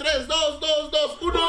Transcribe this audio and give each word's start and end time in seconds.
3, 0.00 0.26
2, 0.26 0.60
2, 0.60 0.90
2, 0.90 1.18
1. 1.20 1.40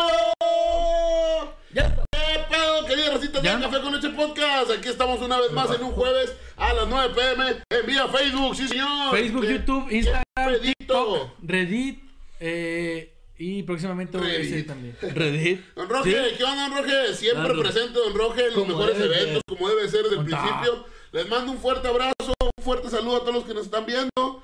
Ya. 1.74 1.96
¿Qué 2.12 2.40
pedo, 2.50 2.86
querida 2.86 3.12
racita 3.12 3.40
de. 3.40 3.48
Café 3.62 3.82
con 3.82 3.94
Leche 3.96 4.10
Podcast? 4.10 4.72
Aquí 4.72 4.90
estamos 4.90 5.22
una 5.22 5.40
vez 5.40 5.52
más 5.54 5.72
en 5.74 5.82
un 5.86 5.92
jueves 5.94 6.36
a 6.58 6.74
las 6.74 6.86
9 6.90 7.14
pm 7.16 7.64
en 7.70 7.86
vía 7.86 8.10
Facebook, 8.10 8.54
sí 8.58 8.68
señor. 8.68 9.12
Facebook, 9.12 9.42
¿Qué- 9.44 9.54
YouTube, 9.54 9.90
Instagram, 9.90 10.24
pedito? 10.36 10.74
TikTok, 10.78 11.30
Reddit 11.44 12.04
eh, 12.42 13.14
y 13.38 13.64
próximamente 13.64 14.18
Reddit. 14.18 14.68
también. 14.68 14.98
Reddit. 15.02 15.74
Don 15.74 15.88
Roge, 15.88 16.36
¿qué 16.38 16.44
onda, 16.44 16.68
Don 16.68 16.78
Roge? 16.78 17.14
Siempre 17.16 17.52
Ando. 17.52 17.64
presente, 17.64 17.94
Don 18.00 18.14
Roge, 18.14 18.48
en 18.48 18.54
los 18.54 18.68
mejores 18.68 19.00
debe 19.00 19.16
eventos, 19.22 19.44
como 19.48 19.70
debe 19.70 19.88
ser 19.90 20.04
desde 20.04 20.18
el 20.18 20.26
principio. 20.26 20.86
Les 21.14 21.30
mando 21.30 21.54
un 21.54 21.58
fuerte 21.58 21.88
abrazo, 21.88 22.14
un 22.58 22.64
fuerte 22.64 22.90
saludo 22.90 23.16
a 23.16 23.20
todos 23.22 23.34
los 23.36 23.44
que 23.46 23.54
nos 23.54 23.64
están 23.64 23.86
viendo. 23.86 24.44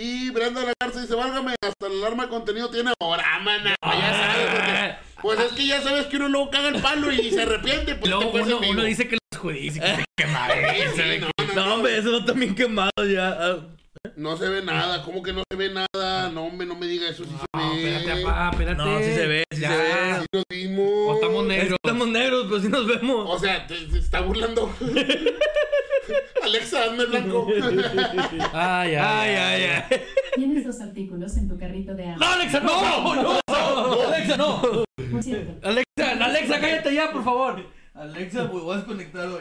Y 0.00 0.30
Brenda 0.30 0.60
Lagarza 0.62 1.00
dice, 1.00 1.14
válgame, 1.14 1.54
hasta 1.60 1.86
el 1.88 1.98
alarma 1.98 2.24
de 2.24 2.28
contenido 2.28 2.70
tiene 2.70 2.92
ahora, 3.00 3.24
mana. 3.40 3.74
ya 3.82 4.12
sabes, 4.14 4.46
porque- 4.46 5.08
Pues 5.20 5.40
es 5.40 5.52
que 5.52 5.66
ya 5.66 5.82
sabes 5.82 6.06
que 6.06 6.16
uno 6.16 6.28
luego 6.28 6.50
caga 6.50 6.68
el 6.68 6.80
palo 6.80 7.10
y 7.10 7.30
se 7.32 7.42
arrepiente. 7.42 7.96
Pues 7.96 8.08
Luego 8.10 8.30
te 8.30 8.42
uno, 8.70 8.82
dice 8.84 9.08
que 9.08 9.16
los 9.32 9.40
judice, 9.40 9.80
que 9.80 9.86
se 9.96 10.04
quema. 10.16 10.46
Sí, 10.94 11.02
no, 11.20 11.26
no, 11.26 11.54
No, 11.54 11.66
no. 11.66 11.74
hombre, 11.74 11.98
eso 11.98 12.24
también 12.24 12.54
quemado 12.54 12.90
ya. 13.12 13.58
Ah, 14.04 14.10
No 14.16 14.36
se 14.36 14.48
ve 14.48 14.62
nada, 14.62 15.02
¿cómo 15.04 15.22
que 15.22 15.32
no 15.32 15.42
se 15.50 15.56
ve 15.56 15.70
nada? 15.70 16.30
No, 16.30 16.44
hombre, 16.46 16.66
no 16.66 16.74
me 16.76 16.86
diga 16.86 17.08
eso, 17.08 17.24
sí 17.24 17.30
se 17.30 17.58
No, 17.58 17.70
ve. 17.74 17.96
espérate, 17.96 18.22
papá, 18.24 18.50
espérate. 18.52 18.76
No, 18.82 18.98
sí 18.98 19.04
se 19.14 19.26
ve, 19.26 19.44
sí 19.50 19.60
Ya. 19.60 19.70
se 19.70 19.76
ve. 19.76 19.84
Sí 20.20 20.26
nos 20.32 20.44
vimos. 20.50 20.88
O 20.88 21.14
estamos 21.14 21.46
negros. 21.46 21.78
Estamos 21.84 22.08
negros, 22.08 22.46
pero 22.48 22.60
sí 22.62 22.68
nos 22.68 22.86
vemos. 22.86 23.26
O 23.28 23.38
sea, 23.38 23.66
te, 23.66 23.90
se 23.90 23.98
está 23.98 24.20
burlando. 24.20 24.72
Alexa, 26.42 26.84
hazme 26.84 27.04
blanco. 27.04 27.46
Ay, 28.52 28.94
ay, 28.94 28.96
Ay, 28.96 29.34
ay, 29.34 29.62
ay. 29.90 30.00
Tienes 30.34 30.64
dos 30.66 30.80
artículos 30.80 31.36
en 31.36 31.48
tu 31.48 31.58
carrito 31.58 31.94
de 31.94 32.06
No, 32.06 32.12
Amazon. 32.12 32.32
Alexa, 32.40 32.60
no, 32.60 33.14
no, 33.14 33.22
no, 33.46 34.02
Alexa, 34.08 34.36
no. 34.36 34.84
Por 35.10 35.22
cierto, 35.22 35.66
Alexa, 35.68 36.24
Alexa, 36.24 36.60
cállate 36.60 36.94
ya, 36.94 37.12
por 37.12 37.24
favor. 37.24 37.62
Alexa, 37.94 38.50
pues 38.50 38.62
voy 38.64 38.74
a 38.74 38.76
desconectarlo. 38.78 39.40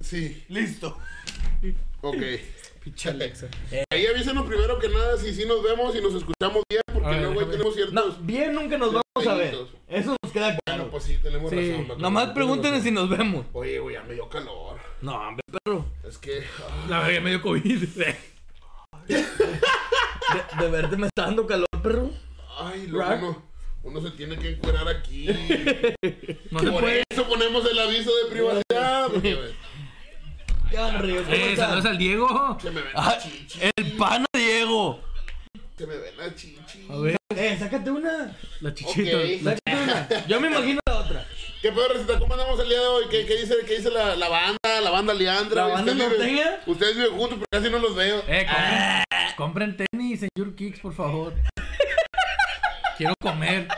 Sí, 0.00 0.42
Listo. 0.48 0.98
ok. 2.00 2.16
Pinche 2.84 3.08
Alexa. 3.08 3.48
Ahí 3.90 4.06
avísenos 4.06 4.44
primero 4.46 4.78
que 4.78 4.88
nada 4.90 5.16
si 5.16 5.34
sí 5.34 5.46
nos 5.46 5.62
vemos 5.62 5.96
y 5.96 6.02
nos 6.02 6.14
escuchamos 6.14 6.62
bien, 6.68 6.82
porque 6.92 7.16
luego 7.18 7.40
ahí 7.40 7.46
tenemos 7.46 7.74
ciertos. 7.74 7.94
No, 7.94 8.14
bien 8.20 8.54
nunca 8.54 8.76
nos 8.76 8.92
vamos 8.92 9.26
a 9.26 9.34
ver. 9.34 9.56
Eso 9.88 10.16
nos 10.22 10.32
queda 10.32 10.46
Bueno, 10.48 10.60
claro. 10.66 10.90
pues 10.90 11.04
sí, 11.04 11.18
tenemos 11.22 11.50
Sí. 11.50 11.72
razón. 11.72 11.98
Nomás 12.02 12.30
pregúntenle 12.32 12.82
si 12.82 12.90
nos 12.90 13.08
vemos. 13.08 13.46
Oye, 13.54 13.78
güey, 13.78 13.94
ya 13.96 14.02
me 14.02 14.12
dio 14.14 14.28
calor. 14.28 14.78
No, 15.00 15.14
hombre, 15.14 15.42
perro. 15.64 15.86
Es 16.06 16.18
que. 16.18 16.42
La 16.88 17.00
verdad, 17.00 17.22
medio 17.22 17.40
COVID. 17.40 17.84
De, 19.06 19.22
de 20.58 20.70
verte 20.70 20.96
me 20.96 21.06
está 21.08 21.22
dando 21.26 21.46
calor, 21.46 21.66
perro. 21.82 22.10
Ay, 22.58 22.86
luego 22.86 23.28
uno, 23.28 23.42
uno 23.98 24.00
se 24.00 24.10
tiene 24.16 24.36
que 24.38 24.50
encuerar 24.50 24.88
aquí. 24.88 25.26
No 26.50 26.58
Por 26.60 26.80
puede. 26.82 27.02
eso 27.10 27.26
ponemos 27.28 27.68
el 27.70 27.78
aviso 27.78 28.10
de 28.14 28.30
privacidad. 28.30 29.08
Porque, 29.12 29.36
¿Qué 30.74 30.80
onda, 30.80 31.06
Eh, 31.06 31.52
estás? 31.52 31.68
saludos 31.68 31.86
al 31.86 31.98
Diego. 31.98 32.58
se 32.60 32.70
me 32.72 32.80
ven 32.82 32.90
Ah, 32.96 33.12
las 33.14 33.22
chichis. 33.22 33.62
el 33.76 33.92
pana 33.92 34.26
Diego. 34.34 35.00
Se 35.78 35.86
me 35.86 35.96
ven 35.98 36.16
las 36.16 36.34
chichis. 36.34 36.90
A 36.90 36.96
ver, 36.96 37.16
Eh, 37.36 37.56
sácate 37.56 37.90
una. 37.92 38.36
la 38.60 38.74
chichita. 38.74 39.16
Ok. 39.16 39.44
Sácate 39.44 39.82
una. 39.82 40.26
Yo 40.26 40.40
me 40.40 40.48
imagino 40.48 40.80
la 40.84 40.98
otra. 40.98 41.26
¿Qué 41.62 41.70
pedo, 41.70 41.88
receta? 41.90 42.18
¿Cómo 42.18 42.34
andamos 42.34 42.58
el 42.58 42.68
día 42.68 42.80
de 42.80 42.86
hoy? 42.86 43.04
¿Qué, 43.08 43.24
qué 43.24 43.36
dice, 43.36 43.54
qué 43.68 43.76
dice 43.76 43.90
la, 43.90 44.16
la 44.16 44.28
banda, 44.28 44.80
la 44.82 44.90
banda 44.90 45.14
Leandra? 45.14 45.68
¿La 45.68 45.74
banda 45.74 45.92
Ustedes 45.92 46.10
viven- 46.10 46.18
norteña? 46.18 46.60
Ustedes 46.66 46.96
viven 46.96 47.10
juntos, 47.12 47.38
pero 47.38 47.62
casi 47.62 47.70
no 47.72 47.78
los 47.78 47.94
veo. 47.94 48.24
Eh, 48.26 48.44
compren, 48.46 49.34
compren 49.36 49.76
tenis 49.76 50.22
en 50.24 50.28
Your 50.36 50.56
Kicks, 50.56 50.80
por 50.80 50.92
favor. 50.94 51.34
Quiero 52.98 53.14
comer. 53.22 53.68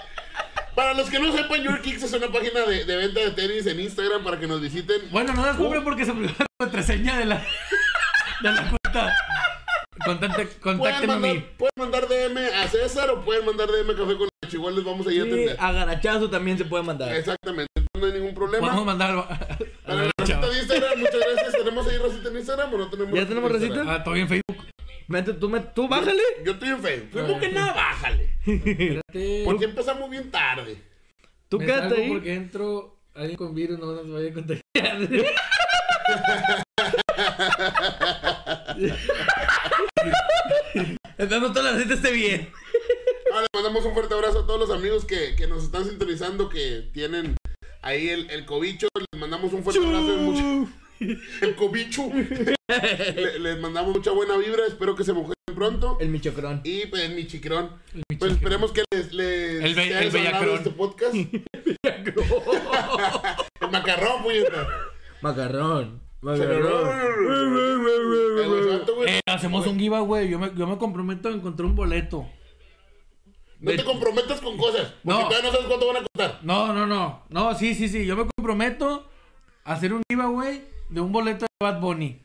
Para 0.77 0.93
los 0.93 1.09
que 1.09 1.19
no 1.19 1.33
sepan, 1.33 1.63
Your 1.63 1.81
Kicks 1.81 2.03
es 2.03 2.13
una 2.13 2.29
página 2.29 2.61
de, 2.61 2.85
de 2.85 2.97
venta 2.97 3.21
de 3.21 3.31
tenis 3.31 3.67
en 3.67 3.81
Instagram 3.81 4.23
para 4.23 4.39
que 4.39 4.47
nos 4.47 4.61
visiten. 4.61 5.11
Bueno, 5.11 5.33
no 5.33 5.47
las 5.47 5.57
compren 5.57 5.83
porque 5.83 6.05
se 6.05 6.11
olvidó 6.11 6.35
la 6.39 6.47
contraseña 6.61 7.19
de 7.19 7.25
la, 7.25 7.37
de 8.43 8.53
la 8.53 8.69
cuenta. 8.69 9.17
Pueden 10.05 10.49
contáctenme 10.61 11.15
a 11.15 11.19
mí. 11.19 11.47
pueden 11.57 11.73
mandar 11.79 12.07
DM 12.07 12.37
a 12.63 12.69
César 12.69 13.09
o 13.09 13.25
pueden 13.25 13.47
mandar 13.47 13.69
DM 13.69 13.91
a 13.91 13.97
Café 13.97 14.19
con 14.19 14.29
Leche. 14.43 14.57
Igual 14.59 14.77
les 14.77 14.85
vamos 14.85 15.07
a 15.07 15.13
ir 15.13 15.23
a 15.23 15.25
atender. 15.25 15.57
agarachazo 15.59 16.29
también 16.29 16.59
se 16.59 16.67
puede 16.67 16.85
mandar. 16.85 17.17
Exactamente, 17.17 17.73
no 17.99 18.05
hay 18.05 18.13
ningún 18.13 18.35
problema. 18.35 18.67
Podemos 18.67 18.85
mandar 18.85 19.11
a 19.13 19.29
Para 19.87 20.05
la 20.05 20.11
de 20.15 20.59
Instagram, 20.59 20.99
muchas 20.99 21.21
gracias. 21.21 21.53
¿Tenemos 21.55 21.89
ahí 21.89 21.97
racita 21.97 22.29
en 22.29 22.37
Instagram 22.37 22.75
o 22.75 22.79
no 22.79 22.91
tenemos? 22.91 23.15
¿Ya 23.15 23.27
tenemos 23.27 23.51
en 23.51 23.63
Instagram? 23.63 23.89
Ah, 23.89 24.05
todavía 24.05 24.25
en 24.25 24.29
Facebook. 24.29 24.67
Tú, 25.41 25.49
me, 25.49 25.61
tú 25.61 25.89
bájale. 25.89 26.23
Yo 26.45 26.53
estoy 26.53 26.69
en 26.69 26.83
Facebook. 26.83 27.23
¿Cómo 27.23 27.41
que 27.41 27.49
nada? 27.49 27.73
Bájale. 27.73 28.36
Espérate. 28.47 29.43
Porque 29.45 29.65
empezamos 29.65 30.09
bien 30.11 30.31
tarde. 30.31 30.77
Tú 31.49 31.59
Me 31.59 31.67
quédate 31.67 31.89
salgo 31.89 32.03
ahí. 32.03 32.09
porque 32.09 32.34
entro 32.34 32.99
alguien 33.15 33.37
con 33.37 33.55
virus, 33.55 33.79
no 33.79 33.87
nos 33.93 34.11
vaya 34.11 34.31
a 34.31 34.34
contagiar. 34.34 35.09
Esperemos 41.19 41.53
toda 41.53 41.73
la 41.73 41.79
gente 41.79 41.95
esté 41.95 42.12
bien. 42.12 42.49
Ah, 43.33 43.41
le 43.43 43.47
mandamos 43.53 43.84
un 43.84 43.93
fuerte 43.95 44.15
abrazo 44.15 44.41
a 44.41 44.47
todos 44.47 44.61
los 44.69 44.71
amigos 44.71 45.05
que, 45.05 45.34
que 45.37 45.47
nos 45.47 45.65
están 45.65 45.84
sintonizando, 45.84 46.49
que 46.49 46.89
tienen 46.93 47.37
ahí 47.83 48.09
el, 48.09 48.31
el 48.31 48.45
cobicho. 48.47 48.89
Les 49.13 49.21
mandamos 49.21 49.53
un 49.53 49.63
fuerte 49.63 49.84
abrazo. 49.84 50.13
y 50.15 50.17
mucho- 50.17 50.73
El 51.43 51.55
cobicho. 51.57 52.11
Le- 52.12 53.39
les 53.39 53.59
mandamos 53.61 53.97
mucha 53.97 54.11
buena 54.12 54.37
vibra. 54.37 54.67
Espero 54.67 54.95
que 54.97 55.05
se 55.05 55.12
mojen 55.12 55.34
pronto. 55.55 55.97
El 56.01 56.09
michocrón. 56.09 56.61
Y 56.65 56.87
pues. 56.87 57.03
El 57.03 57.12
Pues 57.12 57.25
michiquero. 57.25 57.79
esperemos 58.33 58.73
que 58.73 58.84
les, 58.93 59.12
les 59.12 59.62
El 59.65 59.75
be- 59.75 59.89
sea 59.89 60.03
el 60.03 60.11
bellacrón. 60.11 60.57
este 60.57 60.71
podcast. 60.71 61.15
El 63.61 63.71
macarrón, 63.71 64.23
puñeta. 64.23 64.69
Macarrón. 65.23 66.01
Macarrón. 66.21 67.17
Güey. 68.97 69.11
Eh, 69.11 69.21
hacemos 69.27 69.67
un 69.67 69.78
giveaway. 69.78 70.28
Yo 70.28 70.39
me, 70.39 70.53
yo 70.57 70.67
me 70.67 70.78
comprometo 70.78 71.28
a 71.28 71.33
encontrar 71.33 71.67
un 71.67 71.75
boleto. 71.77 72.27
No 73.61 73.71
te 73.73 73.84
comprometas 73.84 74.41
con 74.41 74.57
cosas. 74.59 74.93
Porque 75.03 75.23
No. 75.23 75.28
todavía 75.28 75.43
no 75.43 75.51
sabes 75.53 75.67
cuánto 75.67 75.87
van 75.89 75.97
a 75.97 76.01
costar. 76.01 76.41
No, 76.43 76.73
no, 76.73 76.87
no. 76.87 77.25
No, 77.31 77.55
sí, 77.55 77.75
sí, 77.75 77.89
sí. 77.89 78.05
Yo 78.07 78.17
me 78.17 78.27
comprometo 78.37 79.09
a 79.65 79.73
hacer 79.73 79.93
un 79.95 80.03
giveaway 80.11 80.65
de 80.89 81.01
un 81.01 81.13
boleto 81.13 81.47
de 81.47 81.65
Bad 81.67 81.81
Bunny. 81.81 82.21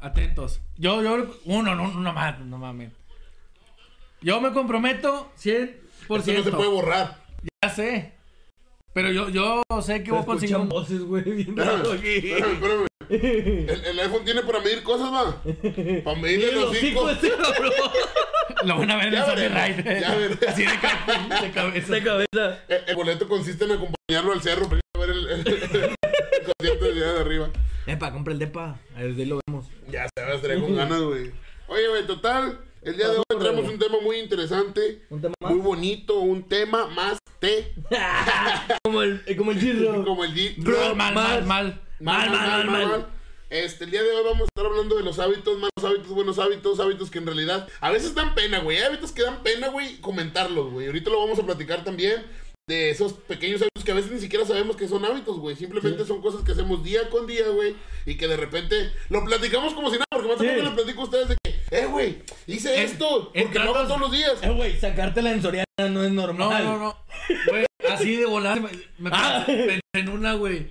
Atentos. 0.00 0.60
Yo, 0.76 1.02
yo, 1.02 1.26
uno, 1.44 1.74
no, 1.74 1.88
no 1.92 2.12
más, 2.12 2.38
no 2.40 2.58
mames. 2.58 2.92
Yo 4.20 4.40
me 4.40 4.52
comprometo 4.52 5.30
100%. 5.38 5.74
Esto 6.00 6.32
no 6.32 6.42
se 6.44 6.50
puede 6.52 6.68
borrar. 6.70 7.16
Ya 7.62 7.68
sé. 7.70 8.12
Pero 8.94 9.10
yo, 9.12 9.28
yo 9.28 9.62
sé 9.82 10.02
que 10.02 10.10
voy 10.10 10.22
a 10.22 10.24
conseguir 10.24 10.56
Escuchan 10.56 10.62
un... 10.62 10.68
voces, 10.68 11.00
güey, 11.02 11.22
bien 11.24 11.48
Espérame, 11.50 11.76
raro 11.78 11.92
aquí. 11.92 12.08
espérame, 12.16 12.52
espérame. 12.54 12.86
El, 13.10 13.84
el 13.86 14.00
iPhone 14.00 14.22
tiene 14.24 14.42
para 14.42 14.60
medir 14.60 14.82
cosas, 14.82 15.10
va. 15.10 15.42
Para 16.04 16.18
medirle 16.20 16.50
El 16.50 16.54
los 16.56 16.70
hocico 16.70 17.04
hocico. 17.04 17.10
este. 17.28 18.66
Lo 18.66 18.76
van 18.78 18.90
a 18.90 18.96
ver 18.96 19.04
en 19.06 19.10
veremos, 19.12 19.30
copyright. 19.30 20.00
ya 20.00 20.14
veremos. 20.14 20.38
Así 20.48 20.62
de, 20.64 20.78
ca- 20.80 21.40
de 21.42 21.50
cabeza. 21.50 21.92
De 21.94 22.02
cabeza. 22.02 22.64
El, 22.68 22.84
el 22.86 22.96
boleto 22.96 23.26
consiste 23.28 23.64
en 23.64 23.72
acompañarlo 23.72 24.32
al 24.32 24.42
cerro 24.42 24.64
para 24.68 24.76
ir 24.76 24.82
a 24.94 24.98
ver 24.98 25.10
el, 25.10 25.26
el, 25.26 25.38
el 25.38 25.96
concierto 26.44 26.84
de 27.18 27.24
arriba. 27.24 27.50
Epa, 27.86 28.12
compra 28.12 28.32
el 28.32 28.38
depa. 28.38 28.78
A 28.96 29.02
ver, 29.02 29.14
de 29.14 29.22
ahí 29.22 29.28
lo 29.28 29.40
vemos. 29.46 29.66
Ya 29.90 30.08
se 30.14 30.24
va 30.24 30.32
a 30.32 30.34
estar 30.34 30.60
con 30.60 30.76
ganas, 30.76 31.00
güey. 31.00 31.32
Oye, 31.68 31.88
güey, 31.88 32.06
total. 32.06 32.60
El 32.82 32.96
día 32.96 33.08
de 33.08 33.18
hoy 33.18 33.24
traemos 33.38 33.68
un 33.68 33.78
tema 33.78 33.96
muy 34.02 34.18
interesante. 34.18 35.02
¿Un 35.10 35.20
tema 35.20 35.34
más? 35.40 35.52
Muy 35.52 35.60
bonito, 35.60 36.20
un 36.20 36.42
tema 36.44 36.86
más 36.86 37.18
T. 37.40 37.74
como 38.84 39.02
el, 39.02 39.22
eh, 39.26 39.36
como 39.36 39.52
el 39.52 39.60
chirro. 39.60 40.04
Como 40.04 40.24
el 40.24 40.34
G. 40.34 40.54
Bro, 40.58 40.94
Mal, 40.94 41.14
mal, 41.14 41.14
mal, 41.14 41.44
mal. 41.44 41.80
Mal, 42.00 42.30
mal, 42.30 42.66
mal, 42.66 42.88
mal. 42.88 43.06
Este, 43.50 43.84
el 43.84 43.90
día 43.90 44.02
de 44.02 44.10
hoy 44.10 44.24
vamos 44.24 44.42
a 44.42 44.44
estar 44.44 44.66
hablando 44.66 44.96
de 44.96 45.02
los 45.02 45.18
hábitos, 45.18 45.54
malos 45.56 45.82
hábitos, 45.82 46.08
buenos 46.08 46.38
hábitos, 46.38 46.80
hábitos 46.80 47.10
que 47.10 47.18
en 47.18 47.26
realidad 47.26 47.66
a 47.80 47.90
veces 47.90 48.14
dan 48.14 48.34
pena, 48.34 48.58
güey. 48.58 48.76
Hay 48.76 48.84
hábitos 48.84 49.10
que 49.10 49.22
dan 49.22 49.42
pena, 49.42 49.68
güey, 49.68 49.96
comentarlos, 50.00 50.70
güey. 50.70 50.86
Ahorita 50.86 51.10
lo 51.10 51.20
vamos 51.20 51.38
a 51.38 51.46
platicar 51.46 51.82
también 51.82 52.24
de 52.68 52.90
esos 52.90 53.14
pequeños 53.14 53.60
hábitos 53.62 53.82
que 53.84 53.90
a 53.90 53.94
veces 53.94 54.12
ni 54.12 54.20
siquiera 54.20 54.44
sabemos 54.44 54.76
que 54.76 54.86
son 54.86 55.04
hábitos, 55.04 55.38
güey. 55.38 55.56
Simplemente 55.56 56.04
son 56.04 56.20
cosas 56.22 56.42
que 56.44 56.52
hacemos 56.52 56.84
día 56.84 57.08
con 57.10 57.26
día, 57.26 57.48
güey. 57.48 57.74
Y 58.06 58.16
que 58.16 58.28
de 58.28 58.36
repente 58.36 58.90
lo 59.08 59.24
platicamos 59.24 59.74
como 59.74 59.88
si 59.90 59.94
nada, 59.94 60.04
porque 60.10 60.28
más 60.28 60.38
Sí. 60.38 60.44
tampoco 60.46 60.64
les 60.66 60.74
platico 60.74 61.00
a 61.00 61.04
ustedes 61.04 61.28
de 61.30 61.36
que, 61.42 61.60
eh, 61.76 61.86
güey, 61.86 62.18
hice 62.46 62.74
En- 62.76 62.84
esto, 62.84 63.24
porque 63.24 63.40
entrando- 63.40 63.72
lo 63.72 63.78
hago 63.78 63.88
todos 63.88 64.00
los 64.02 64.12
días. 64.12 64.34
Eh, 64.42 64.50
güey, 64.50 64.78
sacártela 64.78 65.32
en 65.32 65.42
Soriana 65.42 65.64
no 65.78 66.04
es 66.04 66.12
No, 66.12 66.26
normal. 66.26 66.62
no, 66.64 66.78
no. 66.78 66.96
Güey, 67.50 67.64
así 67.90 68.16
de 68.16 68.26
volar. 68.26 68.60
Me, 68.60 68.68
me 68.98 69.10
Ah. 69.12 69.42
pensé, 69.46 69.80
en 69.94 70.08
una, 70.10 70.34
güey. 70.34 70.68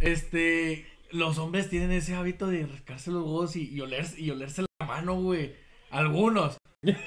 Este. 0.00 0.86
Los 1.12 1.38
hombres 1.38 1.68
tienen 1.68 1.90
ese 1.90 2.14
hábito 2.14 2.46
de 2.46 2.66
rascarse 2.66 3.10
los 3.10 3.24
huevos 3.24 3.56
y, 3.56 3.68
y, 3.68 3.80
oler- 3.80 4.16
y 4.16 4.30
olerse 4.30 4.62
la 4.78 4.86
mano, 4.86 5.14
güey. 5.20 5.54
Algunos. 5.90 6.56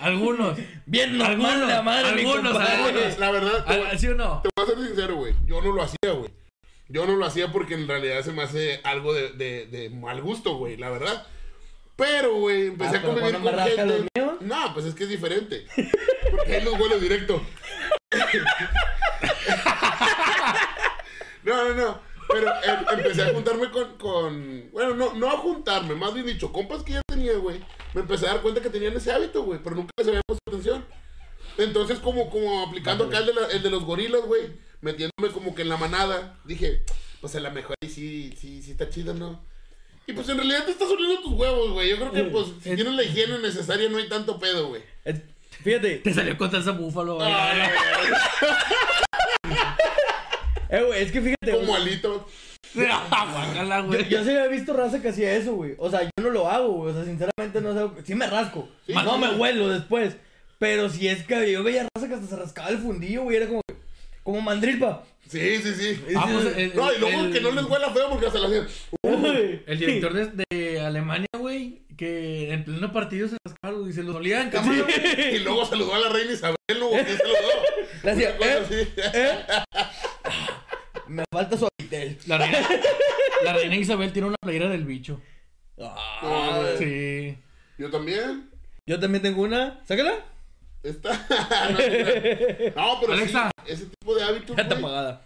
Algunos. 0.01 0.57
Bien 0.85 1.17
normal 1.17 1.45
Algunos, 1.51 1.67
la 1.69 1.81
madre, 1.81 2.09
algunos, 2.09 2.55
algunos. 2.59 3.17
La 3.19 3.31
verdad, 3.31 3.65
te 3.65 3.77
voy- 3.77 3.87
¿Al- 3.89 3.99
¿Sí 3.99 4.07
o 4.07 4.15
no? 4.15 4.41
Te 4.43 4.49
voy 4.55 4.65
a 4.65 4.69
ser 4.75 4.85
sincero, 4.87 5.15
güey. 5.15 5.33
Yo 5.45 5.61
no 5.61 5.71
lo 5.71 5.81
hacía, 5.81 6.11
güey. 6.11 6.29
Yo 6.89 7.05
no 7.07 7.15
lo 7.15 7.25
hacía 7.25 7.51
porque 7.51 7.73
en 7.75 7.87
realidad 7.87 8.21
se 8.23 8.31
me 8.33 8.43
hace 8.43 8.81
algo 8.83 9.13
de, 9.13 9.31
de, 9.31 9.65
de 9.67 9.89
mal 9.89 10.21
gusto, 10.21 10.57
güey, 10.57 10.77
la 10.77 10.89
verdad. 10.89 11.25
Pero, 11.95 12.35
güey, 12.35 12.67
empecé 12.67 12.97
Ah, 12.97 12.99
a 12.99 13.03
convivir 13.03 13.33
con 13.39 13.57
gente. 13.59 13.85
los 13.85 13.99
míos. 14.15 14.33
No, 14.41 14.73
pues 14.73 14.85
es 14.85 14.93
que 14.95 15.03
es 15.03 15.09
diferente. 15.09 15.65
Porque 16.31 16.55
ahí 16.57 16.63
los 16.63 16.77
vuelo 16.77 16.99
directo. 16.99 17.41
no, 21.43 21.69
no, 21.69 21.73
no. 21.75 21.99
Pero 22.27 22.47
em- 22.63 22.85
empecé 22.99 23.23
a 23.23 23.33
juntarme 23.33 23.69
con, 23.69 23.97
con. 23.97 24.69
Bueno, 24.71 24.95
no, 24.95 25.13
no 25.13 25.27
a 25.29 25.37
juntarme, 25.37 25.95
más 25.95 26.13
bien 26.13 26.25
dicho, 26.25 26.51
compas 26.51 26.83
que 26.83 26.93
ya 26.93 27.01
tenía, 27.07 27.33
güey. 27.37 27.59
Me 27.93 28.01
empecé 28.01 28.27
a 28.27 28.33
dar 28.33 28.41
cuenta 28.41 28.61
que 28.61 28.69
tenían 28.69 28.93
ese 28.95 29.11
hábito, 29.11 29.43
güey, 29.43 29.59
pero 29.63 29.75
nunca 29.75 29.91
les 29.97 30.07
había 30.07 30.21
puesto 30.27 30.43
atención. 30.49 30.85
Entonces, 31.57 31.99
como, 31.99 32.29
como 32.29 32.65
aplicando 32.67 33.05
acá 33.05 33.19
el 33.19 33.27
de, 33.27 33.33
la- 33.33 33.47
el 33.47 33.61
de 33.61 33.69
los 33.69 33.83
gorilas, 33.83 34.21
güey, 34.25 34.41
metiéndome 34.81 35.31
como 35.33 35.53
que 35.53 35.61
en 35.61 35.69
la 35.69 35.77
manada, 35.77 36.39
dije, 36.45 36.83
pues 37.21 37.35
a 37.35 37.39
lo 37.39 37.51
mejor 37.51 37.75
ahí 37.83 37.89
sí, 37.89 38.33
sí, 38.39 38.61
sí 38.63 38.71
está 38.71 38.89
chido, 38.89 39.13
¿no? 39.13 39.39
Y 40.07 40.13
pues 40.13 40.27
en 40.29 40.37
realidad 40.37 40.65
te 40.65 40.71
estás 40.71 40.89
oliendo 40.89 41.21
tus 41.21 41.33
huevos, 41.33 41.71
güey. 41.71 41.89
Yo 41.91 41.97
creo 41.97 42.11
que, 42.11 42.23
pues, 42.23 42.47
si 42.61 42.75
tienes 42.75 42.93
la 42.93 43.03
higiene 43.03 43.37
necesaria, 43.39 43.87
no 43.89 43.97
hay 43.99 44.09
tanto 44.09 44.39
pedo, 44.39 44.69
güey. 44.69 44.81
Es- 45.05 45.21
Fíjate, 45.63 45.97
Te 45.99 46.13
salió 46.13 46.35
con 46.37 46.49
salsa 46.51 46.71
búfalo. 46.71 47.15
güey. 47.15 47.27
Ay, 47.31 47.69
eh, 50.69 50.83
güey, 50.83 51.03
es 51.03 51.11
que 51.11 51.21
fíjate. 51.21 51.51
como 51.51 51.67
güey, 51.67 51.81
alito. 51.81 52.27
Güey. 52.75 54.09
yo 54.09 54.23
sí 54.23 54.29
había 54.29 54.47
visto 54.47 54.73
raza 54.73 55.01
que 55.01 55.09
hacía 55.09 55.33
eso, 55.35 55.53
güey. 55.53 55.75
O 55.77 55.89
sea, 55.89 56.03
yo 56.03 56.09
no 56.21 56.29
lo 56.29 56.49
hago, 56.49 56.69
güey. 56.69 56.91
O 56.91 56.95
sea, 56.95 57.05
sinceramente 57.05 57.61
no 57.61 57.73
sé. 57.73 58.03
Sí 58.05 58.15
me 58.15 58.27
rasco. 58.27 58.67
Sí, 58.87 58.93
no 58.93 59.13
sí. 59.15 59.19
me 59.19 59.29
huelo 59.35 59.69
después. 59.69 60.15
Pero 60.59 60.89
si 60.89 61.07
es 61.07 61.23
que 61.23 61.51
yo 61.51 61.63
veía 61.63 61.87
raza 61.95 62.07
que 62.07 62.13
hasta 62.15 62.27
se 62.27 62.35
rascaba 62.35 62.69
el 62.69 62.77
fundillo, 62.79 63.23
güey. 63.23 63.37
Era 63.37 63.47
como. 63.47 63.61
Como 64.23 64.39
mandrilpa. 64.41 65.03
Sí, 65.27 65.57
sí, 65.57 65.73
sí. 65.73 66.01
Ah, 66.15 66.27
pues, 66.31 66.55
el- 66.57 66.75
No, 66.75 66.93
y 66.93 66.99
luego 66.99 67.21
el- 67.25 67.33
que 67.33 67.41
no 67.41 67.51
les 67.51 67.65
huela 67.65 67.89
feo 67.91 68.09
porque 68.09 68.27
hasta 68.27 68.39
la 68.39 68.47
hacían. 68.47 68.67
El 69.65 69.79
director 69.79 70.13
de, 70.13 70.45
de 70.49 70.79
Alemania, 70.81 71.27
güey, 71.37 71.81
que 71.97 72.53
en 72.53 72.63
pleno 72.63 72.91
partido 72.93 73.27
se 73.27 73.37
rascaba 73.45 73.77
y 73.89 73.93
se 73.93 74.03
lo 74.03 74.13
dolía 74.13 74.41
en 74.41 74.49
cámara. 74.49 74.83
güey. 74.83 75.35
Y 75.35 75.39
luego 75.39 75.65
saludó 75.65 75.95
a 75.95 75.99
la 75.99 76.09
reina 76.09 76.31
Isabel. 76.33 76.55
¿Quién 76.67 77.17
saludó? 77.17 77.37
Cosa 78.01 78.21
¿eh? 78.21 78.63
así. 78.65 78.87
¿Eh? 78.97 79.39
Me 81.13 81.23
falta 81.31 81.55
su 81.57 81.67
habitel. 81.67 82.17
La 82.25 82.37
reina, 82.39 82.57
la 83.43 83.53
reina 83.53 83.75
Isabel 83.75 84.11
tiene 84.11 84.29
una 84.29 84.37
playera 84.41 84.67
del 84.69 84.83
bicho. 84.83 85.21
Güey. 85.75 86.77
Sí. 86.79 87.37
Yo 87.77 87.91
también. 87.91 88.49
Yo 88.87 88.99
también 88.99 89.21
tengo 89.21 89.43
una. 89.43 89.79
Sácala. 89.85 90.15
Está. 90.81 91.11
no, 92.75 92.99
pero 92.99 93.13
Alexa. 93.13 93.51
sí, 93.65 93.71
ese 93.71 93.85
tipo 93.85 94.15
de 94.15 94.23
hábitos, 94.23 94.55
Ya 94.57 94.63
está 94.63 94.75
güey, 94.75 94.85
apagada. 94.85 95.21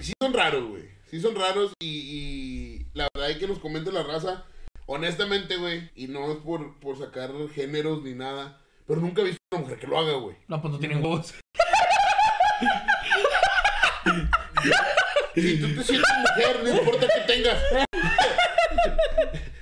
sí 0.00 0.12
son 0.20 0.34
raros, 0.34 0.68
güey. 0.68 0.82
Sí 1.08 1.20
son 1.20 1.34
raros 1.36 1.72
y, 1.80 1.86
y 1.88 2.86
la 2.94 3.06
verdad 3.14 3.30
hay 3.30 3.38
que 3.38 3.46
nos 3.46 3.58
comente 3.60 3.92
la 3.92 4.02
raza. 4.02 4.44
Honestamente, 4.86 5.56
güey, 5.56 5.90
y 5.94 6.08
no 6.08 6.32
es 6.32 6.38
por, 6.38 6.78
por 6.80 6.98
sacar 6.98 7.30
géneros 7.54 8.02
ni 8.02 8.14
nada, 8.14 8.60
pero 8.86 9.00
nunca 9.00 9.22
he 9.22 9.26
visto 9.26 9.38
una 9.52 9.60
mujer 9.62 9.78
que 9.78 9.86
lo 9.86 9.96
haga, 9.98 10.14
güey. 10.14 10.36
No, 10.48 10.60
pues 10.60 10.72
no 10.72 10.78
tienen 10.80 11.02
huevos. 11.02 11.34
Si 15.34 15.56
tú 15.60 15.74
te 15.74 15.84
sientes 15.84 16.10
mujer, 16.20 16.60
no 16.62 16.70
importa 16.70 17.06
que 17.08 17.32
tengas. 17.32 17.58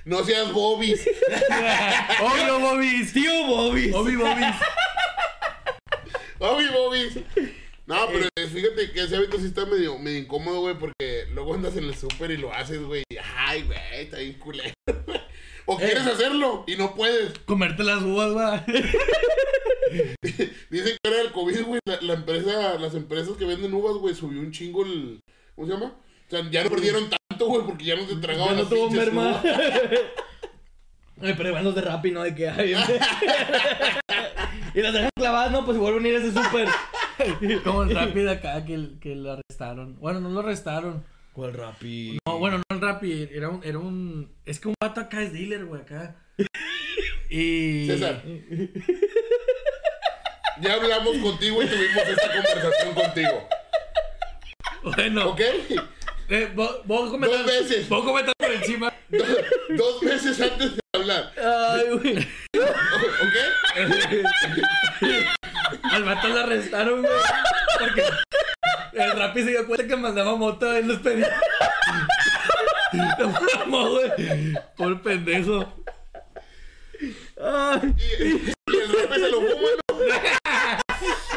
No 0.04 0.24
seas 0.24 0.52
bobis. 0.52 1.08
Obvio, 2.20 2.58
Bobis. 2.58 3.12
Tío 3.12 3.46
Bobby. 3.46 3.90
Bobby, 3.90 4.16
Bobis. 4.16 4.56
Bobby, 6.40 6.68
bobis. 6.68 7.18
No, 7.86 8.06
pero 8.06 8.28
fíjate 8.48 8.92
que 8.92 9.02
ese 9.02 9.16
hábito 9.16 9.38
sí 9.38 9.46
está 9.46 9.66
medio, 9.66 9.98
medio 9.98 10.20
incómodo, 10.20 10.60
güey, 10.60 10.74
porque 10.74 11.26
luego 11.32 11.54
andas 11.54 11.76
en 11.76 11.84
el 11.84 11.94
súper 11.94 12.30
y 12.30 12.38
lo 12.38 12.52
haces, 12.52 12.82
güey. 12.82 13.02
Ay, 13.36 13.62
güey, 13.62 13.78
está 13.92 14.18
bien 14.18 14.34
culero. 14.34 14.72
O 15.72 15.76
quieres 15.76 16.04
hacerlo 16.04 16.64
y 16.66 16.74
no 16.74 16.96
puedes. 16.96 17.38
Comerte 17.46 17.84
las 17.84 18.02
uvas, 18.02 18.36
va. 18.36 18.64
Dicen 20.68 20.96
que 21.00 21.08
era 21.08 21.20
el 21.20 21.30
COVID, 21.30 21.64
güey. 21.64 21.78
La, 21.84 22.00
la 22.00 22.14
empresa, 22.14 22.76
las 22.76 22.94
empresas 22.96 23.36
que 23.36 23.44
venden 23.44 23.72
uvas, 23.72 23.94
güey, 23.94 24.16
subió 24.16 24.40
un 24.40 24.50
chingo 24.50 24.84
el. 24.84 25.20
¿Cómo 25.54 25.68
se 25.68 25.74
llama? 25.74 25.86
O 25.86 26.30
sea, 26.30 26.50
ya 26.50 26.64
no 26.64 26.70
perdieron 26.70 27.08
tanto, 27.08 27.46
güey, 27.46 27.64
porque 27.64 27.84
ya 27.84 27.94
no 27.94 28.04
se 28.04 28.16
Ya 28.16 28.20
tragaban 28.20 28.56
no 28.56 28.62
las 28.62 28.68
tuvo 28.68 28.90
merma. 28.90 29.40
Ay, 31.22 31.34
pero 31.36 31.50
igual 31.50 31.64
los 31.64 31.74
de 31.76 31.82
Rappi, 31.82 32.10
¿no? 32.10 32.22
De 32.22 32.34
que 32.34 32.48
ay, 32.48 32.74
Y 34.74 34.80
las 34.80 34.92
dejan 34.92 35.10
clavadas, 35.14 35.52
no, 35.52 35.64
pues 35.64 35.76
vuelven 35.78 36.04
a 36.04 36.08
ir 36.08 36.16
a 36.16 36.18
ese 36.18 36.32
súper. 36.32 36.68
Como 37.62 37.82
el 37.82 37.94
rápido 37.94 38.30
acá 38.30 38.64
que, 38.64 38.98
que 39.00 39.14
lo 39.14 39.32
arrestaron. 39.32 40.00
Bueno, 40.00 40.20
no 40.20 40.30
lo 40.30 40.40
arrestaron. 40.40 41.04
¿Cuál 41.40 41.54
Rappi? 41.54 42.18
No, 42.26 42.38
bueno, 42.38 42.58
no 42.58 42.76
el 42.76 42.82
Rappi. 42.82 43.26
Era 43.32 43.48
un, 43.48 43.64
era 43.64 43.78
un. 43.78 44.30
Es 44.44 44.60
que 44.60 44.68
un 44.68 44.74
vato 44.78 45.00
acá 45.00 45.22
es 45.22 45.32
dealer, 45.32 45.64
güey, 45.64 45.80
acá. 45.80 46.16
Y. 47.30 47.86
César. 47.86 48.22
Ya 50.60 50.74
hablamos 50.74 51.16
contigo 51.16 51.62
y 51.62 51.66
tuvimos 51.66 52.06
esta 52.08 52.26
conversación 52.30 52.94
contigo. 52.94 53.48
Bueno. 54.82 55.30
¿Ok? 55.30 55.40
Eh, 56.28 56.52
vo- 56.54 56.82
voy 56.84 57.08
a 57.08 57.10
comentar. 57.10 57.38
Dos 57.38 57.46
veces. 57.46 57.88
Voy 57.88 58.02
a 58.02 58.04
comentar 58.04 58.34
por 58.36 58.52
encima. 58.52 58.92
Dos, 59.08 59.28
dos 59.78 60.00
veces 60.02 60.38
antes 60.42 60.74
de 60.74 60.80
hablar. 60.92 61.32
Ay, 61.38 61.84
güey. 61.96 62.18
¿Ok? 62.18 63.36
Al 65.90 66.04
vato 66.04 66.28
lo 66.28 66.40
arrestaron, 66.40 67.00
güey. 67.00 67.12
Porque 67.78 68.04
el 68.92 69.12
Rappi 69.12 69.42
se 69.42 69.50
dio 69.50 69.66
cuenta 69.66 69.86
que 69.86 69.96
mandaba 69.96 70.36
moto 70.36 70.74
en 70.76 70.88
los. 70.88 71.00
Lo 73.68 73.90
güey. 73.90 74.10
Por 74.76 75.00
pendejo. 75.02 75.64
Ay. 77.42 77.94
Y, 78.18 78.24
y 78.24 78.76
el 78.76 78.92
rap 78.92 79.12
se 79.14 79.28
lo 79.30 79.40
fuma, 79.40 79.68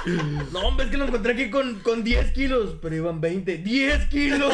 ¿no? 0.06 0.52
No, 0.52 0.60
hombre, 0.68 0.86
es 0.86 0.92
que 0.92 0.98
lo 0.98 1.06
encontré 1.06 1.34
aquí 1.34 1.50
con, 1.50 1.80
con 1.82 2.04
10 2.04 2.32
kilos, 2.32 2.76
pero 2.82 2.96
iban 2.96 3.22
20. 3.22 3.64
¡10 3.64 4.10
kilos! 4.10 4.54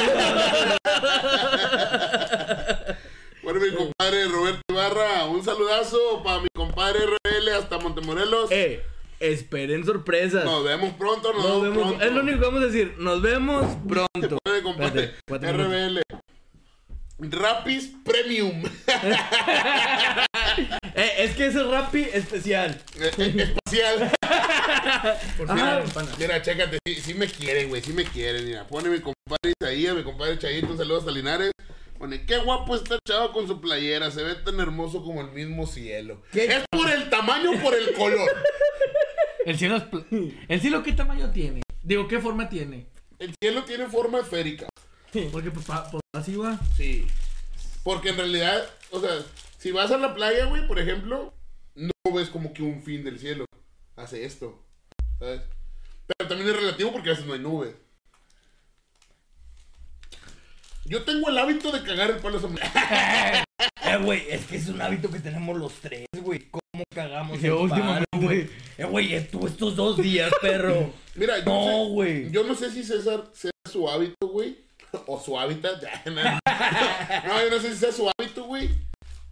Bueno, 3.42 3.60
mi 3.62 3.72
compadre 3.74 4.28
Roberto 4.28 4.62
Ibarra, 4.70 5.26
un 5.26 5.44
saludazo 5.44 6.22
para 6.24 6.42
mi 6.42 6.48
compadre 6.54 7.00
RL 7.24 7.50
hasta 7.58 7.80
Montemorelos. 7.80 8.52
eh, 8.52 8.84
esperen 9.20 9.86
sorpresas. 9.86 10.46
Nos 10.46 10.64
vemos 10.64 10.94
pronto, 10.94 11.34
nos, 11.34 11.44
Nos 11.44 11.62
vemos, 11.62 11.78
vemos. 11.78 11.88
pronto. 11.90 12.06
Es 12.06 12.12
lo 12.12 12.22
único 12.22 12.40
que 12.40 12.46
vamos 12.46 12.62
a 12.62 12.66
decir. 12.66 12.96
Nos 12.98 13.22
vemos 13.22 13.66
pronto. 13.88 14.38
Espérate. 14.46 15.52
RBL. 15.52 16.02
Rapis 17.20 17.92
Premium. 18.04 18.64
Eh, 20.96 21.14
es 21.20 21.36
que 21.36 21.46
ese 21.46 21.64
Rappi 21.64 22.02
especial. 22.12 22.82
Eh, 23.00 23.12
eh, 23.18 23.54
Espacial. 23.54 24.12
Por 25.38 25.48
fin, 25.48 25.94
pana. 25.94 26.12
Mira, 26.18 26.42
chécate, 26.42 26.78
sí, 26.86 26.96
sí 26.96 27.14
me 27.14 27.28
quieren, 27.28 27.70
güey, 27.70 27.82
sí 27.82 27.94
me 27.94 28.04
quieren. 28.04 28.44
Mira, 28.46 28.68
pone 28.68 28.90
mi 28.90 29.00
compadre 29.00 29.54
Isaías, 29.62 29.96
mi 29.96 30.04
compadre 30.04 30.38
Chayito, 30.40 30.68
un 30.68 30.78
saludo 30.78 30.98
hasta 30.98 31.12
Linares. 31.12 31.52
Pone, 31.98 32.26
qué 32.26 32.38
guapo 32.40 32.76
está 32.76 32.96
el 32.96 33.00
chavo 33.08 33.32
con 33.32 33.48
su 33.48 33.62
playera, 33.62 34.12
se 34.12 34.24
ve 34.24 34.36
tan 34.36 34.60
hermoso 34.60 35.02
como 35.04 35.22
el 35.22 35.32
mismo 35.32 35.68
cielo. 35.68 36.22
¿Qué? 36.34 36.46
¿Es 36.46 36.64
por 36.70 36.90
el 36.90 37.10
tamaño 37.10 37.52
o 37.52 37.60
por 37.62 37.76
el 37.76 37.94
color? 37.94 38.30
El 39.50 39.58
cielo 39.58 39.78
es. 39.78 39.84
pl- 39.84 40.06
¿El 40.48 40.62
cielo 40.62 40.84
qué 40.84 40.92
tamaño 40.92 41.32
tiene? 41.32 41.64
Digo, 41.82 42.08
¿qué 42.08 42.20
forma 42.20 42.48
tiene? 42.50 42.86
El 43.18 43.34
cielo 43.42 43.64
tiene 43.64 43.88
forma 43.88 44.20
esférica. 44.20 44.70
Porque 45.32 45.50
pues, 45.50 45.66
pa- 45.66 45.90
pues, 45.90 46.04
así 46.14 46.36
va. 46.36 46.60
Sí. 46.78 47.08
Porque 47.84 48.10
en 48.10 48.18
realidad, 48.18 48.64
o 48.92 49.00
sea, 49.00 49.10
si 49.58 49.72
vas 49.72 49.90
a 49.90 49.98
la 49.98 50.14
playa, 50.14 50.46
güey, 50.46 50.68
por 50.68 50.78
ejemplo, 50.78 51.34
no 51.74 51.92
ves 52.14 52.30
como 52.30 52.54
que 52.54 52.62
un 52.62 52.84
fin 52.84 53.04
del 53.04 53.18
cielo. 53.18 53.46
Hace 53.96 54.24
esto. 54.24 54.64
¿Sabes? 55.18 55.42
Pero 56.06 56.30
también 56.30 56.52
es 56.52 56.56
relativo 56.56 56.92
porque 56.92 57.10
a 57.10 57.14
veces 57.14 57.26
no 57.26 57.34
hay 57.34 57.40
nubes. 57.40 57.74
Yo 60.90 61.04
tengo 61.04 61.30
el 61.30 61.38
hábito 61.38 61.72
de 61.72 61.84
cagar 61.84 62.10
el 62.10 62.18
palo 62.18 62.40
a. 62.40 63.44
Eh, 63.82 63.98
güey, 63.98 64.24
es 64.30 64.46
que 64.46 64.58
es 64.58 64.68
un 64.68 64.80
hábito 64.82 65.10
que 65.10 65.20
tenemos 65.20 65.58
los 65.58 65.74
tres, 65.76 66.06
güey. 66.22 66.48
¿Cómo 66.52 66.84
cagamos 66.94 67.42
Yo 67.42 67.56
el 67.58 67.64
últimamente, 67.64 68.06
palo, 68.12 68.24
güey? 68.24 68.50
Eh, 68.78 68.84
güey, 68.86 69.14
eh, 69.16 69.22
tú 69.32 69.48
estos 69.48 69.76
dos 69.76 69.98
días, 69.98 70.32
perro. 70.42 70.94
Mira, 71.16 71.40
yo 71.40 71.46
No, 71.46 71.64
sé- 71.86 71.90
güey. 71.92 72.32
Yo 72.32 72.44
no 72.44 72.54
sé 72.56 72.72
si 72.72 72.84
César 72.84 73.26
sea 73.34 73.52
su 73.72 73.90
hábito, 73.90 74.28
güey. 74.28 74.58
O 75.08 75.20
su 75.20 75.40
hábitat. 75.40 75.82
ya, 75.82 76.04
no. 76.12 76.22
No, 76.22 77.42
yo 77.44 77.50
no 77.50 77.60
sé 77.60 77.74
si 77.74 77.78
sea 77.80 77.92
su 77.92 78.10
hábito, 78.10 78.44
güey. 78.44 78.70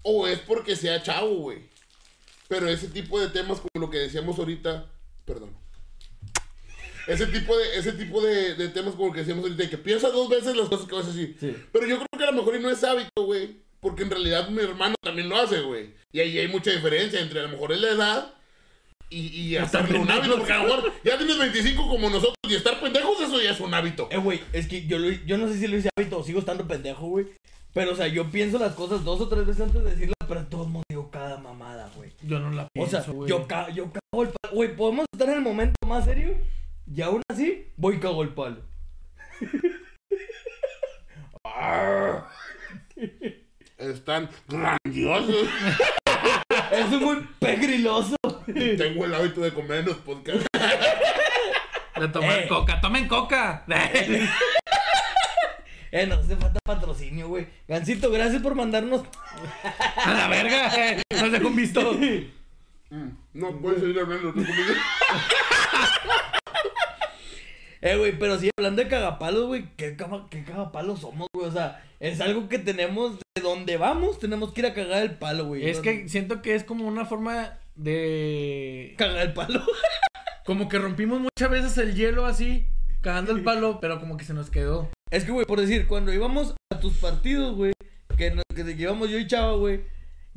O 0.02 0.28
es 0.28 0.40
porque 0.40 0.76
sea 0.76 1.02
chavo, 1.04 1.36
güey. 1.36 1.60
Pero 2.48 2.68
ese 2.68 2.88
tipo 2.88 3.20
de 3.20 3.30
temas, 3.30 3.60
como 3.60 3.86
lo 3.86 3.90
que 3.92 3.98
decíamos 4.00 4.40
ahorita. 4.40 4.86
Perdón. 5.26 5.56
Ese 7.08 7.28
tipo 7.28 7.58
de, 7.58 7.78
ese 7.78 7.94
tipo 7.94 8.22
de, 8.22 8.56
de 8.56 8.70
temas 8.70 8.96
como 8.96 9.12
que 9.14 9.20
decíamos 9.20 9.44
ahorita, 9.44 9.64
de 9.64 9.70
que 9.70 9.78
piensa 9.78 10.10
dos 10.10 10.30
veces 10.30 10.56
las 10.56 10.68
cosas 10.70 10.88
que 10.88 10.96
vas 10.96 11.06
a 11.06 11.10
decir. 11.10 11.38
Sí. 11.40 11.56
Pero 11.72 11.88
yo 11.88 11.96
creo 11.96 12.08
que 12.18 12.24
a 12.24 12.32
lo 12.32 12.38
mejor 12.38 12.56
y 12.56 12.60
no 12.60 12.70
es 12.70 12.84
hábito, 12.84 13.24
güey. 13.26 13.58
Porque 13.80 14.04
en 14.04 14.10
realidad 14.10 14.50
mi 14.50 14.62
hermano 14.62 14.96
también 15.02 15.30
lo 15.30 15.38
hace, 15.38 15.62
güey. 15.62 15.94
Y 16.12 16.20
ahí 16.20 16.38
hay 16.38 16.48
mucha 16.48 16.72
diferencia 16.72 17.20
entre 17.20 17.40
a 17.40 17.44
lo 17.44 17.50
mejor 17.50 17.72
es 17.72 17.80
la 17.80 17.90
edad 17.90 18.34
y, 19.10 19.28
y 19.28 19.56
hacerlo 19.58 20.02
un 20.02 20.12
hábito. 20.12 20.38
Porque 20.38 20.52
a 20.52 20.64
lo 20.64 20.64
mejor 20.64 20.94
ya 21.04 21.18
tienes 21.18 21.38
25 21.38 21.88
como 21.88 22.10
nosotros 22.10 22.36
y 22.48 22.56
estar 22.56 22.80
pendejos, 22.82 23.22
eso 23.22 23.42
ya 23.42 23.52
es 23.52 23.60
un 23.60 23.74
hábito. 23.74 24.10
Eh, 24.12 24.18
güey, 24.18 24.42
es 24.52 24.68
que 24.68 24.86
yo, 24.88 25.00
lo, 25.00 25.10
yo 25.10 25.38
no 25.38 25.48
sé 25.48 25.60
si 25.60 25.68
lo 25.68 25.78
hice 25.78 25.90
hábito 25.98 26.20
o 26.20 26.24
sigo 26.24 26.40
estando 26.40 26.68
pendejo, 26.68 27.08
güey. 27.08 27.28
Pero, 27.74 27.94
o 27.94 27.96
sea, 27.96 28.08
yo 28.08 28.30
pienso 28.32 28.58
las 28.58 28.74
cosas 28.74 29.04
dos 29.04 29.22
o 29.22 29.30
tres 29.30 29.46
veces 29.46 29.62
antes 29.62 29.84
de 29.84 29.92
decirlas 29.92 30.18
pero 30.28 30.42
de 30.42 30.48
todos 30.48 30.68
modos 30.68 30.86
digo 30.90 31.10
cada 31.10 31.38
mamada, 31.38 31.90
güey. 31.96 32.12
Yo 32.22 32.40
no 32.40 32.52
la 32.52 32.64
O 32.64 32.68
pienso, 32.74 33.02
sea, 33.02 33.14
güey. 33.14 33.30
yo, 33.30 33.48
ca 33.48 33.70
yo 33.70 33.90
cago 33.92 34.24
el. 34.24 34.30
Güey, 34.52 34.76
podemos 34.76 35.06
estar 35.14 35.30
en 35.30 35.36
el 35.36 35.42
momento 35.42 35.76
más 35.88 36.06
serio 36.06 36.38
y 36.94 37.01
aún 37.01 37.22
así 37.29 37.67
voy 37.77 37.96
y 37.96 38.00
cago 38.00 38.24
el 38.24 38.29
palo. 38.29 38.62
Están 43.77 44.29
grandiosos. 44.48 45.48
es 46.72 46.89
muy 46.89 47.27
pegriloso. 47.39 48.15
Tengo 48.77 49.06
el 49.06 49.13
hábito 49.13 49.41
de 49.41 49.53
comer 49.53 49.79
en 49.79 49.86
los 49.88 49.98
podcasts. 49.98 50.46
De 52.00 52.08
tomar 52.10 52.39
Eh. 52.39 52.48
coca, 52.48 52.79
tomen 52.82 53.08
coca. 53.08 53.63
Eh, 55.91 56.06
nos 56.06 56.20
hace 56.25 56.36
falta 56.36 56.60
patrocinio, 56.65 57.27
güey. 57.29 57.48
Gancito, 57.67 58.12
gracias 58.12 58.41
por 58.41 58.56
mandarnos. 58.56 59.03
A 60.03 60.13
la 60.13 60.27
verga. 60.27 60.67
eh, 60.75 61.01
Nos 61.20 61.32
dejó 61.32 61.48
un 61.48 61.56
visto. 61.56 61.94
Mm, 62.89 63.10
No 63.34 63.58
puedes 63.60 63.79
seguir 63.82 64.00
hablando. 64.00 64.34
no. 64.34 64.44
Eh, 67.82 67.96
güey, 67.96 68.18
pero 68.18 68.40
sí, 68.40 68.50
hablando 68.58 68.82
de 68.84 68.88
cagapalos, 68.90 69.46
güey, 69.46 69.66
¿qué, 69.78 69.96
caga- 69.96 70.28
qué 70.32 70.44
cagapalos 70.44 71.02
somos, 71.02 71.28
güey? 71.34 71.48
O 71.48 71.52
sea, 71.52 71.84
es 72.00 72.20
algo 72.22 72.50
que 72.50 72.58
tenemos, 72.58 73.20
de 73.36 73.42
donde 73.44 73.78
vamos, 73.78 74.18
tenemos 74.18 74.52
que 74.52 74.62
ir 74.62 74.68
a 74.68 74.74
cagar 74.74 75.04
el 75.04 75.12
palo, 75.12 75.46
güey. 75.46 75.70
Es 75.70 75.80
que 75.80 76.10
siento 76.10 76.42
que 76.42 76.56
es 76.56 76.64
como 76.64 76.88
una 76.88 77.06
forma 77.06 77.60
de. 77.76 78.96
Cagar 78.98 79.28
el 79.28 79.34
palo. 79.34 79.64
Como 80.46 80.70
que 80.70 80.80
rompimos 80.80 81.20
muchas 81.20 81.50
veces 81.52 81.78
el 81.78 81.94
hielo 81.94 82.26
así, 82.26 82.66
cagando 83.02 83.34
el 83.34 83.44
palo, 83.44 83.80
pero 83.82 84.00
como 84.00 84.16
que 84.16 84.24
se 84.24 84.34
nos 84.34 84.50
quedó. 84.50 84.90
Es 85.12 85.26
que, 85.26 85.32
güey, 85.34 85.46
por 85.46 85.60
decir, 85.60 85.88
cuando 85.88 86.14
íbamos 86.14 86.56
a 86.74 86.80
tus 86.80 86.94
partidos, 87.00 87.54
güey, 87.58 87.74
que, 88.18 88.32
nos- 88.32 88.46
que 88.56 88.64
llevamos 88.64 89.10
yo 89.10 89.18
y 89.20 89.28
Chava, 89.28 89.58
güey, 89.58 89.82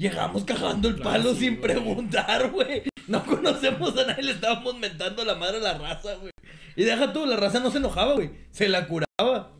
llegamos 0.00 0.44
cagando 0.44 0.88
el 0.88 0.96
Claro, 0.96 1.10
palo 1.10 1.34
sí, 1.34 1.40
sin 1.40 1.56
güey. 1.56 1.62
preguntar, 1.62 2.50
güey. 2.50 2.82
No 3.06 3.24
conocemos 3.24 3.96
a 3.98 4.06
nadie, 4.06 4.22
le 4.22 4.32
estábamos 4.32 4.76
mentando 4.78 5.24
la 5.24 5.34
madre 5.34 5.58
a 5.58 5.60
la 5.60 5.78
raza, 5.78 6.14
güey. 6.14 6.32
Y 6.76 6.84
deja 6.84 7.12
tú, 7.12 7.26
la 7.26 7.36
raza 7.36 7.60
no 7.60 7.70
se 7.70 7.78
enojaba, 7.78 8.14
güey. 8.14 8.30
Se 8.50 8.68
la 8.68 8.86
curaba. 8.86 9.52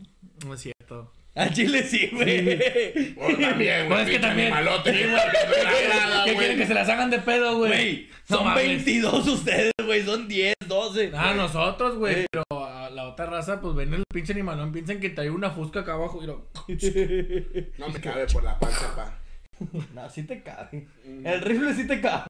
No 0.45 0.55
es 0.55 0.61
cierto. 0.61 1.13
A 1.35 1.49
Chile 1.51 1.83
sí, 1.85 2.09
güey. 2.13 3.15
Oh, 3.19 3.29
también, 3.41 3.87
güey. 3.87 3.89
Pues 3.89 4.01
es 4.03 4.11
que 4.11 4.19
también- 4.19 4.51
no 4.51 4.61
le 4.61 4.71
agrada, 4.71 6.25
¿Qué 6.25 6.33
güey. 6.33 6.37
quieren 6.39 6.59
que 6.59 6.67
se 6.67 6.75
las 6.75 6.89
hagan 6.89 7.11
de 7.11 7.19
pedo, 7.21 7.59
güey? 7.59 7.71
Güey, 7.71 8.09
No 8.29 8.37
son 8.39 8.47
mames. 8.47 8.67
22 8.67 9.29
ustedes, 9.29 9.73
güey. 9.85 10.05
Son 10.05 10.27
10, 10.27 10.55
12. 10.67 11.13
Ah, 11.15 11.35
nosotros, 11.37 11.97
güey. 11.99 12.27
Pero 12.31 12.45
a 12.67 12.91
la 12.91 13.09
otra 13.09 13.27
raza, 13.27 13.61
pues 13.61 13.75
ven 13.77 13.95
el 13.95 14.03
pinche 14.13 14.33
animalón, 14.33 14.73
piensan 14.73 14.99
que 15.01 15.11
trae 15.11 15.31
una 15.31 15.51
fusca 15.51 15.81
acá 15.81 15.93
abajo 15.95 16.21
y 16.23 16.27
lo. 16.27 16.49
No 17.79 17.89
me 17.89 18.01
cabe 18.01 18.27
por 18.27 18.43
la 18.43 18.59
panza, 18.59 18.95
pa. 18.97 19.19
No, 19.95 20.09
sí 20.11 20.23
te 20.25 20.43
cabe. 20.43 20.87
El 21.05 21.41
rifle 21.43 21.75
sí 21.75 21.87
te 21.87 22.01
cabe. 22.01 22.27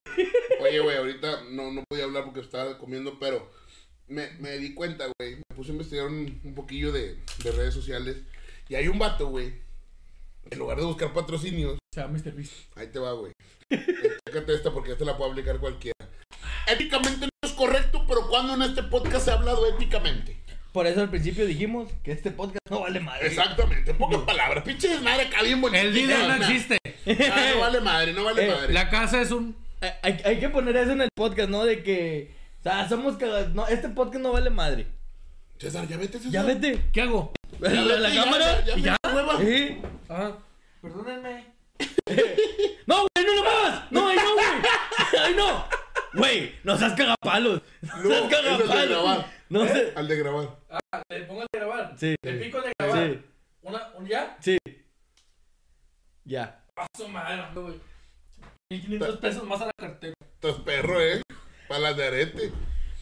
Oye, 0.61 0.81
güey, 0.81 0.97
ahorita 0.97 1.43
no, 1.51 1.73
no 1.73 1.85
podía 1.89 2.05
hablar 2.05 2.25
porque 2.25 2.41
estaba 2.41 2.77
comiendo, 2.79 3.19
pero 3.19 3.51
me, 4.09 4.31
me 4.41 4.59
di 4.59 4.75
cuenta, 4.75 5.07
güey. 5.19 5.37
Me 5.37 5.43
puse 5.55 5.71
a 5.71 5.75
investigar 5.75 6.07
un, 6.07 6.41
un 6.45 6.55
poquillo 6.55 6.93
de, 6.93 7.17
de 7.45 7.53
redes 7.53 7.73
sociales. 7.75 8.17
Y 8.69 8.75
hay 8.75 8.89
un 8.89 8.99
vato, 8.99 9.29
güey. 9.29 9.55
En 10.51 10.59
lugar 10.59 10.79
de 10.79 10.85
buscar 10.85 11.13
patrocinios, 11.13 11.75
O 11.75 11.95
sea, 11.95 12.09
Mr. 12.09 12.33
Beast. 12.33 12.53
ahí 12.77 12.89
te 12.89 12.99
va, 12.99 13.13
güey. 13.13 13.33
Fíjate 13.69 14.55
esta 14.55 14.73
porque 14.73 14.93
esta 14.93 15.05
la 15.05 15.17
puede 15.17 15.31
aplicar 15.31 15.59
cualquiera. 15.59 15.95
Éticamente 16.67 17.27
no 17.27 17.31
es 17.49 17.53
correcto, 17.53 18.05
pero 18.09 18.27
cuando 18.29 18.55
en 18.55 18.63
este 18.63 18.83
podcast 18.83 19.25
se 19.27 19.31
ha 19.31 19.35
hablado 19.35 19.67
éticamente. 19.69 20.37
Por 20.73 20.87
eso 20.87 21.01
al 21.01 21.11
principio 21.11 21.47
dijimos 21.47 21.89
que 22.05 22.13
este 22.13 22.31
podcast 22.31 22.61
no 22.71 22.81
vale 22.81 23.01
madre. 23.01 23.27
Exactamente, 23.27 23.91
en 23.91 23.99
pocas 23.99 24.21
palabras. 24.21 24.65
Pinche 24.65 24.89
desmadre 24.89 25.27
acá 25.27 25.43
bien 25.43 25.61
bonito. 25.61 25.83
El 25.83 25.93
dinero 25.93 26.29
no 26.29 26.35
existe. 26.37 26.79
Ah, 27.07 27.50
no 27.54 27.61
vale 27.61 27.80
madre, 27.80 28.12
no 28.12 28.25
vale 28.25 28.47
Eh, 28.49 28.54
madre. 28.54 28.73
La 28.73 28.88
casa 28.90 29.21
es 29.21 29.30
un. 29.30 29.57
Hay, 30.02 30.21
hay- 30.25 30.38
que 30.40 30.49
poner 30.50 30.76
eso 30.76 30.92
en 30.92 31.00
el 31.02 31.09
podcast, 31.14 31.49
¿no? 31.49 31.64
De 31.64 31.83
que. 31.83 32.35
O 32.61 32.62
sea, 32.62 32.88
somos 32.88 33.16
cagados. 33.16 33.54
No, 33.54 33.66
este 33.66 33.88
podcast 33.88 34.23
no 34.23 34.33
vale 34.33 34.50
madre. 34.50 34.87
César, 35.59 35.87
ya 35.88 35.97
vete, 35.97 36.19
César. 36.19 36.33
Ya 36.33 36.42
vete. 36.42 36.80
¿Qué 36.92 37.00
hago? 37.02 37.33
Ya 37.61 37.71
¿La, 37.71 37.83
vete, 37.83 37.99
la 38.00 38.09
ya, 38.11 38.25
cámara? 38.25 38.61
Ya, 38.61 38.66
ya, 38.66 38.76
¿Y 38.78 38.83
ya? 38.83 38.97
hueva. 39.14 39.38
¿Eh? 39.42 39.83
Ah, 40.09 40.33
perdónenme. 40.83 41.47
No, 42.87 42.97
güey, 43.14 43.25
no 43.26 43.35
lo 43.37 43.42
muevas. 43.45 43.92
No, 43.92 44.09
ahí 44.09 44.16
no, 44.16 44.35
güey. 44.35 45.23
Ahí 45.25 45.35
no. 45.37 45.64
Güey, 46.12 46.54
no 46.64 46.76
seas 46.76 46.92
cagapalos. 46.95 47.62
No, 47.83 47.97
No, 47.97 48.09
seas 48.09 48.21
es 48.21 48.23
el 48.23 48.28
de 48.30 48.37
cagapalos. 48.37 48.88
grabar. 48.88 49.26
No 49.49 49.66
sé. 49.66 49.92
Al 49.95 50.09
de 50.09 50.16
grabar. 50.16 50.57
Ah, 50.71 51.02
le 51.09 51.21
pongo 51.23 51.42
el 51.42 51.47
de 51.52 51.59
grabar. 51.61 51.95
Sí. 51.97 52.16
Le 52.23 52.33
pico 52.35 52.59
el 52.59 52.64
de 52.64 52.73
grabar. 52.78 53.09
Sí. 53.11 53.21
Una, 53.62 53.88
un 53.97 54.07
ya. 54.09 54.37
Sí. 54.40 54.59
Ya. 56.25 56.60
A 56.81 56.87
su 56.97 57.09
madre, 57.09 57.43
güey. 57.55 57.75
1500 58.71 59.17
pesos 59.19 59.45
más 59.45 59.61
a 59.61 59.67
la 59.67 59.73
cartera. 59.79 60.15
Estás 60.35 60.57
perro, 60.63 61.01
eh. 61.01 61.21
Para 61.69 61.81
las 61.81 61.97
de 61.97 62.07
arete. 62.07 62.53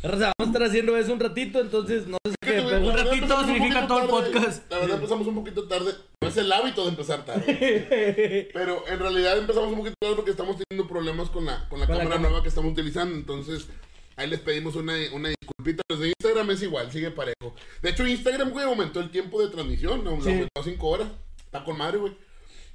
Raza, 0.03 0.33
vamos 0.39 0.41
a 0.41 0.45
estar 0.45 0.63
haciendo 0.63 0.97
eso 0.97 1.13
un 1.13 1.21
ratito, 1.21 1.61
entonces 1.61 2.07
no 2.07 2.17
sé 2.27 2.35
qué. 2.41 2.61
Un 2.61 2.97
ratito 2.97 3.45
significa 3.45 3.87
todo 3.87 4.03
el 4.03 4.09
podcast. 4.09 4.71
La 4.71 4.79
verdad 4.79 4.97
empezamos 4.97 5.27
un 5.27 5.35
poquito 5.35 5.67
tarde. 5.69 5.93
No 6.23 6.29
es 6.29 6.37
el 6.37 6.51
hábito 6.53 6.83
de 6.85 6.91
empezar 6.91 7.25
tarde. 7.25 8.49
Pero 8.53 8.87
en 8.89 8.99
realidad 8.99 9.39
empezamos 9.39 9.71
un 9.71 9.79
poquito 9.79 9.95
tarde 10.01 10.17
porque 10.17 10.31
estamos 10.31 10.57
teniendo 10.57 10.89
problemas 10.89 11.31
con 11.31 11.45
la, 11.45 11.69
con 11.69 11.81
la 11.81 11.87
cámara 11.87 12.19
nueva 12.19 12.43
que 12.43 12.49
estamos 12.49 12.73
utilizando. 12.73 13.15
Entonces, 13.17 13.69
ahí 14.17 14.29
les 14.29 14.41
pedimos 14.41 14.77
una, 14.77 14.95
una 15.13 15.29
disculpita. 15.31 15.83
Los 15.89 16.01
de 16.01 16.09
Instagram 16.09 16.51
es 16.51 16.63
igual, 16.63 16.91
sigue 16.93 17.11
parejo. 17.11 17.55
De 17.83 17.91
hecho, 17.91 18.07
Instagram, 18.07 18.51
güey, 18.51 18.65
aumentó 18.67 19.01
el 19.01 19.11
tiempo 19.11 19.41
de 19.43 19.49
transmisión. 19.49 20.05
Lo 20.05 20.21
Sí. 20.23 20.31
aumentó 20.31 20.61
a 20.61 20.65
5 20.65 20.89
horas. 20.89 21.09
Está 21.45 21.65
con 21.65 21.77
madre, 21.79 21.99
güey. 21.99 22.17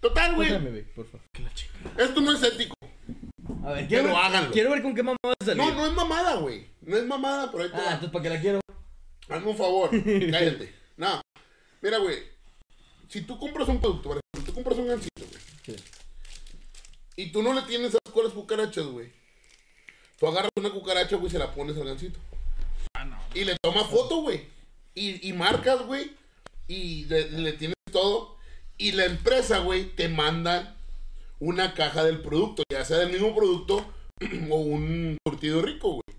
Total, 0.03 0.35
güey. 0.35 0.49
Pásame, 0.49 0.69
güey, 0.69 0.83
por 0.93 1.05
favor. 1.07 1.25
Esto 1.97 2.21
no 2.21 2.31
es 2.33 2.43
ético. 2.43 2.75
A 3.65 3.71
ver, 3.71 3.87
quiero, 3.87 4.03
Pero 4.03 4.15
ver, 4.15 4.25
háganlo. 4.25 4.51
quiero 4.51 4.69
ver 4.71 4.81
con 4.83 4.93
qué 4.93 5.01
mamá 5.03 5.17
va 5.25 5.33
a 5.39 5.45
salir. 5.45 5.57
No, 5.63 5.73
no 5.73 5.85
es 5.87 5.93
mamada, 5.93 6.35
güey. 6.35 6.67
No 6.81 6.97
es 6.97 7.05
mamada, 7.05 7.51
pero 7.51 7.63
ahí 7.63 7.69
te 7.69 7.75
Ah, 7.77 7.79
va. 7.79 7.85
entonces 7.93 8.09
para 8.11 8.23
qué 8.23 8.29
la 8.29 8.41
quiero. 8.41 8.59
Hazme 9.29 9.49
un 9.49 9.57
favor, 9.57 9.89
cállate. 10.31 10.75
No, 10.97 11.21
mira, 11.81 11.97
güey. 11.97 12.17
Si 13.07 13.21
tú 13.21 13.39
compras 13.39 13.67
un 13.69 13.79
producto, 13.79 14.09
por 14.09 14.17
ejemplo, 14.19 14.45
tú 14.45 14.53
compras 14.53 14.77
un 14.77 14.87
gancito, 14.87 15.23
güey. 15.25 15.41
Sí. 15.65 15.83
Y 17.15 17.31
tú 17.31 17.41
no 17.41 17.53
le 17.53 17.61
tienes 17.63 17.95
asco 18.05 18.21
a 18.21 18.23
las 18.25 18.33
cucarachas, 18.33 18.85
güey. 18.85 19.11
Tú 20.19 20.27
agarras 20.27 20.51
una 20.57 20.69
cucaracha, 20.71 21.15
güey, 21.15 21.27
y 21.27 21.31
se 21.31 21.39
la 21.39 21.53
pones 21.53 21.77
al 21.77 21.85
gancito. 21.85 22.19
Y 23.33 23.45
le 23.45 23.55
tomas 23.61 23.87
foto, 23.87 24.17
güey. 24.21 24.45
Y, 24.95 25.27
y 25.29 25.33
marcas, 25.33 25.81
güey. 25.85 26.11
Y 26.67 27.05
le, 27.05 27.29
le 27.31 27.53
tienes 27.53 27.75
todo. 27.91 28.32
Y 28.83 28.91
la 28.91 29.05
empresa, 29.05 29.59
güey, 29.59 29.85
te 29.95 30.09
manda 30.09 30.75
una 31.39 31.73
caja 31.73 32.03
del 32.03 32.19
producto, 32.21 32.63
ya 32.71 32.83
sea 32.83 32.97
del 32.97 33.11
mismo 33.11 33.33
producto 33.35 33.85
o 34.49 34.57
un 34.57 35.17
curtido 35.25 35.61
rico, 35.61 35.89
güey. 35.93 36.17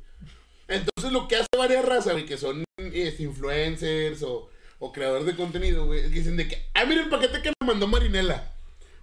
Entonces 0.69 1.13
lo 1.13 1.29
que 1.29 1.37
hace 1.37 1.47
varias 1.59 1.85
razas, 1.85 2.15
güey, 2.15 2.25
que 2.25 2.39
son 2.39 2.65
este, 2.79 3.23
influencers 3.23 4.23
o, 4.23 4.49
o 4.79 4.93
creadores 4.93 5.27
de 5.27 5.37
contenido, 5.37 5.85
güey, 5.87 6.01
es 6.01 6.07
que 6.07 6.15
dicen 6.21 6.37
de 6.39 6.49
que, 6.49 6.63
ah, 6.73 6.85
mira 6.87 7.03
el 7.03 7.11
paquete 7.11 7.43
que 7.43 7.53
me 7.61 7.67
mandó 7.67 7.87
Marinela. 7.87 8.51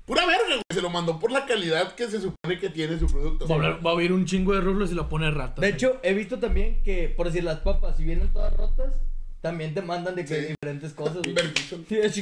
Pura 0.08 0.26
verga, 0.26 0.48
güey, 0.56 0.62
se 0.74 0.82
lo 0.82 0.90
mandó 0.90 1.20
por 1.20 1.32
la 1.32 1.46
calidad 1.46 1.94
que 1.94 2.08
se 2.10 2.20
supone 2.20 2.58
que 2.60 2.70
tiene 2.72 2.98
su 2.98 3.06
producto. 3.06 3.48
Va 3.48 3.56
a, 3.56 3.60
haber- 3.60 3.86
va 3.86 3.92
a 3.92 3.94
haber 3.94 4.12
un 4.12 4.26
chingo 4.26 4.54
de 4.54 4.62
ruflos 4.62 4.92
y 4.92 4.96
lo 4.96 5.08
pone 5.08 5.30
rata. 5.30 5.62
De 5.62 5.70
hecho, 5.70 6.00
he 6.02 6.16
visto 6.16 6.40
también 6.40 6.82
que, 6.84 7.10
por 7.16 7.28
decir, 7.28 7.44
las 7.44 7.60
papas, 7.60 7.96
si 7.98 8.04
vienen 8.06 8.34
todas 8.34 8.52
rotas, 8.58 8.96
también 9.42 9.76
te 9.76 9.84
mandan 9.84 10.16
de 10.16 10.26
que 10.26 10.36
Sí. 10.42 10.56
diferentes 10.60 10.94
cosas. 10.94 11.18
güey. 11.22 11.36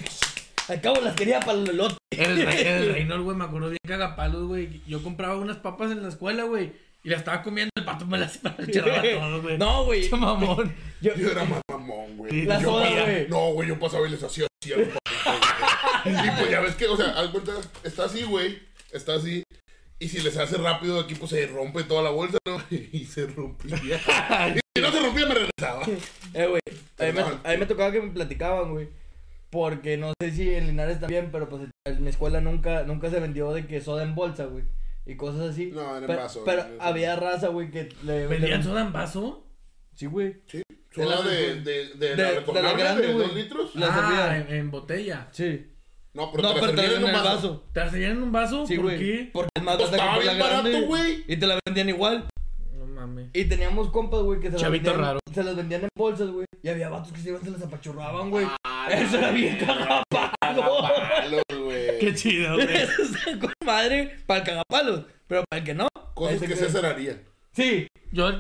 Al 0.70 0.82
cabo 0.82 1.02
las 1.02 1.16
quería 1.16 1.40
para 1.40 1.58
el 1.60 1.70
elote. 1.70 1.96
El, 2.12 2.46
rey, 2.46 2.64
el 2.66 2.90
Reynolds, 2.94 3.24
güey, 3.24 3.38
me 3.38 3.46
acuerdo 3.46 3.68
bien 3.70 3.80
cagapalos, 3.88 4.48
güey. 4.48 4.82
Yo 4.88 5.02
compraba 5.04 5.36
unas 5.38 5.58
papas 5.58 5.92
en 5.92 6.02
la 6.04 6.10
escuela, 6.10 6.44
güey. 6.44 6.72
Y 7.04 7.10
las 7.10 7.20
estaba 7.20 7.42
comiendo, 7.42 7.72
el 7.78 7.86
pato 7.86 8.06
me 8.06 8.18
las 8.18 8.40
echaba 8.68 9.02
todo, 9.02 9.42
güey. 9.42 9.58
No, 9.58 9.86
güey. 9.86 10.10
Mamón. 10.10 10.74
Yo, 11.02 11.16
Yo 11.16 11.32
era 11.32 11.46
más 11.46 11.62
mamón, 11.72 12.18
güey. 12.18 12.44
La 12.46 12.60
Yo 12.62 12.70
soda, 12.72 12.90
güey. 13.04 13.28
No, 13.30 13.54
güey, 13.54 13.70
yo 13.70 13.80
pasaba 13.80 14.06
y 14.06 14.12
les 14.12 14.22
hacía 14.22 14.48
así 14.62 14.74
a 14.74 14.78
los 14.78 14.88
papitos, 14.90 15.40
güey. 16.04 16.26
Y 16.28 16.32
pues 16.32 16.50
ya 16.52 16.60
ves 16.60 16.76
que, 16.76 16.88
o 16.88 16.98
sea, 16.98 17.08
haz 17.12 17.30
cuenta, 17.30 17.54
está 17.84 18.04
así, 18.04 18.24
güey. 18.24 18.60
Está 18.92 19.16
así. 19.16 19.44
Y 19.98 20.10
si 20.10 20.20
les 20.20 20.36
hace 20.38 20.58
rápido 20.58 21.00
aquí, 21.00 21.16
pues 21.16 21.32
se 21.32 21.48
rompe 21.48 21.84
toda 21.84 22.02
la 22.04 22.10
bolsa, 22.10 22.38
¿no? 22.46 22.62
Y 22.70 23.06
se 23.06 23.28
rompía. 23.28 23.78
Y 23.78 24.60
si 24.76 24.82
no 24.82 24.92
se 24.92 25.00
rompía, 25.00 25.26
me 25.26 25.34
regresaba. 25.36 25.84
Eh, 26.34 26.48
güey. 26.48 26.62
A 27.00 27.04
mí 27.04 27.08
me- 27.08 27.14
Perdón. 27.14 27.40
a 27.46 27.52
mí 27.52 27.58
me 27.58 27.66
tocaba 27.66 27.92
que 27.94 28.02
me 28.02 28.12
platicaban, 28.12 28.72
güey. 28.74 28.90
Porque 29.50 29.98
no 29.98 30.14
sé 30.22 30.32
si 30.32 30.54
en 30.54 30.68
Linares 30.68 31.00
también, 31.00 31.30
pero 31.32 31.50
pues 31.50 31.64
en 31.86 32.04
mi 32.04 32.10
escuela 32.10 32.40
nunca, 32.42 32.84
nunca 32.84 33.10
se 33.10 33.20
vendió 33.20 33.52
de 33.52 33.66
que 33.66 33.82
soda 33.82 34.04
en 34.04 34.14
bolsa, 34.16 34.46
güey. 34.46 34.64
Y 35.06 35.16
cosas 35.16 35.50
así. 35.52 35.72
No, 35.74 35.82
era 35.82 35.98
en 36.00 36.06
pero, 36.08 36.20
vaso, 36.22 36.44
Pero 36.46 36.62
eso. 36.62 36.70
había 36.80 37.16
raza, 37.16 37.48
güey, 37.48 37.72
que 37.72 37.90
le 38.04 38.28
¿Vendían 38.28 38.60
le- 38.60 38.64
soda 38.64 38.82
en 38.82 38.94
vaso? 38.94 39.48
Sí, 39.96 40.06
güey. 40.06 40.36
Sí. 40.46 40.62
Soda 40.94 41.22
de, 41.24 41.62
de, 41.62 41.86
de, 41.96 42.16
De- 42.16 42.16
la 42.16 42.42
de 42.42 42.62
la 42.64 42.74
grande, 42.74 43.08
de 43.08 43.14
güey. 43.14 43.26
dos 43.28 43.36
litros. 43.36 43.76
La 43.76 43.88
ah, 43.92 44.38
en, 44.38 44.54
en 44.54 44.72
botella. 44.72 45.28
Sí. 45.32 45.66
No, 46.14 46.32
pero 46.32 46.44
no, 46.44 46.50
te 46.50 46.56
la 46.56 46.62
pero 46.62 46.76
te 46.82 46.88
la 46.88 46.98
en 46.98 47.06
el 47.06 47.12
vaso. 47.14 47.64
¿Te 47.74 47.80
las 47.80 47.92
servían 47.92 48.12
en 48.14 48.24
un 48.24 48.32
vaso? 48.32 48.66
Sí, 48.68 48.76
¿Por 48.76 48.86
güey. 48.86 49.00
qué? 49.00 49.30
Porque 49.34 49.50
es 49.56 49.64
más 49.64 49.78
Pues 49.78 49.92
estaba 49.92 50.18
la 50.18 50.22
bien 50.24 50.40
barato, 50.40 50.64
grande. 50.70 50.82
güey. 50.88 51.24
Y 51.28 51.38
te 51.38 51.48
la 51.48 51.60
vendían 51.66 51.90
igual. 51.90 52.28
Mames. 53.00 53.30
Y 53.34 53.46
teníamos 53.46 53.90
compas, 53.90 54.22
güey, 54.22 54.40
que 54.40 54.48
se 54.48 54.54
las 54.54 54.62
Chavito 54.62 54.92
vendían. 54.92 55.06
raro. 55.08 55.20
Se 55.34 55.44
las 55.44 55.56
vendían 55.56 55.84
en 55.84 55.90
bolsas, 55.98 56.30
güey. 56.30 56.46
Y 56.62 56.68
había 56.70 56.90
vatos 56.90 57.14
que 57.14 57.20
se 57.22 57.30
iban, 57.30 57.42
se 57.42 57.52
las 57.52 57.62
apachurraban, 57.62 58.30
güey. 58.30 58.46
Eso 58.92 59.18
era 59.18 59.32
bien 59.32 59.58
cagapalo. 59.58 60.04
Palos, 60.42 61.44
güey. 61.64 62.00
Qué 62.00 62.14
chido, 62.16 62.56
güey. 62.56 62.68
Eso 62.76 63.04
está 63.04 63.40
con 63.40 63.54
madre 63.66 64.18
para 64.26 64.40
el 64.42 64.46
cagapalos. 64.46 65.06
Pero 65.28 65.44
para 65.50 65.60
el 65.60 65.66
que 65.66 65.74
no. 65.74 65.88
Cosas 66.14 66.40
se 66.40 66.48
que. 66.48 66.56
César 66.56 66.86
haría. 66.86 67.22
Sí. 67.54 67.88
Yo, 68.12 68.32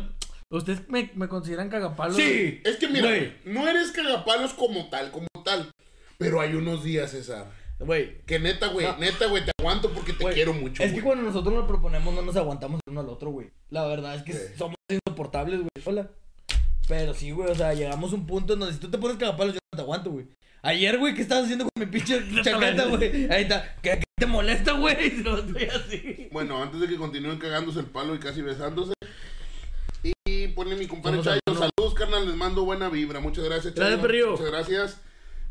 ¿ustedes 0.50 0.88
me, 0.90 1.12
me 1.16 1.28
consideran 1.28 1.70
cagapalos? 1.70 2.16
Sí. 2.18 2.62
Es 2.66 2.76
que 2.78 2.88
mira, 2.90 3.08
Güey. 3.08 3.34
no 3.46 3.68
eres 3.68 3.92
cagapalos 3.92 4.54
como 4.54 4.90
tal, 4.90 5.12
como 5.12 5.28
tal. 5.46 5.72
Pero 6.18 6.42
hay 6.42 6.54
unos 6.56 6.84
días, 6.84 7.12
César. 7.12 7.46
Güey. 7.80 8.18
Que 8.26 8.40
neta, 8.40 8.68
güey, 8.68 8.86
No. 8.86 8.98
neta, 8.98 9.28
güey, 9.28 9.46
te 9.46 9.52
aguanto 9.58 9.90
porque 9.94 10.12
te 10.12 10.24
güey, 10.24 10.34
quiero 10.34 10.52
mucho. 10.54 10.84
Es 10.84 10.90
que 10.90 11.00
güey. 11.00 11.06
cuando 11.06 11.24
nosotros 11.24 11.54
nos 11.54 11.66
proponemos 11.66 12.14
no 12.14 12.22
nos 12.22 12.36
aguantamos 12.36 12.82
el 12.86 12.92
uno 12.92 13.00
al 13.02 13.10
otro, 13.10 13.30
güey. 13.30 13.50
La 13.70 13.86
verdad 13.86 14.16
es 14.16 14.24
que 14.24 14.34
Sí. 14.34 14.40
somos 14.58 14.76
insoportables, 14.90 15.60
güey. 15.60 15.70
Hola. 15.86 16.10
Pero 16.88 17.14
sí, 17.14 17.32
güey, 17.32 17.50
o 17.52 17.56
sea, 17.56 17.74
llegamos 17.74 18.12
a 18.12 18.16
un 18.16 18.26
punto 18.26 18.54
en 18.54 18.60
donde 18.60 18.74
si 18.74 18.80
tú 18.80 18.90
te 18.90 18.98
pones 18.98 19.18
cagapalos 19.18 19.54
yo 19.54 19.60
no 19.72 19.78
te 19.78 19.82
aguanto, 19.84 20.10
güey. 20.12 20.26
Ayer, 20.62 20.98
güey, 20.98 21.14
¿qué 21.14 21.22
estabas 21.22 21.46
haciendo 21.46 21.66
con 21.66 21.86
mi 21.86 21.86
pinche 21.92 22.20
chaqueta, 22.44 22.86
güey? 22.86 23.32
Ahí 23.32 23.44
está. 23.44 23.76
¿Qué, 23.82 23.92
qué 24.00 24.04
te 24.18 24.26
molesta, 24.26 24.74
güey? 24.74 25.12
No 25.24 25.38
estoy 25.38 25.64
así. 25.66 26.30
Bueno, 26.32 26.62
antes 26.62 26.80
de 26.82 26.88
que 26.88 26.98
continúen 26.98 27.38
cagándose 27.38 27.80
el 27.80 27.86
palo 27.86 28.16
y 28.16 28.20
casi 28.20 28.42
besándose. 28.42 28.94
Y 30.26 30.48
pone 30.50 30.76
mi 30.76 30.88
compadre 30.88 31.22
Chayo. 31.22 31.40
Saludos, 31.48 31.94
carnal. 31.96 32.26
Les 32.28 32.36
mando 32.36 32.64
buena 32.66 32.90
vibra. 32.90 33.20
Muchas 33.20 33.44
gracias, 33.46 33.74
Chayo. 33.74 33.82
Gracias, 33.86 34.02
perrillo. 34.02 34.32
Muchas 34.32 34.48
gracias. 34.48 34.98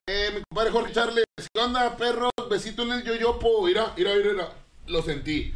Eh, 0.06 0.30
mi 0.34 0.42
compadre 0.48 0.70
Jorge 0.70 0.92
Charles. 0.92 1.24
¿Qué 1.52 1.60
onda, 1.60 1.96
perros? 1.96 2.30
Besito 2.50 2.82
en 2.82 2.92
el 2.92 3.04
yoyopo. 3.04 3.64
Mira, 3.66 3.92
mira, 3.96 4.14
mira, 4.14 4.32
mira. 4.32 4.52
Lo 4.86 5.02
sentí. 5.02 5.52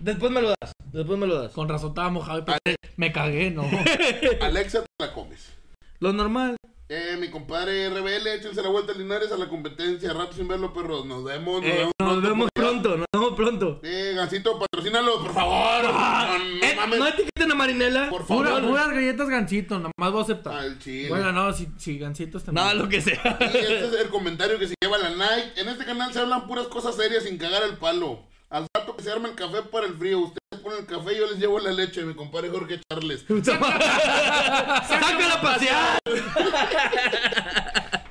Después 0.00 0.32
me 0.32 0.40
lo 0.42 0.48
das. 0.60 0.72
Después 0.92 1.18
me 1.18 1.26
lo 1.26 1.40
das. 1.42 1.52
Con 1.52 1.68
razón 1.68 1.90
estaba 1.90 2.08
mojado 2.10 2.38
y 2.40 2.42
pensé, 2.42 2.76
me 2.96 3.12
cagué, 3.12 3.50
¿no? 3.50 3.62
Alexa, 4.40 4.82
te 4.82 5.06
la 5.06 5.12
comes. 5.12 5.52
Lo 6.00 6.12
normal. 6.12 6.56
Eh, 6.92 7.16
mi 7.20 7.28
compadre 7.30 7.88
RBL, 7.88 8.26
échense 8.26 8.60
la 8.62 8.68
vuelta 8.68 8.90
a 8.92 8.96
Linares 8.96 9.30
a 9.30 9.36
la 9.36 9.48
competencia. 9.48 10.12
Rato 10.12 10.32
sin 10.32 10.48
verlo, 10.48 10.72
perros. 10.72 11.06
Nos 11.06 11.22
vemos. 11.22 11.62
Nos 11.62 11.70
Eh, 11.70 11.88
vemos 12.00 12.36
nos 12.38 12.48
pronto, 12.52 12.96
nos 12.96 13.06
vemos 13.12 13.32
pronto. 13.36 13.80
Eh, 13.84 14.12
Gancito, 14.16 14.58
patrocínalo, 14.58 15.20
por 15.22 15.32
favor. 15.32 15.84
no, 15.84 15.92
no 16.38 16.44
Eh, 16.66 16.74
mames. 16.74 16.98
no 16.98 17.06
etiqueten 17.06 17.52
a 17.52 17.54
Marinela. 17.54 18.08
Por 18.10 18.26
favor. 18.26 18.48
Pura- 18.48 18.60
puras 18.66 18.90
galletas 18.90 19.28
gancito, 19.28 19.78
nada 19.78 19.92
más 19.96 20.10
voy 20.10 20.20
a 20.20 20.24
aceptar. 20.24 20.54
Al 20.54 20.78
chile. 20.80 21.10
Bueno, 21.10 21.30
no, 21.30 21.52
si, 21.52 21.68
si 21.78 21.96
gancitos 21.96 22.42
también. 22.42 22.64
Nada, 22.64 22.74
lo 22.74 22.88
que 22.88 23.00
sea. 23.00 23.38
Y 23.40 23.44
este 23.56 23.86
es 23.86 23.92
el 23.92 24.08
comentario 24.08 24.58
que 24.58 24.66
se 24.66 24.74
lleva 24.82 24.98
la 24.98 25.10
Nike. 25.10 25.60
En 25.60 25.68
este 25.68 25.84
canal 25.84 26.12
se 26.12 26.18
hablan 26.18 26.48
puras 26.48 26.66
cosas 26.66 26.96
serias 26.96 27.22
sin 27.22 27.38
cagar 27.38 27.62
el 27.62 27.76
palo. 27.76 28.24
Al 28.50 28.66
rato 28.76 28.96
que 28.96 29.02
se 29.04 29.12
arma 29.12 29.28
el 29.28 29.34
café 29.36 29.62
para 29.62 29.86
el 29.86 29.94
frío, 29.96 30.18
ustedes 30.20 30.60
ponen 30.62 30.80
el 30.80 30.86
café 30.86 31.12
y 31.14 31.18
yo 31.18 31.26
les 31.30 31.38
llevo 31.38 31.60
la 31.60 31.70
leche, 31.72 32.02
mi 32.04 32.14
compadre 32.14 32.48
Jorge 32.50 32.80
Charles. 32.90 33.24
¡Sácala 33.44 35.34
a 35.34 35.40
pasear! 35.40 35.98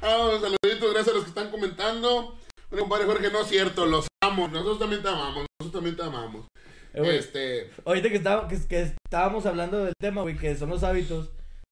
Ah, 0.01 0.31
saluditos, 0.41 0.93
gracias 0.93 1.09
a 1.09 1.13
los 1.13 1.23
que 1.23 1.29
están 1.29 1.51
comentando. 1.51 2.35
Mi 2.71 2.79
compadre 2.79 3.05
Jorge, 3.05 3.29
no 3.31 3.41
es 3.41 3.47
cierto, 3.47 3.85
los 3.85 4.07
amo. 4.23 4.47
Nosotros 4.47 4.79
también 4.79 5.01
te 5.03 5.09
amamos, 5.09 5.45
nosotros 5.59 5.71
también 5.73 5.95
te 5.97 6.03
amamos. 6.03 6.45
Eh, 6.93 6.99
güey, 7.01 7.17
Este, 7.17 7.69
Ahorita 7.85 8.09
que, 8.09 8.15
estaba- 8.15 8.47
que, 8.47 8.57
que 8.67 8.81
estábamos 9.05 9.45
hablando 9.45 9.83
del 9.83 9.93
tema, 9.99 10.21
güey, 10.21 10.37
que 10.37 10.55
son 10.55 10.69
los 10.69 10.83
hábitos. 10.83 11.29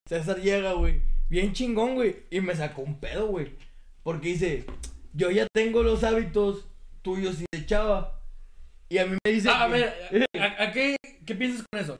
César 0.08 0.36
llega, 0.40 0.74
güey, 0.74 1.02
bien 1.30 1.52
chingón, 1.52 1.94
güey, 1.94 2.24
y 2.30 2.40
me 2.40 2.54
sacó 2.54 2.82
un 2.82 3.00
pedo, 3.00 3.26
güey. 3.28 3.56
Porque 4.04 4.28
dice, 4.28 4.66
yo 5.14 5.30
ya 5.30 5.46
tengo 5.52 5.82
los 5.82 6.04
hábitos 6.04 6.66
tuyos 7.02 7.40
y 7.40 7.46
de 7.50 7.66
chava. 7.66 8.17
Y 8.88 8.98
a 8.98 9.06
mí 9.06 9.16
me 9.24 9.32
dice... 9.32 9.48
Ah, 9.50 9.64
a 9.64 9.66
ver, 9.68 10.28
¿a, 10.38 10.62
a 10.64 10.72
qué, 10.72 10.96
qué 11.26 11.34
piensas 11.34 11.64
con 11.70 11.80
eso? 11.80 11.98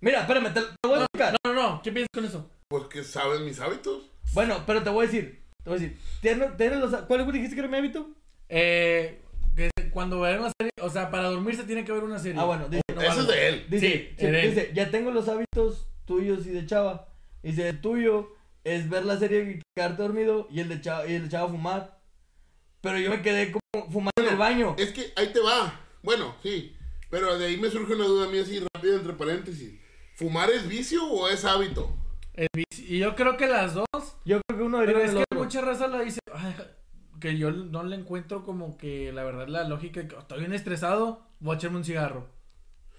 Mira, 0.00 0.20
espérame, 0.20 0.52
te, 0.52 0.60
te 0.60 0.66
voy 0.84 0.94
a 0.94 0.98
No, 0.98 1.02
explicar. 1.04 1.36
no, 1.46 1.52
no, 1.54 1.62
no, 1.62 1.82
¿qué 1.82 1.92
piensas 1.92 2.10
con 2.12 2.24
eso? 2.24 2.50
pues 2.68 2.84
que 2.86 3.04
saben 3.04 3.44
mis 3.44 3.60
hábitos. 3.60 4.10
Bueno, 4.32 4.64
pero 4.66 4.82
te 4.82 4.90
voy 4.90 5.04
a 5.04 5.06
decir, 5.06 5.44
te 5.62 5.70
voy 5.70 5.78
a 5.78 5.82
decir, 5.82 5.98
¿tienes, 6.20 6.56
tienes 6.56 6.78
los... 6.78 6.90
¿Cuál 7.02 7.30
dijiste 7.32 7.54
que 7.54 7.60
era 7.60 7.68
mi 7.68 7.76
hábito? 7.78 8.10
Eh, 8.48 9.20
que 9.54 9.70
cuando 9.90 10.20
vean 10.20 10.40
una 10.40 10.50
serie, 10.58 10.72
o 10.80 10.90
sea, 10.90 11.10
para 11.10 11.28
dormirse 11.28 11.62
tiene 11.64 11.84
que 11.84 11.92
ver 11.92 12.02
una 12.02 12.18
serie. 12.18 12.40
Ah, 12.40 12.44
bueno, 12.44 12.68
dice, 12.68 12.82
no, 12.94 13.00
algo. 13.00 13.20
es 13.22 13.28
de 13.28 13.48
él. 13.48 13.66
Dice, 13.70 13.88
Sí, 13.88 14.14
sí, 14.18 14.26
él. 14.26 14.50
dice, 14.50 14.72
ya 14.74 14.90
tengo 14.90 15.10
los 15.12 15.28
hábitos 15.28 15.86
tuyos 16.04 16.46
y 16.46 16.50
de 16.50 16.66
chava. 16.66 17.08
Dice, 17.42 17.68
el 17.68 17.80
tuyo 17.80 18.34
es 18.64 18.88
ver 18.90 19.04
la 19.04 19.16
serie 19.18 19.42
y 19.42 19.62
quedarte 19.76 20.02
dormido 20.02 20.48
y 20.50 20.60
el 20.60 20.68
de 20.68 20.80
chava, 20.80 21.06
y 21.06 21.14
el 21.14 21.22
de 21.24 21.28
chava 21.28 21.48
fumar. 21.48 22.00
Pero 22.80 22.98
yo 22.98 23.10
me 23.10 23.22
quedé 23.22 23.52
como 23.52 23.90
fumando 23.90 24.20
en 24.22 24.28
el 24.28 24.36
baño. 24.36 24.74
Es 24.78 24.92
que 24.92 25.12
ahí 25.16 25.32
te 25.32 25.40
va. 25.40 25.80
Bueno, 26.04 26.36
sí. 26.42 26.76
Pero 27.10 27.36
de 27.38 27.46
ahí 27.46 27.56
me 27.56 27.70
surge 27.70 27.94
una 27.94 28.04
duda 28.04 28.28
mía 28.28 28.42
así 28.42 28.60
rápida 28.74 28.94
entre 28.96 29.14
paréntesis. 29.14 29.74
¿Fumar 30.14 30.50
es 30.50 30.68
vicio 30.68 31.04
o 31.06 31.28
es 31.28 31.44
hábito? 31.44 31.96
Es 32.34 32.48
vicio. 32.54 32.84
Y 32.94 32.98
yo 32.98 33.14
creo 33.16 33.36
que 33.36 33.46
las 33.48 33.74
dos, 33.74 33.86
Yo 34.24 34.40
creo 34.46 34.58
que 34.58 34.64
uno 34.64 34.78
pero 34.78 34.86
deriva 34.98 35.04
es 35.06 35.10
del 35.14 35.18
que 35.18 35.22
otro. 35.34 35.44
mucha 35.44 35.60
raza 35.62 35.86
la 35.88 36.00
dice, 36.02 36.20
"Ay, 36.32 36.54
que 37.20 37.38
yo 37.38 37.50
no 37.50 37.82
le 37.84 37.96
encuentro 37.96 38.44
como 38.44 38.76
que 38.76 39.12
la 39.12 39.24
verdad 39.24 39.48
la 39.48 39.64
lógica, 39.64 40.06
que 40.06 40.14
estoy 40.16 40.40
bien 40.40 40.52
estresado, 40.52 41.22
voy 41.40 41.54
a 41.54 41.58
echarme 41.58 41.78
un 41.78 41.84
cigarro. 41.84 42.28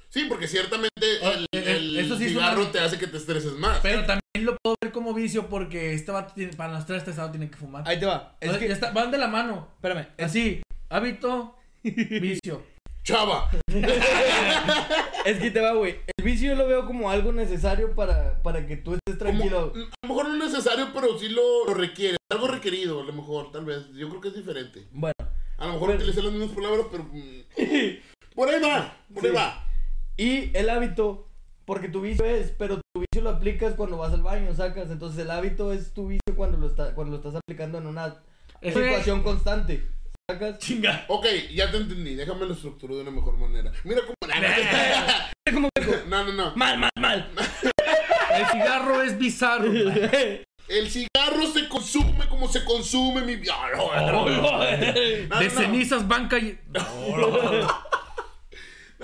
Sí, 0.09 0.25
porque 0.29 0.47
ciertamente 0.47 0.89
Ah, 1.23 1.31
el, 1.33 1.43
eh, 1.43 1.47
eh, 1.53 1.75
el 1.77 1.99
eso 1.99 2.17
sí 2.17 2.25
es 2.25 2.31
cigarro 2.31 2.61
una- 2.61 2.71
te 2.71 2.79
hace 2.79 2.97
que 2.97 3.07
te 3.07 3.17
estreses 3.17 3.53
más. 3.53 3.79
Pero 3.81 3.99
también 4.05 4.21
lo 4.45 4.55
puedo 4.63 4.75
ver 4.81 4.91
como 4.91 5.13
vicio 5.13 5.47
porque 5.49 5.93
este 5.93 6.11
vato 6.11 6.33
tiene, 6.33 6.53
para 6.53 6.71
no 6.73 6.79
estar 6.79 6.95
estresado 6.95 7.29
tiene 7.31 7.49
que 7.49 7.57
fumar. 7.57 7.83
Ahí 7.87 7.99
te 7.99 8.05
va. 8.05 8.35
Es 8.39 8.51
Es 8.51 8.57
que 8.57 8.67
que, 8.67 8.73
está- 8.73 8.91
van 8.91 9.11
de 9.11 9.17
la 9.17 9.27
mano. 9.27 9.67
espérame. 9.75 10.07
es- 10.17 10.25
Así, 10.25 10.61
hábito, 10.89 11.55
vicio. 11.83 12.63
Chava. 13.05 13.49
Es 15.25 15.39
que 15.39 15.49
te 15.51 15.59
va, 15.61 15.73
güey. 15.73 15.99
El 16.17 16.25
vicio 16.25 16.49
yo 16.51 16.55
lo 16.55 16.67
veo 16.67 16.85
como 16.85 17.09
algo 17.09 17.31
necesario 17.31 17.95
para, 17.95 18.41
para 18.43 18.67
que 18.67 18.77
tú 18.77 18.93
estés 18.93 19.17
Como- 19.17 19.19
tranquilo. 19.39 19.73
a 19.75 20.07
lo 20.07 20.09
mejor 20.09 20.27
no 20.29 20.43
es 20.45 20.51
necesario, 20.51 20.87
pero 20.93 21.17
sí 21.17 21.29
lo, 21.29 21.65
lo 21.65 21.73
requiere. 21.73 22.17
Algo 22.31 22.47
requerido, 22.47 23.01
a 23.01 23.05
lo 23.05 23.13
mejor, 23.13 23.51
tal 23.51 23.65
vez. 23.65 23.87
Yo 23.93 24.09
creo 24.09 24.21
que 24.21 24.27
es 24.29 24.35
diferente. 24.35 24.87
Bueno, 24.91 25.13
A 25.57 25.67
lo 25.67 25.73
mejor 25.73 25.87
Pero- 25.89 25.99
utilicé 25.99 26.21
las 26.21 26.31
mismas 26.33 26.55
palabras, 26.55 26.85
pero. 26.91 27.03
mm, 27.05 27.41
por 28.35 28.49
ahí 28.49 28.61
va, 28.61 28.97
por 29.13 29.25
ahí 29.25 29.31
va. 29.31 29.67
y 30.17 30.55
el 30.57 30.69
hábito, 30.69 31.27
porque 31.65 31.89
tu 31.89 32.01
vicio 32.01 32.25
es, 32.25 32.51
pero 32.57 32.77
tu 32.93 32.99
vicio 33.01 33.23
lo 33.23 33.29
aplicas 33.31 33.73
cuando 33.75 33.97
vas 33.97 34.13
al 34.13 34.21
baño, 34.23 34.53
sacas. 34.53 34.89
Entonces 34.91 35.19
el 35.23 35.31
hábito 35.31 35.71
es 35.73 35.93
tu 35.93 36.07
vicio 36.07 36.35
cuando 36.35 36.57
lo, 36.57 36.67
está, 36.67 36.93
cuando 36.93 37.11
lo 37.11 37.17
estás 37.17 37.35
aplicando 37.35 37.77
en 37.79 37.87
una 37.87 38.15
situación 38.61 39.23
constante. 39.23 39.87
Chinga. 40.57 41.05
Ok, 41.07 41.27
ya 41.53 41.69
te 41.69 41.77
entendí. 41.77 42.15
Déjame 42.15 42.47
lo 42.47 42.53
estructuro 42.53 42.95
de 42.95 43.03
una 43.03 43.11
mejor 43.11 43.37
manera. 43.37 43.71
Mira 43.83 44.01
cómo. 44.01 44.15
¿Cómo 45.53 45.69
No, 46.07 46.23
no, 46.25 46.33
no. 46.33 46.55
Mal, 46.55 46.79
mal, 46.79 46.89
mal. 46.99 47.29
El 48.33 48.45
cigarro 48.47 49.03
es 49.03 49.19
bizarro. 49.19 49.71
El 50.67 50.89
cigarro 50.89 51.45
se 51.53 51.69
consume 51.69 52.27
como 52.27 52.47
se 52.47 52.65
consume 52.65 53.21
mi. 53.21 53.39
Ah, 53.51 53.67
no, 53.77 54.25
no, 54.25 54.25
no. 54.25 54.41
No, 54.41 54.59
De 54.61 55.27
no, 55.29 55.39
no. 55.39 55.49
cenizas 55.51 56.07
banca 56.07 56.39
y... 56.39 56.57
No, 56.69 56.81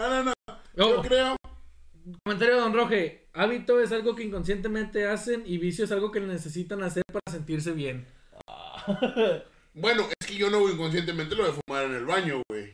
no, 0.10 0.24
no. 0.24 0.34
Yo 0.76 1.00
Oh, 1.00 1.02
creo. 1.04 1.36
comentario 2.24 2.56
de 2.56 2.62
Don 2.62 2.74
Roge. 2.74 3.28
Hábito 3.34 3.80
es 3.80 3.92
algo 3.92 4.16
que 4.16 4.24
inconscientemente 4.24 5.08
hacen 5.08 5.44
y 5.46 5.60
vicio 5.60 5.86
es 5.86 5.92
algo 5.92 6.12
que 6.12 6.20
necesitan 6.20 6.82
hacer 6.82 7.04
para 7.12 7.32
sentirse 7.32 7.74
bien. 7.74 8.08
Bueno, 9.74 10.08
es 10.20 10.28
que 10.28 10.36
yo 10.36 10.50
no 10.50 10.68
inconscientemente 10.70 11.36
lo 11.36 11.46
de 11.46 11.54
fumar 11.66 11.86
en 11.86 11.96
el 11.96 12.06
baño, 12.06 12.42
güey. 12.50 12.74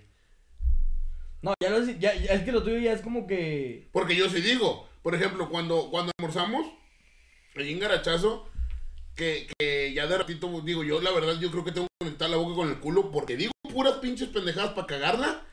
No, 1.41 1.53
ya 1.61 1.69
lo 1.69 1.85
ya, 1.85 2.15
ya- 2.15 2.33
es 2.33 2.41
que 2.41 2.51
lo 2.51 2.63
tuyo 2.63 2.79
ya 2.79 2.93
es 2.93 3.01
como 3.01 3.27
que. 3.27 3.87
Porque 3.91 4.15
yo 4.15 4.29
sí 4.29 4.41
digo, 4.41 4.89
por 5.03 5.13
ejemplo, 5.13 5.49
cuando, 5.49 5.89
cuando 5.91 6.11
almorzamos, 6.17 6.65
allí 7.55 7.71
en 7.71 7.79
Garachazo, 7.79 8.49
que, 9.15 9.47
que 9.57 9.93
ya 9.93 10.07
de 10.07 10.17
ratito 10.17 10.61
digo, 10.61 10.83
yo 10.83 10.99
la 11.01 11.11
verdad 11.11 11.39
yo 11.39 11.51
creo 11.51 11.63
que 11.63 11.71
tengo 11.71 11.87
que 11.87 12.05
conectar 12.05 12.29
la 12.29 12.37
boca 12.37 12.55
con 12.55 12.69
el 12.69 12.79
culo 12.79 13.11
porque 13.11 13.37
digo 13.37 13.51
puras 13.71 13.93
pinches 13.95 14.29
pendejadas 14.29 14.71
para 14.73 14.87
cagarla. 14.87 15.43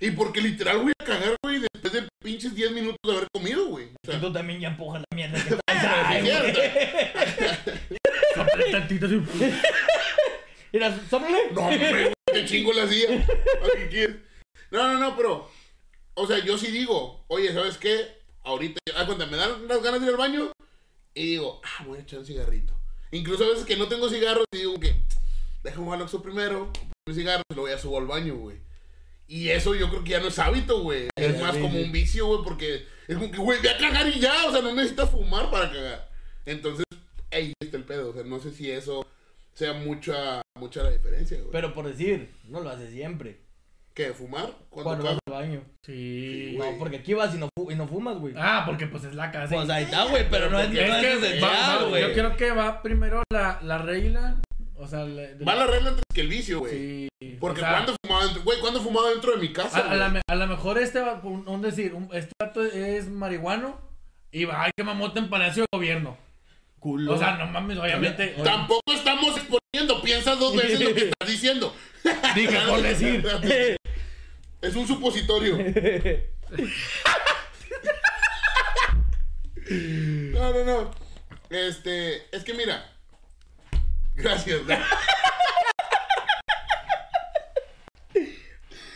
Y 0.00 0.12
porque 0.12 0.40
literal 0.40 0.78
voy 0.78 0.92
a 0.98 1.04
cagar, 1.04 1.34
güey, 1.42 1.58
después 1.58 1.92
de 1.92 2.08
pinches 2.22 2.54
10 2.54 2.70
minutos 2.72 2.96
de 3.04 3.12
haber 3.12 3.26
comido, 3.34 3.66
güey. 3.66 3.86
O 3.86 4.10
sea, 4.10 4.20
Tú 4.20 4.32
también 4.32 4.60
ya 4.60 4.68
empujas 4.68 5.02
la 5.02 5.16
mierda 5.16 5.42
que 5.44 5.56
traes. 5.66 6.22
cierto. 6.24 6.60
Tantito 8.72 9.06
así. 9.06 9.20
Mira, 10.74 10.92
sóplale. 11.08 11.52
No, 11.52 11.60
hombre, 11.68 12.12
qué 12.32 12.44
chingo 12.46 12.72
la 12.72 12.82
hacía. 12.82 13.08
¿A 13.08 13.76
qué 13.76 13.88
quieres? 13.88 14.16
No, 14.72 14.92
no, 14.92 14.98
no, 14.98 15.16
pero. 15.16 15.48
O 16.14 16.26
sea, 16.26 16.44
yo 16.44 16.58
sí 16.58 16.72
digo, 16.72 17.24
oye, 17.28 17.52
¿sabes 17.52 17.78
qué? 17.78 18.08
Ahorita, 18.42 18.80
ah, 18.96 19.06
cuenta, 19.06 19.26
me 19.26 19.36
dan 19.36 19.68
las 19.68 19.80
ganas 19.84 20.00
de 20.00 20.06
ir 20.06 20.12
al 20.12 20.18
baño 20.18 20.52
y 21.14 21.26
digo, 21.26 21.60
ah, 21.62 21.84
voy 21.86 21.98
a 21.98 22.02
echar 22.02 22.18
un 22.18 22.26
cigarrito. 22.26 22.74
Incluso 23.12 23.44
a 23.44 23.50
veces 23.50 23.64
que 23.64 23.76
no 23.76 23.86
tengo 23.86 24.08
cigarros 24.08 24.44
y 24.52 24.58
digo 24.58 24.80
que, 24.80 24.96
déjame 25.62 25.92
al 25.92 26.02
Oxxo 26.02 26.20
primero, 26.22 26.72
un 27.06 27.14
cigarro 27.14 27.42
y 27.48 27.54
luego 27.54 27.68
ya 27.68 27.78
subo 27.78 27.98
al 27.98 28.06
baño, 28.06 28.34
güey. 28.34 28.58
Y 29.28 29.50
eso 29.50 29.76
yo 29.76 29.88
creo 29.90 30.02
que 30.02 30.10
ya 30.10 30.20
no 30.20 30.26
es 30.26 30.38
hábito, 30.40 30.82
güey. 30.82 31.08
Es 31.14 31.40
más 31.40 31.56
como 31.56 31.78
un 31.78 31.92
vicio, 31.92 32.26
güey, 32.26 32.40
porque 32.42 32.84
es 33.06 33.16
como 33.16 33.30
que, 33.30 33.38
güey, 33.38 33.60
ve 33.60 33.70
a 33.70 33.78
cagar 33.78 34.08
y 34.08 34.18
ya, 34.18 34.46
o 34.46 34.50
sea, 34.50 34.60
no 34.60 34.74
necesitas 34.74 35.08
fumar 35.08 35.52
para 35.52 35.70
cagar. 35.70 36.10
Entonces, 36.44 36.84
ahí 37.30 37.52
está 37.60 37.76
el 37.76 37.84
pedo, 37.84 38.10
o 38.10 38.12
sea, 38.12 38.24
no 38.24 38.40
sé 38.40 38.52
si 38.52 38.72
eso 38.72 39.06
sea 39.54 39.72
mucha, 39.72 40.42
mucha 40.58 40.82
la 40.82 40.90
diferencia, 40.90 41.38
güey. 41.38 41.50
Pero 41.52 41.72
por 41.74 41.86
decir, 41.86 42.30
no 42.48 42.60
lo 42.60 42.70
haces 42.70 42.90
siempre. 42.90 43.40
¿Qué? 43.94 44.12
¿Fumar? 44.12 44.50
Cuando 44.70 45.04
vas 45.04 45.18
al 45.26 45.32
baño. 45.32 45.62
Sí. 45.86 46.54
güey. 46.56 46.72
No, 46.72 46.78
porque 46.78 46.96
aquí 46.96 47.14
vas 47.14 47.32
y 47.34 47.38
no, 47.38 47.48
fu- 47.56 47.70
y 47.70 47.76
no 47.76 47.86
fumas, 47.86 48.16
güey. 48.18 48.34
Ah, 48.36 48.64
porque 48.66 48.86
pues 48.88 49.04
es 49.04 49.14
la 49.14 49.30
casa. 49.30 49.54
Pues 49.54 49.70
ahí 49.70 49.84
está, 49.84 50.04
güey, 50.06 50.28
pero 50.28 50.50
no 50.50 50.58
es, 50.58 50.68
no 50.70 50.80
Es 50.80 51.30
que 51.30 51.40
va- 51.40 51.48
va- 51.78 51.84
güey. 51.88 52.02
yo 52.02 52.12
creo 52.12 52.36
que 52.36 52.50
va 52.50 52.82
primero 52.82 53.22
la, 53.32 53.60
la 53.62 53.78
regla 53.78 54.36
O 54.76 54.88
sea, 54.88 55.04
le- 55.04 55.36
Va 55.36 55.54
la 55.54 55.68
regla 55.68 55.90
antes 55.90 56.02
que 56.12 56.20
el 56.22 56.28
vicio, 56.28 56.58
güey. 56.58 57.08
Sí. 57.20 57.36
Porque 57.38 57.60
o 57.60 57.64
sea, 57.64 57.72
cuando 57.74 57.94
fumaba 58.04 58.24
dentro, 58.24 58.42
güey, 58.42 58.58
¿cuándo 58.58 58.80
fumaba 58.82 59.10
dentro 59.10 59.30
de 59.32 59.38
mi 59.38 59.52
casa? 59.52 59.78
A, 59.78 59.92
a 59.92 59.94
la, 59.94 60.08
me- 60.08 60.20
a 60.26 60.34
lo 60.34 60.46
mejor 60.48 60.78
este 60.78 61.00
va, 61.00 61.20
un, 61.22 61.46
un 61.46 61.62
decir, 61.62 61.94
un- 61.94 62.08
este 62.12 62.32
vato 62.42 62.60
es 62.64 63.08
marihuano 63.08 63.78
y 64.32 64.44
va, 64.44 64.64
ay, 64.64 64.72
que 64.76 64.82
mamota 64.82 65.20
en 65.20 65.30
Palacio 65.30 65.62
de 65.62 65.68
Gobierno. 65.72 66.16
Culo. 66.84 67.14
O 67.14 67.18
sea, 67.18 67.36
no 67.36 67.46
mames, 67.46 67.78
obviamente. 67.78 68.36
Tampoco 68.44 68.92
estamos 68.92 69.34
exponiendo, 69.38 70.02
piensa 70.02 70.36
dos 70.36 70.54
veces 70.54 70.78
lo 70.82 70.94
que 70.94 71.04
estás 71.08 71.26
diciendo. 71.26 71.74
Dije 72.34 72.58
por 72.68 72.82
decir. 72.82 73.26
Es 74.60 74.76
un 74.76 74.86
supositorio. 74.86 75.58
No, 79.66 80.52
no, 80.52 80.62
no. 80.62 80.90
Este, 81.48 82.26
es 82.36 82.44
que 82.44 82.52
mira. 82.52 82.92
Gracias. 84.14 84.60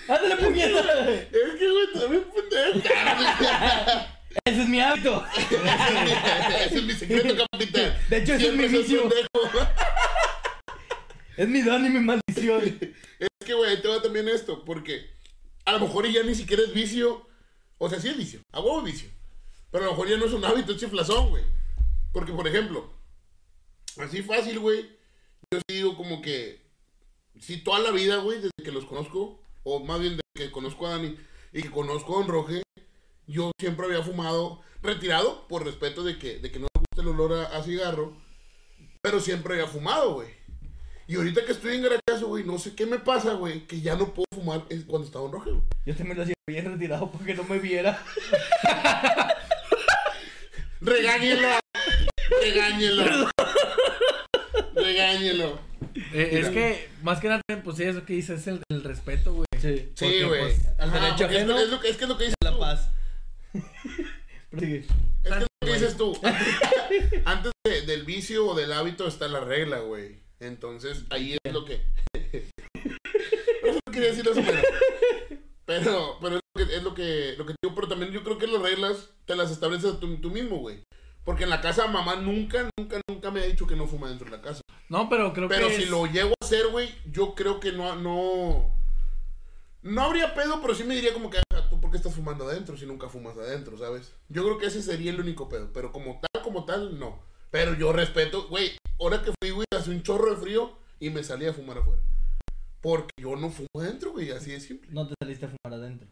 ¡Ándale, 0.08 0.36
puñeta! 0.36 1.10
Es 1.10 1.54
que, 1.58 1.70
güey, 1.70 1.92
también 1.94 2.24
pendejo. 2.34 4.17
Ese 4.44 4.62
es 4.62 4.68
mi 4.68 4.80
hábito. 4.80 5.24
Ese 5.36 6.76
es 6.78 6.82
mi 6.84 6.92
secreto, 6.92 7.46
capitán. 7.50 7.96
De 8.08 8.16
hecho, 8.18 8.34
ese 8.34 8.48
es 8.48 8.54
mi 8.54 8.66
vicio. 8.66 9.10
Es 11.36 11.48
mi 11.48 11.62
don 11.62 11.86
y 11.86 11.88
mi 11.88 12.00
maldición. 12.00 12.78
Es 13.18 13.28
que, 13.46 13.54
güey, 13.54 13.80
te 13.80 13.88
va 13.88 14.02
también 14.02 14.28
esto, 14.28 14.64
porque 14.64 15.10
a 15.64 15.72
lo 15.72 15.80
mejor 15.80 16.06
ya 16.08 16.22
ni 16.22 16.34
siquiera 16.34 16.62
es 16.62 16.72
vicio. 16.72 17.26
O 17.78 17.88
sea, 17.88 18.00
sí 18.00 18.08
es 18.08 18.16
vicio, 18.16 18.40
a 18.52 18.60
huevo 18.60 18.80
es 18.80 18.92
vicio. 18.92 19.08
Pero 19.70 19.84
a 19.84 19.86
lo 19.86 19.92
mejor 19.92 20.08
ya 20.08 20.16
no 20.16 20.26
es 20.26 20.32
un 20.32 20.44
hábito, 20.44 20.72
es 20.72 20.78
chiflazón, 20.78 21.30
güey. 21.30 21.44
Porque, 22.12 22.32
por 22.32 22.48
ejemplo, 22.48 22.90
así 23.98 24.22
fácil, 24.22 24.58
güey, 24.58 24.82
yo 25.52 25.60
sí 25.60 25.76
digo 25.76 25.96
como 25.96 26.20
que, 26.20 26.60
si 27.40 27.58
toda 27.58 27.78
la 27.78 27.90
vida, 27.92 28.16
güey, 28.16 28.38
desde 28.38 28.50
que 28.64 28.72
los 28.72 28.84
conozco, 28.84 29.40
o 29.62 29.80
más 29.84 30.00
bien 30.00 30.12
desde 30.12 30.48
que 30.48 30.52
conozco 30.52 30.86
a 30.86 30.90
Dani 30.90 31.16
y 31.52 31.62
que 31.62 31.70
conozco 31.70 32.14
a 32.14 32.20
Don 32.20 32.28
Roge, 32.28 32.62
yo 33.28 33.52
siempre 33.60 33.86
había 33.86 34.02
fumado 34.02 34.60
retirado 34.82 35.46
por 35.48 35.64
respeto 35.64 36.02
de 36.02 36.18
que, 36.18 36.38
de 36.38 36.50
que 36.50 36.58
no 36.58 36.66
me 36.74 36.80
gusta 36.80 37.02
el 37.02 37.08
olor 37.08 37.32
a, 37.38 37.56
a 37.56 37.62
cigarro, 37.62 38.16
pero 39.00 39.20
siempre 39.20 39.54
había 39.54 39.66
fumado, 39.66 40.14
güey. 40.14 40.28
Y 41.06 41.16
ahorita 41.16 41.44
que 41.46 41.52
estoy 41.52 41.76
en 41.76 41.82
garachazo, 41.82 42.26
güey, 42.26 42.44
no 42.44 42.58
sé 42.58 42.74
qué 42.74 42.84
me 42.84 42.98
pasa, 42.98 43.32
güey, 43.34 43.66
que 43.66 43.80
ya 43.80 43.94
no 43.96 44.12
puedo 44.12 44.26
fumar 44.34 44.64
es 44.68 44.84
cuando 44.84 45.06
estaba 45.06 45.24
en 45.26 45.32
rojo, 45.32 45.50
güey. 45.50 45.62
Yo 45.86 45.94
también 45.96 46.16
lo 46.18 46.22
hacía 46.22 46.34
bien 46.46 46.66
retirado 46.66 47.10
porque 47.10 47.34
no 47.34 47.44
me 47.44 47.58
viera. 47.58 48.02
Regáñelo. 50.80 51.48
Regáñelo. 52.42 53.30
Regáñelo. 54.74 55.60
Eh, 56.12 56.40
es 56.42 56.48
que, 56.50 56.88
más 57.02 57.20
que 57.20 57.28
nada, 57.28 57.40
pues 57.64 57.76
sí, 57.76 57.84
eso 57.84 58.04
que 58.04 58.12
dice 58.12 58.34
es 58.34 58.46
el, 58.46 58.62
el 58.70 58.84
respeto, 58.84 59.32
güey. 59.32 59.46
Sí. 59.60 59.90
Sí, 59.94 60.22
güey. 60.22 60.40
pues, 60.40 60.68
al 60.78 60.92
derecho 60.92 61.24
es, 61.26 61.32
es 61.42 61.70
lo 61.70 61.80
que, 61.80 61.88
es 61.88 61.96
que 61.96 62.04
es 62.04 62.08
lo 62.08 62.16
que 62.18 62.24
dices 62.24 62.36
La 62.44 62.52
tú. 62.52 62.58
paz. 62.60 62.90
Es 63.54 64.58
que 64.58 64.76
es 65.24 65.30
lo 65.40 65.46
que 65.60 65.72
dices 65.72 65.96
tú. 65.96 66.18
Antes, 66.22 66.46
antes 67.24 67.52
de- 67.64 67.82
del 67.82 68.04
vicio 68.04 68.46
o 68.46 68.54
del 68.54 68.72
hábito 68.72 69.06
está 69.06 69.28
la 69.28 69.40
regla, 69.40 69.80
güey. 69.80 70.20
Entonces, 70.40 71.04
ahí 71.10 71.36
es 71.42 71.52
lo 71.52 71.64
que... 71.64 71.82
no 73.64 73.92
quería 73.92 74.08
decir 74.10 74.26
eso, 74.28 74.40
pero... 74.44 74.62
Pero, 75.66 76.18
pero 76.22 76.36
es 76.36 76.42
lo 76.56 76.64
que, 76.66 76.76
es 76.76 76.82
lo 76.82 76.94
que, 76.94 77.34
lo 77.36 77.44
que 77.46 77.54
digo. 77.62 77.74
Pero 77.74 77.88
también 77.88 78.10
yo 78.12 78.22
creo 78.24 78.38
que 78.38 78.46
las 78.46 78.62
reglas 78.62 79.10
te 79.26 79.36
las 79.36 79.50
estableces 79.50 80.00
tú, 80.00 80.16
tú 80.16 80.30
mismo, 80.30 80.58
güey. 80.58 80.82
Porque 81.24 81.44
en 81.44 81.50
la 81.50 81.60
casa 81.60 81.86
mamá 81.88 82.16
nunca, 82.16 82.70
nunca, 82.78 82.98
nunca 83.06 83.30
me 83.30 83.40
ha 83.40 83.44
dicho 83.46 83.66
que 83.66 83.76
no 83.76 83.86
fuma 83.86 84.08
dentro 84.08 84.30
de 84.30 84.36
la 84.38 84.42
casa. 84.42 84.62
No, 84.88 85.10
pero 85.10 85.34
creo 85.34 85.46
Pero 85.48 85.68
que. 85.68 85.76
si 85.76 85.82
es- 85.82 85.90
lo 85.90 86.06
llego 86.06 86.30
a 86.30 86.44
hacer, 86.44 86.68
güey, 86.68 86.88
yo 87.12 87.34
creo 87.34 87.60
que 87.60 87.72
no, 87.72 87.94
no. 87.96 88.74
No 89.82 90.02
habría 90.02 90.32
pedo, 90.34 90.62
pero 90.62 90.74
sí 90.74 90.84
me 90.84 90.94
diría 90.94 91.12
como 91.12 91.28
que, 91.28 91.36
"Ah, 91.54 91.66
¿tú 91.67 91.67
por 91.88 91.92
qué 91.92 91.96
estás 91.96 92.14
fumando 92.14 92.46
adentro 92.46 92.76
si 92.76 92.84
nunca 92.84 93.08
fumas 93.08 93.38
adentro, 93.38 93.78
sabes? 93.78 94.12
Yo 94.28 94.44
creo 94.44 94.58
que 94.58 94.66
ese 94.66 94.82
sería 94.82 95.10
el 95.10 95.20
único 95.20 95.48
pedo, 95.48 95.70
pero 95.72 95.90
como 95.90 96.20
tal, 96.20 96.42
como 96.42 96.66
tal, 96.66 96.98
no. 96.98 97.18
Pero 97.50 97.72
yo 97.72 97.94
respeto, 97.94 98.46
güey, 98.48 98.76
ahora 99.00 99.22
que 99.22 99.32
fui, 99.40 99.52
güey, 99.52 99.66
hace 99.74 99.88
un 99.88 100.02
chorro 100.02 100.34
de 100.34 100.36
frío 100.36 100.76
y 101.00 101.08
me 101.08 101.22
salí 101.22 101.46
a 101.46 101.54
fumar 101.54 101.78
afuera. 101.78 102.02
Porque 102.82 103.10
yo 103.18 103.36
no 103.36 103.48
fumo 103.48 103.68
adentro, 103.80 104.12
güey, 104.12 104.30
así 104.32 104.50
de 104.50 104.60
simple. 104.60 104.90
No 104.92 105.08
te 105.08 105.14
saliste 105.18 105.46
a 105.46 105.48
fumar 105.48 105.80
adentro. 105.80 106.06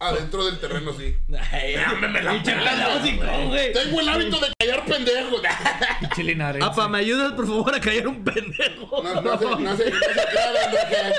Adentro 0.00 0.44
del 0.44 0.58
terreno, 0.58 0.92
sí. 0.92 1.16
Ay, 1.52 1.76
me 2.00 2.20
la 2.20 2.32
pinche 2.32 2.52
pelas, 2.52 2.74
pelado, 2.74 3.00
güey. 3.00 3.46
güey. 3.46 3.72
Tengo 3.72 4.00
el 4.00 4.08
hábito 4.08 4.40
de 4.40 4.52
callar 4.58 4.84
pendejos. 4.86 5.40
Pinche 6.00 6.24
linarense. 6.24 6.68
Apa, 6.68 6.88
¿me 6.88 6.98
ayudas 6.98 7.32
por 7.34 7.46
favor 7.46 7.76
a 7.76 7.80
callar 7.80 8.08
un 8.08 8.24
pendejo? 8.24 9.04
No, 9.04 9.22
no, 9.22 9.38
se, 9.38 9.44
no, 9.44 9.56
se, 9.56 9.64
no 9.64 9.76
se 9.76 9.84
crea, 9.84 11.12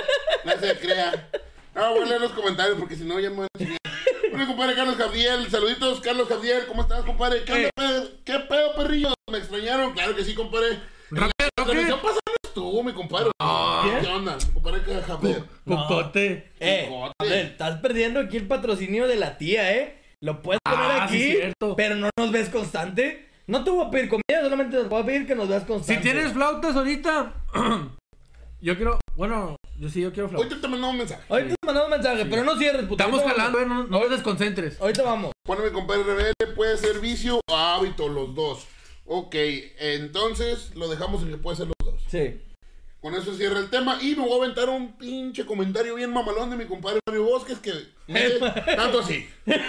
no 0.43 0.59
se 0.59 0.77
crea. 0.77 1.29
No, 1.77 1.91
voy 1.93 2.01
a 2.03 2.05
leer 2.05 2.21
los 2.21 2.31
comentarios 2.31 2.77
porque 2.79 2.95
si 2.95 3.03
no 3.03 3.19
ya 3.19 3.29
me 3.29 3.37
van 3.37 3.47
a 3.53 3.59
enseñar. 3.59 3.77
Bueno, 4.31 4.47
compadre 4.47 4.75
Carlos 4.75 4.95
Javier, 4.95 5.49
saluditos, 5.49 6.01
Carlos 6.01 6.27
Javier, 6.27 6.65
¿cómo 6.67 6.81
estás, 6.81 7.03
compadre? 7.05 7.43
¿Qué, 7.43 7.53
onda, 7.53 7.69
pe- 7.75 8.09
¿Qué 8.25 8.39
pedo, 8.39 8.75
perrillo? 8.75 9.13
¿Me 9.31 9.37
extrañaron? 9.37 9.93
Claro 9.93 10.15
que 10.15 10.23
sí, 10.23 10.33
compadre. 10.35 10.79
Pasada 11.09 11.39
no 11.65 12.35
estuvo, 12.43 12.83
mi 12.83 12.93
compadre. 12.93 13.29
¿Quién? 13.83 13.99
¿Qué 14.01 14.07
onda? 14.07 14.37
Mi 14.47 14.53
compadre 14.53 15.01
Javier. 15.01 15.43
Cocote. 15.65 16.51
Eh, 16.59 16.85
Cocote. 16.89 17.13
a 17.19 17.23
ver, 17.23 17.45
estás 17.45 17.79
perdiendo 17.79 18.19
aquí 18.19 18.37
el 18.37 18.47
patrocinio 18.47 19.07
de 19.07 19.15
la 19.15 19.37
tía, 19.37 19.71
¿eh? 19.73 20.01
Lo 20.21 20.41
puedes 20.41 20.59
poner 20.63 20.79
Ah, 20.91 21.03
aquí, 21.05 21.19
sí, 21.21 21.31
cierto. 21.33 21.75
pero 21.75 21.95
no 21.95 22.09
nos 22.17 22.31
ves 22.31 22.49
constante. 22.49 23.27
No 23.45 23.63
te 23.63 23.69
voy 23.69 23.85
a 23.85 23.91
pedir 23.91 24.09
comida, 24.09 24.41
solamente 24.43 24.77
te 24.77 24.83
voy 24.83 25.01
a 25.01 25.05
pedir 25.05 25.27
que 25.27 25.35
nos 25.35 25.47
veas 25.47 25.61
Si 25.61 25.67
constante. 25.67 26.01
tienes 26.01 26.33
flautas 26.33 26.75
ahorita. 26.75 27.33
yo 28.61 28.75
quiero. 28.75 28.99
Bueno, 29.15 29.55
yo 29.77 29.89
sí, 29.89 30.01
yo 30.01 30.11
quiero 30.11 30.27
flautas. 30.29 30.51
Ahorita 30.51 30.61
te 30.61 30.67
mandamos 30.67 30.93
un 30.93 30.97
mensaje. 30.97 31.23
Ahorita 31.29 31.55
te 31.59 31.65
mandamos 31.65 31.91
un 31.91 31.97
mensaje, 31.99 32.25
pero 32.25 32.43
no 32.43 32.57
cierres, 32.57 32.85
puta. 32.85 33.03
Estamos 33.03 33.21
Ahorita 33.21 33.41
jalando, 33.41 33.61
eh, 33.61 33.65
no, 33.65 33.83
no 33.85 33.99
te 34.01 34.09
desconcentres. 34.09 34.81
Ahorita 34.81 35.03
vamos. 35.03 35.31
Pone 35.43 35.63
mi 35.63 35.71
compadre 35.71 36.03
rebelde, 36.03 36.47
puede 36.55 36.77
ser 36.77 36.99
vicio 36.99 37.39
o 37.47 37.55
hábito, 37.55 38.07
los 38.07 38.33
dos. 38.33 38.65
Ok, 39.05 39.35
entonces 39.79 40.75
lo 40.75 40.89
dejamos 40.89 41.21
en 41.23 41.29
que 41.29 41.37
puede 41.37 41.57
ser 41.57 41.67
los 41.67 41.75
dos. 41.83 42.01
Sí. 42.07 42.41
Con 42.99 43.13
eso 43.13 43.35
cierra 43.35 43.59
el 43.59 43.69
tema 43.69 43.99
y 44.01 44.15
me 44.15 44.23
voy 44.23 44.33
a 44.33 44.37
aventar 44.43 44.69
un 44.69 44.97
pinche 44.97 45.45
comentario 45.45 45.93
bien 45.95 46.11
mamalón 46.11 46.49
de 46.49 46.57
mi 46.57 46.65
compadre 46.65 46.99
Mario 47.05 47.25
Bosques 47.25 47.59
que... 47.59 47.71
tanto 48.75 48.99
así. 48.99 49.29
¿Me 49.45 49.61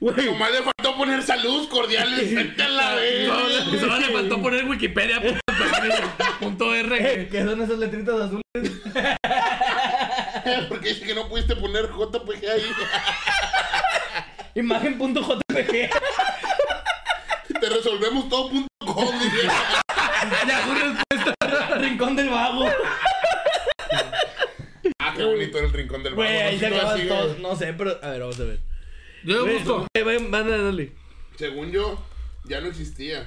Güey, 0.00 0.26
Nomás 0.26 0.50
le 0.50 0.62
faltó 0.62 0.96
poner 0.96 1.22
salud 1.22 1.68
cordiales. 1.68 2.34
Vete 2.34 2.62
a 2.62 2.68
la 2.68 2.88
Solo, 2.90 3.46
vez. 3.46 3.80
solo 3.80 3.98
le 3.98 4.08
faltó 4.12 4.42
poner 4.42 4.64
Wikipedia. 4.64 5.20
punto 6.40 6.74
R. 6.74 6.96
eh, 7.22 7.28
¿qué 7.30 7.44
son 7.44 7.62
esas 7.62 7.78
letritas 7.78 8.14
azules? 8.20 8.42
Porque 10.68 10.88
dice 10.90 11.04
que 11.06 11.14
no 11.14 11.26
pudiste 11.28 11.56
poner 11.56 11.88
JPG 11.90 12.50
ahí. 12.50 12.66
Imagen.jpg. 14.54 15.90
Te 17.64 17.70
resolvemos 17.70 18.28
todo 18.28 18.50
punto 18.50 18.68
com. 18.80 19.08
Yahoo 20.48 20.74
respuesta. 20.74 21.78
Rincón 21.78 22.14
del 22.14 22.28
vago. 22.28 22.68
Ah, 24.98 25.14
qué 25.16 25.24
bonito 25.24 25.56
era 25.56 25.66
el 25.68 25.72
rincón 25.72 26.02
del 26.02 26.14
Güey, 26.14 26.28
vago. 26.28 26.48
ahí 26.50 26.58
No 27.40 27.56
se 27.56 27.64
sé. 27.64 27.72
No 27.72 27.78
pero. 27.78 27.98
A 28.02 28.10
ver, 28.10 28.20
vamos 28.20 28.38
a 28.38 28.44
ver. 28.44 28.58
Yo 29.24 29.46
lo 29.46 29.52
busco. 29.54 29.86
Vayan, 30.04 30.30
van 30.30 30.52
a 30.52 30.58
darle. 30.58 30.92
Según 31.38 31.72
yo, 31.72 31.98
ya 32.44 32.60
no 32.60 32.68
existía. 32.68 33.26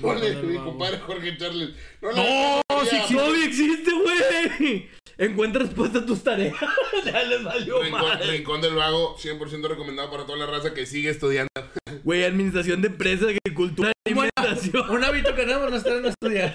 Ponle 0.00 0.34
mi 0.42 0.58
compadre 0.58 0.98
Jorge 0.98 1.36
Charles. 1.36 1.76
No, 2.02 2.10
No, 2.10 2.84
sí. 2.86 3.14
Todavía 3.14 3.44
existe, 3.44 3.92
güey. 3.92 4.90
Encuentra 5.18 5.62
respuesta 5.64 5.98
a 5.98 6.06
tus 6.06 6.22
tareas. 6.22 6.54
ya 7.04 7.22
les 7.24 7.42
valió 7.42 7.82
Rincón, 7.82 8.00
mal. 8.00 8.20
Rincón 8.28 8.60
del 8.60 8.74
Vago, 8.76 9.16
100% 9.18 9.68
recomendado 9.68 10.10
para 10.12 10.24
toda 10.24 10.38
la 10.38 10.46
raza 10.46 10.72
que 10.72 10.86
sigue 10.86 11.10
estudiando. 11.10 11.48
Güey, 12.04 12.24
administración 12.24 12.80
de 12.80 12.88
empresas, 12.88 13.28
agricultura, 13.28 13.92
Bueno, 14.14 14.30
alimentación. 14.36 14.88
un 14.96 15.04
hábito 15.04 15.34
que 15.34 15.42
tenemos 15.42 15.70
no 15.70 15.76
estar 15.76 15.92
en 15.94 16.06
estudiar. 16.06 16.54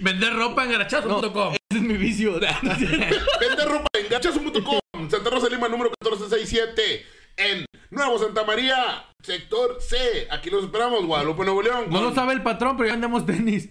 Vender 0.00 0.34
ropa 0.34 0.64
en 0.64 0.72
garachazo.com. 0.72 1.54
Ese 1.54 1.78
es 1.78 1.82
mi 1.82 1.94
vicio. 1.94 2.40
Vende 2.40 3.64
ropa 3.66 3.88
en 3.92 4.08
gachazo.com, 4.08 5.10
Santa 5.10 5.30
Rosa 5.30 5.48
Lima, 5.48 5.68
número 5.68 5.90
1467. 6.00 7.04
En 7.36 7.64
Nuevo 7.90 8.18
Santa 8.18 8.44
María, 8.44 9.04
sector 9.22 9.76
C. 9.80 10.26
Aquí 10.30 10.50
los 10.50 10.64
esperamos, 10.64 11.04
Guadalupe, 11.06 11.44
Nuevo 11.44 11.62
León. 11.62 11.84
No 11.90 12.00
lo 12.00 12.06
con- 12.06 12.14
sabe 12.14 12.32
el 12.32 12.42
patrón, 12.42 12.76
pero 12.76 12.88
ya 12.88 12.94
andamos 12.94 13.26
tenis. 13.26 13.68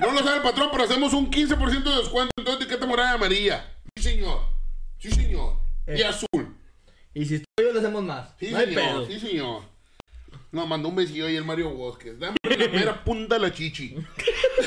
No 0.00 0.10
lo 0.12 0.18
sabe 0.18 0.36
el 0.38 0.42
patrón, 0.42 0.68
pero 0.72 0.84
hacemos 0.84 1.12
un 1.12 1.30
15% 1.30 1.82
de 1.82 1.96
descuento 1.96 2.30
en 2.36 2.44
toda 2.44 2.56
etiqueta 2.56 2.86
morada 2.86 3.12
y 3.12 3.14
amarilla. 3.14 3.64
Sí, 3.96 4.02
señor. 4.02 4.40
Sí, 4.98 5.10
señor. 5.10 5.56
Y 5.86 6.00
Eh. 6.00 6.06
azul. 6.06 6.56
Y 7.14 7.24
si 7.26 7.34
estoy 7.36 7.46
yo, 7.66 7.72
lo 7.72 7.78
hacemos 7.80 8.02
más. 8.02 8.30
Sí, 8.40 8.50
no 8.50 8.58
señor. 8.60 8.74
pedo. 8.74 9.06
Sí, 9.06 9.20
señor. 9.20 9.62
No, 10.50 10.66
mandó 10.66 10.88
un 10.88 10.96
besillo 10.96 11.26
ahí 11.26 11.36
el 11.36 11.44
Mario 11.44 11.70
Bosques. 11.70 12.18
Dame 12.18 12.36
la 12.44 12.68
mera 12.68 13.04
punta 13.04 13.34
de 13.36 13.40
la 13.40 13.52
chichi. 13.52 13.96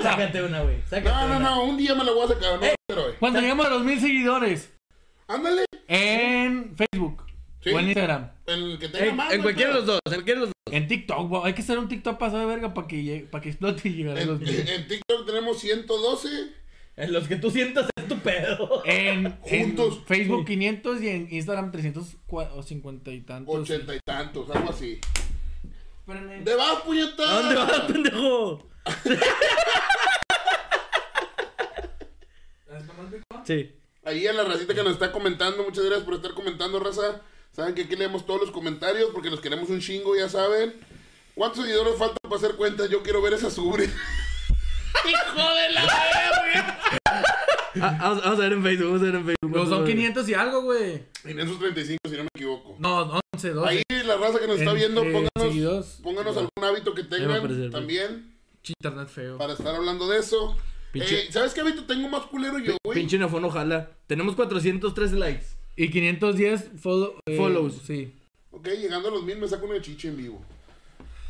Sácate 0.00 0.42
una, 0.42 0.62
güey. 0.62 0.80
Sácate 0.88 1.08
No, 1.10 1.28
no, 1.28 1.36
una. 1.36 1.50
no. 1.50 1.64
Un 1.64 1.76
día 1.76 1.94
me 1.94 2.04
la 2.04 2.12
voy 2.12 2.24
a 2.24 2.28
sacar. 2.28 2.54
No, 2.60 2.66
pero 2.86 3.06
hoy. 3.06 3.12
Cuando 3.18 3.40
lleguemos 3.40 3.66
a 3.66 3.70
los 3.70 3.82
mil 3.82 4.00
seguidores 4.00 4.72
Ándale. 5.28 5.64
en 5.88 6.74
Facebook 6.76 7.24
Sí. 7.62 7.70
o 7.70 7.78
en 7.78 7.86
Instagram. 7.88 8.30
El 8.46 8.78
que 8.78 8.88
tenga 8.88 9.06
En, 9.06 9.16
más. 9.16 9.32
en 9.32 9.42
cualquiera 9.42 9.70
de 9.70 9.76
los 9.76 9.86
dos, 9.86 10.00
en 10.06 10.12
cualquiera 10.12 10.40
de 10.40 10.46
los 10.46 10.54
dos. 10.66 10.74
En 10.74 10.88
TikTok. 10.88 11.44
Hay 11.44 11.52
que 11.52 11.62
hacer 11.62 11.78
un 11.78 11.88
TikTok 11.88 12.18
pasado 12.18 12.40
de 12.40 12.46
verga 12.46 12.72
para 12.72 12.86
que, 12.88 13.02
llegue- 13.02 13.28
para 13.28 13.42
que 13.42 13.48
explote 13.50 13.88
y 13.88 13.92
llegar 13.92 14.16
a 14.18 14.24
los 14.24 14.40
En, 14.40 14.46
mil. 14.46 14.68
en 14.68 14.88
TikTok 14.88 15.26
tenemos 15.26 15.58
112. 15.60 16.28
En 16.96 17.12
los 17.12 17.26
que 17.28 17.36
tú 17.36 17.50
sientas 17.50 17.88
es 17.96 18.08
tu 18.08 18.18
pedo. 18.18 18.82
En, 18.84 19.26
en 19.26 19.38
Juntos. 19.40 20.00
Facebook 20.06 20.44
500 20.46 21.02
y 21.02 21.08
en 21.08 21.28
Instagram 21.30 21.70
350 21.72 23.10
y 23.10 23.20
tantos. 23.22 23.54
80 23.54 23.94
y 23.94 24.00
tantos, 24.04 24.50
algo 24.50 24.70
así. 24.70 25.00
Espérenme. 26.00 26.40
¿De 26.42 26.54
vas, 26.54 26.80
puñeta? 26.82 27.22
¿A 27.22 27.40
dónde 27.42 27.54
vas, 27.56 27.80
pendejo? 27.82 28.68
Sí. 33.44 33.74
Ahí 34.04 34.26
a 34.26 34.32
la 34.32 34.44
racita 34.44 34.74
que 34.74 34.82
nos 34.82 34.92
está 34.92 35.12
comentando, 35.12 35.62
muchas 35.62 35.84
gracias 35.84 36.04
por 36.04 36.14
estar 36.14 36.32
comentando, 36.34 36.80
raza. 36.80 37.20
Saben 37.52 37.74
que 37.74 37.82
aquí 37.82 37.96
leemos 37.96 38.24
todos 38.26 38.40
los 38.40 38.50
comentarios 38.50 39.10
porque 39.12 39.30
los 39.30 39.40
queremos 39.40 39.68
un 39.70 39.80
chingo, 39.80 40.16
ya 40.16 40.28
saben. 40.28 40.74
¿Cuántos 41.34 41.64
seguidores 41.64 41.96
faltan 41.98 42.18
para 42.22 42.36
hacer 42.36 42.56
cuentas? 42.56 42.88
Yo 42.90 43.02
quiero 43.02 43.20
ver 43.22 43.32
esa 43.34 43.50
sobre. 43.50 43.84
¡Hijo 45.04 45.54
de 45.54 45.72
la 45.72 45.82
verga! 45.82 46.78
Ah, 47.82 47.96
vamos, 48.00 48.22
vamos 48.24 48.38
a 48.38 48.42
ver 48.42 48.52
en 48.52 48.62
Facebook, 48.62 48.86
vamos 48.88 49.00
a 49.02 49.04
ver 49.04 49.14
en 49.14 49.24
Facebook. 49.26 49.56
No, 49.56 49.66
son 49.66 49.86
500 49.86 50.28
y 50.28 50.34
algo, 50.34 50.62
güey. 50.62 51.02
En 51.24 51.40
esos 51.40 51.58
35, 51.58 51.98
si 52.08 52.16
no 52.16 52.22
me 52.24 52.28
equivoco. 52.34 52.76
No, 52.78 53.20
11, 53.34 53.50
12. 53.50 53.68
Ahí 53.70 53.82
la 54.04 54.16
raza 54.16 54.38
que 54.40 54.46
nos 54.46 54.58
está 54.58 54.70
En- 54.70 54.76
viendo, 54.76 55.02
pónganos, 55.02 55.98
pónganos 56.02 56.36
algún 56.36 56.50
hábito 56.64 56.94
que 56.94 57.02
aparecer, 57.02 57.28
tengan 57.40 57.70
también 57.70 58.34
Internet 58.66 59.08
feo. 59.08 59.38
para 59.38 59.52
estar 59.54 59.74
hablando 59.74 60.08
de 60.08 60.18
eso. 60.18 60.56
Pinche- 60.92 61.28
Eh, 61.28 61.32
¿Sabes 61.32 61.54
qué 61.54 61.60
hábito 61.60 61.84
tengo 61.84 62.08
más 62.08 62.22
culero 62.26 62.58
yo, 62.58 62.76
güey? 62.84 62.98
Pinche 62.98 63.16
neofón, 63.18 63.44
ojalá. 63.44 63.90
Tenemos 64.08 64.34
413 64.34 65.14
likes. 65.16 65.46
Y 65.76 65.90
510 65.90 66.72
follow- 66.82 67.14
eh, 67.26 67.36
Follows. 67.36 67.80
Sí. 67.86 68.14
Ok, 68.50 68.66
llegando 68.68 69.08
a 69.08 69.12
los 69.12 69.22
mil 69.22 69.36
me 69.38 69.48
saco 69.48 69.66
una 69.66 69.80
chicha 69.80 70.08
en 70.08 70.16
vivo. 70.16 70.42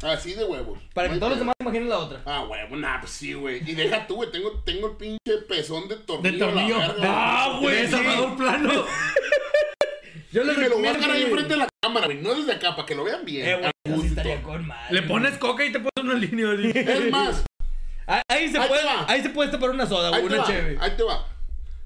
Así 0.03 0.33
de 0.33 0.45
huevos. 0.45 0.79
Para 0.95 1.09
No 1.09 1.15
que 1.15 1.21
todos 1.21 1.31
los 1.33 1.39
demás 1.41 1.55
imaginen 1.61 1.89
la 1.91 1.99
otra. 1.99 2.23
Ah, 2.25 2.47
huevo, 2.49 2.75
nah, 2.77 3.01
pues 3.01 3.13
sí, 3.13 3.35
güey. 3.35 3.59
Y 3.71 3.75
deja 3.75 4.07
tú, 4.07 4.15
güey. 4.17 4.31
Tengo, 4.33 4.51
tengo 4.65 4.89
el 4.89 4.97
pinche 4.97 5.43
pezón 5.47 5.89
de 5.89 5.97
tornillo. 5.97 6.33
De 6.33 6.39
tornillo. 6.39 6.79
la 6.79 6.89
verga, 6.89 7.03
Ah, 7.07 7.59
güey. 7.61 7.85
Sí. 7.85 7.91
Salvador 7.93 8.37
plano. 8.37 8.71
Yo 10.33 10.43
Y 10.43 10.47
les 10.47 10.59
me 10.59 10.69
lo 10.69 10.79
voy 10.79 10.87
a 10.87 10.93
dejar 10.95 11.11
ahí 11.11 11.23
enfrente 11.25 11.49
de 11.51 11.57
la 11.57 11.69
cámara, 11.83 12.07
güey. 12.07 12.19
No 12.23 12.35
desde 12.35 12.53
acá, 12.53 12.75
para 12.77 12.87
que 12.87 12.95
lo 12.95 13.05
vean 13.05 13.25
bien. 13.25 13.47
Eh, 13.49 13.55
güey, 13.57 13.67
a 13.67 13.73
gusto. 13.97 14.43
con 14.43 14.67
madre. 14.67 14.95
Le 14.95 15.03
pones 15.03 15.37
coca 15.39 15.65
y 15.67 15.73
te 15.73 15.81
pones 15.81 15.93
una 16.03 16.15
línea. 16.15 16.53
Es 16.95 17.11
más, 17.11 17.45
Ah, 18.07 18.23
Ahí 18.29 18.49
se 18.51 18.59
Ahí 18.59 18.69
puede, 18.69 18.83
ahí 19.07 19.23
se 19.23 19.29
puede 19.31 19.51
tapar 19.53 19.71
una 19.71 19.87
soda, 19.87 20.09
güey, 20.11 20.23
te 20.23 20.27
una 20.29 20.39
va. 20.39 20.47
chévere. 20.47 20.77
Ahí 20.81 20.91
te 20.97 21.03
va. 21.05 21.27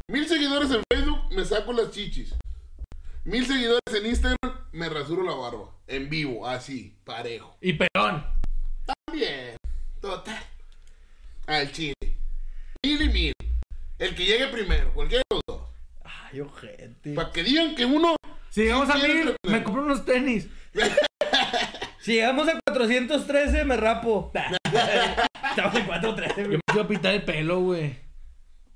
Mil 0.09 0.29
seguidores 0.29 0.71
en 0.71 0.83
Facebook, 0.93 1.19
me 1.31 1.45
saco 1.45 1.73
las 1.73 1.91
chichis. 1.91 2.35
Mil 3.25 3.47
seguidores 3.47 3.81
en 3.95 4.07
Instagram, 4.07 4.37
me 4.73 4.89
rasuro 4.91 5.23
la 5.23 5.33
barba. 5.35 5.71
En 5.87 6.11
vivo, 6.11 6.47
así, 6.47 6.95
parejo. 7.05 7.57
Y 7.63 7.73
pelón. 7.73 8.25
Bien, 9.11 9.57
total. 10.03 10.43
Al 11.47 11.73
chile. 11.73 11.95
Mil 12.85 13.01
y 13.01 13.09
mil. 13.09 13.33
El 13.99 14.15
que 14.15 14.27
llegue 14.27 14.49
primero, 14.49 14.93
cualquiera 14.93 15.23
de 15.31 15.37
los 15.37 15.43
dos. 15.47 15.69
Ay, 16.05 16.41
ojete. 16.41 17.15
Para 17.15 17.33
que 17.33 17.43
digan 17.43 17.75
que 17.75 17.87
uno. 17.87 18.15
Si 18.51 18.63
llegamos 18.63 18.91
a 18.91 18.97
mil, 18.97 19.35
me 19.47 19.65
compro 19.65 19.83
unos 19.85 20.05
tenis. 20.05 20.49
Si 22.01 22.13
llegamos 22.13 22.47
a 22.49 22.61
413, 22.67 23.65
me 23.65 23.79
rapo. 23.79 24.31
Estamos 24.65 25.75
en 25.75 25.87
413, 25.87 26.35
Yo 26.43 26.47
güey. 26.49 26.57
me 26.59 26.61
quiero 26.71 26.87
pintar 26.87 27.15
el 27.15 27.23
pelo, 27.25 27.61
güey. 27.61 27.97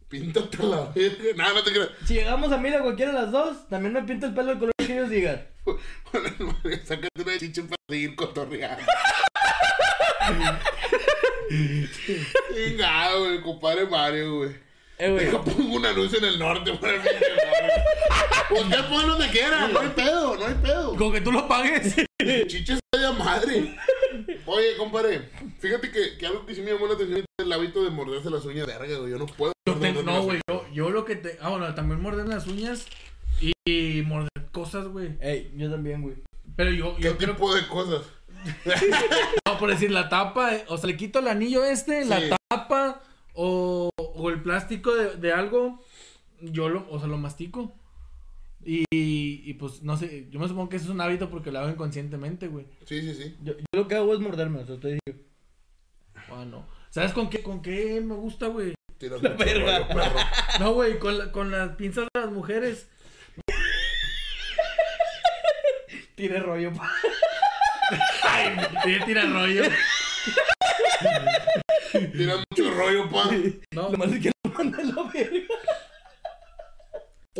Píntate 0.08 0.62
la 0.62 0.90
verga. 0.94 1.24
Nada, 1.36 1.52
no 1.54 1.62
te 1.62 1.70
creas. 1.70 1.90
Si 2.06 2.14
llegamos 2.14 2.50
a 2.50 2.56
mil 2.56 2.74
a 2.74 2.80
cualquiera 2.80 3.12
de 3.12 3.18
las 3.18 3.30
dos, 3.30 3.68
también 3.68 3.92
me 3.92 4.02
pinto 4.02 4.26
el 4.26 4.34
pelo 4.34 4.48
del 4.48 4.58
color 4.58 4.72
que 4.78 4.92
ellos 4.92 5.10
digan. 5.10 5.46
Sácate 6.84 7.22
una 7.22 7.38
chicha 7.38 7.62
para 7.62 7.76
seguir 7.88 8.16
cotorreando. 8.16 8.82
Chingado, 12.54 13.24
güey, 13.24 13.42
compadre 13.42 13.86
Mario, 13.86 14.36
güey. 14.36 14.50
Eh, 14.98 15.10
güey. 15.10 15.26
Deja 15.26 15.42
pongo 15.44 15.74
un 15.76 15.86
anuncio 15.86 16.18
en 16.18 16.24
el 16.24 16.38
norte 16.38 16.72
para 16.74 16.94
el. 16.94 17.00
Usted 18.50 18.84
pone 18.88 19.08
donde 19.08 19.28
quiera, 19.28 19.68
no 19.68 19.80
hay 19.80 19.88
pedo, 19.88 20.36
no 20.36 20.46
hay 20.46 20.54
pedo. 20.54 20.96
Con 20.96 21.12
que 21.12 21.20
tú 21.20 21.32
lo 21.32 21.46
pagues. 21.46 21.94
Chiches 22.46 22.80
de 22.92 23.12
madre. 23.12 23.76
Oye, 24.46 24.76
compadre, 24.76 25.30
fíjate 25.58 25.90
que, 25.90 26.16
que 26.18 26.26
algo 26.26 26.46
que 26.46 26.54
sí 26.54 26.62
me 26.62 26.72
llamó 26.72 26.86
la 26.86 26.94
atención 26.94 27.18
es 27.20 27.26
el 27.44 27.52
hábito 27.52 27.84
de 27.84 27.90
morderse 27.90 28.30
las 28.30 28.44
uñas 28.44 28.66
de 28.66 28.78
verga, 28.78 28.98
güey. 28.98 29.10
Yo 29.10 29.18
no 29.18 29.26
puedo. 29.26 29.52
Yo 29.66 29.74
tengo, 29.76 30.02
no, 30.02 30.22
güey. 30.22 30.40
Yo, 30.48 30.64
yo 30.72 30.90
lo 30.90 31.04
que 31.04 31.16
te. 31.16 31.38
Ah, 31.40 31.50
bueno, 31.50 31.74
también 31.74 32.00
morder 32.00 32.26
las 32.26 32.46
uñas 32.46 32.86
y, 33.40 33.52
y 33.70 34.02
morder 34.02 34.28
cosas, 34.52 34.88
güey. 34.88 35.16
Ey, 35.20 35.52
yo 35.56 35.70
también, 35.70 36.02
güey. 36.02 36.16
Pero 36.56 36.70
yo, 36.70 36.96
¿Qué 36.96 37.02
yo 37.02 37.16
creo 37.16 37.34
tipo 37.34 37.54
de 37.54 37.66
cosas? 37.68 38.02
No, 39.46 39.58
por 39.58 39.70
decir, 39.70 39.90
la 39.90 40.08
tapa, 40.08 40.54
eh, 40.54 40.64
o 40.68 40.78
sea, 40.78 40.86
le 40.88 40.96
quito 40.96 41.18
el 41.18 41.28
anillo 41.28 41.64
este, 41.64 42.02
Sí. 42.04 42.08
la 42.08 42.36
tapa, 42.48 43.02
o, 43.34 43.90
o 43.96 44.30
el 44.30 44.42
plástico 44.42 44.94
de, 44.94 45.16
de 45.16 45.32
algo, 45.32 45.82
yo 46.40 46.68
lo, 46.68 46.86
o 46.90 46.98
sea, 46.98 47.08
lo 47.08 47.18
mastico. 47.18 47.72
Y, 48.64 48.84
y 48.90 49.54
pues, 49.54 49.82
no 49.82 49.96
sé, 49.96 50.26
yo 50.30 50.38
me 50.40 50.48
supongo 50.48 50.68
que 50.68 50.76
eso 50.76 50.86
es 50.86 50.90
un 50.90 51.00
hábito 51.00 51.30
porque 51.30 51.50
lo 51.50 51.60
hago 51.60 51.70
inconscientemente, 51.70 52.48
güey. 52.48 52.66
Sí, 52.84 53.00
sí, 53.00 53.14
sí. 53.14 53.36
Yo, 53.42 53.54
yo 53.56 53.64
lo 53.72 53.88
que 53.88 53.94
hago 53.94 54.12
es 54.12 54.20
morderme, 54.20 54.62
eso 54.62 54.78
te 54.78 54.88
digo. 54.88 55.18
Bueno, 56.28 56.66
¿sabes 56.90 57.12
con 57.12 57.30
qué, 57.30 57.42
con 57.42 57.62
qué 57.62 58.00
me 58.00 58.14
gusta, 58.14 58.48
güey? 58.48 58.74
Tiras 58.98 59.22
La 59.22 59.30
verga. 59.30 59.78
rollo, 59.78 59.88
perro. 59.88 60.16
No, 60.60 60.72
güey, 60.74 60.98
con, 60.98 61.16
la- 61.18 61.32
con 61.32 61.50
las 61.50 61.76
pinzas 61.76 62.06
de 62.12 62.20
las 62.20 62.30
mujeres. 62.32 62.88
Tire 66.16 66.40
rollo, 66.40 66.72
pa. 66.74 66.90
Ay, 68.24 68.56
tira 69.06 69.22
rollo. 69.26 69.62
Tiras 72.12 72.38
mucho 72.50 72.70
rollo, 72.74 73.08
pa. 73.08 73.30
No. 73.72 73.90
Lo 73.90 73.98
más 73.98 74.12
es 74.12 74.20
que 74.22 74.30
lo 74.44 74.50
manda 74.52 74.82
la 74.82 75.02
verga. 75.12 75.38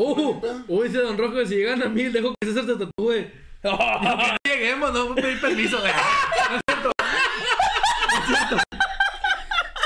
Uh, 0.00 0.40
uh, 0.68 0.82
dice 0.84 0.98
Don 0.98 1.18
Rojo 1.18 1.34
que 1.34 1.46
si 1.46 1.56
llegan 1.56 1.82
a 1.82 1.88
mil, 1.88 2.12
dejo 2.12 2.32
que 2.40 2.46
César 2.48 2.64
se 2.66 2.74
tatúe. 2.76 3.12
Que 3.61 3.68
no 3.68 4.37
lleguemos, 4.44 4.92
no 4.92 5.14
pedí 5.16 5.37
permiso. 5.37 5.78
güey. 5.80 5.92
No 6.50 6.56
es 6.56 8.26
cierto. 8.28 8.58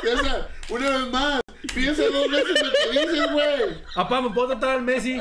César, 0.03 0.49
una 0.69 0.91
vez 0.91 1.07
más, 1.11 1.41
piensa 1.75 2.03
dos 2.09 2.31
veces 2.31 2.63
lo 2.63 2.71
que 2.93 3.01
dices, 3.01 3.33
güey. 3.33 3.83
Apá, 3.97 4.21
¿me 4.21 4.31
puedo 4.31 4.49
tratar 4.49 4.71
al 4.77 4.83
Messi? 4.83 5.19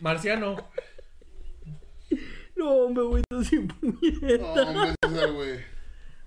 Marciano. 0.00 0.56
No, 2.56 2.70
hombre, 2.70 3.04
güey, 3.04 3.22
tú 3.30 3.42
sin 3.44 3.66
No, 3.66 3.74
puñeta. 3.80 4.44
hombre, 4.62 4.94
César, 5.08 5.30
güey. 5.32 5.73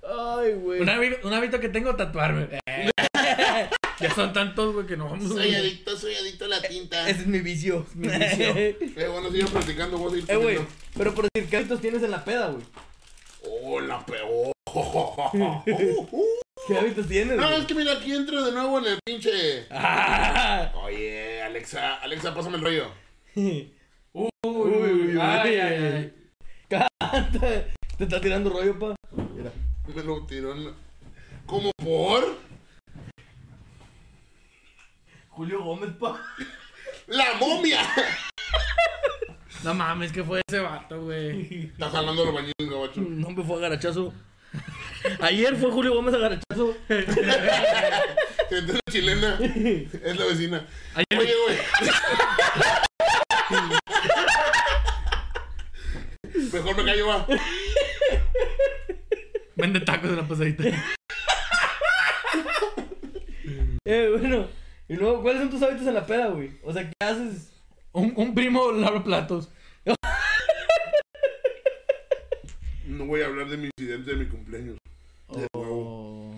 Ay, 0.10 0.54
güey. 0.54 0.82
Un 0.82 0.90
hábito, 0.90 1.28
un 1.28 1.34
hábito 1.34 1.60
que 1.60 1.70
tengo 1.70 1.96
tatuarme. 1.96 2.48
Eh. 2.68 2.90
ya 4.00 4.14
son 4.16 4.32
tantos, 4.32 4.74
güey, 4.74 4.86
que 4.86 4.96
no 4.96 5.10
vamos 5.10 5.28
Soy 5.28 5.54
adicto, 5.54 5.98
soy 5.98 6.16
adicto 6.16 6.46
a 6.46 6.48
la 6.48 6.62
tinta. 6.62 7.10
Ese 7.10 7.22
es 7.22 7.28
mi 7.28 7.40
vicio. 7.40 7.86
Mi 7.96 8.08
vicio. 8.08 8.46
eh, 8.56 8.78
Eh, 8.96 9.08
bueno, 9.12 9.30
sigan 9.32 9.50
platicando, 9.50 9.98
vos 9.98 10.14
a 10.14 10.18
ir 10.18 10.26
güey. 10.26 10.38
poniendo. 10.40 10.68
Pero 10.98 11.14
por 11.14 11.28
decir, 11.34 11.50
¿qué 11.50 11.58
hábitos 11.58 11.82
tienes 11.82 12.04
en 12.04 12.12
la 12.12 12.24
peda, 12.24 12.48
güey? 12.50 12.64
Oh, 13.50 13.80
la 13.82 14.06
peor. 14.06 14.52
¿Qué 16.68 16.78
hábitos 16.78 17.08
tienes? 17.08 17.38
No, 17.38 17.48
güey? 17.48 17.60
es 17.62 17.66
que 17.66 17.74
mira, 17.76 17.94
aquí 17.94 18.14
entro 18.14 18.44
de 18.46 18.52
nuevo 18.52 18.80
en 18.80 18.86
el 18.86 19.00
pinche. 19.06 19.66
Ah. 19.72 20.72
Oye, 20.84 21.42
Alexa, 21.42 21.96
Alexa, 21.96 22.34
pásame 22.34 22.58
el 22.58 22.64
rollo. 22.64 22.92
Uy, 23.36 23.74
Uy, 24.14 24.30
uy, 24.44 25.18
ay, 25.22 25.50
uy. 25.52 25.60
ay, 25.60 25.60
ay. 25.60 26.14
Canta. 26.70 27.66
Te 27.98 28.04
está 28.04 28.22
tirando 28.22 28.50
rollo, 28.50 28.78
pa. 28.80 28.96
Mira. 29.36 29.52
Me 29.96 30.04
lo 30.04 30.26
tiró 30.26 30.52
en 30.52 30.66
la... 30.66 30.72
¿Cómo 31.46 31.72
por? 31.78 32.38
Julio 35.30 35.64
Gómez, 35.64 35.92
pa. 36.00 36.22
¡La 37.08 37.36
momia! 37.40 37.82
No 39.64 39.74
mames, 39.74 40.12
que 40.12 40.24
fue 40.24 40.42
ese 40.48 40.60
vato, 40.60 41.02
güey. 41.04 41.68
Está 41.68 41.90
jalando 41.90 42.26
los 42.26 42.34
bañitos, 42.34 42.70
gabacho. 42.70 43.02
No 43.02 43.30
me 43.32 43.44
fue 43.44 43.58
a 43.58 43.60
garachazo. 43.60 44.14
Ayer 45.22 45.56
fue 45.56 45.72
Julio 45.72 45.94
Gómez 45.94 46.14
a 46.16 46.18
garachazo. 46.18 46.76
Gente 46.88 48.80
chilena. 48.92 49.40
Es 49.40 50.18
la 50.18 50.26
vecina. 50.26 50.68
Ayer, 50.96 51.20
Oye, 51.20 51.34
güey. 51.46 51.58
Mejor 56.54 56.76
me 56.78 56.86
callo, 56.86 57.08
va. 57.08 57.26
Vende 59.58 59.80
tacos 59.82 60.10
en 60.12 60.16
la 60.18 60.28
pasadita. 60.28 60.64
Eh, 63.90 64.10
bueno. 64.20 64.50
Y 64.90 64.96
luego, 64.96 65.22
¿cuáles 65.22 65.42
son 65.42 65.50
tus 65.50 65.62
hábitos 65.62 65.88
en 65.88 65.94
la 65.94 66.06
peda, 66.06 66.28
güey? 66.28 66.52
O 66.62 66.74
sea, 66.74 66.84
¿qué 66.84 66.94
haces? 67.06 67.54
Un, 67.94 68.12
un 68.18 68.36
primo 68.36 68.74
lava 68.74 69.02
platos. 69.02 69.50
No 72.86 73.06
voy 73.06 73.22
a 73.22 73.28
hablar 73.28 73.48
de 73.48 73.56
mi 73.58 73.70
incidente 73.78 74.12
de 74.12 74.18
mi 74.18 74.26
cumpleaños. 74.26 74.78
De 75.30 75.48
nuevo. 75.56 76.32
Oh. 76.34 76.36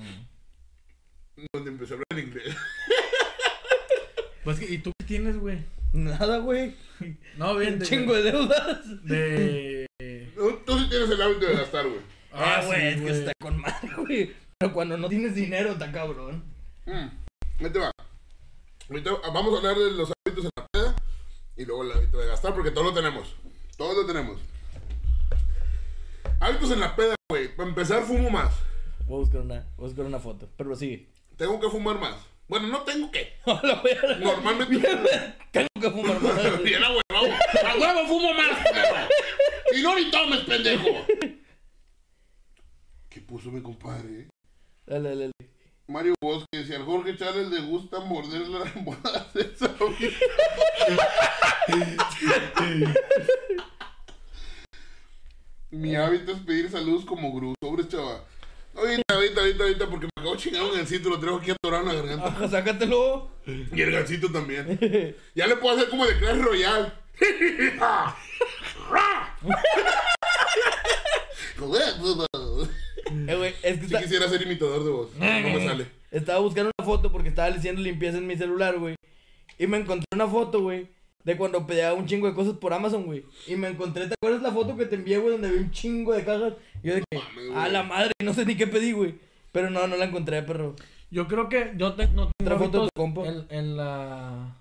Donde 1.54 1.72
empecé 1.72 1.94
a 1.94 1.96
hablar 1.96 2.06
en 2.12 2.20
inglés. 2.20 2.56
Pues, 4.44 4.62
¿y 4.70 4.78
tú 4.78 4.92
qué 5.00 5.06
tienes, 5.06 5.38
güey? 5.38 5.58
Nada, 5.94 6.38
güey. 6.38 6.76
No, 7.38 7.56
bien. 7.56 7.74
Un 7.74 7.80
de- 7.80 7.86
chingo 7.86 8.14
de 8.14 8.32
deudas. 8.32 9.04
De. 9.06 9.86
Tú 10.68 10.78
sí 10.80 10.88
tienes 10.90 11.10
el 11.10 11.22
hábito 11.22 11.48
de 11.48 11.54
gastar, 11.56 11.88
güey. 11.88 12.02
Ah, 12.34 12.60
sí, 12.62 12.68
güey, 12.68 12.88
es 12.88 13.02
que 13.02 13.10
está 13.12 13.32
con 13.40 13.58
madre, 13.60 13.90
güey. 13.98 14.34
Pero 14.58 14.74
cuando 14.74 14.98
no 14.98 15.08
tienes 15.10 15.36
dinero, 15.36 15.72
está 15.72 15.92
cabrón. 15.92 16.44
Mm. 16.86 17.08
Ahí 17.64 17.70
te 17.72 17.80
va. 17.80 17.92
Ahorita 18.90 19.12
vamos 19.34 19.54
a 19.54 19.58
hablar 19.58 19.76
de 19.78 19.92
los 19.92 20.12
hábitos 20.26 20.46
en 20.46 20.52
la 20.56 20.66
peda 20.72 20.96
y 21.58 21.66
luego 21.66 21.84
el 21.84 21.92
hábito 21.92 22.18
de 22.20 22.28
gastar, 22.28 22.54
porque 22.54 22.72
todos 22.72 22.88
lo 22.88 22.94
tenemos. 22.94 23.36
Todos 23.78 23.96
lo 23.96 24.06
tenemos. 24.06 24.40
Hábitos 26.40 26.72
en 26.72 26.80
la 26.80 26.96
peda, 26.96 27.16
güey. 27.30 27.56
Para 27.56 27.70
empezar, 27.70 28.04
fumo 28.04 28.30
más. 28.30 28.54
Voy 29.08 29.18
a 29.18 29.20
buscar 29.20 29.42
una, 29.42 29.56
voy 29.78 29.86
a 29.86 29.88
buscar 29.90 30.06
una 30.06 30.20
foto. 30.20 30.50
Pero 30.58 30.76
sigue. 30.76 31.08
Tengo 31.38 31.60
que 31.60 31.70
fumar 31.70 32.00
más. 32.00 32.16
Bueno, 32.48 32.68
no 32.68 32.82
tengo 32.82 33.12
que. 33.12 33.34
No, 33.46 33.60
la 33.64 33.76
voy 33.76 33.92
a- 33.92 34.16
Normalmente. 34.18 34.80
Tengo 35.52 35.68
que 35.80 35.90
fumar 35.92 36.20
más. 36.22 36.64
Bien 36.64 36.84
a 36.84 36.90
huevo. 36.90 37.36
A 37.66 37.76
huevo 37.78 38.08
fumo 38.08 38.34
más. 38.34 38.58
Y 39.76 39.82
no 39.82 39.96
ni 39.96 40.10
tomes, 40.12 40.40
pendejo. 40.42 41.06
¿Qué 43.30 43.36
puso 43.36 43.52
mi 43.52 43.62
compadre? 43.62 44.28
Dale, 44.88 45.10
dale, 45.10 45.22
dale. 45.26 45.52
Mario 45.88 46.16
Bosque, 46.20 46.66
si 46.66 46.74
al 46.74 46.84
Jorge 46.84 47.16
Chávez 47.16 47.48
le 47.50 47.62
gusta 47.62 48.00
morder 48.00 48.48
la 48.48 48.62
almohada 48.76 49.30
de. 49.36 49.54
Mi 55.70 55.96
hábito 55.96 56.32
es 56.32 56.40
pedir 56.40 56.72
saludos 56.72 57.06
como 57.06 57.30
gurú. 57.30 57.54
Sobre 57.62 57.88
chava. 57.88 58.26
Ahorita, 58.74 59.04
ahorita, 59.14 59.42
ahorita, 59.42 59.64
ahorita, 59.64 59.90
porque 59.90 60.06
me 60.06 60.22
acabo 60.22 60.36
chingando 60.36 60.72
un 60.72 60.78
gancito, 60.78 61.10
lo 61.10 61.20
traigo 61.20 61.38
aquí 61.38 61.52
atorado 61.52 61.84
en 61.84 61.90
la 61.90 62.02
garganta. 62.02 62.28
Ajá, 62.30 62.50
sácatelo. 62.50 63.30
Y 63.46 63.80
el 63.80 63.92
gancito 63.92 64.32
también. 64.32 65.16
Ya 65.36 65.46
le 65.46 65.56
puedo 65.58 65.76
hacer 65.76 65.90
como 65.90 66.08
de 66.08 66.18
Clash 66.18 66.42
Royale. 66.42 66.92
Eh, 73.28 73.36
güey, 73.36 73.54
es 73.64 73.74
que 73.80 73.80
Si 73.80 73.86
está- 73.86 74.02
quisiera 74.02 74.28
ser 74.28 74.42
imitador 74.42 74.84
de 74.84 74.90
voz, 74.92 75.10
no 75.16 75.20
me 75.26 75.66
sale. 75.66 75.88
estaba 76.12 76.40
buscando 76.40 76.72
una 76.78 76.86
foto 76.86 77.12
porque 77.12 77.30
estaba 77.30 77.48
haciendo 77.54 77.82
limpieza 77.82 78.18
en 78.18 78.28
mi 78.28 78.36
celular, 78.38 78.78
güey. 78.78 78.96
Y 79.58 79.68
me 79.68 79.78
encontré 79.78 80.06
una 80.14 80.28
foto, 80.28 80.62
güey, 80.62 80.88
de 81.24 81.36
cuando 81.38 81.68
pedía 81.68 81.94
un 81.94 82.06
chingo 82.06 82.28
de 82.28 82.34
cosas 82.34 82.54
por 82.54 82.74
Amazon, 82.74 83.06
güey. 83.06 83.26
Y 83.48 83.56
me 83.56 83.68
encontré, 83.68 84.08
¿te 84.08 84.14
acuerdas 84.14 84.42
la 84.42 84.52
foto 84.52 84.78
que 84.78 84.86
te 84.86 84.96
envié, 84.96 85.18
güey, 85.18 85.34
donde 85.34 85.52
vi 85.52 85.58
un 85.60 85.72
chingo 85.72 86.14
de 86.14 86.24
cajas? 86.24 86.54
Y 86.84 86.88
yo 86.88 86.96
de 86.96 87.04
que, 87.10 87.18
mames, 87.18 87.56
a 87.56 87.68
la 87.68 87.84
madre, 87.84 88.12
no 88.24 88.34
sé 88.34 88.46
ni 88.46 88.56
qué 88.56 88.68
pedí, 88.68 88.92
güey. 88.94 89.16
Pero 89.52 89.70
no, 89.70 89.86
no 89.88 89.98
la 89.98 90.06
encontré, 90.06 90.42
perro. 90.44 90.76
Yo 91.12 91.28
creo 91.28 91.50
que 91.50 91.74
yo 91.76 91.94
te- 91.96 92.08
no 92.10 92.30
tengo 92.38 92.54
Otra 92.54 92.58
foto 92.60 92.84
de 92.84 92.90
compa. 92.96 93.26
en, 93.28 93.46
en 93.50 93.76
la... 93.78 94.56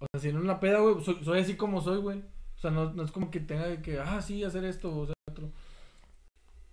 O 0.00 0.06
sea, 0.12 0.20
si 0.20 0.28
en 0.30 0.36
una 0.38 0.58
peda, 0.60 0.80
güey, 0.80 0.96
soy, 1.04 1.18
soy 1.24 1.40
así 1.40 1.54
como 1.54 1.80
soy, 1.80 1.98
güey. 1.98 2.18
O 2.18 2.60
sea, 2.60 2.70
no, 2.70 2.92
no 2.92 3.02
es 3.04 3.10
como 3.10 3.30
que 3.30 3.40
tenga 3.40 3.80
que, 3.82 3.98
ah, 3.98 4.20
sí, 4.22 4.42
hacer 4.42 4.64
esto 4.64 4.90
o 4.90 5.00
otro. 5.02 5.13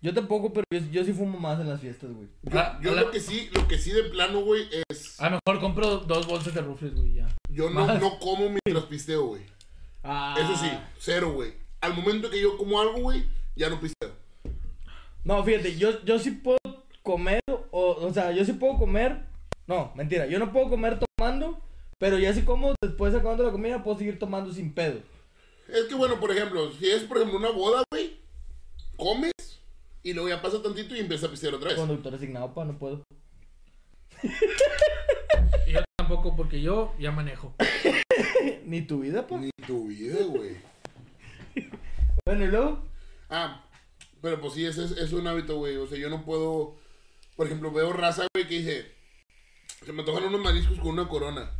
Yo 0.01 0.13
tampoco, 0.13 0.51
pero 0.51 0.65
yo, 0.71 0.79
yo 0.91 1.03
sí 1.05 1.13
fumo 1.13 1.39
más 1.39 1.59
en 1.59 1.69
las 1.69 1.79
fiestas, 1.79 2.11
güey. 2.11 2.27
Yo, 2.43 2.59
Ah, 2.59 2.79
yo 2.81 2.95
la- 2.95 3.01
lo 3.01 3.11
que 3.11 3.19
sí, 3.19 3.49
lo 3.53 3.67
que 3.67 3.77
sí 3.77 3.91
de 3.91 4.03
plano, 4.05 4.41
güey, 4.41 4.67
es. 4.89 5.19
A 5.21 5.29
lo 5.29 5.39
mejor 5.45 5.61
compro 5.61 5.97
dos 5.99 6.25
bolsas 6.25 6.53
de 6.55 6.61
rufles, 6.61 6.95
güey, 6.95 7.13
ya. 7.15 7.27
Yo 7.49 7.69
no, 7.69 7.85
más. 7.85 8.01
no 8.01 8.17
como 8.19 8.49
mientras 8.49 8.85
pisteo, 8.89 9.27
güey. 9.27 9.43
Ah. 10.03 10.35
Eso 10.39 10.55
sí, 10.57 10.71
cero, 10.97 11.33
güey. 11.33 11.53
Al 11.81 11.93
momento 11.95 12.29
que 12.31 12.41
yo 12.41 12.57
como 12.57 12.81
algo, 12.81 12.99
güey, 13.01 13.25
ya 13.55 13.69
no 13.69 13.79
pisteo. 13.79 14.11
No, 15.23 15.43
fíjate, 15.43 15.77
yo, 15.77 16.03
yo 16.03 16.17
sí 16.17 16.31
puedo 16.31 16.57
comer, 17.03 17.39
o, 17.69 17.91
o 17.91 18.13
sea, 18.13 18.31
yo 18.31 18.43
sí 18.43 18.53
puedo 18.53 18.77
comer. 18.77 19.19
No, 19.67 19.91
mentira, 19.95 20.25
yo 20.25 20.39
no 20.39 20.51
puedo 20.51 20.67
comer 20.69 20.99
tomando, 21.17 21.59
pero 21.99 22.17
ya 22.17 22.33
si 22.33 22.41
como 22.41 22.73
después 22.81 23.13
de 23.13 23.19
acabando 23.19 23.43
la 23.43 23.51
comida, 23.51 23.83
puedo 23.83 23.99
seguir 23.99 24.17
tomando 24.17 24.51
sin 24.51 24.73
pedo. 24.73 24.99
Es 25.67 25.83
que, 25.85 25.93
bueno, 25.95 26.19
por 26.19 26.31
ejemplo, 26.31 26.71
si 26.71 26.89
es, 26.89 27.03
por 27.03 27.17
ejemplo, 27.17 27.37
una 27.37 27.51
boda, 27.51 27.83
güey, 27.91 28.17
comes 28.97 29.30
y 30.03 30.13
luego 30.13 30.29
ya 30.29 30.41
pasa 30.41 30.61
tantito 30.61 30.95
y 30.95 30.99
empieza 30.99 31.27
a 31.27 31.29
pistear 31.29 31.53
otra 31.53 31.69
vez. 31.69 31.77
Conductor 31.77 32.15
asignado, 32.15 32.53
pa, 32.53 32.65
no 32.65 32.77
puedo. 32.77 33.03
Y 35.67 35.71
yo 35.73 35.79
tampoco, 35.97 36.35
porque 36.35 36.61
yo 36.61 36.93
ya 36.99 37.11
manejo. 37.11 37.53
Ni 38.65 38.81
tu 38.81 39.01
vida, 39.01 39.27
pa. 39.27 39.37
Ni 39.37 39.49
tu 39.65 39.87
vida, 39.87 40.23
güey. 40.25 40.57
Bueno, 42.25 42.45
y 42.45 42.47
luego, 42.47 42.83
Ah, 43.29 43.63
pero 44.21 44.41
pues 44.41 44.53
sí, 44.53 44.65
ese 44.65 44.83
es, 44.83 44.91
es 44.91 45.13
un 45.13 45.25
hábito, 45.25 45.55
güey. 45.57 45.77
O 45.77 45.87
sea, 45.87 45.97
yo 45.97 46.09
no 46.09 46.25
puedo. 46.25 46.75
Por 47.35 47.47
ejemplo, 47.47 47.71
veo 47.71 47.93
raza, 47.93 48.27
güey, 48.33 48.47
que 48.47 48.59
dice: 48.59 48.91
Se 49.85 49.93
me 49.93 50.01
antojan 50.01 50.25
unos 50.25 50.41
mariscos 50.41 50.77
con 50.79 50.89
una 50.89 51.07
corona. 51.07 51.51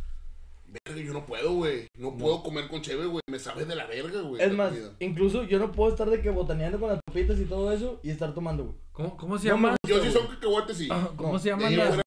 Verga, 0.86 1.00
yo 1.02 1.12
no 1.12 1.26
puedo, 1.26 1.52
güey. 1.52 1.86
No, 1.98 2.16
puedo 2.16 2.42
comer 2.42 2.68
con 2.68 2.80
cheve, 2.82 3.04
güey. 3.06 3.20
Me 3.30 3.38
sabe 3.38 3.64
de 3.64 3.74
la 3.76 3.86
verga, 3.86 4.20
güey. 4.22 4.42
es 4.42 4.52
más, 4.52 4.70
comida. 4.72 4.90
incluso 5.00 5.44
yo 5.44 5.58
no 5.58 5.70
puedo 5.72 5.90
estar 5.92 6.08
de 6.08 6.20
que 6.22 6.30
botaneando 6.30 6.80
con 6.80 6.88
las 6.88 7.00
papitas 7.06 7.38
y 7.38 7.44
todo 7.44 7.70
eso 7.72 8.00
y 8.02 8.10
estar 8.10 8.32
tomando, 8.34 8.64
güey. 8.64 8.76
¿Cómo, 8.92 9.16
cómo 9.16 9.38
se 9.38 9.48
No 9.48 9.54
llama? 9.54 9.76
Yo 9.86 10.02
sí 10.02 10.10
son 10.10 10.26
cacahuates, 10.28 10.76
sí. 10.78 10.88
Ah, 10.90 11.10
¿Cómo 11.16 11.34
No, 11.34 11.38
se 11.38 11.48
llaman 11.50 11.76
las, 11.76 11.98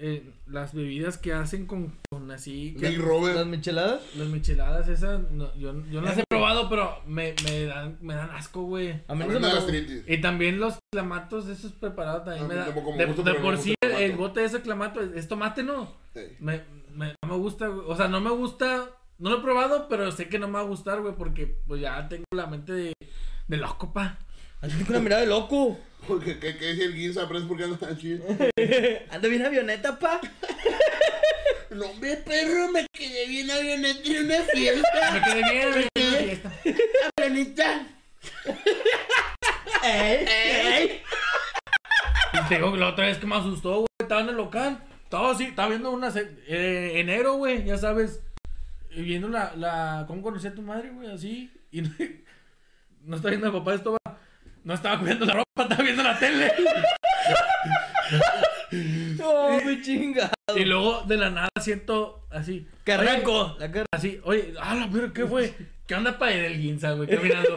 eh, 0.00 0.30
las 0.46 0.74
bebidas 0.74 1.18
que 1.18 1.32
hacen 1.32 1.66
con, 1.66 1.92
con 2.08 2.30
así? 2.30 2.76
que- 2.78 2.88
Big 2.90 2.98
Las 2.98 3.06
Robert. 3.08 3.46
micheladas, 3.46 4.00
Las 4.16 4.28
micheladas 4.28 4.88
esas, 4.88 5.28
no, 5.32 5.52
yo, 5.56 5.72
yo 5.90 6.00
no 6.00 6.02
las 6.02 6.18
he 6.18 6.24
probado, 6.28 6.68
pero 6.68 7.00
me, 7.06 7.34
me, 7.44 7.64
dan, 7.64 7.98
me 8.00 8.14
dan 8.14 8.30
asco, 8.30 8.62
güey. 8.62 9.00
a 9.08 9.14
mí 9.14 9.20
no 9.20 9.26
me 9.26 9.34
me 9.34 9.40
da 9.40 9.48
da 9.48 9.54
gastritis. 9.56 10.04
Y 10.06 10.20
también 10.20 10.60
los 10.60 10.78
clamatos 10.92 11.48
esos 11.48 11.72
preparados 11.72 12.24
también 12.24 12.44
A 12.44 12.48
me 12.48 12.54
mí 12.54 12.60
da. 12.60 12.66
tampoco 12.66 12.92
me 12.92 13.06
De, 13.06 13.34
por 13.40 13.58
sí 13.58 13.74
el 13.80 14.12
bote 14.16 14.40
de 14.40 14.46
ese 14.46 14.60
clamato 14.62 15.00
es, 15.00 15.10
es 15.16 15.26
tomate, 15.28 15.64
¿no? 15.64 15.92
Sí. 16.14 16.20
Me, 16.38 16.62
me, 16.98 17.14
no 17.22 17.28
me 17.28 17.36
gusta, 17.36 17.68
güey. 17.68 17.86
O 17.86 17.96
sea, 17.96 18.08
no 18.08 18.20
me 18.20 18.30
gusta. 18.30 18.90
No 19.18 19.30
lo 19.30 19.38
he 19.38 19.42
probado, 19.42 19.88
pero 19.88 20.10
sé 20.12 20.28
que 20.28 20.38
no 20.38 20.48
me 20.48 20.54
va 20.54 20.60
a 20.60 20.64
gustar, 20.64 21.00
güey, 21.00 21.14
porque 21.14 21.46
pues 21.66 21.80
ya 21.80 22.08
tengo 22.08 22.24
la 22.32 22.46
mente 22.46 22.72
de, 22.72 22.92
de 23.48 23.56
loco, 23.56 23.92
pa. 23.92 24.18
Así 24.60 24.76
tengo 24.76 24.90
una 24.90 25.00
mirada 25.00 25.22
de 25.22 25.28
loco. 25.28 25.78
Porque, 26.06 26.38
¿qué, 26.38 26.56
qué 26.56 26.66
decía 26.66 26.86
el 26.86 26.94
Guinza? 26.94 27.22
¿Aprendes 27.22 27.48
por 27.48 27.56
qué 27.56 27.64
andas 27.64 27.80
tan 27.80 27.98
chido? 27.98 28.24
Anda 29.10 29.28
bien 29.28 29.44
avioneta, 29.44 29.98
pa. 29.98 30.20
No, 31.70 31.86
hombre, 31.86 32.16
perro, 32.16 32.70
me 32.72 32.86
quedé 32.92 33.26
bien 33.26 33.50
avioneta 33.50 34.00
en 34.04 34.24
una 34.24 34.42
fiesta. 34.42 35.12
Me 35.12 35.20
quedé 35.20 35.52
bien, 35.52 35.68
me 35.70 35.88
quedé 35.94 36.10
bien. 36.10 36.24
fiesta. 36.24 36.52
Avioneta. 37.18 37.86
¡Ey! 39.84 40.26
¡Ey! 40.28 41.02
Y 42.32 42.48
te 42.48 42.54
digo 42.56 42.72
que 42.72 42.78
la 42.78 42.88
otra 42.88 43.06
vez 43.06 43.18
que 43.18 43.26
me 43.26 43.36
asustó, 43.36 43.74
güey. 43.74 43.86
Estaba 44.00 44.22
en 44.22 44.28
el 44.30 44.36
local. 44.36 44.87
Estaba 45.08 45.30
así, 45.30 45.44
estaba 45.44 45.70
viendo 45.70 45.90
una. 45.90 46.12
Eh, 46.14 46.92
enero, 46.96 47.36
güey, 47.36 47.64
ya 47.64 47.78
sabes. 47.78 48.20
Viendo 48.94 49.26
la, 49.28 49.54
la. 49.56 50.04
¿Cómo 50.06 50.20
conocí 50.20 50.46
a 50.46 50.54
tu 50.54 50.60
madre, 50.60 50.90
güey? 50.90 51.10
Así. 51.10 51.50
Y 51.70 51.80
no, 51.80 51.88
no 53.04 53.16
estaba 53.16 53.30
viendo 53.30 53.48
a 53.48 53.52
papá, 53.52 53.72
estaba. 53.72 53.96
No 54.64 54.74
estaba 54.74 54.98
cuidando 55.00 55.24
la 55.24 55.32
ropa, 55.32 55.62
estaba 55.62 55.82
viendo 55.82 56.02
la 56.02 56.18
tele. 56.18 56.52
¡Oh, 59.24 59.58
mi 59.64 59.80
chinga! 59.80 60.30
Y 60.54 60.66
luego 60.66 61.00
de 61.06 61.16
la 61.16 61.30
nada 61.30 61.48
siento 61.58 62.26
así. 62.30 62.68
¡Que 62.84 62.92
arranco! 62.92 63.56
La 63.58 63.72
cara. 63.72 63.86
Así, 63.90 64.20
oye, 64.24 64.52
ah, 64.60 64.86
verga, 64.90 65.14
¿qué 65.14 65.26
fue? 65.26 65.54
¿Qué 65.86 65.94
onda 65.94 66.18
para 66.18 66.34
ir 66.34 66.44
el 66.44 66.60
guinza, 66.60 66.92
güey? 66.92 67.08
Caminando. 67.08 67.56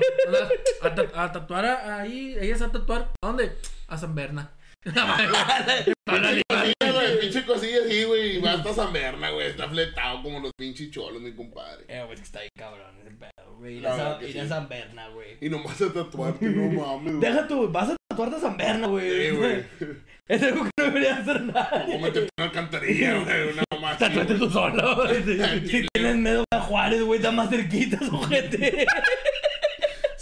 A, 0.83 0.95
ta- 0.95 1.23
a 1.23 1.31
tatuar 1.33 1.65
a- 1.65 1.99
ahí, 1.99 2.33
ella 2.39 2.55
se 2.55 2.63
va 2.63 2.69
a 2.69 2.71
tatuar. 2.71 3.09
¿A 3.21 3.27
dónde? 3.27 3.57
A 3.89 3.97
San 3.97 4.15
Berna. 4.15 4.51
Pinche 7.21 7.45
cosilla 7.45 7.77
así, 7.85 8.03
güey. 8.03 8.37
Y 8.37 8.39
va 8.39 8.53
hasta 8.53 8.73
San 8.73 8.91
Berna, 8.93 9.29
güey. 9.29 9.47
Está 9.47 9.69
fletado 9.69 10.23
como 10.23 10.39
los 10.39 10.51
pinches 10.57 10.91
cholos, 10.91 11.21
mi 11.21 11.33
compadre. 11.33 11.85
Eh, 11.87 12.01
güey, 12.03 12.13
es 12.13 12.19
que 12.19 12.25
está 12.25 12.39
bien 12.39 12.51
cabrón 12.57 12.95
ese 13.01 13.11
pedo, 13.11 13.55
güey. 13.57 13.77
Ir 13.77 13.87
a 13.87 14.19
ir 14.21 14.39
a 14.39 14.43
sí. 14.43 14.49
San 14.49 14.67
Berna, 14.67 15.07
güey. 15.09 15.37
Y 15.39 15.49
nomás 15.49 15.81
a 15.81 15.93
tatuarte, 15.93 16.45
no 16.47 16.81
mames, 16.85 17.15
güey. 17.15 17.31
Deja 17.31 17.47
tú, 17.47 17.69
vas 17.71 17.89
a 17.89 17.95
tatuarte 18.09 18.35
a 18.37 18.39
San 18.39 18.57
Berna, 18.57 18.87
güey. 18.87 19.29
Sí, 19.29 19.35
güey. 19.35 19.65
Es 20.27 20.41
algo 20.43 20.63
que 20.63 20.69
no 20.77 20.83
debería 20.85 21.17
hacer 21.17 21.41
nadie. 21.41 21.95
Cómete 21.95 22.19
una 22.37 22.45
alcantarilla, 22.47 23.19
güey. 23.23 23.51
Una 23.53 23.63
mamá 23.73 23.97
Tatuate 23.97 24.35
tú 24.35 24.49
solo. 24.49 25.07
Si 25.67 25.85
tienes 25.93 26.15
miedo 26.15 26.43
a 26.51 26.59
Juárez, 26.61 27.01
güey, 27.03 27.19
está 27.19 27.31
más 27.31 27.49
cerquita, 27.49 27.99
ojete. 28.11 28.85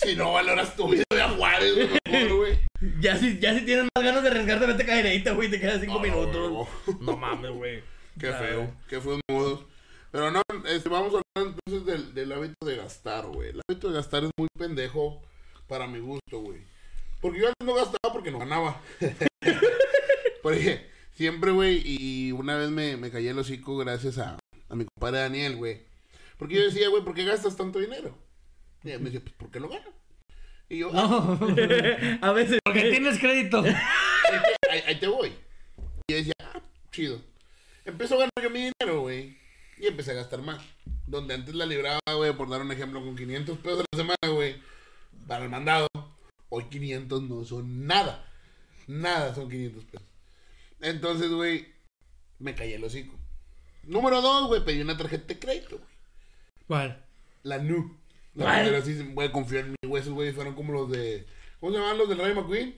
Si 0.02 0.16
no 0.16 0.34
valoras 0.34 0.76
tu 0.76 0.88
vida 0.88 1.04
de 1.10 1.22
Juárez, 1.22 1.74
güey. 2.06 2.58
Ya 3.02 3.18
si, 3.18 3.38
ya 3.39 3.54
si 3.54 3.66
tienes 3.66 3.86
más 3.95 4.04
ganas 4.04 4.24
de 4.24 4.30
arriesgarte, 4.30 4.66
vete 4.66 4.86
cadereita, 4.86 5.32
güey, 5.34 5.50
te 5.50 5.60
quedas 5.60 5.82
cinco 5.82 6.00
minutos. 6.00 6.52
no, 6.52 6.97
No 7.02 7.18
mames, 7.18 7.52
güey. 7.52 7.84
Qué 8.18 8.32
feo, 8.32 8.74
qué 8.88 9.02
feos 9.02 9.20
modos. 9.30 9.66
Pero 10.12 10.32
no, 10.32 10.41
este, 10.66 10.89
vamos 10.89 11.14
a 11.14 11.18
hablar 11.18 11.54
entonces 11.54 11.86
del, 11.86 12.14
del 12.14 12.32
hábito 12.32 12.66
de 12.66 12.78
gastar, 12.78 13.28
güey. 13.28 13.50
El 13.50 13.62
hábito 13.68 13.89
de 13.89 13.93
gastar 13.95 14.24
es 14.24 14.32
muy 14.38 14.47
pendejo 14.58 15.22
para 15.68 15.88
mi 15.88 16.00
gusto, 16.00 16.39
güey. 16.39 16.62
Porque 17.22 17.39
yo 17.39 17.47
antes 17.47 17.66
no 17.66 17.76
gastaba 17.76 18.14
porque 18.14 18.32
no 18.32 18.39
ganaba. 18.39 18.82
porque 20.41 20.89
siempre, 21.14 21.52
güey, 21.52 21.82
y 21.86 22.32
una 22.32 22.56
vez 22.56 22.70
me, 22.70 22.97
me 22.97 23.12
callé 23.12 23.30
el 23.30 23.39
hocico 23.39 23.78
gracias 23.78 24.18
a, 24.18 24.39
a 24.70 24.76
mi 24.76 24.86
compadre 24.86 25.20
Daniel, 25.20 25.58
güey. 25.58 25.82
Porque 26.38 26.56
yo 26.56 26.64
decía, 26.64 26.89
güey, 26.89 27.04
¿por 27.04 27.14
qué 27.14 27.26
gastas 27.26 27.58
tanto 27.58 27.80
dinero? 27.80 28.18
Y 28.84 28.92
él 28.92 29.00
me 29.00 29.06
decía, 29.10 29.22
pues, 29.22 29.34
¿por 29.36 29.52
qué 29.52 29.60
lo 29.60 29.70
gano? 29.70 29.92
Y 30.70 30.80
yo, 30.80 30.92
ah, 30.94 31.38
A 32.22 32.32
veces. 32.32 32.60
Porque 32.64 32.90
tienes 32.90 33.20
crédito. 33.20 33.64
ahí, 34.70 34.82
ahí 34.86 35.00
te 35.00 35.08
voy. 35.08 35.34
Y 36.08 36.14
yo 36.14 36.18
decía, 36.18 36.34
ah, 36.44 36.62
chido. 36.92 37.22
Empezó 37.86 38.16
a 38.16 38.18
ganar 38.20 38.32
yo 38.42 38.50
mi 38.50 38.72
dinero, 38.72 39.02
güey. 39.02 39.38
Y 39.80 39.88
empecé 39.88 40.12
a 40.12 40.16
gastar 40.16 40.42
más. 40.42 40.62
Donde 41.08 41.34
antes 41.34 41.56
la 41.56 41.66
libraba, 41.66 42.00
güey, 42.16 42.32
por 42.34 42.50
dar 42.50 42.62
un 42.62 42.72
ejemplo, 42.72 43.02
con 43.04 43.16
500 43.16 43.58
pesos 43.58 43.80
a 43.80 43.86
la 43.92 43.98
semana, 43.98 44.36
güey. 44.36 44.62
Para 45.28 45.44
el 45.44 45.50
mandado. 45.50 45.88
Hoy 46.50 46.66
500 46.66 47.24
no 47.24 47.44
son 47.46 47.88
nada. 47.88 48.26
Nada 48.88 49.34
son 49.34 49.50
500 49.50 49.86
pesos. 49.86 50.08
Entonces, 50.82 51.30
güey, 51.30 51.68
me 52.40 52.56
callé 52.56 52.76
el 52.76 52.84
hocico. 52.84 53.18
Número 53.84 54.22
dos, 54.22 54.48
güey, 54.48 54.64
pedí 54.64 54.82
una 54.82 54.98
tarjeta 54.98 55.26
de 55.28 55.40
crédito, 55.40 55.78
güey. 55.78 55.90
¿Cuál? 56.68 57.06
La 57.44 57.58
NU. 57.58 57.98
La 58.36 58.56
primera, 58.62 58.82
sí, 58.82 59.12
güey, 59.14 59.32
confío 59.32 59.60
en 59.60 59.72
mí, 59.72 59.76
güey. 59.86 60.02
Esos 60.02 60.14
güeyes 60.14 60.36
fueron 60.36 60.54
como 60.56 60.72
los 60.74 60.90
de... 60.92 61.26
¿Cómo 61.60 61.72
se 61.74 61.78
llaman 61.80 61.98
los 61.98 62.08
del 62.10 62.18
Rayo 62.20 62.36
McQueen? 62.36 62.76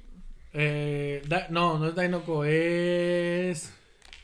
Eh, 0.54 1.22
Da- 1.28 1.48
no, 1.50 1.78
no 1.80 1.88
es 1.88 1.96
Dinoco, 1.96 2.44
es. 2.44 3.72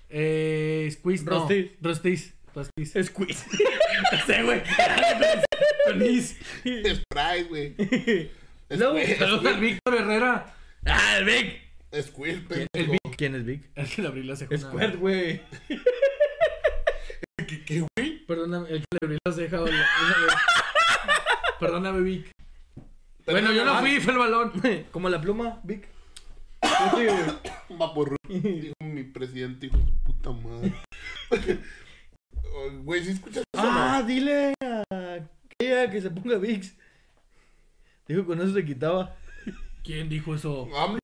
Eh, 0.09 0.89
Squeeze, 0.91 1.23
no. 1.25 1.31
Rostis. 1.31 1.71
Rostis. 1.81 2.33
Rostis. 2.55 2.93
Squeeze. 3.05 3.45
Ese, 4.11 4.43
güey. 4.43 4.61
Con 5.85 6.01
is. 6.01 6.37
Sprite, 6.63 7.43
güey. 7.49 7.75
Squirt, 8.69 9.17
Saludos 9.19 9.45
al 9.45 9.59
Víctor 9.61 9.95
Herrera. 9.95 10.53
¡Ah, 10.85 11.17
el 11.19 11.25
Vic! 11.25 11.61
Squirt, 12.01 12.51
El 12.51 12.67
pendejo. 12.73 12.91
Vic. 13.05 13.15
¿Quién 13.17 13.35
es 13.35 13.45
Vic? 13.45 13.61
El 13.75 13.87
que 13.89 14.01
le 14.01 14.07
abrió 14.09 14.23
la 14.23 14.35
ceja. 14.35 14.57
Squirt, 14.57 14.95
güey. 14.95 15.41
¿Qué, 17.65 17.85
güey? 17.95 18.25
Perdóname, 18.25 18.69
el 18.69 18.79
que 18.79 18.85
le 18.99 19.05
abrió 19.05 19.19
la 19.25 19.31
ceja. 19.31 19.61
una 19.61 19.71
vez. 19.71 20.33
Perdóname, 21.59 22.01
Vic. 22.01 22.31
Bueno, 23.25 23.51
yo 23.51 23.65
no 23.65 23.79
fui, 23.79 23.99
fue 23.99 24.13
el 24.13 24.19
balón. 24.19 24.53
Como 24.91 25.09
la 25.09 25.19
pluma, 25.19 25.59
Vic. 25.63 25.87
Vaporru. 27.69 28.15
Dijo 28.27 28.73
mi 28.81 29.03
presidente, 29.03 29.67
hijo 29.67 29.77
de 29.77 29.91
puta 30.05 30.31
madre. 30.31 30.73
Oh, 32.53 32.69
Güey, 32.83 33.03
¿sí 33.03 33.11
escuchas 33.11 33.43
eso? 33.53 33.63
no? 33.63 33.69
Ah, 33.69 34.01
dile 34.03 34.53
a 34.61 34.83
aquella 35.51 35.89
que 35.91 36.01
se 36.01 36.09
ponga 36.09 36.37
Vicks. 36.37 36.75
Dijo 38.07 38.21
que 38.21 38.27
con 38.27 38.41
eso 38.41 38.53
se 38.53 38.65
quitaba. 38.65 39.15
¿Quién 39.83 40.09
dijo 40.09 40.33
eso? 40.35 40.67
AMLO, 40.75 40.99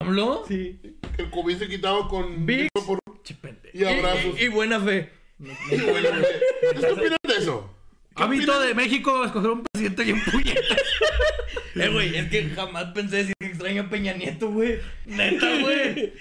¿AMLO? 0.00 0.44
Sí. 0.46 0.78
que 1.16 1.22
el 1.22 1.30
COVID 1.30 1.56
se 1.58 1.68
quitaba 1.68 2.08
con 2.08 2.46
pendejo. 2.46 2.98
y 3.72 3.84
abrazos. 3.84 4.38
Y, 4.40 4.44
y 4.44 4.48
buena 4.48 4.80
fe. 4.80 5.10
Y 5.38 5.44
bueno, 5.80 6.08
güey, 6.10 6.22
¿Qué 6.80 6.86
opinas 6.86 7.18
de 7.26 7.36
eso? 7.36 7.70
¿Qué 8.16 8.22
Hábito 8.22 8.60
de 8.60 8.74
México, 8.74 9.24
escoger 9.24 9.50
un 9.50 9.62
presidente 9.62 10.04
bien 10.04 10.24
puñeta. 10.24 10.60
Eh, 11.76 11.88
güey, 11.88 12.16
es 12.16 12.28
que 12.28 12.50
jamás 12.50 12.86
pensé 12.86 13.18
decir 13.18 13.34
que 13.38 13.46
extraño 13.46 13.82
a 13.82 13.88
Peña 13.88 14.12
Nieto, 14.12 14.50
güey. 14.50 14.80
Neta, 15.06 15.46
güey. 15.60 16.12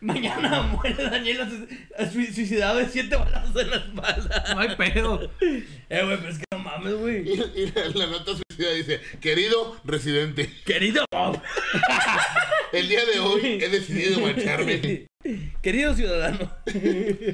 Mañana 0.00 0.62
muere 0.62 1.04
Daniel 1.10 1.68
suicidado 2.10 2.78
de 2.78 2.88
siete 2.88 3.14
balazos 3.14 3.60
en 3.60 3.70
la 3.70 3.76
espalda. 3.76 4.44
No 4.54 4.60
hay 4.60 4.76
pedo. 4.76 5.30
Eh, 5.40 6.02
güey, 6.04 6.16
pero 6.16 6.28
es 6.30 6.38
que 6.38 6.44
no 6.52 6.58
mames, 6.60 6.94
güey. 6.94 7.28
Y, 7.28 7.32
y 7.32 7.72
la, 7.72 7.88
la 7.88 8.06
nota 8.06 8.32
suicida 8.32 8.72
dice, 8.72 9.00
querido 9.20 9.76
residente, 9.84 10.50
Querido 10.64 11.04
Bob. 11.12 11.40
el 12.72 12.88
día 12.88 13.04
de 13.04 13.18
hoy 13.20 13.58
he 13.62 13.68
decidido 13.68 14.20
marcharme. 14.20 15.06
Querido 15.62 15.94
ciudadano. 15.94 16.50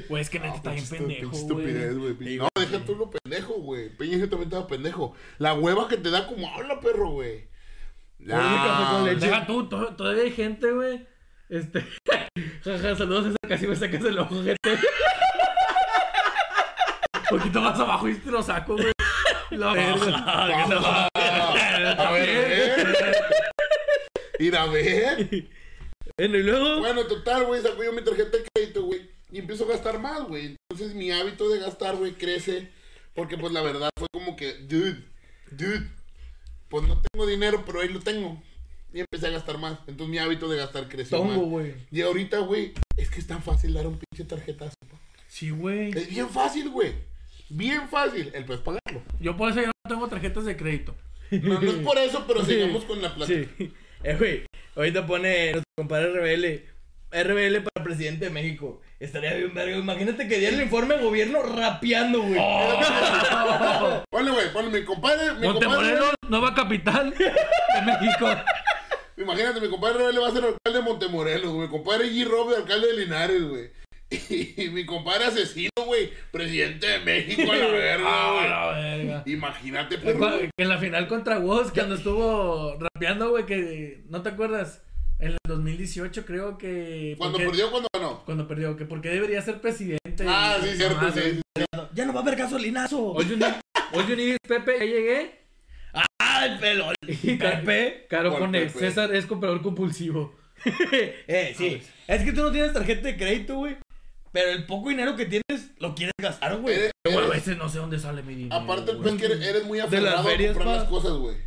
Güey, 0.09 0.21
es 0.21 0.29
que 0.29 0.39
neta 0.39 0.55
está 0.55 0.71
bien 0.71 0.83
Pinche 0.83 0.97
pendejo, 0.97 1.31
estupidez, 1.35 1.97
güey. 1.97 2.37
No, 2.37 2.47
deja 2.59 2.79
tú 2.85 2.95
lo 2.95 3.09
pendejo, 3.09 3.53
güey. 3.55 3.89
Peña 3.89 4.17
también 4.27 4.43
estaba 4.43 4.67
pendejo. 4.67 5.15
La 5.37 5.53
hueva 5.53 5.87
que 5.87 5.97
te 5.97 6.09
da 6.09 6.25
como 6.27 6.47
habla, 6.53 6.79
perro, 6.79 7.11
güey. 7.11 7.47
Con 8.27 9.05
leche. 9.05 9.27
Deja 9.27 9.45
tú, 9.45 9.69
to- 9.69 9.95
todavía 9.95 10.23
hay 10.23 10.31
gente, 10.31 10.71
güey. 10.71 11.05
Este. 11.49 11.85
Jaja, 12.63 12.95
saludos 12.95 13.25
a 13.25 13.29
esa 13.29 13.37
casi 13.47 13.67
me 13.67 13.75
sacas 13.75 14.03
el 14.03 14.17
ojo, 14.17 14.35
gente. 14.43 14.57
Un 14.65 14.77
poquito 17.37 17.61
más 17.61 17.79
abajo 17.79 18.09
y 18.09 18.15
te 18.15 18.31
lo 18.31 18.41
saco, 18.41 18.73
güey. 18.75 18.91
La 19.51 19.73
verga. 19.73 20.25
Ah, 20.25 21.07
a 21.97 22.11
ver, 22.11 22.75
Ir 24.39 24.55
a 24.55 24.65
ver. 24.67 25.47
Bueno, 26.17 26.37
y 26.37 26.43
luego. 26.43 26.79
Bueno, 26.79 27.07
total, 27.07 27.45
güey, 27.45 27.61
saco 27.61 27.83
yo 27.83 27.91
mi 27.91 28.01
tarjeta 28.01 28.37
de 28.37 28.43
crédito, 28.53 28.83
güey. 28.83 29.09
Y 29.31 29.39
empiezo 29.39 29.65
a 29.65 29.69
gastar 29.69 29.99
más, 29.99 30.23
güey. 30.23 30.55
Entonces 30.69 30.95
mi 30.95 31.11
hábito 31.11 31.49
de 31.49 31.59
gastar, 31.59 31.95
güey, 31.97 32.13
crece. 32.13 32.69
Porque, 33.15 33.37
pues, 33.37 33.51
la 33.51 33.61
verdad 33.61 33.89
fue 33.97 34.07
como 34.13 34.35
que, 34.37 34.53
dude, 34.59 35.03
dude, 35.51 35.89
pues 36.69 36.87
no 36.87 37.01
tengo 37.01 37.25
dinero, 37.25 37.63
pero 37.65 37.81
ahí 37.81 37.89
lo 37.89 37.99
tengo. 37.99 38.41
Y 38.93 39.01
empecé 39.01 39.27
a 39.27 39.31
gastar 39.31 39.57
más. 39.57 39.79
Entonces 39.87 40.07
mi 40.07 40.19
hábito 40.19 40.47
de 40.47 40.57
gastar 40.57 40.87
creció 40.87 41.17
Tongo, 41.17 41.41
más. 41.41 41.49
güey. 41.49 41.73
Y 41.91 42.01
ahorita, 42.01 42.39
güey, 42.39 42.73
es 42.95 43.09
que 43.09 43.19
es 43.19 43.27
tan 43.27 43.43
fácil 43.43 43.73
dar 43.73 43.87
un 43.87 43.99
pinche 43.99 44.23
tarjetazo. 44.23 44.75
pa. 44.89 44.97
Sí, 45.27 45.49
güey. 45.49 45.89
Es 45.89 46.07
bien 46.09 46.29
fácil, 46.29 46.69
güey. 46.69 46.93
Bien 47.49 47.89
fácil. 47.89 48.31
El 48.33 48.45
pues 48.45 48.59
pagarlo. 48.59 49.01
Yo 49.19 49.35
por 49.35 49.51
eso 49.51 49.59
ya 49.59 49.67
no 49.67 49.89
tengo 49.89 50.07
tarjetas 50.07 50.45
de 50.45 50.55
crédito. 50.55 50.95
No, 51.31 51.59
no 51.59 51.69
es 51.69 51.77
por 51.77 51.97
eso, 51.97 52.23
pero 52.25 52.45
sigamos 52.45 52.85
con 52.85 53.01
la 53.01 53.13
plática. 53.13 53.49
Sí. 53.57 53.73
Eh, 54.05 54.15
güey. 54.19 54.45
Ahorita 54.75 55.07
pone 55.07 55.53
nuestro 55.53 55.71
compadre 55.75 56.09
RBL. 56.09 56.75
RBL 57.11 57.63
para 57.63 57.83
presidente 57.83 58.25
de 58.25 58.31
México. 58.31 58.81
Estaría 58.99 59.33
bien 59.33 59.51
verga. 59.53 59.75
Imagínate 59.77 60.27
que 60.27 60.37
diera 60.37 60.55
el 60.55 60.61
informe 60.61 60.95
de 60.95 61.03
gobierno 61.03 61.41
rapeando, 61.41 62.21
güey. 62.21 62.35
Ponle, 64.11 64.31
güey, 64.31 64.53
ponle 64.53 64.79
mi 64.79 64.85
compadre. 64.85 65.33
Mi 65.33 65.47
compadre 65.47 65.67
Montemorelos, 65.67 66.13
nueva 66.29 66.53
capital 66.53 67.11
de 67.17 67.81
México. 67.81 68.27
Imagínate, 69.17 69.59
mi 69.61 69.69
compadre 69.69 69.97
Rebelde 69.97 70.19
va 70.19 70.27
a 70.27 70.31
ser 70.31 70.43
alcalde 70.43 70.79
de 70.79 70.81
Montemorelos, 70.81 71.51
güey. 71.51 71.67
Mi 71.67 71.71
compadre 71.71 72.09
G. 72.09 72.27
Robe, 72.27 72.57
alcalde 72.57 72.87
de 72.87 72.93
Linares, 72.93 73.41
güey. 73.43 73.71
Y 74.57 74.69
mi 74.69 74.85
compadre 74.85 75.25
asesino, 75.25 75.69
güey. 75.85 76.09
Presidente 76.31 76.87
de 76.87 76.99
México 76.99 77.51
a 77.51 77.55
la 77.55 77.67
verga, 77.71 78.05
Ah, 78.07 78.31
güey. 78.33 78.49
la 78.49 78.87
verga. 78.87 79.23
Imagínate, 79.25 79.97
perro. 79.97 80.39
Que 80.39 80.49
en 80.57 80.69
la 80.69 80.77
final 80.77 81.07
contra 81.07 81.39
Woz, 81.39 81.71
cuando 81.71 81.95
estuvo 81.95 82.77
rapeando, 82.79 83.29
güey, 83.31 83.45
que 83.45 84.03
no 84.09 84.21
te 84.21 84.29
acuerdas. 84.29 84.81
En 85.17 85.29
el 85.29 85.37
2018 85.47 86.25
creo 86.25 86.57
que... 86.57 87.15
Cuando 87.17 87.37
porque- 87.37 87.47
perdió, 87.49 87.71
cuando 87.71 87.87
ganó. 87.93 88.23
Cuando 88.25 88.47
perdió, 88.49 88.75
que 88.75 88.83
porque 88.85 89.09
debería 89.09 89.41
ser 89.41 89.61
presidente. 89.61 90.25
Ah, 90.27 90.57
y- 90.61 90.67
sí, 90.67 90.75
cierto, 90.77 90.95
mamá, 90.97 91.11
sí. 91.13 91.41
Ya 91.93 92.05
no 92.05 92.11
va 92.13 92.19
a 92.19 92.23
haber 92.23 92.35
gasolinazo. 92.35 93.21
You 93.21 93.37
need, 93.37 93.53
all 93.93 94.05
you 94.07 94.15
need 94.17 94.31
is 94.33 94.37
Pepe, 94.45 94.77
ya 94.77 94.85
llegué. 94.85 95.39
¡Ah, 96.19 96.45
el 96.45 96.59
pelo! 96.59 96.91
Y 97.07 97.35
Pepe. 97.35 98.05
Caro 98.09 98.31
¿Cuál 98.31 98.41
pone, 98.43 98.59
Pepe? 98.65 98.77
César 98.79 99.15
es 99.15 99.25
comprador 99.25 99.61
compulsivo. 99.61 100.35
eh, 100.91 101.53
sí. 101.57 101.81
Es 102.07 102.23
que 102.23 102.33
tú 102.33 102.41
no 102.41 102.51
tienes 102.51 102.73
tarjeta 102.73 103.07
de 103.07 103.15
crédito, 103.15 103.55
güey. 103.55 103.77
Pero 104.35 104.51
el 104.51 104.65
poco 104.65 104.89
dinero 104.89 105.15
que 105.15 105.25
tienes 105.25 105.71
lo 105.79 105.95
quieres 105.95 106.11
gastar, 106.21 106.57
güey. 106.57 106.75
Eres- 106.75 106.91
Güey, 107.05 107.15
a 107.15 107.19
eres- 107.21 107.29
veces 107.31 107.57
no 107.57 107.69
sé 107.69 107.77
dónde 107.77 107.97
sale 107.99 108.21
mi 108.21 108.35
dinero. 108.35 108.53
aparte, 108.53 108.91
el 108.91 108.97
güey. 108.97 109.09
pues 109.15 109.21
que 109.21 109.33
eres, 109.33 109.47
eres 109.47 109.63
muy 109.63 109.77
las 109.77 109.87
aferrado 109.87 110.19
a 110.19 110.23
comprar 110.47 110.65
pa. 110.65 110.75
las 110.75 110.83
cosas, 110.89 111.11
güey. 111.13 111.37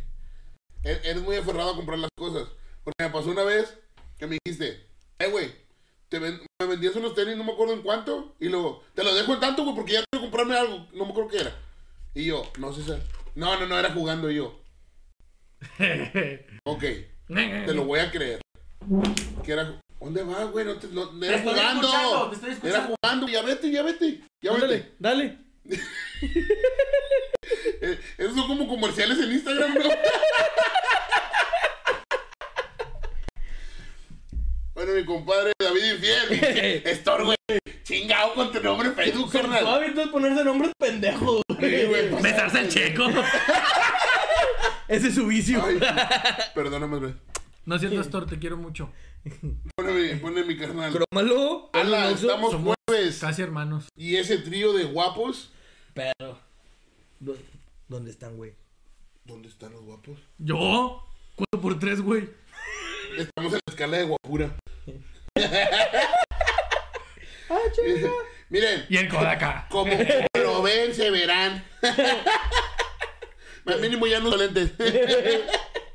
E- 0.83 1.01
Eres 1.03 1.21
muy 1.21 1.35
aferrado 1.35 1.69
a 1.71 1.75
comprar 1.75 1.99
las 1.99 2.09
cosas. 2.17 2.47
Porque 2.83 3.03
me 3.03 3.09
pasó 3.11 3.29
una 3.29 3.43
vez 3.43 3.77
que 4.17 4.25
me 4.25 4.37
dijiste, 4.43 4.87
eh, 5.19 5.29
güey, 5.29 5.51
te 6.07 6.17
ven- 6.17 6.41
me 6.59 6.67
vendías 6.67 6.95
unos 6.95 7.13
tenis, 7.13 7.37
no 7.37 7.43
me 7.43 7.51
acuerdo 7.51 7.73
en 7.75 7.83
cuánto. 7.83 8.35
Y 8.39 8.49
luego, 8.49 8.83
te 8.95 9.03
los 9.03 9.13
dejo 9.15 9.35
en 9.35 9.39
tanto, 9.39 9.63
güey, 9.63 9.75
porque 9.75 9.93
ya 9.93 10.03
quiero 10.09 10.23
comprarme 10.23 10.57
algo. 10.57 10.87
No 10.93 11.05
me 11.05 11.11
acuerdo 11.11 11.29
qué 11.29 11.41
era. 11.41 11.55
Y 12.15 12.25
yo, 12.25 12.41
no 12.57 12.73
sé, 12.73 12.81
César. 12.81 13.03
No, 13.35 13.59
no, 13.59 13.67
no, 13.67 13.77
era 13.77 13.93
jugando 13.93 14.31
y 14.31 14.35
yo. 14.37 14.59
Ok, 16.65 16.81
te 17.27 17.73
lo 17.73 17.83
voy 17.85 17.99
a 17.99 18.09
creer. 18.11 18.41
Que 19.43 19.51
era. 19.51 19.79
¿Dónde 19.99 20.23
vas, 20.23 20.49
güey? 20.51 20.65
No 20.65 20.75
te, 20.77 20.87
no, 20.87 21.11
era 21.23 21.35
estoy 21.37 21.53
jugando. 21.53 21.87
escuchando, 21.87 22.29
te 22.29 22.35
estoy 22.51 22.69
Era 22.69 22.81
jugando. 22.81 23.27
Ya 23.27 23.41
vete, 23.41 23.69
ya 23.71 23.83
vete. 23.83 24.21
Ya 24.41 24.53
vete. 24.53 24.93
dale. 24.97 25.37
Eh, 27.81 27.99
esos 28.17 28.35
son 28.35 28.47
como 28.47 28.67
comerciales 28.67 29.19
en 29.19 29.31
Instagram, 29.33 29.73
¿no? 29.75 29.83
bueno, 34.73 34.93
mi 34.93 35.05
compadre 35.05 35.51
David 35.59 35.83
Infiel. 35.93 36.31
Estor, 36.85 37.25
güey. 37.25 37.35
Chingado 37.83 38.33
con 38.35 38.51
tu 38.51 38.61
nombre 38.61 38.89
en 38.89 38.95
Facebook, 38.95 39.31
carnal. 39.31 39.67
hábito 39.67 40.01
es 40.01 40.07
ponerse 40.09 40.43
nombres 40.43 40.71
pendejos, 40.77 41.41
güey. 41.57 41.85
güey, 41.87 42.09
Besarse 42.21 42.59
el 42.59 42.69
checo. 42.69 43.05
Ese 44.87 45.07
es 45.09 45.15
su 45.15 45.25
vicio. 45.27 45.63
Ay, 45.65 45.79
perdóname, 46.55 46.99
güey. 46.99 47.13
No 47.69 47.75
es 47.75 47.81
cierto, 47.81 47.99
Astor, 48.01 48.25
te 48.25 48.39
quiero 48.39 48.57
mucho. 48.57 48.91
Pone 49.75 49.91
mi, 49.93 50.15
pone 50.19 50.43
mi 50.43 50.57
carnal. 50.57 50.91
Crómalo. 50.91 51.69
Ala, 51.73 52.09
estamos 52.09 52.51
somos- 52.51 52.73
jueves. 52.87 53.19
Casi 53.19 53.43
hermanos. 53.43 53.89
Y 53.95 54.15
ese 54.15 54.39
trío 54.39 54.73
de 54.73 54.85
guapos. 54.85 55.51
Pero. 55.93 56.39
¿dó- 57.19 57.37
¿Dónde 57.87 58.09
están, 58.09 58.37
güey? 58.37 58.55
¿Dónde 59.23 59.49
están 59.49 59.71
los 59.73 59.83
guapos? 59.83 60.17
¿Yo? 60.39 61.05
¿Cuánto 61.35 61.61
por 61.61 61.77
tres, 61.77 62.01
güey? 62.01 62.27
Estamos 63.15 63.53
en 63.53 63.59
la 63.67 63.71
escala 63.71 63.97
de 63.97 64.03
guapura. 64.05 64.55
Ah. 67.51 67.57
Miren, 68.49 68.85
Y 68.89 68.97
el 68.97 69.09
Kodaka. 69.09 69.67
como 69.71 69.91
lo 70.37 70.61
ven, 70.61 70.93
se 70.93 71.09
verán. 71.09 71.65
Al 73.65 73.81
mínimo 73.81 74.05
ya 74.07 74.19
no 74.19 74.29
uso 74.29 74.37
lentes. 74.37 74.71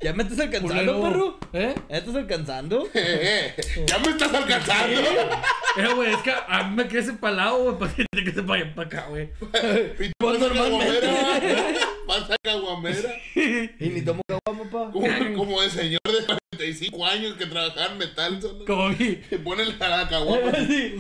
¿Ya 0.05 0.13
me 0.13 0.23
estás 0.23 0.39
alcanzando, 0.39 1.01
perro? 1.01 1.39
¿Eh? 1.55 1.75
¿Ya 1.89 1.97
estás 1.97 2.15
alcanzando? 2.15 2.87
ya 2.93 3.99
me 4.01 4.11
estás 4.11 4.35
alcanzando. 4.35 5.01
Eh, 5.01 5.95
güey, 5.95 6.13
es 6.13 6.21
que 6.21 6.31
a 6.47 6.65
mí 6.65 6.77
me 6.77 6.87
crece 6.87 7.15
para 7.15 7.37
lado, 7.37 7.63
güey, 7.65 7.79
para 7.79 7.95
que 7.95 8.05
te 8.13 8.23
crece 8.23 8.43
para 8.43 8.63
allá, 8.63 8.75
para 8.75 8.87
acá, 8.87 9.07
güey. 9.09 9.31
Y 10.01 10.13
tú 10.19 10.27
vas 10.27 10.43
a 10.43 10.53
caguamera. 10.53 11.75
Vas 12.07 12.31
a 12.31 12.37
caguamera. 12.45 13.15
Y 13.35 13.89
ni 13.89 14.03
tomo 14.03 14.21
caguama, 14.29 14.71
pa. 14.71 14.93
Como, 14.93 15.37
como 15.39 15.63
el 15.63 15.71
señor 15.71 16.01
de 16.05 16.23
45 16.27 17.07
años 17.07 17.39
que 17.39 17.47
trabajaba 17.47 17.93
en 17.93 17.97
metal. 17.97 18.41
¿no? 18.43 18.65
Como 18.67 18.91
vi. 18.91 19.17
Que 19.17 19.39
pone 19.39 19.65
la 19.65 19.89
la 19.89 20.07
caguama. 20.07 20.53
Sí. 20.69 20.97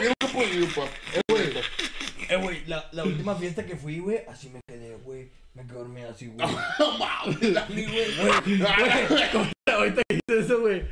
He 0.00 0.26
podido, 0.28 0.66
pa. 0.68 0.88
Eh, 2.30 2.36
güey, 2.36 2.64
la, 2.66 2.88
la 2.92 3.04
última 3.04 3.34
fiesta 3.36 3.66
que 3.66 3.76
fui, 3.76 3.98
güey, 3.98 4.20
así 4.26 4.48
me 4.48 4.60
quedé, 4.66 4.96
güey. 5.04 5.28
Me 5.56 5.62
quedé 5.66 5.74
dormida 5.78 6.10
así, 6.10 6.26
güey. 6.26 6.46
No 6.78 6.98
mames, 6.98 7.54
Dani, 7.54 7.86
güey. 7.86 8.60
Ahorita 9.72 10.02
que 10.08 10.16
hice 10.16 10.40
eso, 10.40 10.60
güey. 10.60 10.82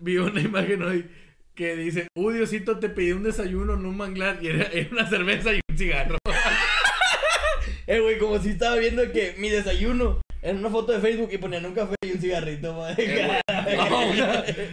Vi 0.00 0.16
una 0.18 0.40
imagen 0.40 0.82
hoy 0.82 1.08
que 1.54 1.76
dice: 1.76 2.08
Uh, 2.16 2.30
Diosito, 2.30 2.78
te 2.78 2.88
pedí 2.88 3.12
un 3.12 3.22
desayuno 3.22 3.74
en 3.74 3.86
un 3.86 3.96
manglar 3.96 4.38
y 4.42 4.48
era, 4.48 4.64
era 4.64 4.88
una 4.90 5.08
cerveza 5.08 5.52
y 5.54 5.60
un 5.70 5.78
cigarro. 5.78 6.16
Eh, 7.86 8.00
güey, 8.00 8.18
como 8.18 8.38
si 8.40 8.50
estaba 8.50 8.76
viendo 8.76 9.10
que 9.12 9.34
mi 9.38 9.48
desayuno 9.48 10.20
en 10.42 10.58
una 10.58 10.70
foto 10.70 10.92
de 10.92 11.00
Facebook 11.00 11.30
y 11.32 11.38
ponían 11.38 11.64
un 11.64 11.74
café 11.74 11.94
y 12.02 12.12
un 12.12 12.20
cigarrito, 12.20 12.74
madre. 12.74 13.40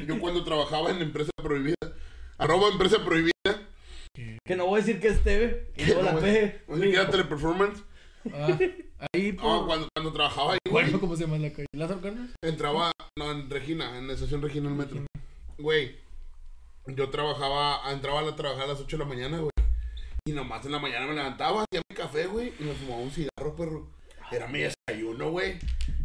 Yo 0.08 0.20
cuando 0.20 0.44
trabajaba 0.44 0.90
en 0.92 1.02
empresa 1.02 1.32
prohibida, 1.38 1.76
arroba 2.38 2.70
empresa 2.70 3.04
prohibida, 3.06 3.32
que 4.44 4.56
no 4.56 4.66
voy 4.66 4.80
a 4.80 4.84
decir 4.84 5.00
que 5.00 5.08
es 5.10 5.24
TV. 5.24 5.68
Y 5.78 5.86
luego 5.86 6.02
la 6.02 6.12
no, 6.14 6.20
P. 6.20 6.62
no 6.68 6.78
sé 6.78 6.82
qué 6.82 6.94
era 6.94 7.10
teleperformance. 7.10 7.84
Ah, 8.34 8.58
ahí, 9.00 9.32
No, 9.34 9.42
por. 9.42 9.66
cuando, 9.68 9.88
cuando 9.94 10.14
trabajaba 10.14 10.54
ahí, 10.54 10.60
güey, 10.70 10.84
Bueno, 10.86 11.00
¿cómo 11.00 11.16
se 11.16 11.24
llama 11.26 11.38
la 11.38 11.52
calle? 11.52 11.68
¿Lázaro 11.74 12.02
Cárdenas? 12.02 12.32
entraba, 12.44 12.92
no, 13.18 13.32
en 13.32 13.50
Regina, 13.50 13.98
en 13.98 14.08
la 14.08 14.14
estación 14.14 14.42
Regina 14.42 14.70
del 14.70 14.78
metro. 14.78 15.06
Güey, 15.58 15.96
yo 16.88 17.10
trabajaba, 17.10 17.92
entraba 17.92 18.22
a 18.22 18.36
trabajar 18.36 18.66
a 18.66 18.68
las 18.68 18.80
8 18.80 18.98
de 18.98 19.04
la 19.04 19.10
mañana, 19.10 19.38
güey. 19.40 19.52
Y 20.28 20.32
nomás 20.32 20.66
en 20.66 20.72
la 20.72 20.80
mañana 20.80 21.06
me 21.08 21.14
levantaba, 21.14 21.64
hacía 21.64 21.82
mi 21.90 21.96
café, 21.96 22.26
güey, 22.28 22.54
y 22.60 22.64
me 22.64 22.74
fumaba 22.74 23.02
un 23.02 23.12
cigarro, 23.12 23.56
perro. 23.56 23.88
Era 24.32 24.48
mi 24.48 24.60
desayuno, 24.60 25.30
güey. 25.30 25.60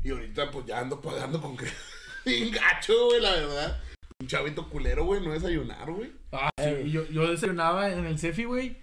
Y 0.04 0.10
ahorita, 0.10 0.50
pues 0.50 0.66
ya 0.66 0.80
ando 0.80 1.00
pagando 1.00 1.40
con 1.40 1.56
que. 1.56 1.66
Bien 2.26 2.50
gacho, 2.50 3.06
güey, 3.06 3.20
la 3.20 3.30
verdad. 3.32 3.80
Un 4.20 4.26
chavito 4.26 4.68
culero, 4.68 5.04
güey, 5.06 5.22
no 5.22 5.32
desayunar, 5.32 5.90
güey. 5.90 6.12
Ah, 6.32 6.50
sí. 6.58 6.90
Yo, 6.90 7.06
yo 7.06 7.30
desayunaba 7.30 7.90
en 7.90 8.04
el 8.04 8.18
Cefi, 8.18 8.44
güey. 8.44 8.76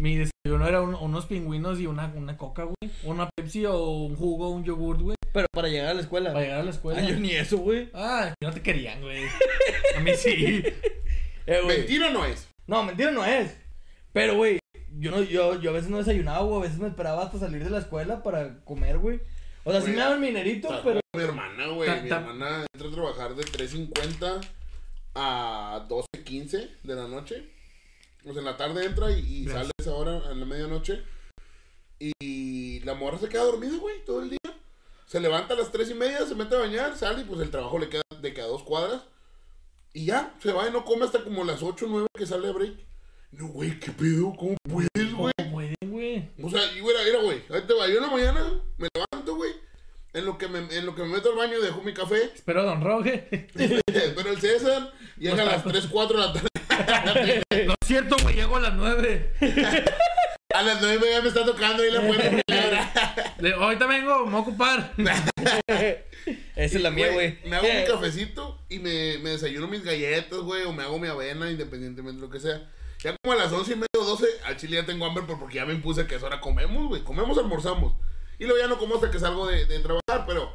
Mi 0.00 0.16
desayuno 0.16 0.66
era 0.66 0.80
un- 0.80 0.94
unos 0.94 1.26
pingüinos 1.26 1.78
y 1.78 1.86
una, 1.86 2.06
una 2.16 2.36
coca, 2.38 2.64
güey. 2.64 2.90
Una 3.04 3.28
Pepsi 3.36 3.66
o 3.66 3.78
un 3.90 4.16
jugo, 4.16 4.48
un 4.48 4.64
yogurt, 4.64 5.00
güey. 5.02 5.16
Pero 5.32 5.46
para 5.52 5.68
llegar 5.68 5.88
a 5.88 5.94
la 5.94 6.00
escuela. 6.00 6.32
Para 6.32 6.44
llegar 6.44 6.60
a 6.60 6.64
la 6.64 6.70
escuela. 6.70 7.00
Ah, 7.00 7.08
yo 7.08 7.16
ni 7.20 7.32
eso, 7.32 7.58
güey. 7.58 7.90
Ah, 7.92 8.32
no 8.42 8.50
te 8.50 8.62
querían, 8.62 9.00
güey. 9.02 9.24
A 9.96 10.00
mí 10.00 10.12
sí. 10.16 10.64
Eh. 11.46 11.60
Mentira 11.66 12.10
no 12.10 12.24
es. 12.24 12.48
No, 12.66 12.82
mentira 12.84 13.10
no 13.10 13.24
es. 13.24 13.56
Pero, 14.12 14.36
güey, 14.36 14.58
yo, 14.98 15.10
no, 15.10 15.22
yo, 15.22 15.60
yo 15.60 15.70
a 15.70 15.72
veces 15.72 15.90
no 15.90 15.98
desayunaba, 15.98 16.42
güey. 16.44 16.60
A 16.60 16.62
veces 16.62 16.78
me 16.78 16.86
esperaba 16.88 17.24
hasta 17.24 17.38
salir 17.38 17.64
de 17.64 17.70
la 17.70 17.78
escuela 17.78 18.22
para 18.22 18.60
comer, 18.64 18.98
güey. 18.98 19.20
O 19.64 19.72
sea, 19.72 19.80
sí 19.80 19.90
me 19.90 19.96
daban 19.96 20.20
mi 20.20 20.28
dinerito, 20.28 20.68
pero... 20.84 21.00
Mi 21.16 21.22
hermana, 21.22 21.66
güey. 21.68 21.88
Ta- 21.88 22.00
Mi 22.02 22.08
hermana 22.10 22.66
entra 22.72 22.88
a 22.88 22.92
trabajar 22.92 23.34
de 23.34 23.42
3.50 23.44 24.40
a 25.14 25.86
12.15 25.88 26.68
de 26.84 26.94
la 26.94 27.08
noche. 27.08 27.44
O 28.26 28.32
sea, 28.32 28.40
en 28.40 28.44
la 28.44 28.56
tarde 28.56 28.84
entra 28.84 29.10
y, 29.10 29.20
y 29.20 29.48
sale 29.48 29.70
a 29.70 29.82
esa 29.82 29.94
hora, 29.94 30.30
en 30.30 30.40
la 30.40 30.46
medianoche. 30.46 31.02
Y 31.98 32.80
la 32.80 32.94
morra 32.94 33.18
se 33.18 33.28
queda 33.28 33.44
dormida, 33.44 33.76
güey, 33.78 34.04
todo 34.04 34.22
el 34.22 34.30
día. 34.30 34.38
Se 35.06 35.20
levanta 35.20 35.54
a 35.54 35.56
las 35.56 35.72
3 35.72 35.90
y 35.90 35.94
media, 35.94 36.24
se 36.24 36.34
mete 36.34 36.54
a 36.54 36.60
bañar, 36.60 36.96
sale 36.96 37.22
y 37.22 37.24
pues 37.24 37.40
el 37.40 37.50
trabajo 37.50 37.78
le 37.78 37.88
queda 37.88 38.02
de 38.20 38.32
que 38.32 38.40
a 38.40 38.46
dos 38.46 38.62
cuadras. 38.62 39.02
Y 39.92 40.06
ya, 40.06 40.34
se 40.40 40.52
va 40.52 40.68
y 40.68 40.72
no 40.72 40.84
come 40.84 41.04
hasta 41.04 41.24
como 41.24 41.44
las 41.44 41.62
8 41.62 41.84
o 41.84 41.88
9 41.88 42.06
que 42.16 42.26
sale 42.26 42.48
a 42.48 42.52
break. 42.52 42.74
No, 43.32 43.48
güey, 43.48 43.78
¿qué 43.80 43.90
pedo? 43.90 44.32
¿Cómo 44.36 44.56
puedes, 44.62 45.12
güey? 45.14 45.32
¿Cómo 45.36 45.52
pueden, 45.52 45.74
güey? 45.82 46.30
O 46.42 46.48
sea, 46.48 46.60
y 46.72 46.82
mira, 46.82 47.00
mira, 47.04 47.20
güey, 47.22 47.42
ahí 47.50 47.62
te 47.66 47.74
va. 47.74 47.88
Yo 47.88 47.96
en 47.96 48.02
la 48.02 48.10
mañana 48.10 48.62
me 48.78 48.88
levanto, 48.94 49.36
güey. 49.36 49.52
En 50.12 50.24
lo, 50.24 50.38
que 50.38 50.48
me, 50.48 50.58
en 50.58 50.86
lo 50.86 50.94
que 50.94 51.02
me 51.02 51.08
meto 51.08 51.30
al 51.30 51.36
baño 51.36 51.60
dejo 51.60 51.82
mi 51.82 51.94
café. 51.94 52.30
Espero 52.34 52.64
Don 52.64 52.82
Roge. 52.82 53.48
Pero 53.54 54.30
el 54.30 54.40
César 54.40 54.92
llega 55.16 55.42
a 55.42 55.46
las 55.46 55.64
3, 55.64 55.86
4 55.90 56.20
de 56.20 56.26
la 56.26 56.32
tarde. 56.32 56.48
No 57.66 57.74
es 57.80 57.86
cierto, 57.86 58.16
güey. 58.22 58.34
Llego 58.36 58.56
a 58.56 58.60
las 58.60 58.74
nueve. 58.74 59.32
A 60.52 60.62
las 60.62 60.82
9 60.82 61.06
ya 61.12 61.22
me 61.22 61.28
está 61.28 61.44
tocando 61.44 61.80
ahí 61.80 61.92
la 61.92 62.00
puerta. 62.00 63.34
Le- 63.38 63.54
ahorita 63.54 63.86
vengo, 63.86 64.26
me 64.26 64.32
voy 64.32 64.34
a 64.34 64.42
ocupar. 64.42 64.92
Esa 64.96 66.02
es 66.56 66.82
la 66.82 66.90
mía, 66.90 67.12
güey. 67.12 67.38
Me 67.44 67.54
hago 67.54 67.68
mi 67.68 67.84
cafecito 67.86 68.58
y 68.68 68.80
me, 68.80 69.18
me 69.18 69.30
desayuno 69.30 69.68
mis 69.68 69.84
galletas, 69.84 70.40
güey. 70.40 70.64
O 70.64 70.72
me 70.72 70.82
hago 70.82 70.98
mi 70.98 71.06
avena, 71.06 71.48
independientemente 71.50 72.20
de 72.20 72.26
lo 72.26 72.32
que 72.32 72.40
sea. 72.40 72.68
Ya 72.98 73.14
como 73.22 73.32
a 73.32 73.36
las 73.44 73.52
11 73.52 73.72
y 73.72 73.76
media 73.76 73.88
o 74.00 74.04
12, 74.04 74.26
al 74.44 74.56
chile 74.56 74.76
ya 74.78 74.84
tengo 74.86 75.06
hambre 75.06 75.22
por- 75.22 75.38
porque 75.38 75.54
ya 75.54 75.64
me 75.66 75.72
impuse 75.72 76.06
que 76.08 76.14
a 76.14 76.16
esa 76.18 76.26
hora 76.26 76.40
comemos, 76.40 76.88
güey. 76.88 77.02
Comemos, 77.02 77.38
almorzamos. 77.38 77.94
Y 78.40 78.44
luego 78.44 78.58
ya 78.60 78.66
no 78.66 78.76
como 78.76 78.96
hasta 78.96 79.10
que 79.10 79.20
salgo 79.20 79.46
de, 79.46 79.66
de 79.66 79.78
trabajar, 79.78 80.26
pero. 80.26 80.52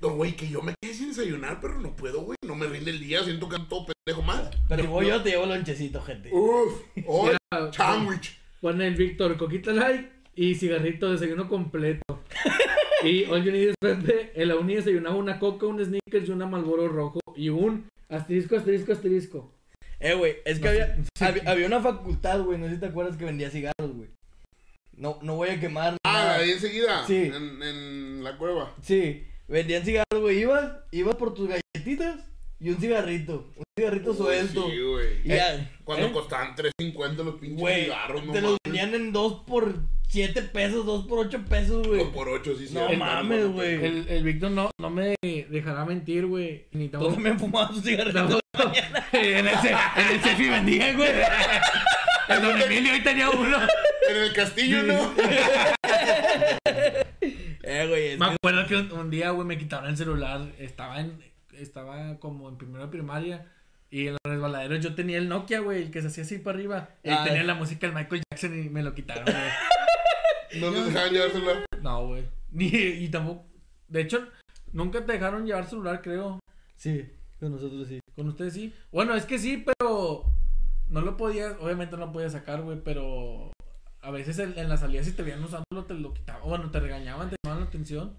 No, 0.00 0.10
güey, 0.14 0.32
que 0.34 0.48
yo 0.48 0.62
me 0.62 0.74
quedé 0.80 0.94
sin 0.94 1.08
desayunar, 1.08 1.58
pero 1.60 1.78
no 1.78 1.94
puedo, 1.94 2.22
güey. 2.22 2.36
No 2.46 2.54
me 2.54 2.66
rinde 2.66 2.90
el 2.90 3.00
día, 3.00 3.22
siento 3.22 3.48
que 3.48 3.56
ando 3.56 3.68
todo 3.68 3.86
pendejo 3.86 4.22
más. 4.22 4.50
Pero 4.68 4.82
si 4.82 4.88
voy 4.88 5.06
yo, 5.08 5.22
te 5.22 5.30
llevo 5.30 5.46
lonchecito, 5.46 6.00
gente. 6.00 6.30
Uf, 6.32 6.80
hoy, 7.06 7.36
sandwich. 7.72 8.38
Pone 8.60 8.86
el 8.86 8.94
Víctor, 8.94 9.36
coquita 9.36 9.72
light 9.72 10.08
y 10.34 10.54
cigarrito, 10.54 11.10
desayuno 11.12 11.48
completo. 11.48 12.02
y 13.04 13.24
all 13.24 13.42
you 13.44 13.52
need 13.52 13.68
is 13.70 13.74
en 13.82 14.48
la 14.48 14.56
uni 14.56 14.74
desayunaba 14.76 15.16
una 15.16 15.38
coca, 15.38 15.66
un 15.66 15.84
sneakers 15.84 16.28
y 16.28 16.32
una 16.32 16.46
malboro 16.46 16.88
rojo. 16.88 17.20
Y 17.36 17.50
un 17.50 17.86
asterisco, 18.08 18.56
asterisco, 18.56 18.92
asterisco. 18.92 19.52
Eh, 19.98 20.14
güey, 20.14 20.36
es 20.46 20.58
que 20.58 20.64
No 20.64 20.70
había, 20.70 20.96
sí. 20.96 21.24
había, 21.24 21.42
había 21.50 21.66
una 21.66 21.80
facultad, 21.80 22.40
güey, 22.42 22.58
no 22.58 22.66
sé 22.68 22.74
si 22.74 22.80
te 22.80 22.86
acuerdas 22.86 23.18
que 23.18 23.26
vendía 23.26 23.50
cigarros, 23.50 23.94
güey. 23.94 24.08
No, 24.96 25.18
no 25.22 25.36
voy 25.36 25.50
a 25.50 25.60
quemar 25.60 25.96
Ah, 26.04 26.12
nada. 26.12 26.34
ahí 26.36 26.50
enseguida. 26.52 27.06
Sí. 27.06 27.30
En, 27.34 27.62
en 27.62 28.24
la 28.24 28.36
cueva. 28.38 28.74
Sí, 28.82 29.26
vendían 29.50 29.84
cigarros, 29.84 30.20
güey. 30.20 30.40
Ibas, 30.40 30.72
ibas 30.92 31.16
por 31.16 31.34
tus 31.34 31.48
galletitas 31.48 32.16
y 32.58 32.70
un 32.70 32.80
cigarrito. 32.80 33.52
Un 33.56 33.64
cigarrito 33.76 34.14
suelto. 34.14 34.68
Sí, 34.70 34.78
güey. 34.78 35.22
ya. 35.24 35.70
Cuando 35.84 36.06
¿eh? 36.06 36.12
costaban 36.12 36.54
3.50 36.54 37.16
los 37.24 37.34
pinches 37.36 37.60
Güey, 37.60 37.84
cigarros, 37.84 38.24
no 38.24 38.32
te 38.32 38.40
los 38.40 38.56
vendían 38.64 38.94
en 38.94 39.12
2 39.12 39.44
por 39.46 39.74
7 40.08 40.42
pesos, 40.42 40.86
2 40.86 41.06
por 41.06 41.18
8 41.26 41.44
pesos, 41.48 41.86
güey. 41.86 42.00
Dos 42.00 42.12
por 42.12 42.28
8, 42.28 42.56
sí, 42.58 42.68
sí. 42.68 42.74
No 42.74 42.88
sí, 42.88 42.96
mames, 42.96 43.46
güey. 43.46 43.74
El, 43.84 44.08
el 44.08 44.22
Víctor 44.24 44.50
no, 44.52 44.70
no 44.78 44.90
me 44.90 45.14
dejará 45.22 45.84
mentir, 45.84 46.26
güey. 46.26 46.66
Ni 46.72 46.86
Tú 46.86 46.92
tampoco. 46.92 47.14
también 47.14 47.38
fumabas 47.38 47.70
tus 47.70 47.82
cigarritos. 47.82 48.40
en, 49.12 49.46
el, 49.46 49.48
en 49.48 49.48
el 49.48 50.20
Cefi 50.20 50.48
vendía, 50.48 50.92
güey. 50.94 51.10
El 52.28 52.42
Don 52.42 52.62
Emilio 52.62 52.92
hoy 52.92 53.02
tenía 53.02 53.28
uno. 53.28 53.58
En 54.08 54.16
el 54.16 54.32
castillo, 54.32 54.84
¿no? 54.84 55.12
Eh, 57.70 57.86
güey, 57.88 58.18
Me 58.18 58.26
que- 58.26 58.34
acuerdo 58.34 58.66
que 58.66 58.76
un, 58.76 58.92
un 58.92 59.10
día, 59.10 59.30
güey, 59.30 59.46
me 59.46 59.58
quitaron 59.58 59.90
el 59.90 59.96
celular. 59.96 60.40
Estaba 60.58 61.00
en 61.00 61.22
estaba 61.52 62.18
como 62.18 62.48
en 62.48 62.56
primero 62.56 62.84
de 62.84 62.90
primaria. 62.90 63.46
Y 63.90 64.06
en 64.06 64.12
los 64.12 64.20
resbaladeros 64.24 64.80
yo 64.82 64.94
tenía 64.94 65.18
el 65.18 65.28
Nokia, 65.28 65.60
güey, 65.60 65.82
el 65.82 65.90
que 65.90 66.00
se 66.00 66.08
hacía 66.08 66.24
así 66.24 66.38
para 66.38 66.56
arriba. 66.56 66.88
Y 67.02 67.10
Ah. 67.10 67.24
tenía 67.24 67.42
la 67.44 67.54
música 67.54 67.86
del 67.86 67.94
Michael 67.96 68.22
Jackson 68.30 68.58
y 68.58 68.68
me 68.70 68.82
lo 68.82 68.94
quitaron, 68.94 69.24
güey. 69.24 69.36
No 70.60 70.70
les 70.70 70.86
dejaban 70.86 71.12
llevar 71.12 71.30
celular. 71.30 71.64
No, 71.80 72.06
güey. 72.08 72.24
Ni, 72.50 72.66
y 72.66 73.08
tampoco. 73.08 73.46
De 73.88 74.00
hecho, 74.00 74.26
nunca 74.72 75.04
te 75.06 75.12
dejaron 75.12 75.46
llevar 75.46 75.66
celular, 75.68 76.02
creo. 76.02 76.40
Sí, 76.76 77.08
con 77.38 77.52
nosotros 77.52 77.86
sí. 77.88 78.00
Con 78.16 78.28
ustedes 78.28 78.54
sí. 78.54 78.72
Bueno, 78.90 79.14
es 79.14 79.24
que 79.26 79.38
sí, 79.38 79.64
pero. 79.64 80.24
No 80.88 81.00
lo 81.02 81.16
podías. 81.16 81.54
Obviamente 81.60 81.96
no 81.96 82.06
lo 82.06 82.12
podías 82.12 82.32
sacar, 82.32 82.62
güey, 82.62 82.80
pero. 82.82 83.52
A 84.02 84.10
veces 84.10 84.38
en, 84.38 84.58
en 84.58 84.68
las 84.68 84.80
salidas, 84.80 85.06
si 85.06 85.12
te 85.12 85.22
veían 85.22 85.42
usándolo, 85.44 85.84
te 85.86 85.94
lo 85.94 86.14
quitaban. 86.14 86.42
Bueno, 86.48 86.70
te 86.70 86.80
regañaban, 86.80 87.28
te 87.30 87.36
llamaban 87.44 87.64
la 87.64 87.68
atención. 87.68 88.16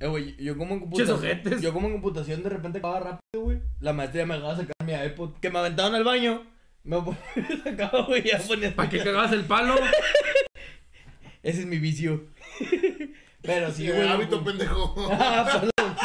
Eh, 0.00 0.06
güey, 0.06 0.36
yo 0.36 0.56
como 0.56 0.74
en 0.74 0.80
computación. 0.80 1.60
Yo 1.60 1.72
como 1.72 1.86
en 1.88 1.92
computación 1.94 2.42
de 2.42 2.48
repente 2.48 2.78
acababa 2.78 3.00
rápido, 3.00 3.44
güey. 3.44 3.58
La 3.80 3.92
maestra 3.92 4.20
ya 4.22 4.26
me 4.26 4.34
dejaba 4.36 4.56
sacar 4.56 4.74
mi 4.84 4.92
iPod. 4.92 5.34
Que 5.40 5.50
me 5.50 5.58
aventaban 5.58 5.94
al 5.94 6.04
baño. 6.04 6.44
Me 6.84 6.96
sacaba, 7.64 8.02
güey, 8.06 8.22
ya 8.22 8.38
ponía. 8.38 8.74
¿Para 8.74 8.88
qué 8.88 8.98
cagabas 9.02 9.32
el 9.32 9.44
palo? 9.44 9.74
Ese 11.42 11.60
es 11.60 11.66
mi 11.66 11.78
vicio. 11.78 12.26
Pero 13.42 13.70
sí, 13.72 13.86
Eh, 13.88 13.92
güey. 13.92 14.08
hábito 14.08 14.42
pendejo. 14.42 14.94
Ah, 15.12 15.46
perdón. 15.52 15.96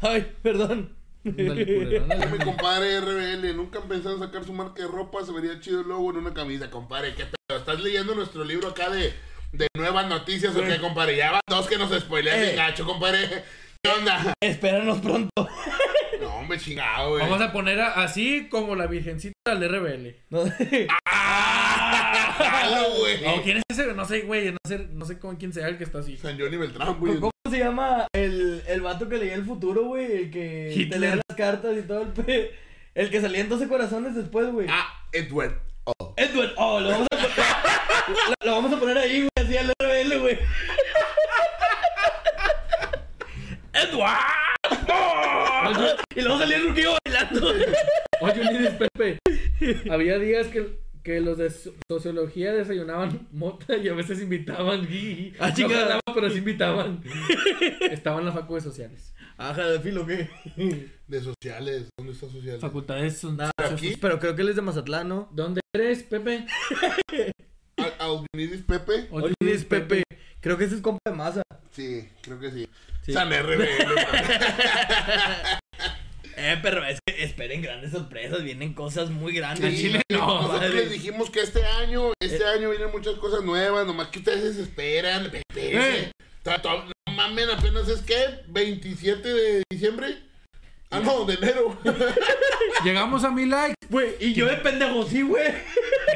Ay, 0.00 0.32
perdón. 0.42 0.96
Culero, 1.22 2.02
ándale. 2.04 2.26
Mi 2.26 2.38
compadre 2.44 3.00
RBL, 3.00 3.56
nunca 3.56 3.78
han 3.78 3.88
pensado 3.88 4.14
en 4.16 4.20
sacar 4.20 4.44
su 4.44 4.52
marca 4.52 4.82
de 4.82 4.88
ropa, 4.88 5.24
se 5.24 5.32
vería 5.32 5.60
chido 5.60 5.80
el 5.82 5.88
logo 5.88 6.10
en 6.10 6.16
una 6.18 6.34
camisa, 6.34 6.70
compadre. 6.70 7.14
¿Qué 7.14 7.24
pedo? 7.26 7.58
¿Estás 7.58 7.80
leyendo 7.80 8.14
nuestro 8.14 8.44
libro 8.44 8.68
acá 8.68 8.90
de, 8.90 9.12
de 9.52 9.66
nuevas 9.76 10.08
noticias 10.08 10.54
o 10.56 10.62
qué, 10.62 10.78
compadre? 10.80 11.16
Ya 11.16 11.30
van 11.32 11.40
dos 11.48 11.66
que 11.68 11.78
nos 11.78 11.90
spoilean 11.98 12.38
Eh. 12.38 12.42
bien 12.42 12.56
gacho, 12.56 12.84
compadre. 12.84 13.44
¿Qué 13.82 13.90
onda? 13.90 14.32
Espéranos 14.40 14.98
pronto. 15.00 15.48
No, 16.22 16.34
hombre, 16.36 16.58
chingado, 16.58 17.10
güey. 17.10 17.22
Vamos 17.22 17.40
a 17.40 17.52
poner 17.52 17.80
a- 17.80 17.92
así 18.02 18.48
como 18.50 18.74
la 18.76 18.86
virgencita 18.86 19.34
del 19.54 19.68
RBL. 19.68 20.16
No, 20.30 20.44
¡Ah! 21.10 22.34
Jalo, 22.38 22.94
güey. 23.00 23.24
O 23.26 23.42
quién 23.42 23.58
es 23.58 23.62
ese, 23.70 23.92
no 23.94 24.04
sé, 24.04 24.20
güey, 24.22 24.50
no 24.50 24.58
sé, 24.66 24.78
no 24.92 25.04
sé 25.04 25.18
con 25.18 25.36
quién 25.36 25.52
sea 25.52 25.68
el 25.68 25.78
que 25.78 25.84
está 25.84 25.98
así. 25.98 26.16
San 26.16 26.38
Johnny 26.38 26.56
Beltrán, 26.56 26.98
güey. 26.98 27.18
¿Cómo 27.18 27.32
se 27.50 27.58
llama 27.58 28.06
el, 28.12 28.62
el 28.66 28.80
vato 28.80 29.08
que 29.08 29.18
leía 29.18 29.34
el 29.34 29.44
futuro, 29.44 29.84
güey? 29.84 30.10
El 30.12 30.30
que 30.30 30.70
te 30.74 30.80
Hitler. 30.80 31.00
leía 31.00 31.16
las 31.16 31.36
cartas 31.36 31.76
y 31.76 31.82
todo 31.82 32.02
el 32.02 32.08
pe... 32.08 32.52
El 32.94 33.08
que 33.10 33.20
salía 33.22 33.40
en 33.40 33.48
12 33.48 33.68
corazones 33.68 34.14
después, 34.14 34.48
güey. 34.52 34.66
Ah, 34.70 34.86
Edward. 35.12 35.58
Oh. 35.84 36.12
Edward, 36.16 36.52
oh, 36.56 36.78
lo 36.80 36.90
vamos 36.90 37.06
a 37.10 37.16
poner, 37.16 37.30
lo, 38.40 38.46
lo 38.46 38.52
vamos 38.52 38.72
a 38.72 38.78
poner 38.78 38.98
ahí, 38.98 39.18
güey, 39.20 39.28
así 39.36 39.56
al 39.56 39.72
RBL, 39.82 40.18
güey. 40.20 40.38
Edward. 43.72 44.18
oh. 44.88 45.72
Y 46.14 46.20
luego 46.20 46.38
salía 46.38 46.56
el 46.58 46.68
ruquillo 46.68 46.96
bailando. 47.04 47.48
Oye, 48.20 48.40
Unides 48.42 48.74
Pepe. 48.74 49.18
Había 50.14 50.18
días 50.18 50.46
que, 50.48 50.78
que 51.02 51.20
los 51.20 51.38
de 51.38 51.50
so- 51.50 51.72
sociología 51.88 52.52
desayunaban 52.52 53.26
mota 53.32 53.76
y 53.76 53.88
a 53.88 53.94
veces 53.94 54.20
invitaban. 54.20 54.86
Y, 54.90 55.32
Ah, 55.38 55.48
no 55.48 55.54
chingada. 55.54 55.80
jalaban, 55.82 56.00
pero 56.14 56.30
sí 56.30 56.38
invitaban. 56.38 57.02
Estaban 57.90 58.20
en 58.20 58.26
la 58.26 58.32
facu 58.32 58.54
de 58.56 58.60
sociales. 58.60 59.14
Ajá, 59.38 59.66
de 59.66 59.80
filo, 59.80 60.06
¿qué? 60.06 60.28
De 61.08 61.20
sociales. 61.20 61.88
¿Dónde 61.98 62.12
está 62.12 62.26
sociales? 62.28 62.60
Facultades 62.60 63.18
son. 63.18 63.38
Aquí. 63.56 63.96
Pero 64.00 64.18
creo 64.18 64.34
que 64.36 64.42
él 64.42 64.48
es 64.50 64.56
de 64.56 64.62
Mazatlán, 64.62 65.08
¿no? 65.08 65.28
¿Dónde 65.32 65.60
eres, 65.74 66.02
Pepe? 66.04 66.46
Aldinidis 67.98 68.62
Pepe. 68.62 69.08
Luis 69.40 69.64
Pepe. 69.64 70.02
Creo 70.40 70.56
que 70.58 70.64
ese 70.64 70.76
es 70.76 70.80
compa 70.80 70.98
de 71.10 71.16
masa. 71.16 71.42
Sí, 71.72 72.08
creo 72.20 72.38
que 72.38 72.50
sí. 72.50 72.68
Sí. 73.02 73.12
San 73.12 73.30
RBL. 73.32 73.66
Eh, 76.36 76.58
pero 76.62 76.84
es 76.86 76.98
que 77.06 77.22
esperen 77.24 77.60
grandes 77.62 77.92
sorpresas, 77.92 78.42
vienen 78.42 78.72
cosas 78.74 79.10
muy 79.10 79.32
grandes. 79.34 79.64
Al 79.64 79.76
chile 79.76 80.02
no, 80.10 80.42
Nosotros 80.42 80.74
les 80.74 80.90
dijimos 80.90 81.30
que 81.30 81.40
este 81.40 81.64
año, 81.64 82.12
este 82.20 82.44
año 82.44 82.70
vienen 82.70 82.90
muchas 82.90 83.14
cosas 83.16 83.42
nuevas, 83.44 83.86
nomás 83.86 84.08
que 84.08 84.18
ustedes 84.20 84.56
se 84.56 84.62
esperan. 84.62 85.30
ta- 86.42 86.58
No 86.62 87.12
mamen, 87.14 87.50
apenas 87.50 87.88
es 87.88 88.00
que 88.00 88.16
27 88.48 89.28
de 89.28 89.62
diciembre. 89.70 90.18
Ah, 90.90 91.00
no, 91.00 91.24
de 91.24 91.34
enero. 91.34 91.78
Llegamos 92.84 93.24
a 93.24 93.30
mil 93.30 93.48
likes. 93.48 93.74
Güey, 93.88 94.10
y 94.20 94.34
yo 94.34 94.46
de 94.46 94.56
pendejo, 94.56 95.06
sí, 95.06 95.22
güey. 95.22 95.44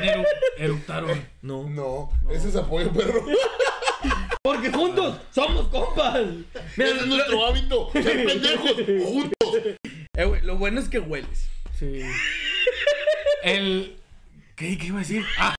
Eru- 0.03 0.25
Eruptaron. 0.59 1.29
No. 1.43 1.69
No, 1.69 2.11
ese 2.31 2.49
es 2.49 2.57
apoyo, 2.57 2.93
perro. 2.93 3.25
Porque 4.43 4.71
juntos 4.71 5.19
somos 5.33 5.69
compas. 5.69 6.21
Mira, 6.77 6.91
Ese 6.91 6.99
es 7.01 7.07
nuestro 7.07 7.47
hábito, 7.47 7.91
ser 7.93 8.25
pendejos, 8.25 8.73
juntos. 9.05 9.57
eh, 10.17 10.25
güey, 10.25 10.41
lo 10.43 10.57
bueno 10.57 10.79
es 10.81 10.89
que 10.89 10.99
hueles. 11.01 11.49
Sí. 11.79 12.03
El. 13.43 13.97
¿Qué, 14.55 14.79
¿Qué 14.79 14.87
iba 14.87 14.97
a 14.99 15.01
decir? 15.01 15.25
Ah. 15.39 15.55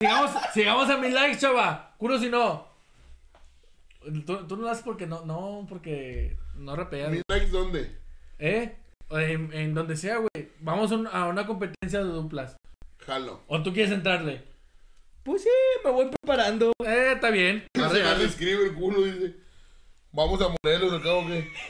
Sigamos, 0.00 0.30
sigamos 0.52 0.90
a 0.90 0.96
mil 0.98 1.14
likes, 1.14 1.38
chava. 1.38 1.94
Juro 1.98 2.18
si 2.18 2.28
no. 2.28 2.66
Tú, 4.26 4.46
tú 4.48 4.56
no 4.56 4.62
lo 4.62 4.70
haces 4.70 4.82
porque 4.84 5.06
no, 5.06 5.24
no, 5.24 5.64
porque 5.68 6.36
no 6.56 6.74
rapeas. 6.74 7.10
¿Mis 7.10 7.22
likes 7.28 7.46
dónde? 7.50 7.96
¿Eh? 8.38 8.74
En, 9.10 9.52
en 9.52 9.74
donde 9.74 9.96
sea, 9.96 10.16
güey. 10.16 10.48
Vamos 10.60 10.90
a 11.12 11.26
una 11.26 11.46
competencia 11.46 12.00
de 12.00 12.06
duplas. 12.10 12.56
Jalo. 13.06 13.42
¿O 13.46 13.62
tú 13.62 13.72
quieres 13.72 13.92
entrarle? 13.92 14.42
Pues 15.22 15.42
sí, 15.42 15.48
me 15.84 15.90
voy 15.90 16.10
preparando. 16.10 16.72
Eh, 16.84 17.12
está 17.14 17.30
bien. 17.30 17.64
Arre, 17.74 18.24
escribe 18.24 18.64
el 18.66 18.74
culo, 18.74 19.02
dice. 19.02 19.36
Vamos 20.10 20.40
a 20.42 20.48
Morelos, 20.48 20.92
acá 20.92 21.14
o 21.14 21.26
qué. 21.26 21.50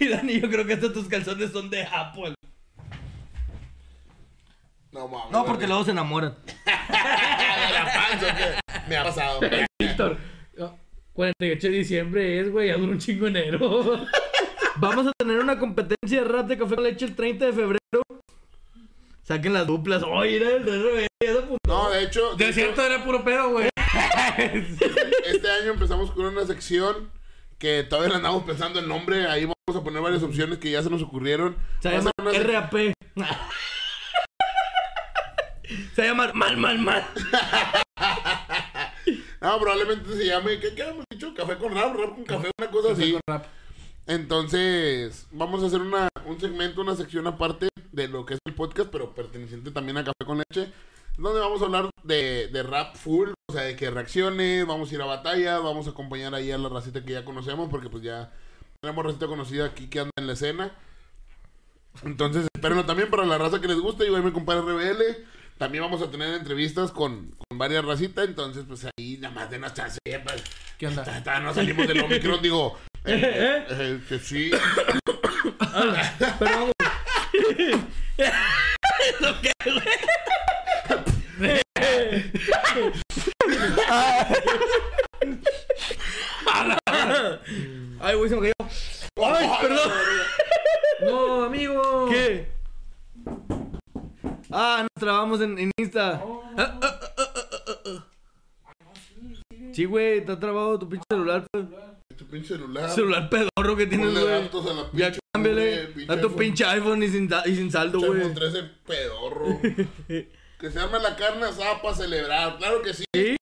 Y 0.00 0.08
Dani, 0.08 0.40
yo 0.40 0.50
creo 0.50 0.66
que 0.66 0.72
estos 0.72 0.92
tus 0.92 1.06
calzones 1.06 1.52
son 1.52 1.70
de 1.70 1.84
Apple. 1.84 2.34
No 4.90 5.06
mames. 5.06 5.30
No, 5.30 5.44
porque 5.44 5.66
luego 5.68 5.84
se 5.84 5.92
enamoran. 5.92 6.34
de 6.66 7.72
la 7.72 7.92
panza. 7.94 8.60
Me 8.88 8.96
ha 8.96 9.04
pasado. 9.04 9.40
Víctor. 9.78 10.18
oh, 10.58 10.76
48 11.12 11.68
de 11.68 11.72
diciembre 11.72 12.40
es, 12.40 12.50
güey. 12.50 12.68
Ya 12.68 12.76
dura 12.76 12.92
un 12.92 12.98
chingo 12.98 13.28
enero. 13.28 14.06
Vamos 14.76 15.06
a 15.06 15.12
tener 15.16 15.38
una 15.38 15.58
competencia 15.58 16.22
de 16.22 16.28
rap 16.28 16.48
de 16.48 16.58
café 16.58 16.74
con 16.74 16.84
leche 16.84 17.04
el 17.04 17.14
30 17.14 17.46
de 17.46 17.52
febrero. 17.52 17.78
Saquen 19.32 19.54
las 19.54 19.66
duplas. 19.66 20.02
Oye, 20.02 20.36
era 20.36 20.50
el 20.50 21.38
apuntó. 21.38 21.58
No, 21.66 21.88
de 21.88 22.02
hecho, 22.02 22.34
de 22.34 22.44
De 22.44 22.50
hecho, 22.50 22.54
cierto 22.54 22.84
era 22.84 23.02
puro 23.02 23.24
pedo, 23.24 23.48
güey. 23.52 23.70
este 24.36 25.50
año 25.50 25.72
empezamos 25.72 26.10
con 26.10 26.26
una 26.26 26.44
sección 26.44 27.10
que 27.56 27.82
todavía 27.82 28.14
andamos 28.14 28.42
pensando 28.42 28.78
el 28.78 28.86
nombre. 28.86 29.26
Ahí 29.28 29.44
vamos 29.46 29.80
a 29.80 29.82
poner 29.82 30.02
varias 30.02 30.22
opciones 30.22 30.58
que 30.58 30.70
ya 30.70 30.82
se 30.82 30.90
nos 30.90 31.00
ocurrieron. 31.00 31.56
Se 31.80 31.88
Va 31.88 32.10
a 32.14 32.22
una 32.22 32.32
RAP. 32.38 32.74
Se 35.94 36.04
llama 36.04 36.30
Mal, 36.34 36.58
Mal, 36.58 36.78
Mal. 36.78 37.06
No, 39.40 39.58
probablemente 39.58 40.14
se 40.14 40.26
llame, 40.26 40.60
¿qué, 40.60 40.74
qué 40.74 40.82
habíamos 40.82 41.06
dicho? 41.10 41.32
Café 41.34 41.56
con 41.56 41.74
rap, 41.74 41.96
rap 41.96 42.14
con 42.14 42.24
café, 42.24 42.50
una 42.60 42.70
cosa 42.70 42.92
así. 42.92 43.16
Rap. 43.26 43.46
Entonces, 44.06 45.26
vamos 45.30 45.62
a 45.62 45.66
hacer 45.66 45.80
una, 45.80 46.08
un 46.32 46.40
segmento, 46.40 46.80
una 46.80 46.96
sección 46.96 47.26
aparte 47.26 47.68
de 47.92 48.08
lo 48.08 48.24
que 48.24 48.34
es 48.34 48.40
el 48.46 48.54
podcast, 48.54 48.90
pero 48.90 49.14
perteneciente 49.14 49.70
también 49.70 49.98
a 49.98 50.04
Café 50.04 50.24
con 50.24 50.38
Leche, 50.38 50.72
donde 51.18 51.40
vamos 51.40 51.60
a 51.62 51.66
hablar 51.66 51.90
de, 52.02 52.48
de 52.48 52.62
rap 52.62 52.96
full, 52.96 53.30
o 53.50 53.52
sea, 53.52 53.62
de 53.62 53.76
que 53.76 53.90
reacciones, 53.90 54.66
vamos 54.66 54.90
a 54.90 54.94
ir 54.94 55.02
a 55.02 55.06
batalla, 55.06 55.58
vamos 55.58 55.86
a 55.86 55.90
acompañar 55.90 56.34
ahí 56.34 56.50
a 56.50 56.58
la 56.58 56.68
racita 56.68 57.04
que 57.04 57.12
ya 57.12 57.24
conocemos, 57.24 57.68
porque 57.68 57.90
pues 57.90 58.02
ya 58.02 58.32
tenemos 58.80 59.04
racita 59.04 59.26
conocida 59.26 59.66
aquí 59.66 59.88
que 59.88 60.00
anda 60.00 60.12
en 60.16 60.26
la 60.26 60.32
escena. 60.32 60.72
Entonces, 62.02 62.48
espérenlo 62.54 62.86
también 62.86 63.10
para 63.10 63.26
la 63.26 63.36
raza 63.36 63.60
que 63.60 63.68
les 63.68 63.78
guste, 63.78 64.06
yo 64.06 64.16
ahí 64.16 64.22
mi 64.22 64.32
compadre 64.32 64.62
RBL. 64.62 65.02
También 65.58 65.84
vamos 65.84 66.02
a 66.02 66.10
tener 66.10 66.34
entrevistas 66.34 66.90
con, 66.90 67.36
con 67.36 67.58
varias 67.58 67.84
racitas, 67.84 68.26
entonces 68.26 68.64
pues 68.66 68.86
ahí 68.86 69.18
nada 69.18 69.34
más 69.34 69.50
de 69.50 69.58
una 69.58 69.72
chance, 69.72 69.98
pues, 70.04 70.42
¿Qué 70.78 70.88
onda? 70.88 71.04
Tata, 71.04 71.38
no 71.38 71.54
salimos 71.54 71.86
del 71.86 72.00
Omicron, 72.00 72.42
digo. 72.42 72.78
Eh, 73.04 73.66
eh, 73.68 74.00
que 74.08 74.18
sí. 74.18 74.50
Pero 76.38 76.50
vamos. 76.50 76.72
Ay, 88.00 88.16
güey, 88.16 88.28
se 88.28 88.36
me 88.36 88.42
cayó. 88.42 88.52
Ay, 89.24 89.48
perdón. 89.60 89.92
No, 91.04 91.44
amigo. 91.44 92.08
¿Qué? 92.10 92.48
Ah, 94.50 94.82
nos 94.82 95.00
trabamos 95.00 95.40
en, 95.40 95.58
en 95.58 95.70
Insta. 95.78 96.22
Ah, 96.22 96.54
ah, 96.56 96.80
ah, 96.82 97.00
ah, 97.16 97.58
ah, 97.68 97.74
ah. 97.86 98.04
Sí, 99.72 99.84
güey, 99.86 100.18
está 100.18 100.38
trabado 100.38 100.78
tu 100.78 100.88
pinche 100.88 101.04
celular. 101.10 101.44
pues. 101.50 101.64
Tu 102.16 102.26
pinche 102.26 102.41
celular. 102.52 102.90
Celular 102.90 103.30
pedorro 103.30 103.76
que 103.76 103.86
tienes, 103.86 104.12
güey. 104.12 104.50
Ya 104.92 105.12
cámbiale. 105.32 105.88
A 106.08 106.20
tu 106.20 106.34
pinche 106.36 106.64
iPhone 106.64 107.02
y 107.02 107.08
sin, 107.08 107.30
y 107.46 107.56
sin 107.56 107.70
saldo, 107.70 108.00
güey. 108.00 108.20
iPhone 108.20 108.34
13 108.34 108.62
pedorro. 108.86 109.60
que 110.08 110.70
se 110.70 110.78
arma 110.78 110.98
la 110.98 111.16
carne 111.16 111.46
asada 111.46 111.82
para 111.82 111.94
celebrar. 111.94 112.58
Claro 112.58 112.82
que 112.82 112.94
sí. 112.94 113.04
Sí. 113.14 113.36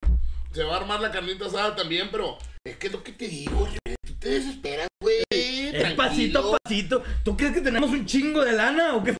Se 0.52 0.64
va 0.64 0.74
a 0.74 0.80
armar 0.80 1.00
la 1.00 1.10
carnita 1.10 1.46
asada 1.46 1.76
también, 1.76 2.08
pero 2.10 2.38
es 2.64 2.76
que 2.76 2.88
es 2.88 2.92
lo 2.92 3.02
que 3.02 3.12
te 3.12 3.28
digo, 3.28 3.58
güey. 3.58 3.96
Tú 4.06 4.14
te 4.14 4.30
desesperas, 4.30 4.88
güey. 5.00 5.22
Es 5.30 5.92
pasito 5.94 6.38
a 6.38 6.58
pasito. 6.58 7.02
¿Tú 7.24 7.36
crees 7.36 7.52
que 7.52 7.60
tenemos 7.60 7.90
un 7.90 8.04
chingo 8.06 8.44
de 8.44 8.52
lana 8.52 8.96
o 8.96 9.04
qué. 9.04 9.16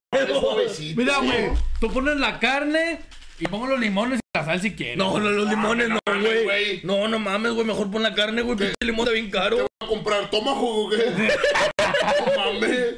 Mira, 0.97 1.19
güey. 1.19 1.51
Tú 1.81 1.93
pones 1.93 2.17
la 2.17 2.39
carne 2.41 3.01
y 3.41 3.47
pongo 3.49 3.67
los 3.67 3.81
limones 3.81 4.19
y 4.21 4.39
la 4.39 4.45
sal 4.45 4.61
si 4.61 4.75
quieres. 4.75 4.97
No, 4.97 5.19
no, 5.19 5.31
los 5.31 5.49
limones 5.49 5.89
no 5.89 5.99
güey. 6.07 6.45
güey. 6.45 6.81
No, 6.85 7.09
no 7.09 7.19
mames, 7.19 7.53
güey. 7.53 7.67
Mejor 7.67 7.91
pon 7.91 8.03
la 8.03 8.15
carne, 8.15 8.43
güey. 8.43 8.57
Pinche 8.57 8.75
limón 8.83 9.01
está 9.07 9.13
bien 9.13 9.31
caro. 9.31 9.57
¿Qué 9.57 9.63
voy 9.63 9.69
a 9.81 9.87
comprar? 9.87 10.31
¿Toma 10.31 10.55
jugo 10.55 10.91
qué? 10.91 10.97
no 11.79 12.37
mames. 12.37 12.95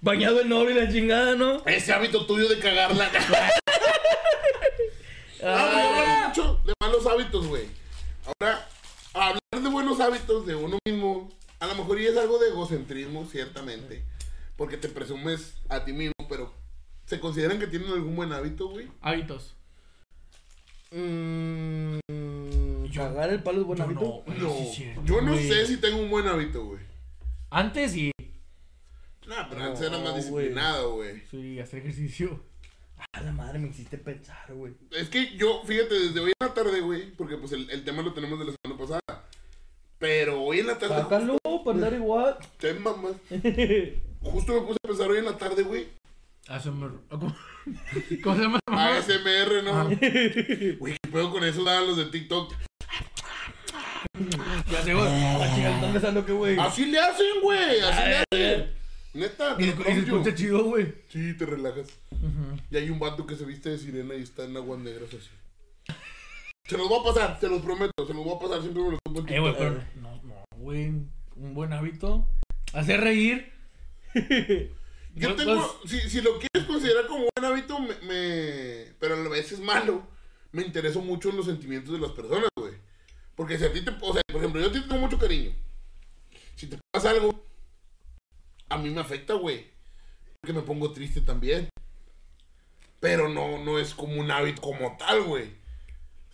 Bañado 0.00 0.40
en 0.40 0.52
oro 0.52 0.70
y 0.70 0.74
la 0.74 0.88
chingada, 0.92 1.34
¿no? 1.34 1.64
Ese 1.66 1.92
hábito 1.92 2.26
tuyo 2.26 2.48
de 2.48 2.58
cagarla. 2.58 3.10
Ah, 5.42 5.70
güey, 5.72 5.84
Ah, 5.84 6.24
mucho 6.28 6.60
de 6.64 6.72
malos 6.80 7.06
hábitos, 7.06 7.46
güey. 7.46 7.66
Ahora, 8.24 8.66
hablar 9.12 9.40
de 9.62 9.68
buenos 9.68 10.00
hábitos 10.00 10.46
de 10.46 10.54
uno 10.56 10.78
mismo, 10.84 11.30
a 11.60 11.66
lo 11.66 11.74
mejor 11.74 12.00
y 12.00 12.06
es 12.06 12.16
algo 12.16 12.38
de 12.38 12.48
egocentrismo, 12.48 13.26
ciertamente. 13.30 14.02
Porque 14.56 14.76
te 14.78 14.88
presumes 14.88 15.54
a 15.68 15.84
ti 15.84 15.92
mismo, 15.92 16.14
pero 16.28 16.52
¿se 17.04 17.20
consideran 17.20 17.58
que 17.60 17.66
tienen 17.66 17.90
algún 17.92 18.16
buen 18.16 18.32
hábito, 18.32 18.68
güey? 18.68 18.88
Hábitos. 19.02 19.54
Mm, 20.96 22.92
Cagar 22.94 23.30
el 23.30 23.42
palo 23.42 23.60
es 23.60 23.66
buen 23.66 23.78
Yo 23.78 23.84
hábito. 23.84 24.00
no, 24.00 24.22
güey, 24.24 24.38
No, 24.38 24.50
sí 24.56 24.62
es 24.68 24.74
cierto, 24.74 25.02
yo 25.04 25.20
no 25.20 25.32
güey. 25.32 25.48
sé 25.48 25.66
si 25.66 25.76
tengo 25.78 25.98
un 25.98 26.08
buen 26.10 26.26
hábito, 26.26 26.64
güey. 26.64 26.80
Antes 27.50 27.94
y. 27.96 28.10
Nah, 29.26 29.48
pero 29.50 29.62
antes 29.64 29.80
era 29.82 29.98
No, 29.98 30.04
más 30.04 30.12
güey. 30.30 30.44
disciplinado, 30.46 30.94
güey. 30.94 31.20
Sí, 31.30 31.60
hacer 31.60 31.80
ejercicio. 31.80 32.40
A 33.12 33.20
la 33.20 33.32
madre 33.32 33.58
me 33.58 33.68
hiciste 33.68 33.98
pensar, 33.98 34.52
güey. 34.54 34.72
Es 34.92 35.08
que 35.10 35.36
yo, 35.36 35.62
fíjate, 35.66 35.94
desde 35.94 36.20
hoy 36.20 36.32
en 36.40 36.46
la 36.48 36.54
tarde, 36.54 36.80
güey, 36.80 37.10
porque 37.12 37.36
pues 37.36 37.52
el, 37.52 37.68
el 37.70 37.84
tema 37.84 38.02
lo 38.02 38.14
tenemos 38.14 38.38
de 38.38 38.46
la 38.46 38.52
semana 38.62 38.80
pasada. 38.80 39.24
Pero 39.98 40.42
hoy 40.42 40.60
en 40.60 40.66
la 40.68 40.78
tarde. 40.78 40.94
Sácalo 40.96 41.36
para 41.64 41.70
andar 41.76 41.92
igual. 41.94 42.36
Te 42.58 42.72
mamas. 42.74 43.12
Justo 44.22 44.54
me 44.54 44.60
puse 44.66 44.78
a 44.82 44.88
pensar 44.88 45.10
hoy 45.10 45.18
en 45.18 45.24
la 45.26 45.36
tarde, 45.36 45.62
güey. 45.62 45.88
ASMR. 46.48 46.92
¿Cómo, 47.10 47.36
¿Cómo 48.22 48.36
se 48.36 48.42
llama? 48.42 48.60
ASMR, 48.66 49.64
¿no? 49.64 49.70
Ajá. 49.72 49.84
Güey, 50.78 50.96
¿qué 51.02 51.10
pedo 51.10 51.30
con 51.30 51.44
eso? 51.44 51.64
Daban 51.64 51.88
los 51.88 51.96
de 51.96 52.06
TikTok. 52.06 52.54
Ya 54.70 54.82
sé, 54.82 54.94
güey. 54.94 55.04
La 55.04 55.54
chica, 55.54 55.74
están 55.74 55.92
besando 55.94 56.24
que, 56.24 56.32
güey. 56.32 56.58
Así 56.58 56.86
le 56.86 56.98
hacen, 56.98 57.40
güey. 57.42 57.80
Así 57.80 58.02
le 58.08 58.16
hacen. 58.16 58.76
Neta, 59.12 59.56
Y 59.58 59.70
te 59.70 59.82
lo 59.82 59.90
y 59.90 59.94
se 59.94 60.00
escucha 60.00 60.34
chido, 60.34 60.64
güey. 60.64 60.94
Sí, 61.08 61.34
te 61.36 61.46
relajas. 61.46 61.88
Y 62.70 62.76
hay 62.76 62.90
un 62.90 62.98
vato 62.98 63.26
que 63.26 63.34
se 63.34 63.44
viste 63.44 63.70
de 63.70 63.78
sirena 63.78 64.14
y 64.14 64.22
está 64.22 64.44
en 64.44 64.56
aguas 64.56 64.78
negras 64.78 65.08
así. 65.08 65.96
Se 66.64 66.76
los 66.76 66.88
voy 66.88 67.00
a 67.00 67.04
pasar, 67.04 67.38
se 67.40 67.48
los 67.48 67.62
prometo, 67.62 68.06
se 68.06 68.12
los 68.12 68.24
voy 68.24 68.34
a 68.34 68.38
pasar, 68.40 68.60
siempre 68.60 68.82
me 68.82 68.90
los 68.90 68.98
tomo 69.04 69.24
Eh, 69.28 69.38
güey, 69.38 69.54
pero 69.56 69.82
no, 70.00 70.20
no, 70.22 70.44
güey. 70.56 70.86
Un 71.36 71.54
buen 71.54 71.72
hábito. 71.72 72.26
Hacer 72.72 73.00
reír. 73.00 73.52
Yo 75.16 75.34
tengo, 75.34 75.80
si, 75.86 76.00
si 76.10 76.20
lo 76.20 76.38
quieres 76.38 76.66
considerar 76.68 77.06
como 77.06 77.26
buen 77.34 77.44
hábito, 77.52 77.78
me, 77.80 77.94
me- 78.06 78.92
pero 79.00 79.14
a 79.14 79.18
la 79.18 79.28
vez 79.30 79.50
es 79.52 79.60
malo, 79.60 80.06
me 80.52 80.62
intereso 80.62 81.00
mucho 81.00 81.30
en 81.30 81.36
los 81.36 81.46
sentimientos 81.46 81.92
de 81.92 82.00
las 82.00 82.12
personas, 82.12 82.48
güey. 82.56 82.74
Porque 83.34 83.58
si 83.58 83.64
a 83.64 83.72
ti 83.72 83.82
te, 83.82 83.90
o 84.00 84.12
sea, 84.12 84.22
por 84.28 84.36
ejemplo, 84.36 84.60
yo 84.60 84.68
a 84.68 84.72
ti 84.72 84.80
te 84.80 84.88
tengo 84.88 85.00
mucho 85.00 85.18
cariño. 85.18 85.52
Si 86.54 86.66
te 86.66 86.78
pasa 86.92 87.10
algo, 87.10 87.44
a 88.68 88.78
mí 88.78 88.90
me 88.90 89.00
afecta, 89.00 89.34
güey. 89.34 89.66
Porque 90.40 90.52
me 90.54 90.62
pongo 90.62 90.92
triste 90.92 91.20
también. 91.20 91.68
Pero 93.00 93.28
no, 93.28 93.62
no 93.62 93.78
es 93.78 93.94
como 93.94 94.20
un 94.20 94.30
hábito 94.30 94.62
como 94.62 94.96
tal, 94.96 95.22
güey. 95.24 95.50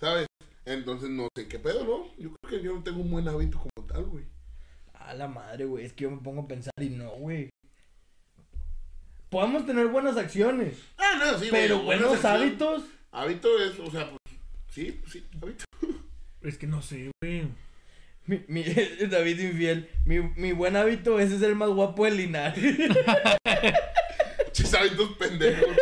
¿Sabes? 0.00 0.26
Entonces 0.64 1.10
no 1.10 1.28
sé 1.36 1.48
qué 1.48 1.58
pedo, 1.58 1.84
¿no? 1.84 2.06
Yo 2.18 2.30
creo 2.42 2.58
que 2.60 2.64
yo 2.64 2.72
no 2.74 2.82
tengo 2.82 3.00
un 3.00 3.10
buen 3.10 3.28
hábito 3.28 3.58
como 3.58 3.86
tal, 3.86 4.04
güey. 4.04 4.24
A 4.94 5.14
la 5.14 5.26
madre, 5.28 5.64
güey. 5.64 5.84
Es 5.84 5.92
que 5.92 6.04
yo 6.04 6.10
me 6.10 6.18
pongo 6.22 6.42
a 6.42 6.48
pensar 6.48 6.72
y 6.80 6.88
no, 6.90 7.10
güey. 7.10 7.50
Podemos 9.32 9.64
tener 9.66 9.86
buenas 9.88 10.16
acciones, 10.18 10.76
Ah, 10.98 11.14
no, 11.18 11.38
sí, 11.38 11.48
güey, 11.48 11.62
pero 11.62 11.82
buenos 11.82 12.12
sección. 12.12 12.32
hábitos. 12.34 12.82
Hábito 13.10 13.48
es, 13.62 13.78
o 13.80 13.90
sea, 13.90 14.08
pues, 14.10 14.36
sí, 14.70 15.00
sí, 15.10 15.24
hábito. 15.42 15.64
Es 16.42 16.58
que 16.58 16.66
no 16.66 16.82
sé, 16.82 17.10
güey. 17.22 17.44
Mi, 18.26 18.44
mi- 18.48 18.62
David 19.10 19.40
infiel. 19.40 19.88
Mi, 20.04 20.18
mi 20.36 20.52
buen 20.52 20.76
hábito 20.76 21.18
es 21.18 21.30
ser 21.30 21.50
el 21.50 21.54
más 21.56 21.70
guapo 21.70 22.04
del 22.04 22.18
linaje. 22.18 22.76
Chis 24.52 24.74
hábitos 24.74 25.12
pendejos. 25.16 25.76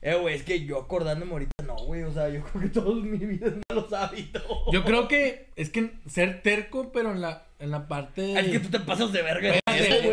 eh, 0.00 0.14
güey, 0.14 0.34
es 0.34 0.42
que 0.42 0.64
yo 0.64 0.80
acordándome 0.80 1.32
ahorita 1.32 1.52
no, 1.64 1.76
güey. 1.76 2.02
O 2.02 2.12
sea, 2.12 2.28
yo 2.28 2.42
creo 2.44 2.62
que 2.62 2.68
toda 2.70 2.94
mi 2.96 3.18
vida 3.18 3.46
es 3.48 3.54
malos 3.70 3.92
hábitos. 3.92 4.42
Yo 4.72 4.84
creo 4.84 5.06
que 5.06 5.50
es 5.54 5.70
que 5.70 5.92
ser 6.08 6.42
terco, 6.42 6.90
pero 6.92 7.12
en 7.12 7.20
la, 7.20 7.46
en 7.60 7.70
la 7.70 7.86
parte 7.88 8.22
de. 8.22 8.40
Es 8.40 8.48
que 8.48 8.58
tú 8.58 8.68
te 8.68 8.80
pasas 8.80 9.12
de 9.12 9.22
verga. 9.22 9.54
Espérate, 9.54 10.08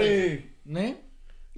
güey. 0.66 0.86
¿Eh? 0.86 1.02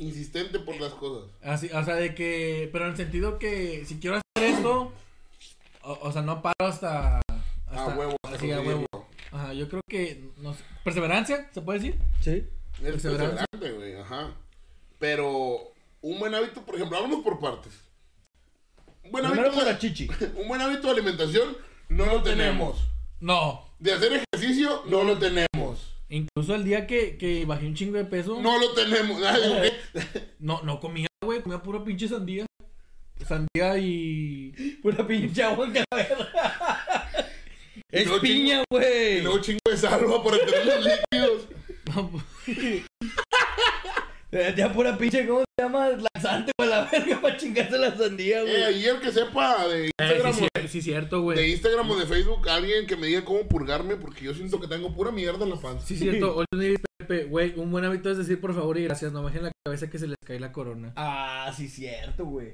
Insistente 0.01 0.57
por 0.59 0.79
las 0.81 0.93
cosas. 0.93 1.29
Así, 1.43 1.67
o 1.71 1.83
sea, 1.85 1.95
de 1.95 2.15
que. 2.15 2.69
Pero 2.71 2.85
en 2.85 2.91
el 2.91 2.97
sentido 2.97 3.37
que 3.37 3.85
si 3.85 3.99
quiero 3.99 4.15
hacer 4.17 4.49
esto. 4.49 4.91
O, 5.83 5.99
o 6.01 6.11
sea, 6.11 6.21
no 6.23 6.41
paro 6.41 6.55
hasta. 6.59 7.17
A 7.17 7.21
hasta 7.67 7.95
huevo. 7.95 8.15
hasta 8.23 8.37
Así, 8.37 8.51
a 8.51 8.61
huevo. 8.61 8.85
Ajá, 9.31 9.53
yo 9.53 9.69
creo 9.69 9.81
que. 9.87 10.31
No 10.37 10.53
sé, 10.55 10.63
perseverancia, 10.83 11.49
¿se 11.53 11.61
puede 11.61 11.79
decir? 11.79 11.99
Sí. 12.19 12.47
Es 12.83 12.91
Perseverancia. 12.91 13.45
perseverante, 13.51 13.71
güey, 13.77 14.01
ajá. 14.01 14.31
Pero 14.97 15.71
un 16.01 16.19
buen 16.19 16.33
hábito, 16.33 16.65
por 16.65 16.75
ejemplo, 16.75 16.99
vámonos 16.99 17.23
por 17.23 17.39
partes. 17.39 17.73
Un 19.03 19.11
buen, 19.11 19.23
Primero 19.25 19.49
hábito 19.49 19.63
de, 19.65 19.71
la 19.71 19.77
chichi. 19.77 20.07
un 20.35 20.47
buen 20.47 20.61
hábito 20.61 20.87
de 20.87 20.93
alimentación 20.93 21.57
no 21.89 22.05
lo 22.07 22.23
tenemos. 22.23 22.87
No. 23.19 23.67
De 23.77 23.93
hacer 23.93 24.23
ejercicio 24.33 24.81
no 24.87 25.03
lo 25.03 25.17
tenemos. 25.19 25.90
Incluso 26.11 26.53
el 26.55 26.65
día 26.65 26.85
que, 26.85 27.17
que 27.17 27.45
bajé 27.45 27.65
un 27.65 27.73
chingo 27.73 27.97
de 27.97 28.03
peso. 28.03 28.41
No 28.41 28.59
lo 28.59 28.73
tenemos. 28.73 29.23
Ay, 29.23 29.41
güey. 29.57 29.71
No, 30.39 30.61
no 30.61 30.79
comía, 30.81 31.07
güey. 31.23 31.41
Comía 31.41 31.63
pura 31.63 31.81
pinche 31.83 32.07
sandía. 32.07 32.45
Sandía 33.25 33.77
y. 33.77 34.51
Pura 34.81 35.07
pinche 35.07 35.41
agua 35.41 35.67
en 35.67 35.73
la 35.73 35.85
verga. 35.95 36.29
Es 37.89 38.05
luego 38.05 38.21
piña, 38.21 38.61
Y 38.61 38.63
güey. 38.69 39.21
luego 39.21 39.39
chingo 39.39 39.59
de 39.69 39.77
salva 39.77 40.21
para 40.21 40.37
tener 40.45 40.65
los 40.65 40.85
líquidos. 40.85 41.47
Eh, 44.31 44.53
Ya 44.55 44.71
pura 44.71 44.97
pinche, 44.97 45.27
¿cómo 45.27 45.41
se 45.41 45.63
llama? 45.63 45.89
Laxante, 45.89 46.51
güey, 46.57 46.69
la 46.69 46.85
verga 46.85 47.19
para 47.21 47.35
chingarse 47.37 47.77
la 47.77 47.95
sandía, 47.97 48.39
Eh, 48.39 48.43
güey. 48.43 48.63
ahí 48.63 48.85
el 48.85 48.99
que 49.01 49.11
sepa 49.11 49.67
de 49.67 49.87
Eh, 49.87 49.91
Instagram, 49.99 50.33
sí, 50.33 50.43
o 50.57 50.61
sí, 50.61 50.67
sí, 50.69 50.81
cierto, 50.81 51.17
de 51.17 51.21
güey. 51.21 51.51
Instagram 51.51 51.91
o 51.91 51.95
de 51.97 52.05
Facebook, 52.05 52.47
alguien 52.49 52.87
que 52.87 52.95
me 52.95 53.07
diga 53.07 53.25
cómo 53.25 53.45
purgarme, 53.47 53.97
porque 53.97 54.23
yo 54.23 54.33
siento 54.33 54.59
que 54.61 54.67
tengo 54.67 54.93
pura 54.93 55.11
mierda 55.11 55.43
en 55.43 55.49
la 55.49 55.57
panza. 55.57 55.85
Sí, 55.85 55.97
cierto. 55.97 56.45
Dice 56.53 56.81
Pepe, 56.97 57.25
güey, 57.25 57.53
un 57.59 57.71
buen 57.71 57.83
hábito 57.83 58.09
es 58.09 58.17
decir 58.17 58.39
por 58.39 58.53
favor 58.55 58.77
y 58.77 58.83
gracias. 58.85 59.11
No 59.11 59.21
bajen 59.23 59.43
la 59.43 59.51
cabeza 59.65 59.89
que 59.89 59.99
se 59.99 60.07
les 60.07 60.17
cae 60.25 60.39
la 60.39 60.51
corona. 60.53 60.93
Ah, 60.95 61.51
sí, 61.55 61.67
cierto, 61.67 62.25
güey. 62.25 62.53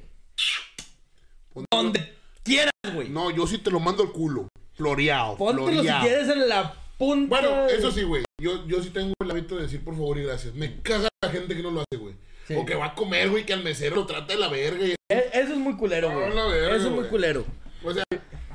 Ponte- 1.53 1.67
Donde 1.71 2.13
quieras, 2.43 2.71
güey. 2.93 3.09
No, 3.09 3.29
yo 3.31 3.45
sí 3.47 3.57
te 3.59 3.71
lo 3.71 3.79
mando 3.79 4.03
al 4.03 4.11
culo. 4.11 4.47
Floreado. 4.73 5.37
Póntelo 5.37 5.81
si 5.81 5.87
quieres 5.89 6.29
en 6.29 6.47
la 6.49 6.73
punta. 6.97 7.29
Bueno, 7.41 7.67
eso 7.67 7.91
sí, 7.91 8.03
güey. 8.03 8.23
Yo, 8.41 8.65
yo 8.67 8.81
sí 8.83 8.89
tengo 8.91 9.13
el 9.23 9.31
hábito 9.31 9.55
de 9.55 9.63
decir 9.63 9.83
por 9.83 9.95
favor 9.95 10.17
y 10.17 10.23
gracias. 10.23 10.53
Me 10.53 10.81
caga 10.81 11.07
la 11.23 11.29
gente 11.29 11.55
que 11.55 11.63
no 11.63 11.71
lo 11.71 11.81
hace, 11.81 11.97
güey. 11.99 12.15
Sí. 12.47 12.55
O 12.55 12.65
que 12.65 12.75
va 12.75 12.87
a 12.87 12.95
comer, 12.95 13.29
güey, 13.29 13.45
que 13.45 13.53
al 13.53 13.63
mesero 13.63 13.95
lo 13.97 14.05
trata 14.05 14.33
de 14.33 14.39
la 14.39 14.47
verga. 14.47 14.85
Y, 14.85 14.91
E- 15.09 15.29
Eso 15.33 15.53
es 15.53 15.57
muy 15.59 15.75
culero, 15.75 16.11
güey. 16.11 16.27
Eso 16.29 16.75
es 16.87 16.91
muy 16.91 17.05
culero. 17.05 17.45
o 17.83 17.93
sea, 17.93 18.03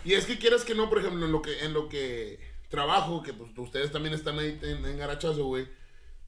y 0.04 0.14
es 0.14 0.24
que 0.26 0.38
quieras 0.38 0.64
que 0.64 0.74
no, 0.74 0.88
por 0.88 0.98
ejemplo, 0.98 1.24
en 1.26 1.32
lo 1.32 1.42
que, 1.42 1.60
en 1.64 1.72
lo 1.72 1.88
que 1.88 2.38
trabajo, 2.68 3.22
que 3.22 3.32
pues 3.32 3.50
ustedes 3.56 3.92
también 3.92 4.14
están 4.14 4.38
ahí 4.38 4.58
en, 4.62 4.84
en 4.84 4.98
Garachazo, 4.98 5.44
güey. 5.44 5.66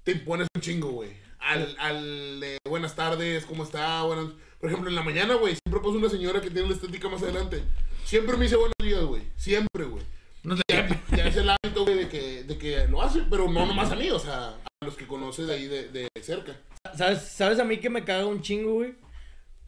Te 0.03 0.13
impones 0.13 0.47
un 0.55 0.61
chingo, 0.61 0.91
güey. 0.91 1.11
Al, 1.39 1.75
al 1.79 2.41
de 2.41 2.59
buenas 2.69 2.95
tardes, 2.95 3.45
¿cómo 3.47 3.65
está? 3.65 4.03
Buenas... 4.03 4.27
Por 4.61 4.71
ejemplo, 4.71 4.89
en 4.91 4.97
la 4.97 5.03
mañana, 5.03 5.35
güey, 5.35 5.57
siempre 5.63 5.83
pasa 5.83 5.99
una 5.99 6.09
señora 6.09 6.41
que 6.41 6.51
tiene 6.51 6.69
la 6.69 6.75
estética 6.75 7.09
más 7.09 7.23
adelante. 7.23 7.63
Siempre 8.05 8.37
me 8.37 8.45
dice 8.45 8.57
buenos 8.57 8.73
días, 8.83 9.03
güey. 9.05 9.23
Siempre, 9.37 9.85
güey. 9.85 10.03
No 10.45 10.57
sé. 10.57 10.63
ya, 10.69 10.89
ya 11.17 11.27
es 11.27 11.37
el 11.37 11.49
hábito, 11.51 11.85
güey, 11.85 11.97
de 11.99 12.09
que, 12.09 12.45
de 12.45 12.59
que 12.59 12.87
lo 12.89 13.03
hace, 13.03 13.23
pero 13.31 13.51
no 13.51 13.67
nomás 13.67 13.91
a 13.91 13.97
mí, 13.97 14.11
o 14.11 14.19
sea, 14.19 14.49
a 14.51 14.85
los 14.85 14.95
que 14.97 15.07
conoce 15.07 15.45
de 15.45 15.55
ahí 15.55 15.67
de, 15.67 15.89
de 15.89 16.09
cerca. 16.23 16.57
¿Sabes, 16.97 17.23
¿Sabes 17.23 17.59
a 17.59 17.65
mí 17.65 17.79
que 17.79 17.89
me 17.91 18.05
caga 18.05 18.27
un 18.27 18.43
chingo, 18.43 18.75
güey? 18.75 18.95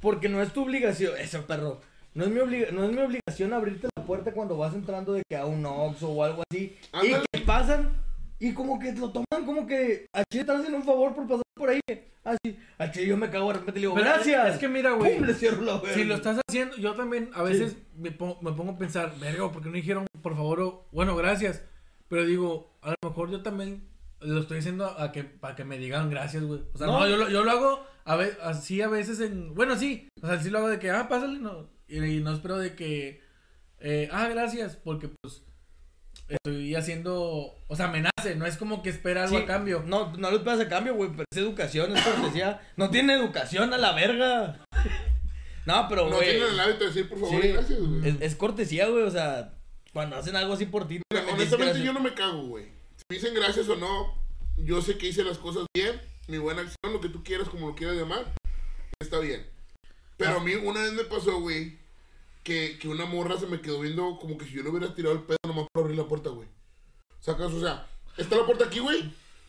Porque 0.01 0.29
no 0.29 0.43
es 0.43 0.53
tu 0.53 0.63
obligación. 0.63 1.17
Eso, 1.19 1.47
perro. 1.47 1.81
No 2.15 2.25
es, 2.25 2.31
mi 2.31 2.41
obliga- 2.41 2.71
no 2.71 2.85
es 2.85 2.91
mi 2.93 2.99
obligación 3.03 3.53
abrirte 3.53 3.89
la 3.97 4.05
puerta 4.05 4.33
cuando 4.33 4.57
vas 4.57 4.75
entrando 4.75 5.13
de 5.15 5.23
que 5.29 5.37
a 5.37 5.47
un 5.47 5.65
Oxxo 5.67 6.09
o 6.11 6.23
algo 6.23 6.43
así. 6.51 6.77
Ándale. 6.93 7.25
Y 7.33 7.39
que 7.39 7.45
pasan 7.45 7.91
y 8.39 8.53
como 8.53 8.79
que 8.79 8.93
lo 8.93 9.11
toman 9.11 9.45
como 9.47 9.67
que 9.67 10.07
a 10.13 10.23
Chile 10.31 10.43
están 10.43 10.57
haciendo 10.59 10.79
un 10.79 10.85
favor 10.85 11.15
por 11.15 11.27
pasar 11.27 11.43
por 11.55 11.69
ahí. 11.71 11.81
Así, 12.25 12.59
a 12.79 12.91
Chile 12.91 13.07
yo 13.07 13.17
me 13.17 13.31
cago 13.31 13.49
de 13.53 13.59
repente 13.61 13.79
y 13.79 13.83
le 13.83 13.89
digo, 13.89 13.95
Pero 13.95 14.07
gracias. 14.07 14.55
Es 14.55 14.59
que 14.59 14.69
mira, 14.69 14.93
güey. 14.93 15.17
Pum, 15.17 15.27
le 15.27 15.35
cierro 15.35 15.63
la 15.63 15.79
verga. 15.79 15.95
Si 15.95 16.05
lo 16.05 16.15
estás 16.17 16.41
haciendo, 16.49 16.77
yo 16.77 16.95
también 16.95 17.31
a 17.35 17.43
veces 17.43 17.77
me, 17.97 18.11
pongo, 18.11 18.39
me 18.43 18.53
pongo 18.53 18.73
a 18.73 18.79
pensar, 18.79 19.13
verga, 19.21 19.51
¿por 19.53 19.63
qué 19.63 19.69
no 19.69 19.75
dijeron 19.77 20.07
por 20.23 20.35
favor 20.35 20.61
o 20.61 20.87
bueno, 20.93 21.15
gracias? 21.17 21.63
Pero 22.09 22.25
digo, 22.27 22.77
a 22.83 22.91
lo 22.91 22.97
mejor 23.09 23.31
yo 23.31 23.43
también 23.43 23.89
lo 24.21 24.41
estoy 24.41 24.57
diciendo 24.57 24.87
a 24.99 25.13
que 25.13 25.23
para 25.25 25.55
que 25.55 25.65
me 25.65 25.79
digan 25.79 26.11
gracias, 26.11 26.43
güey. 26.43 26.63
O 26.75 26.79
sea, 26.79 26.87
no, 26.89 26.99
No. 27.01 27.09
yo, 27.09 27.17
lo, 27.17 27.29
yo 27.29 27.45
lo 27.45 27.51
hago 27.51 27.87
a 28.05 28.17
ve- 28.17 28.37
así 28.43 28.83
a 28.83 28.89
veces 28.89 29.21
en, 29.21 29.55
bueno, 29.55 29.77
sí, 29.77 30.09
o 30.23 30.27
sea, 30.27 30.41
sí 30.41 30.51
lo 30.51 30.59
hago 30.59 30.69
de 30.69 30.79
que, 30.81 30.91
ah, 30.91 31.09
pásale, 31.09 31.39
no, 31.39 31.69
y, 31.89 32.03
y 32.05 32.21
no 32.21 32.33
espero 32.35 32.59
de 32.59 32.75
que, 32.75 33.21
eh, 33.79 34.09
ah, 34.13 34.29
gracias, 34.29 34.77
porque 34.77 35.09
pues 35.09 35.43
estoy 36.29 36.75
haciendo, 36.75 37.55
o 37.69 37.77
sea, 37.77 37.89
me 37.89 38.01
nace, 38.01 38.35
no 38.37 38.47
es 38.47 38.57
como 38.57 38.83
que 38.83 38.91
espera 38.91 39.25
algo 39.25 39.37
Sí, 39.37 39.43
a 39.43 39.47
cambio. 39.47 39.83
No, 39.87 40.13
no 40.17 40.31
le 40.31 40.37
esperas 40.39 40.61
a 40.61 40.69
cambio, 40.69 40.95
güey, 40.95 41.11
pero 41.11 41.25
es 41.31 41.39
educación, 41.39 41.97
es 41.97 42.03
cortesía. 42.05 42.61
No 42.77 42.91
tiene 42.91 43.15
educación 43.15 43.73
a 43.73 43.79
la 43.79 43.93
verga. 43.93 44.61
No, 45.65 45.87
pero, 45.89 46.09
No 46.09 46.17
güey. 46.17 46.31
tienen 46.31 46.49
el 46.53 46.61
hábito 46.61 46.81
de 46.81 46.87
decir 46.87 47.09
por 47.09 47.19
favor 47.21 47.43
sí, 47.43 47.49
gracias, 47.49 47.79
güey. 47.81 48.09
es, 48.09 48.17
es 48.21 48.35
cortesía, 48.37 48.87
güey, 48.89 49.03
o 49.03 49.11
sea, 49.11 49.53
cuando 49.93 50.17
hacen 50.17 50.37
algo 50.37 50.53
así 50.55 50.67
por 50.67 50.87
ti. 50.87 51.01
Mira, 51.11 51.23
dices 51.25 51.35
honestamente 51.35 51.83
yo 51.85 51.93
no 51.93 52.01
me 52.01 52.15
cago, 52.15 52.43
güey. 52.47 52.65
Si 52.97 53.03
me 53.11 53.17
dicen 53.17 53.35
gracias 53.35 53.69
o 53.69 53.77
no, 53.77 54.15
yo 54.57 54.81
sé 54.83 54.97
que 54.99 55.09
hice 55.09 55.25
las 55.25 55.39
cosas 55.39 55.67
bien, 55.75 56.01
mi 56.29 56.39
buena 56.39 56.63
acción, 56.63 56.93
lo 56.93 57.01
que 57.01 57.09
tú 57.09 57.23
quieras, 57.25 57.49
como 57.49 57.69
lo 57.69 57.75
quieras 57.75 57.97
llamar, 57.97 58.25
está 59.01 59.19
bien. 59.19 59.47
Pero 60.17 60.33
Ah. 60.33 60.37
a 60.37 60.41
mí 60.45 60.55
una 60.55 60.83
vez 60.83 60.93
me 60.93 61.05
pasó, 61.05 61.41
güey, 61.41 61.79
que, 62.47 62.79
que 62.79 62.87
una 62.87 63.07
morra 63.07 63.37
se 63.37 63.49
me 63.49 63.61
quedó 63.61 63.81
viendo 63.81 64.19
como 64.21 64.39
que 64.39 64.45
si 64.45 64.53
yo 64.53 64.63
le 64.63 64.71
hubiera 64.71 64.95
tirado 64.95 65.17
el 65.17 65.23
pedo 65.23 65.37
nomás 65.45 65.67
para 65.73 65.85
abrir 65.85 65.99
la 65.99 66.07
puerta, 66.07 66.31
güey. 66.31 66.47
Sacas, 67.19 67.53
o 67.53 67.61
sea, 67.61 67.89
está 68.17 68.37
la 68.37 68.47
puerta 68.47 68.67
aquí, 68.67 68.79
güey. 68.79 69.03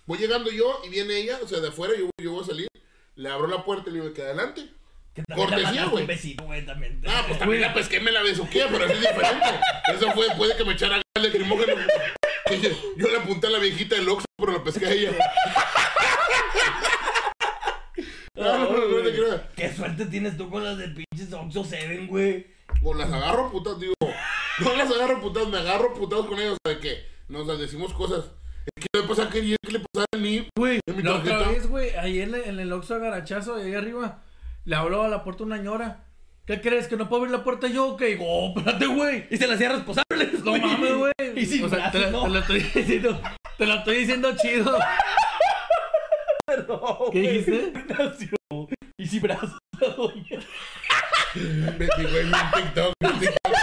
Voy 0.07 0.17
llegando 0.17 0.49
yo 0.49 0.81
y 0.83 0.89
viene 0.89 1.15
ella, 1.15 1.37
o 1.43 1.47
sea, 1.47 1.59
de 1.59 1.67
afuera, 1.67 1.93
yo, 1.95 2.09
yo 2.19 2.31
voy 2.31 2.43
a 2.43 2.47
salir. 2.47 2.67
Le 3.13 3.29
abro 3.29 3.47
la 3.47 3.63
puerta 3.63 3.91
y 3.91 3.93
le 3.93 4.01
digo 4.01 4.13
que 4.15 4.23
adelante. 4.23 4.67
Cortesía, 5.35 5.85
güey. 5.85 6.07
Ah, 7.07 7.23
pues 7.27 7.37
también 7.37 7.61
la 7.61 7.71
pesqué, 7.71 7.99
me 7.99 8.11
la 8.11 8.23
besuqué, 8.23 8.65
pero 8.71 8.85
eso 8.85 8.93
es 8.93 9.01
diferente. 9.01 9.45
Eso 9.93 10.11
fue 10.11 10.25
después 10.25 10.49
de 10.49 10.57
que 10.57 10.65
me 10.65 10.73
echara 10.73 10.97
gas 10.97 11.23
lacrimógeno. 11.23 11.75
Dije, 12.49 12.75
Yo 12.97 13.09
le 13.09 13.17
apunté 13.17 13.47
a 13.47 13.51
la 13.51 13.59
viejita 13.59 13.95
del 13.95 14.09
Oxxo, 14.09 14.25
pero 14.37 14.53
la 14.53 14.63
pesqué 14.63 14.85
a 14.85 14.91
ella. 14.91 15.11
suerte 19.75 20.05
tienes 20.07 20.37
tú 20.37 20.49
con 20.49 20.63
las 20.63 20.77
de 20.77 20.89
pinches 20.89 21.31
Oxxo 21.31 21.63
Seven, 21.63 22.07
güey. 22.07 22.56
O 22.83 22.93
las 22.93 23.11
agarro 23.11 23.51
putas, 23.51 23.79
digo. 23.79 23.93
No 24.59 24.75
las 24.75 24.89
agarro 24.91 25.21
putas, 25.21 25.47
me 25.47 25.57
agarro 25.57 25.93
putas 25.93 26.21
con 26.21 26.39
ellos. 26.39 26.57
O 26.63 26.69
sea, 26.69 26.79
que 26.79 27.05
nos 27.27 27.45
las 27.47 27.59
decimos 27.59 27.93
cosas. 27.93 28.25
Es 28.75 28.85
que 28.91 29.01
le 29.01 29.07
pasa 29.07 29.23
a 29.23 29.29
quería 29.29 29.55
que 29.65 29.71
le 29.73 29.79
pasara 29.79 30.05
a 30.13 30.17
mí. 30.17 30.47
Güey, 30.57 30.79
En 30.87 30.97
mi 30.97 31.03
la 31.03 31.15
otra 31.15 31.39
vez, 31.49 31.67
güey, 31.67 31.91
ahí 31.95 32.21
en, 32.21 32.35
el- 32.35 32.43
en 32.43 32.59
el 32.59 32.71
Oxxo 32.73 32.95
Agarachazo, 32.95 33.55
ahí 33.55 33.73
arriba, 33.73 34.23
le 34.65 34.75
habló 34.75 35.03
a 35.03 35.07
la 35.07 35.23
puerta 35.23 35.43
una 35.43 35.57
ñora. 35.57 36.03
¿Qué 36.45 36.61
crees? 36.61 36.87
¿Que 36.87 36.95
no 36.95 37.09
puedo 37.09 37.23
abrir 37.23 37.37
la 37.37 37.43
puerta 37.43 37.67
yo? 37.67 37.97
Que 37.97 38.05
digo, 38.05 38.23
oh, 38.27 38.53
espérate, 38.57 38.85
güey. 38.87 39.25
Y 39.29 39.37
se 39.37 39.47
la 39.47 39.57
cierras 39.57 39.81
posables, 39.83 40.43
No 40.45 40.57
mames, 40.57 40.95
güey. 40.95 41.11
Y 41.35 41.45
sin 41.45 41.65
o 41.65 41.69
sea, 41.69 41.91
te, 41.91 41.99
la- 41.99 42.09
no. 42.11 42.23
te 42.23 42.29
lo 42.29 42.39
estoy 42.39 42.59
diciendo, 42.61 43.21
te 43.57 43.65
lo 43.65 43.73
estoy 43.75 43.97
diciendo 43.97 44.35
chido. 44.37 44.77
No, 46.67 46.97
¿Qué 47.11 47.19
dijiste? 47.21 47.73
Nació. 47.89 48.29
Y 48.97 49.05
sin 49.05 49.21
brazos, 49.21 49.57
la 49.79 49.89
doña. 49.89 50.39
Me 51.35 51.87
dijo 51.97 52.17
en 52.17 52.27
un 52.27 52.51
TikTok. 52.55 52.93
un 53.01 53.19
TikTok, 53.19 53.53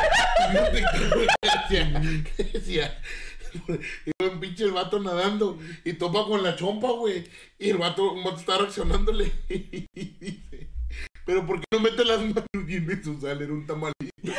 que 2.36 2.44
decía. 2.44 2.98
Iba 3.68 4.32
un 4.32 4.40
pinche 4.40 4.64
el 4.64 4.72
vato 4.72 4.98
nadando 4.98 5.58
y 5.84 5.92
topa 5.94 6.24
con 6.24 6.42
la 6.42 6.56
chompa, 6.56 6.90
güey. 6.90 7.24
Y 7.58 7.70
el 7.70 7.78
vato, 7.78 8.14
está 8.36 8.58
reaccionándole. 8.58 9.30
Y 9.94 10.10
dice, 10.20 10.68
pero 11.24 11.46
¿por 11.46 11.60
qué 11.60 11.64
no 11.72 11.80
mete 11.80 12.04
las 12.04 12.20
manos? 12.20 12.44
Y 12.68 12.74
en 12.76 13.04
su 13.04 13.20
sal 13.20 13.40
era 13.40 13.52
un 13.52 13.66
tamalito. 13.66 13.94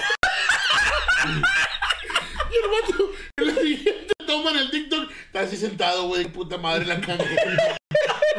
Y 2.52 2.56
el 2.56 2.70
vato, 2.70 3.12
en 3.38 3.48
la 3.48 3.56
siguiente 3.56 4.14
toma 4.26 4.52
en 4.52 4.58
el 4.58 4.72
TikTok, 4.72 5.12
está 5.26 5.39
así 5.41 5.58
sentado, 5.58 6.08
güey, 6.08 6.26
puta 6.26 6.58
madre 6.58 6.86
la 6.86 7.02
caga. 7.02 7.26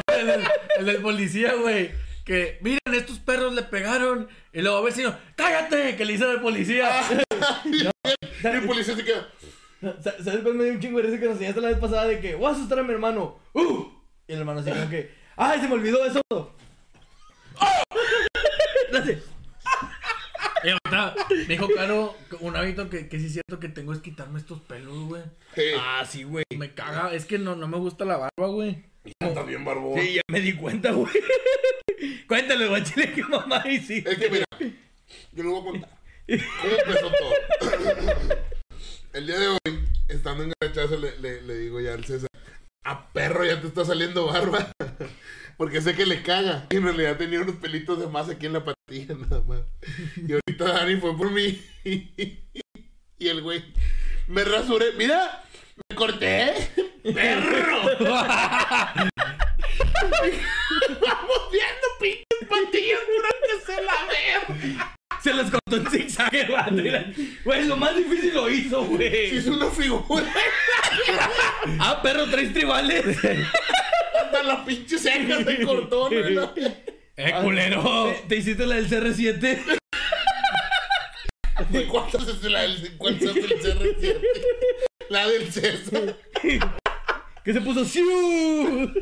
El, 0.08 0.44
el 0.78 0.86
del 0.86 1.02
policía, 1.02 1.54
güey. 1.54 1.90
Que, 2.26 2.58
miren, 2.60 2.80
estos 2.92 3.18
perros 3.20 3.54
le 3.54 3.62
pegaron. 3.62 4.28
Y 4.52 4.60
luego 4.60 4.76
a 4.78 4.82
ver 4.82 4.92
si 4.92 5.02
no, 5.02 5.16
¡cállate! 5.36 5.96
Que 5.96 6.04
le 6.04 6.12
hizo 6.12 6.30
el 6.30 6.40
policía. 6.42 6.90
Y 7.64 8.46
el 8.46 8.66
policía 8.66 8.94
se 8.94 9.04
queda. 9.04 9.28
Sa- 10.02 10.22
¿Sabes 10.22 10.40
cuál 10.42 10.54
me 10.54 10.64
dio 10.64 10.72
un 10.74 10.80
chingo 10.80 11.00
de 11.00 11.18
que 11.18 11.24
nos 11.24 11.34
enseñaste 11.34 11.60
la 11.60 11.68
vez 11.68 11.78
pasada 11.78 12.04
de 12.06 12.20
que 12.20 12.34
voy 12.34 12.46
a 12.46 12.50
asustar 12.54 12.78
a 12.78 12.82
mi 12.82 12.92
hermano? 12.92 13.38
¡Uh! 13.54 13.86
Y 14.28 14.32
el 14.34 14.40
hermano 14.40 14.60
así 14.60 14.70
como 14.70 14.90
que, 14.90 15.12
¡ay, 15.36 15.60
se 15.60 15.68
me 15.68 15.74
olvidó 15.74 16.04
eso! 16.04 16.20
¡Oh! 16.30 16.54
Y 20.64 21.36
me 21.36 21.44
dijo 21.46 21.68
Caro, 21.74 22.16
un 22.40 22.56
hábito 22.56 22.88
que, 22.90 23.08
que 23.08 23.18
sí 23.20 23.26
es 23.26 23.32
cierto 23.34 23.60
que 23.60 23.68
tengo 23.68 23.92
es 23.92 24.00
quitarme 24.00 24.38
estos 24.40 24.60
pelos, 24.62 24.96
güey. 25.06 25.22
Hey, 25.54 25.74
Ah, 25.78 26.04
sí, 26.08 26.24
güey. 26.24 26.44
Me 26.56 26.74
caga, 26.74 27.12
es 27.14 27.24
que 27.24 27.38
no, 27.38 27.54
no 27.54 27.68
me 27.68 27.76
gusta 27.76 28.04
la 28.04 28.16
barba, 28.16 28.48
güey. 28.52 28.84
Está 29.20 29.42
bien 29.42 29.64
barbón. 29.64 30.00
Sí, 30.00 30.14
ya 30.14 30.22
me 30.28 30.40
di 30.40 30.54
cuenta, 30.54 30.92
güey. 30.92 31.12
Cuéntale, 32.28 32.68
guachile, 32.68 33.12
que 33.12 33.22
mamá 33.24 33.62
hiciste. 33.68 34.10
Es 34.10 34.18
que 34.18 34.30
mira, 34.30 34.44
yo 34.60 35.42
le 35.42 35.48
voy 35.48 35.60
a 35.60 35.64
contar. 35.64 35.98
¿Cómo 36.26 36.76
empezó 36.86 37.12
todo? 37.12 38.36
El 39.12 39.26
día 39.26 39.38
de 39.38 39.48
hoy, 39.48 39.88
estando 40.08 40.42
en 40.42 40.52
Garachazo, 40.60 40.98
le, 40.98 41.18
le, 41.20 41.42
le 41.42 41.58
digo 41.58 41.80
ya 41.80 41.94
al 41.94 42.04
César, 42.04 42.28
a 42.84 43.12
perro 43.12 43.44
ya 43.44 43.60
te 43.60 43.66
está 43.66 43.84
saliendo 43.84 44.26
barba. 44.26 44.70
Porque 45.56 45.80
sé 45.80 45.94
que 45.94 46.04
le 46.04 46.22
caga. 46.22 46.66
Y 46.70 46.76
en 46.76 46.84
realidad 46.84 47.16
tenía 47.16 47.40
unos 47.40 47.56
pelitos 47.56 47.98
de 47.98 48.06
más 48.06 48.28
aquí 48.28 48.46
en 48.46 48.52
la 48.52 48.64
patilla 48.64 49.14
nada 49.30 49.42
más. 49.42 49.60
Y 50.16 50.32
ahorita 50.32 50.64
Dani 50.64 50.96
fue 51.00 51.16
por 51.16 51.30
mí. 51.30 51.60
Y 53.18 53.28
el 53.28 53.42
güey, 53.42 53.64
me 54.28 54.44
rasuré. 54.44 54.92
Mira, 54.98 55.42
me 55.88 55.96
corté. 55.96 56.52
¡Perro! 57.14 57.82
Vamos 61.00 61.50
viendo 61.52 61.86
pinches 62.00 62.48
patillas 62.48 63.00
durante 63.08 63.48
se 63.66 63.82
la 63.82 63.98
verga. 64.08 64.96
Se 65.22 65.34
los 65.34 65.50
contó 65.50 65.76
en 65.76 65.90
zigzag, 65.90 66.30
güey. 66.48 67.14
Güey, 67.44 67.66
lo 67.66 67.76
más 67.76 67.96
difícil 67.96 68.34
lo 68.34 68.50
hizo, 68.50 68.84
güey. 68.84 69.36
Es 69.36 69.46
una 69.46 69.70
figura. 69.70 70.24
Ah, 71.80 72.00
perro, 72.02 72.26
tres 72.30 72.52
tribales. 72.52 73.04
Hasta 73.16 74.42
las 74.42 74.60
pinches 74.60 75.02
cejas 75.02 75.44
de 75.44 75.62
cortón. 75.64 76.12
¿no? 76.34 76.54
¡Eh, 77.16 77.34
culero! 77.42 78.14
¿Te, 78.22 78.28
te 78.28 78.36
hiciste 78.36 78.66
la 78.66 78.76
del 78.76 78.88
CR7? 78.88 79.78
¿Y 81.72 81.84
cuántas 81.84 82.28
es 82.28 82.42
la 82.44 82.60
del 82.62 82.96
cuántas 82.98 83.36
es 83.36 83.36
el 83.36 83.50
CR7? 83.62 84.16
La 85.08 85.26
del 85.26 85.52
César. 85.52 86.16
¿Qué 87.46 87.52
se 87.52 87.60
puso? 87.60 87.84
¡Siu! 87.84 88.92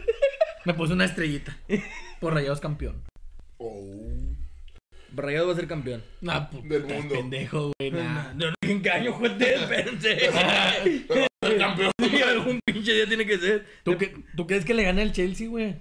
Me 0.66 0.74
puse 0.74 0.92
una 0.92 1.06
estrellita. 1.06 1.56
Por 2.20 2.34
rayados 2.34 2.60
campeón. 2.60 3.02
Oh, 3.56 3.82
Rayado 5.16 5.46
va 5.46 5.52
a 5.54 5.56
ser 5.56 5.66
campeón. 5.66 6.04
Nah, 6.20 6.50
puta, 6.50 6.68
Del 6.68 6.84
mundo. 6.84 7.14
Pendejo, 7.14 7.72
güey. 7.78 7.90
Nah. 7.90 8.34
No, 8.34 8.50
no, 8.50 8.54
¿en 8.60 8.82
qué 8.82 8.90
año 8.90 9.14
fue 9.18 9.28
este? 9.28 9.54
Espérense. 9.54 10.26
el 11.40 11.58
campeón. 11.58 11.90
Sí, 12.04 12.20
algún 12.22 12.60
pinche 12.66 12.92
día 12.92 13.06
tiene 13.08 13.24
que 13.24 13.38
ser. 13.38 13.66
¿Tú, 13.82 13.96
qué- 13.96 14.14
¿Tú 14.36 14.46
crees 14.46 14.64
que 14.66 14.74
le 14.74 14.82
gane 14.84 15.00
el 15.02 15.12
Chelsea, 15.12 15.48
güey? 15.48 15.80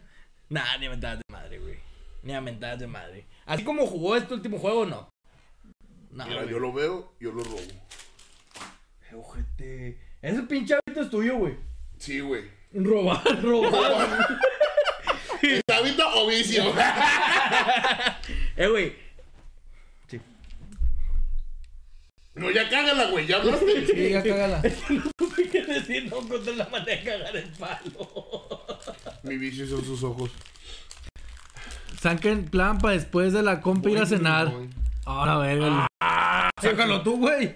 Nah, 0.50 0.78
ni 0.80 0.86
a 0.86 0.90
mentadas 0.90 1.18
de 1.20 1.34
madre, 1.34 1.60
güey. 1.60 1.76
Ni 2.24 2.34
a 2.34 2.40
mentadas 2.42 2.80
de 2.80 2.88
madre. 2.88 3.26
Así 3.46 3.64
como 3.66 3.86
jugó 3.86 4.16
este 4.16 4.34
último 4.34 4.58
juego, 4.58 4.86
no. 4.86 5.10
No, 6.12 6.26
Mira, 6.26 6.42
güey. 6.44 6.52
yo 6.54 6.60
lo 6.60 6.72
veo, 6.72 7.14
yo 7.20 7.34
lo 7.34 7.44
robo. 7.44 7.58
Eh, 7.60 9.16
ojete. 9.16 10.00
Ese 10.22 10.44
pinche 10.44 10.76
hábito 10.76 11.02
es 11.02 11.10
tuyo, 11.10 11.36
güey. 11.38 11.56
Sí, 12.04 12.20
güey. 12.20 12.44
Robar, 12.74 13.24
robar. 13.42 14.40
¿Es 15.42 15.62
hábito 15.74 16.04
o 16.16 16.28
vicio? 16.28 16.64
eh, 18.58 18.68
güey. 18.68 18.94
Sí. 20.08 20.20
No, 22.36 22.52
ya 22.52 22.68
cágala, 22.70 23.06
güey. 23.06 23.26
Ya 23.26 23.38
hablaste. 23.38 23.86
Sí, 23.88 24.10
ya 24.10 24.22
cágala. 24.22 24.62
No 24.90 25.04
supe 25.18 25.48
qué 25.50 25.64
decir, 25.64 26.10
no 26.10 26.20
encontré 26.20 26.56
la 26.58 26.68
manera 26.68 26.92
de 27.00 27.04
cagar 27.10 27.38
el 27.38 27.50
palo. 27.52 28.66
Mi 29.24 29.38
vicio 29.38 29.66
son 29.66 29.86
sus 29.86 30.04
ojos. 30.04 30.32
Saquen 32.02 32.50
plan 32.50 32.80
para 32.80 32.96
después 32.96 33.32
de 33.32 33.44
la 33.44 33.62
compa 33.62 33.90
ir 33.92 34.00
a 34.00 34.06
cenar. 34.06 34.52
Ahora, 35.06 35.38
verga. 35.38 35.88
Sácalo 36.62 37.02
tú, 37.02 37.18
güey. 37.18 37.56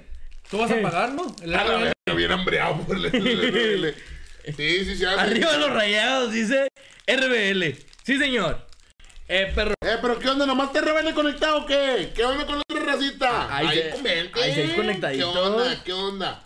Tú 0.50 0.60
vas 0.60 0.72
a 0.72 0.82
pagar, 0.82 1.12
¿no? 1.12 1.36
El 1.42 1.54
A 1.54 1.64
la 1.66 1.74
RBL. 1.74 1.84
verga, 1.84 2.16
bien 2.16 2.32
hambreado 2.32 2.78
por 2.84 2.96
el 2.96 3.08
RBL. 3.12 3.94
Sí, 4.56 4.86
sí, 4.86 4.96
sí. 4.96 5.06
Arriba 5.06 5.58
los 5.58 5.72
rayados, 5.72 6.32
dice 6.32 6.68
RBL. 7.08 7.76
Sí, 8.04 8.18
señor. 8.18 8.66
Eh, 9.28 9.52
perro. 9.54 9.74
Eh, 9.82 9.98
pero 10.02 10.18
¿qué 10.20 10.30
onda? 10.30 10.46
¿Nomás 10.46 10.72
te 10.72 10.80
rebelde 10.80 11.14
conectado 11.14 11.58
o 11.64 11.66
qué? 11.66 12.12
¿Qué 12.16 12.24
onda 12.24 12.46
con 12.46 12.56
la 12.56 12.62
otra 12.70 12.86
racita? 12.94 13.56
Ahí 13.56 13.68
Ahí, 13.68 13.78
se- 14.02 14.40
ahí 14.42 14.54
seis 14.54 14.74
conectaditos. 14.74 15.34
¿Qué 15.34 15.40
onda? 15.40 15.84
¿Qué 15.84 15.94
onda? 15.94 16.44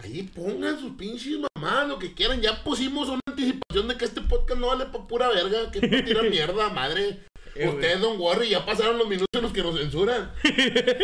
Ahí 0.00 0.22
pongan 0.22 0.78
sus 0.78 0.92
pinches 0.96 1.38
mamás, 1.54 1.88
lo 1.88 1.98
que 1.98 2.12
quieran. 2.14 2.40
Ya 2.42 2.62
pusimos 2.62 3.08
una 3.08 3.20
anticipación 3.26 3.88
de 3.88 3.96
que 3.96 4.04
este 4.04 4.20
podcast 4.20 4.60
no 4.60 4.66
vale 4.68 4.84
pa' 4.86 5.06
pura 5.08 5.28
verga. 5.28 5.70
Que 5.72 5.78
es 5.78 5.88
pa' 5.88 6.04
tirar 6.04 6.24
mierda, 6.30 6.68
madre. 6.68 7.20
Eh. 7.54 7.66
Ustedes, 7.66 8.00
don't 8.00 8.20
worry, 8.20 8.50
ya 8.50 8.64
pasaron 8.64 8.98
los 8.98 9.08
minutos 9.08 9.26
en 9.32 9.42
los 9.42 9.52
que 9.52 9.62
nos 9.62 9.76
censuran. 9.78 10.30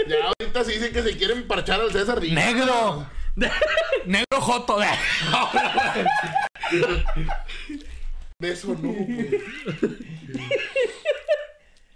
ya 0.07 0.17
ahorita 0.39 0.63
sí 0.65 0.73
dicen 0.73 0.93
que 0.93 1.03
se 1.03 1.17
quieren 1.17 1.49
parchar 1.49 1.81
al 1.81 1.91
César. 1.91 2.23
¡Negro! 2.23 3.09
¡Negro 3.37 4.41
joto! 4.41 4.79
De 8.41 8.51
eso 8.51 8.77
no, 8.81 8.93
güey. 8.93 9.41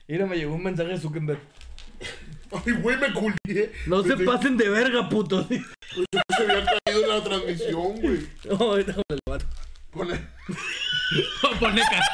Mira, 0.07 0.26
me 0.26 0.36
llegó 0.36 0.55
un 0.55 0.62
mensaje 0.62 0.91
de 0.91 0.99
Zuckerberg. 0.99 1.41
Ay, 2.51 2.72
güey, 2.80 2.97
me 2.97 3.12
culié. 3.12 3.72
No 3.86 4.03
se 4.03 4.16
pasen 4.16 4.57
de 4.57 4.68
verga, 4.68 5.09
putos. 5.09 5.47
Se 5.49 6.43
había 6.43 6.64
caído 6.84 7.03
en 7.03 7.09
la 7.09 7.22
transmisión, 7.22 8.01
güey. 8.01 8.26
No, 8.59 8.74
déjame 8.76 9.03
Pone... 9.99 10.14
Pone 11.61 11.82
cara. 11.82 12.07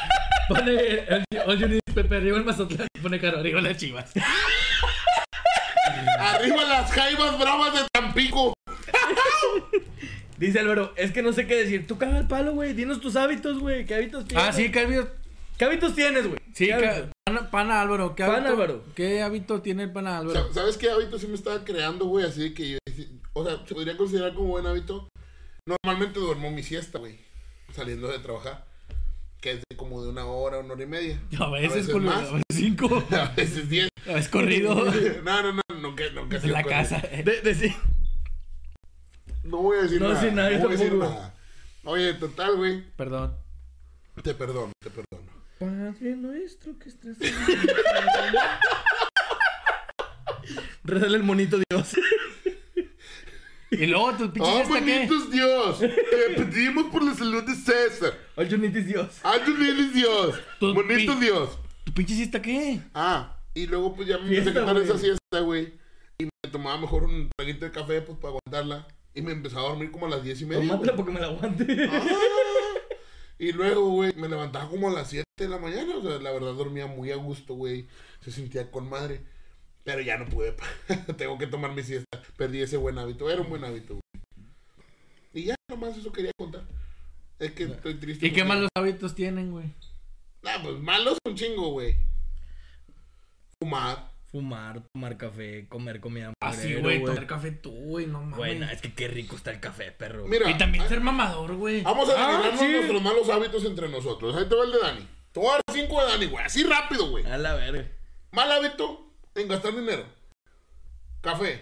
Pone 0.49 0.71
el, 0.73 1.23
all 1.45 1.57
you 1.59 1.67
need 1.67 1.79
Pepe 1.93 2.15
arriba 2.15 2.37
el 2.37 2.43
Mazatlán. 2.43 2.87
Pone 3.01 3.19
cara 3.19 3.39
arriba 3.39 3.61
las 3.61 3.77
chivas. 3.77 4.11
Arriba 6.19 6.63
las 6.63 6.91
jaivas 6.91 7.37
bravas 7.39 7.73
de 7.73 7.79
Tampico. 7.93 8.53
Dice 10.37 10.59
Álvaro, 10.59 10.93
es 10.97 11.11
que 11.11 11.21
no 11.21 11.31
sé 11.31 11.45
qué 11.47 11.55
decir. 11.55 11.87
Tú 11.87 11.97
caga 11.97 12.17
el 12.17 12.27
palo, 12.27 12.53
güey. 12.53 12.73
Dinos 12.73 12.99
tus 12.99 13.15
hábitos, 13.15 13.59
güey. 13.59 13.85
¿Qué 13.85 13.95
hábitos 13.95 14.25
tienes? 14.27 14.45
Ah, 14.47 14.51
sí, 14.51 14.71
¿qué 14.71 14.79
hábito? 14.79 15.07
¿Qué 15.57 15.65
hábitos 15.65 15.93
tienes, 15.95 16.27
güey? 16.27 16.39
Sí, 16.53 16.65
¿Qué 16.67 16.77
que- 16.77 16.87
hábitos? 16.87 17.09
pana, 17.25 17.51
pana 17.51 17.81
Álvaro. 17.81 18.15
¿qué 18.15 18.23
Pana 18.23 18.37
hábito, 18.37 18.51
Álvaro. 18.53 18.83
¿Qué 18.95 19.21
hábito 19.21 19.61
tiene 19.61 19.83
el 19.83 19.91
pana 19.93 20.17
Álvaro? 20.17 20.47
Sa- 20.47 20.53
¿Sabes 20.53 20.77
qué 20.77 20.89
hábito 20.89 21.17
sí 21.19 21.27
me 21.27 21.35
estaba 21.35 21.63
creando, 21.63 22.05
güey? 22.05 22.25
Así 22.25 22.53
que 22.53 22.71
yo, 22.71 22.77
o 23.33 23.45
sea, 23.45 23.59
se 23.65 23.73
podría 23.75 23.95
considerar 23.95 24.33
como 24.33 24.49
buen 24.49 24.65
hábito. 24.65 25.07
Normalmente 25.67 26.19
duermo 26.19 26.51
mi 26.51 26.61
siesta, 26.63 26.99
güey, 26.99 27.17
saliendo 27.75 28.07
de 28.07 28.19
trabajar, 28.19 28.65
que 29.41 29.51
es 29.51 29.59
de 29.69 29.75
como 29.77 30.01
de 30.03 30.09
una 30.09 30.25
hora, 30.25 30.59
una 30.59 30.73
hora 30.73 30.83
y 30.83 30.87
media. 30.87 31.21
A 31.39 31.49
veces, 31.49 31.73
veces 31.75 31.91
con 31.93 32.05
más. 32.05 32.17
a 32.29 32.33
veces 32.33 32.43
cinco. 32.53 33.03
A 33.11 33.25
veces 33.35 33.69
diez. 33.69 33.89
A 34.07 34.13
veces 34.13 34.29
corrido. 34.29 34.73
No, 35.23 35.41
no, 35.43 35.53
no, 35.53 35.61
nunca, 35.81 36.03
nunca. 36.13 36.37
en 36.37 36.51
la 36.51 36.63
con- 36.63 36.71
casa. 36.71 36.99
De, 36.99 37.41
de 37.41 37.55
sí. 37.55 37.75
No 39.43 39.57
voy 39.57 39.77
a 39.77 39.81
decir 39.83 40.01
No 40.01 40.07
nada. 40.09 40.19
decir 40.21 40.35
nada, 40.35 40.49
no 40.51 40.59
voy 40.59 40.67
a 40.67 40.77
decir 40.77 40.93
nada. 40.93 41.33
Oye, 41.83 42.13
total, 42.15 42.55
güey, 42.55 42.83
Perdón. 42.95 43.35
te 44.23 44.33
perdono, 44.33 44.71
te 44.81 44.89
perdono. 44.89 45.31
Padre 45.59 46.15
nuestro 46.15 46.77
que 46.79 46.89
estás 46.89 47.15
en 47.21 47.33
Rezale 50.83 51.17
el 51.17 51.23
monito 51.23 51.57
Dios. 51.69 51.95
Y 53.79 53.85
luego 53.87 54.13
tu 54.13 54.31
pinche 54.31 54.49
¡Ah, 54.49 54.55
fiesta 54.65 54.85
qué? 54.85 54.95
bonitos 55.07 55.31
Dios! 55.31 55.79
Te 55.79 55.87
pedimos 56.43 56.85
por 56.91 57.03
la 57.03 57.13
salud 57.13 57.43
de 57.43 57.55
César. 57.55 58.13
Ay, 58.35 58.49
Junitis 58.49 58.87
Dios. 58.87 59.19
¡Ah, 59.23 59.37
Dios 59.93 60.35
¡Bonito 60.59 61.15
Dios! 61.15 61.57
¿Tu 61.83 61.93
pinche 61.93 62.15
fiesta 62.15 62.41
qué? 62.41 62.81
Ah, 62.93 63.37
y 63.53 63.67
luego 63.67 63.95
pues 63.95 64.07
ya 64.07 64.17
me 64.17 64.23
empecé 64.37 64.57
a 64.57 64.61
quitar 64.61 64.77
esa 64.77 64.97
siesta, 64.97 65.39
güey. 65.41 65.73
Y 66.17 66.25
me 66.25 66.51
tomaba 66.51 66.77
mejor 66.77 67.03
un 67.03 67.29
traguito 67.37 67.65
de 67.65 67.71
café, 67.71 68.01
pues, 68.01 68.17
para 68.17 68.35
aguantarla. 68.35 68.87
Y 69.13 69.21
me 69.21 69.31
empezaba 69.31 69.67
a 69.67 69.69
dormir 69.69 69.91
como 69.91 70.07
a 70.07 70.09
las 70.09 70.23
diez 70.23 70.41
y 70.41 70.45
media. 70.45 70.67
Tómatela 70.67 70.95
porque 70.95 71.11
me 71.11 71.19
la 71.19 71.27
aguante. 71.27 71.65
Ah. 71.89 72.05
Y 73.37 73.51
luego, 73.51 73.89
güey, 73.89 74.13
me 74.15 74.29
levantaba 74.29 74.69
como 74.69 74.89
a 74.89 74.93
las 74.93 75.09
7 75.09 75.25
de 75.37 75.49
la 75.49 75.57
mañana. 75.57 75.97
O 75.97 76.01
sea, 76.01 76.19
la 76.19 76.31
verdad 76.31 76.53
dormía 76.53 76.87
muy 76.87 77.11
a 77.11 77.17
gusto, 77.17 77.53
güey. 77.53 77.87
Se 78.21 78.31
sentía 78.31 78.71
con 78.71 78.89
madre. 78.89 79.21
Pero 79.85 80.01
ya 80.01 80.17
no 80.17 80.25
pude. 80.25 80.53
Tengo 81.17 81.37
que 81.37 81.47
tomar 81.47 81.71
mi 81.71 81.83
siesta. 81.83 82.19
Perdí 82.35 82.61
ese 82.61 82.75
buen 82.75 82.97
hábito. 82.97 83.29
Era 83.29 83.41
un 83.41 83.49
buen 83.49 83.63
hábito, 83.63 83.93
güey. 83.93 84.23
Y 85.33 85.45
ya, 85.45 85.55
nomás 85.69 85.95
eso 85.95 86.11
quería 86.11 86.31
contar. 86.37 86.63
Es 87.37 87.51
que 87.51 87.65
estoy 87.65 87.93
triste. 87.95 88.25
¿Y 88.25 88.31
qué 88.31 88.43
malos 88.43 88.69
hábitos 88.75 89.13
tienen, 89.13 89.51
güey? 89.51 89.67
Ah, 90.43 90.57
pues 90.63 90.79
malos 90.79 91.17
un 91.25 91.35
chingo, 91.35 91.69
güey. 91.69 91.95
Fumar. 93.61 94.11
Fumar, 94.31 94.81
tomar 94.93 95.15
café, 95.15 95.65
comer 95.69 96.01
comida 96.01 96.33
Así, 96.41 96.67
mugrero, 96.67 96.81
güey, 96.83 97.03
tomar 97.05 97.25
café 97.25 97.51
tú, 97.51 97.71
güey, 97.71 98.05
no 98.05 98.19
mames. 98.19 98.35
Bueno, 98.37 98.69
es 98.69 98.81
que 98.81 98.93
qué 98.93 99.07
rico 99.07 99.37
está 99.37 99.51
el 99.51 99.61
café, 99.61 99.93
perro. 99.93 100.27
Mira, 100.27 100.49
Y 100.51 100.57
también 100.57 100.83
ah, 100.83 100.89
ser 100.89 100.99
mamador, 100.99 101.55
güey. 101.55 101.83
vamos 101.83 102.09
a 102.09 102.39
Ah, 102.39 102.51
sí. 102.57 102.67
nuestros 102.67 103.01
malos 103.01 103.29
hábitos 103.29 103.63
entre 103.63 103.87
nosotros. 103.87 104.35
Ahí 104.35 104.49
te 104.49 104.55
va 104.55 104.65
el 104.65 104.71
de 104.73 104.79
Dani. 104.79 105.07
Te 105.31 105.39
voy 105.39 105.49
a 105.49 105.51
dar 105.53 105.61
cinco 105.71 106.01
de 106.01 106.11
Dani, 106.11 106.25
güey. 106.25 106.43
Así 106.43 106.63
rápido, 106.63 107.09
güey. 107.11 107.25
A 107.25 107.37
la 107.37 107.53
verga. 107.53 107.89
Mal 108.31 108.51
hábito 108.51 109.04
en 109.35 109.47
gastar 109.47 109.75
dinero. 109.75 110.05
Café. 111.21 111.61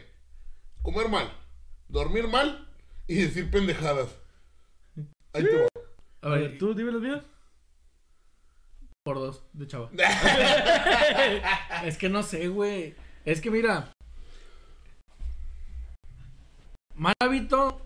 Comer 0.82 1.10
mal. 1.10 1.32
Dormir 1.88 2.28
mal. 2.28 2.68
Y 3.08 3.16
decir 3.16 3.50
pendejadas. 3.52 4.10
Ahí 5.34 5.44
te 5.44 5.58
va. 5.58 5.68
A 6.22 6.28
A 6.28 6.30
ver, 6.30 6.50
ver, 6.52 6.58
¿tú 6.58 6.74
dime 6.74 6.92
los 6.92 7.02
míos? 7.02 7.24
por 9.06 9.18
dos, 9.18 9.44
de 9.52 9.68
chava. 9.68 9.90
es 11.84 11.98
que 11.98 12.08
no 12.08 12.24
sé, 12.24 12.48
güey. 12.48 12.96
Es 13.26 13.42
que 13.42 13.52
mira. 13.52 13.92
Mal 16.96 17.14
hábito. 17.20 17.82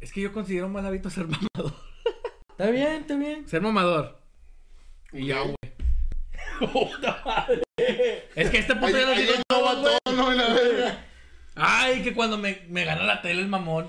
Es 0.00 0.12
que 0.14 0.22
yo 0.22 0.32
considero 0.32 0.70
mal 0.70 0.86
hábito 0.86 1.10
ser 1.10 1.26
mamador. 1.26 1.74
Está 2.52 2.70
bien, 2.70 3.02
está 3.02 3.16
bien. 3.16 3.46
Ser 3.46 3.60
mamador. 3.60 4.18
Y 5.12 5.26
ya, 5.26 5.42
Es 8.36 8.50
que 8.50 8.58
este 8.58 8.74
puto 8.74 8.88
ya 8.98 9.06
lo 9.06 9.14
digo 9.14 9.32
todo, 9.48 10.32
la 10.34 10.48
verga. 10.54 11.04
Ay, 11.54 12.02
que 12.02 12.14
cuando 12.14 12.38
me, 12.38 12.62
me 12.68 12.84
gana 12.84 13.02
la 13.04 13.22
tele 13.22 13.40
el 13.42 13.48
mamón. 13.48 13.88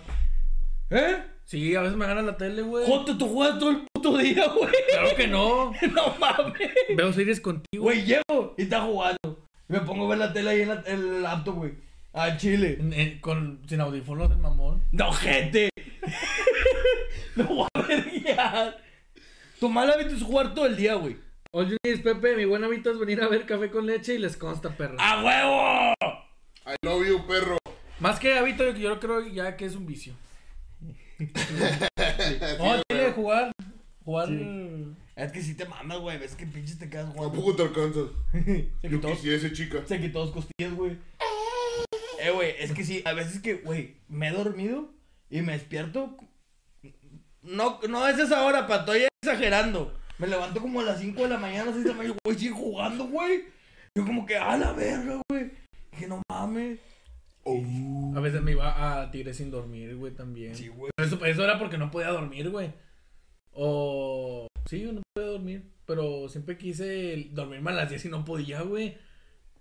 ¿Eh? 0.89 1.23
Sí, 1.45 1.75
a 1.75 1.81
veces 1.81 1.97
me 1.97 2.05
gana 2.07 2.21
la 2.21 2.37
tele, 2.37 2.61
güey. 2.61 2.85
Joto, 2.85 3.17
tú 3.17 3.27
juegas 3.33 3.59
todo 3.59 3.71
el 3.71 3.85
puto 3.93 4.17
día, 4.17 4.47
güey. 4.47 4.71
Claro 4.91 5.15
que 5.15 5.27
no. 5.27 5.73
No 5.93 6.15
mames. 6.19 6.71
Veo 6.95 7.13
series 7.13 7.41
contigo. 7.41 7.83
Güey, 7.83 8.03
llego 8.05 8.55
y 8.57 8.63
está 8.63 8.81
jugando. 8.81 9.45
Me 9.67 9.79
pongo 9.81 10.05
a 10.05 10.09
ver 10.09 10.17
la 10.17 10.33
tele 10.33 10.49
ahí 10.51 10.61
en, 10.61 10.67
la- 10.69 10.83
en 10.85 10.99
el 10.99 11.21
laptop, 11.23 11.55
güey. 11.55 11.73
A 12.13 12.35
Chile. 12.37 12.77
En- 12.79 12.93
en- 12.93 13.19
con, 13.19 13.61
sin 13.67 13.79
audífonos 13.81 14.31
el 14.31 14.37
mamón. 14.37 14.83
No, 14.91 15.11
gente. 15.13 15.69
no 17.35 17.43
voy 17.45 17.67
a 17.73 17.81
verguiar. 17.81 18.77
Tu 19.59 19.69
mal 19.69 19.89
hábito 19.91 20.15
es 20.15 20.23
jugar 20.23 20.53
todo 20.53 20.65
el 20.65 20.75
día, 20.75 20.95
güey. 20.95 21.17
Oye, 21.53 21.77
Pepe, 22.03 22.37
mi 22.37 22.45
buen 22.45 22.63
hábito 22.63 22.91
es 22.91 22.99
venir 22.99 23.21
a 23.21 23.27
ver 23.27 23.45
café 23.45 23.69
con 23.69 23.85
leche 23.85 24.15
y 24.15 24.19
les 24.19 24.37
consta, 24.37 24.69
perro. 24.69 24.95
¡A 24.99 25.21
huevo! 25.23 25.93
I 26.65 26.75
love 26.85 27.05
you, 27.07 27.27
perro. 27.27 27.57
Más 27.99 28.19
que 28.19 28.33
hábito, 28.37 28.63
yo- 28.71 28.77
yo 28.77 28.99
creo 28.99 29.27
ya 29.27 29.57
que 29.57 29.65
es 29.65 29.75
un 29.75 29.85
vicio. 29.85 30.13
No, 32.57 32.81
tiene 32.87 33.11
jugar. 33.11 33.51
Jugar. 34.03 34.29
Es 35.15 35.31
que 35.31 35.41
si 35.41 35.53
te 35.55 35.65
mamas, 35.65 35.99
güey. 35.99 36.17
Ves 36.17 36.33
que 36.35 36.47
pinches 36.47 36.79
te 36.79 36.89
quedas 36.89 37.09
jugando. 37.13 37.31
Tampoco 37.33 37.55
te 37.55 37.61
alcanzas. 37.63 38.05
Se 38.31 38.71
Yo 38.83 38.89
quitó, 38.89 39.09
quisiese, 39.09 39.53
chica. 39.53 39.83
se 39.85 39.99
quitó 40.01 40.19
dos 40.25 40.31
costillas, 40.31 40.73
güey. 40.73 40.97
Eh, 42.19 42.31
güey, 42.31 42.55
es 42.59 42.71
que 42.71 42.83
sí, 42.83 43.01
a 43.05 43.13
veces 43.13 43.39
que, 43.41 43.55
güey, 43.55 43.97
me 44.07 44.29
he 44.29 44.31
dormido 44.31 44.89
y 45.29 45.41
me 45.41 45.53
despierto. 45.53 46.17
No, 47.43 47.79
no 47.89 48.07
es 48.07 48.17
esa 48.19 48.43
hora, 48.45 48.65
pa, 48.67 48.77
estoy 48.77 49.05
exagerando. 49.23 49.95
Me 50.21 50.27
levanto 50.27 50.61
como 50.61 50.81
a 50.81 50.83
las 50.83 50.99
5 50.99 51.23
de 51.23 51.29
la 51.29 51.39
mañana, 51.39 51.71
6 51.71 51.83
de 51.83 51.89
la 51.89 51.97
mañana, 51.97 52.15
güey, 52.23 52.37
sigue 52.37 52.51
jugando, 52.51 53.07
güey. 53.07 53.45
Yo 53.95 54.05
como 54.05 54.23
que, 54.23 54.37
a 54.37 54.55
la 54.55 54.71
verga, 54.71 55.19
güey. 55.27 55.49
Que 55.97 56.07
no 56.07 56.21
mames. 56.29 56.79
Oh. 57.43 58.13
A 58.15 58.19
veces 58.19 58.39
me 58.43 58.51
iba 58.51 59.01
a 59.01 59.09
Tigre 59.09 59.33
sin 59.33 59.49
dormir, 59.49 59.95
güey, 59.95 60.13
también. 60.13 60.55
Sí, 60.55 60.67
güey. 60.67 60.91
Pero 60.95 61.07
eso, 61.07 61.25
eso 61.25 61.43
era 61.43 61.57
porque 61.57 61.79
no 61.79 61.89
podía 61.89 62.09
dormir, 62.09 62.51
güey. 62.51 62.71
O. 63.53 64.45
Sí, 64.69 64.81
yo 64.81 64.93
no 64.93 65.01
podía 65.15 65.31
dormir. 65.31 65.71
Pero 65.87 66.29
siempre 66.29 66.55
quise 66.55 67.29
dormirme 67.31 67.71
a 67.71 67.73
las 67.73 67.89
10 67.89 68.05
y 68.05 68.09
no 68.09 68.23
podía, 68.23 68.61
güey. 68.61 68.99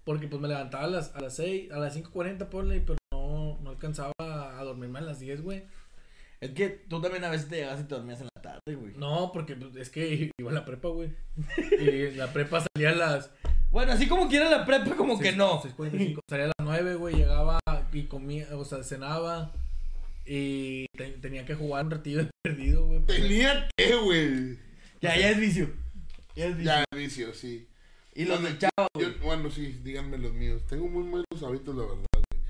Porque 0.04 0.28
pues 0.28 0.42
me 0.42 0.48
levantaba 0.48 0.84
a 0.84 0.88
las, 0.88 1.16
a 1.16 1.20
las 1.20 1.36
6, 1.36 1.72
a 1.72 1.78
las 1.78 1.96
5.40, 1.96 2.50
ponle, 2.50 2.82
pero 2.82 2.98
no, 3.14 3.58
no 3.62 3.70
alcanzaba 3.70 4.12
a 4.20 4.62
dormirme 4.62 4.98
a 4.98 5.02
las 5.02 5.20
10, 5.20 5.40
güey. 5.40 5.64
Es 6.40 6.50
que 6.52 6.68
tú 6.70 7.00
también 7.02 7.24
a 7.24 7.30
veces 7.30 7.48
te 7.48 7.56
llegas 7.56 7.80
y 7.80 7.84
te 7.84 7.94
dormías 7.94 8.20
en 8.20 8.28
la 8.34 8.42
tarde, 8.42 8.74
güey. 8.74 8.94
No, 8.96 9.30
porque 9.32 9.54
pues, 9.56 9.76
es 9.76 9.90
que 9.90 10.30
iba 10.38 10.50
a 10.50 10.54
la 10.54 10.64
prepa, 10.64 10.88
güey. 10.88 11.10
Y 11.80 12.12
la 12.12 12.32
prepa 12.32 12.64
salía 12.74 12.90
a 12.90 12.94
las. 12.94 13.30
Bueno, 13.70 13.92
así 13.92 14.08
como 14.08 14.28
quiera 14.28 14.48
la 14.50 14.64
prepa, 14.64 14.96
como 14.96 15.18
que 15.18 15.26
seis- 15.26 15.36
no. 15.36 15.60
6:45. 15.62 16.20
Salía 16.28 16.46
a 16.46 16.48
las 16.48 16.54
9, 16.66 16.94
güey, 16.94 17.14
llegaba 17.16 17.58
y 17.92 18.04
comía, 18.04 18.48
o 18.56 18.64
sea, 18.64 18.82
cenaba. 18.82 19.52
Y 20.26 20.86
te- 20.96 21.10
tenía 21.18 21.44
que 21.44 21.54
jugar 21.54 21.84
un 21.84 21.90
ratillo 21.90 22.24
de 22.24 22.30
perdido, 22.42 22.86
güey. 22.86 23.00
Tenía 23.06 23.68
que, 23.76 23.94
güey. 23.96 24.58
Ya, 25.02 25.16
ya 25.18 25.30
es 25.30 25.38
vicio. 25.38 25.70
Ya 26.36 26.46
es 26.46 26.56
vicio. 26.56 26.72
Ya, 26.72 26.84
vicio, 26.96 27.34
sí. 27.34 27.66
Y 28.14 28.24
los 28.24 28.42
del 28.42 28.58
chavo, 28.58 28.88
Yo, 28.98 29.06
güey. 29.08 29.18
bueno, 29.22 29.50
sí, 29.50 29.78
díganme 29.84 30.18
los 30.18 30.32
míos. 30.32 30.62
Tengo 30.68 30.88
muy 30.88 31.04
malos 31.04 31.42
hábitos, 31.42 31.74
la 31.74 31.82
verdad, 31.82 31.96
güey. 32.12 32.42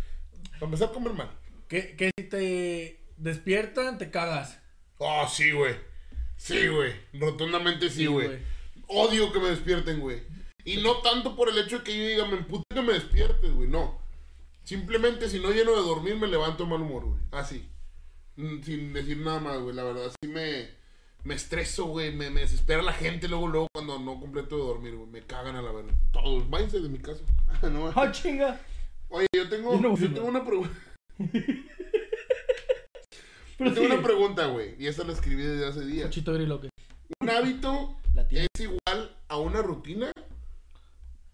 Para 0.53 0.65
empezar 0.67 0.89
a 0.89 0.93
comer 0.93 1.13
mal. 1.13 1.31
Que, 1.69 1.97
que 1.97 2.11
si 2.19 2.25
te 2.29 3.00
despiertan, 3.21 3.99
te 3.99 4.11
cagas. 4.11 4.59
Oh, 4.99 5.27
sí, 5.29 5.53
güey. 5.53 5.75
Sí, 6.37 6.69
güey. 6.69 6.93
Rotundamente 7.13 7.91
sí, 7.91 8.07
güey. 8.07 8.39
Odio 8.87 9.33
que 9.33 9.39
me 9.39 9.51
despierten, 9.51 10.01
güey. 10.01 10.23
Y 10.65 10.79
no 10.79 10.99
tanto 10.99 11.37
por 11.37 11.49
el 11.49 11.59
hecho 11.59 11.79
de 11.79 11.85
que 11.85 11.97
yo 11.97 12.07
diga, 12.07 12.27
me 12.27 12.39
emputa 12.39 12.65
que 12.75 12.83
me 12.83 12.95
despiertes, 12.95 13.53
güey. 13.53 13.69
No. 13.69 13.99
Simplemente 14.65 15.29
si 15.29 15.39
no 15.41 15.51
lleno 15.51 15.73
de 15.73 15.83
dormir, 15.83 16.17
me 16.17 16.27
levanto 16.27 16.65
de 16.65 16.71
mal 16.71 16.81
humor, 16.83 17.05
güey. 17.05 17.21
Así. 17.33 17.69
Mm, 18.37 18.63
Sin 18.63 18.93
decir 18.93 19.19
nada 19.19 19.41
más, 19.41 19.59
güey. 19.61 19.75
La 19.75 19.85
verdad, 19.85 20.11
sí 20.23 20.29
me, 20.29 20.69
me 21.25 21.35
estreso, 21.35 21.87
güey. 21.87 22.13
Me, 22.15 22.31
me 22.31 22.41
desespera 22.41 22.83
la 22.83 22.93
gente 22.93 23.29
luego, 23.29 23.49
luego, 23.49 23.67
cuando 23.73 23.99
no 23.99 24.19
completo 24.21 24.57
de 24.57 24.63
dormir, 24.63 24.97
güey. 24.97 25.09
Me 25.09 25.23
cagan 25.23 25.57
a 25.57 25.63
la 25.63 25.73
verdad. 25.73 25.95
Todos. 26.13 26.49
Váyanse 26.49 26.81
de 26.81 26.89
mi 26.89 26.99
casa. 26.99 27.23
no, 27.71 27.93
¡Ah, 27.95 28.11
chinga! 28.13 28.61
Oye, 29.09 29.27
yo 29.35 29.49
tengo, 29.49 29.81
Yo 29.81 29.89
no 29.89 30.15
tengo 30.15 30.29
una 30.29 30.45
pregunta. 30.45 30.75
Pero 33.61 33.75
tengo 33.75 33.89
sí. 33.89 33.93
una 33.93 34.03
pregunta, 34.03 34.47
güey. 34.47 34.75
Y 34.79 34.87
esta 34.87 35.05
la 35.05 35.13
escribí 35.13 35.43
desde 35.43 35.67
hace 35.67 35.85
días. 35.85 36.07
Cochito 36.07 36.33
griloque. 36.33 36.71
¿Un 37.21 37.29
hábito 37.29 37.95
es 38.31 38.49
igual 38.59 39.15
a 39.29 39.37
una 39.37 39.61
rutina? 39.61 40.11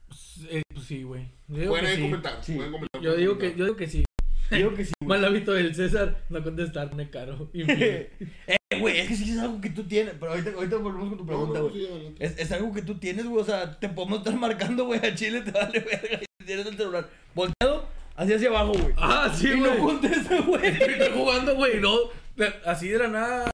Pues, 0.09 0.41
eh, 0.51 0.63
pues 0.75 0.87
sí, 0.87 1.05
güey. 1.05 1.29
Pueden 1.47 1.95
sí. 1.95 2.03
comentar. 2.03 2.43
Sí. 2.43 2.55
pueden 2.57 2.73
comentar, 2.73 3.01
Yo 3.01 3.15
digo 3.15 3.39
que, 3.39 3.55
yo 3.55 3.65
digo 3.67 3.77
que 3.77 3.87
sí. 3.87 4.05
Digo 4.51 4.75
que 4.75 4.85
sí. 4.85 4.93
Mal 5.05 5.25
hábito 5.25 5.53
del 5.53 5.73
César, 5.73 6.25
no 6.29 6.43
contestar, 6.43 6.93
me 6.97 7.11
caro. 7.11 7.49
eh, 7.55 8.11
güey, 8.81 8.99
es 8.99 9.09
que 9.09 9.15
sí 9.15 9.31
es 9.31 9.39
algo 9.39 9.61
que 9.61 9.71
tú 9.71 9.85
tienes. 9.85 10.15
Pero 10.19 10.33
ahorita, 10.33 10.51
ahorita 10.51 10.77
volvemos 10.79 11.11
con 11.11 11.19
tu 11.19 11.27
pregunta, 11.27 11.61
no, 11.61 11.69
güey. 11.69 11.77
sí, 11.77 11.87
adelante. 11.87 12.27
Es, 12.27 12.39
es 12.41 12.51
algo 12.51 12.73
que 12.73 12.83
tú 12.83 12.99
tienes, 12.99 13.25
güey. 13.25 13.41
O 13.41 13.45
sea, 13.45 13.79
te 13.79 13.89
podemos 13.89 14.19
estar 14.19 14.35
marcando, 14.39 14.85
güey, 14.87 14.99
a 14.99 15.15
Chile, 15.15 15.43
te 15.43 15.53
vale 15.53 15.79
verga. 15.79 16.21
Y 16.41 16.45
tienes 16.45 16.67
el 16.67 16.77
celular 16.77 17.09
volteado, 17.37 17.89
así 18.17 18.33
hacia 18.35 18.49
abajo, 18.49 18.73
güey. 18.73 18.95
ah, 18.97 19.31
sí, 19.35 19.49
y 19.49 19.59
güey. 19.59 19.73
no 19.73 19.79
contesta, 19.79 20.41
güey. 20.47 20.67
Estoy 20.67 21.11
jugando, 21.15 21.55
güey, 21.55 21.77
y 21.77 21.81
luego, 21.81 22.13
de- 22.37 22.55
así 22.65 22.89
de 22.89 22.99
la 22.99 23.09
nada, 23.09 23.51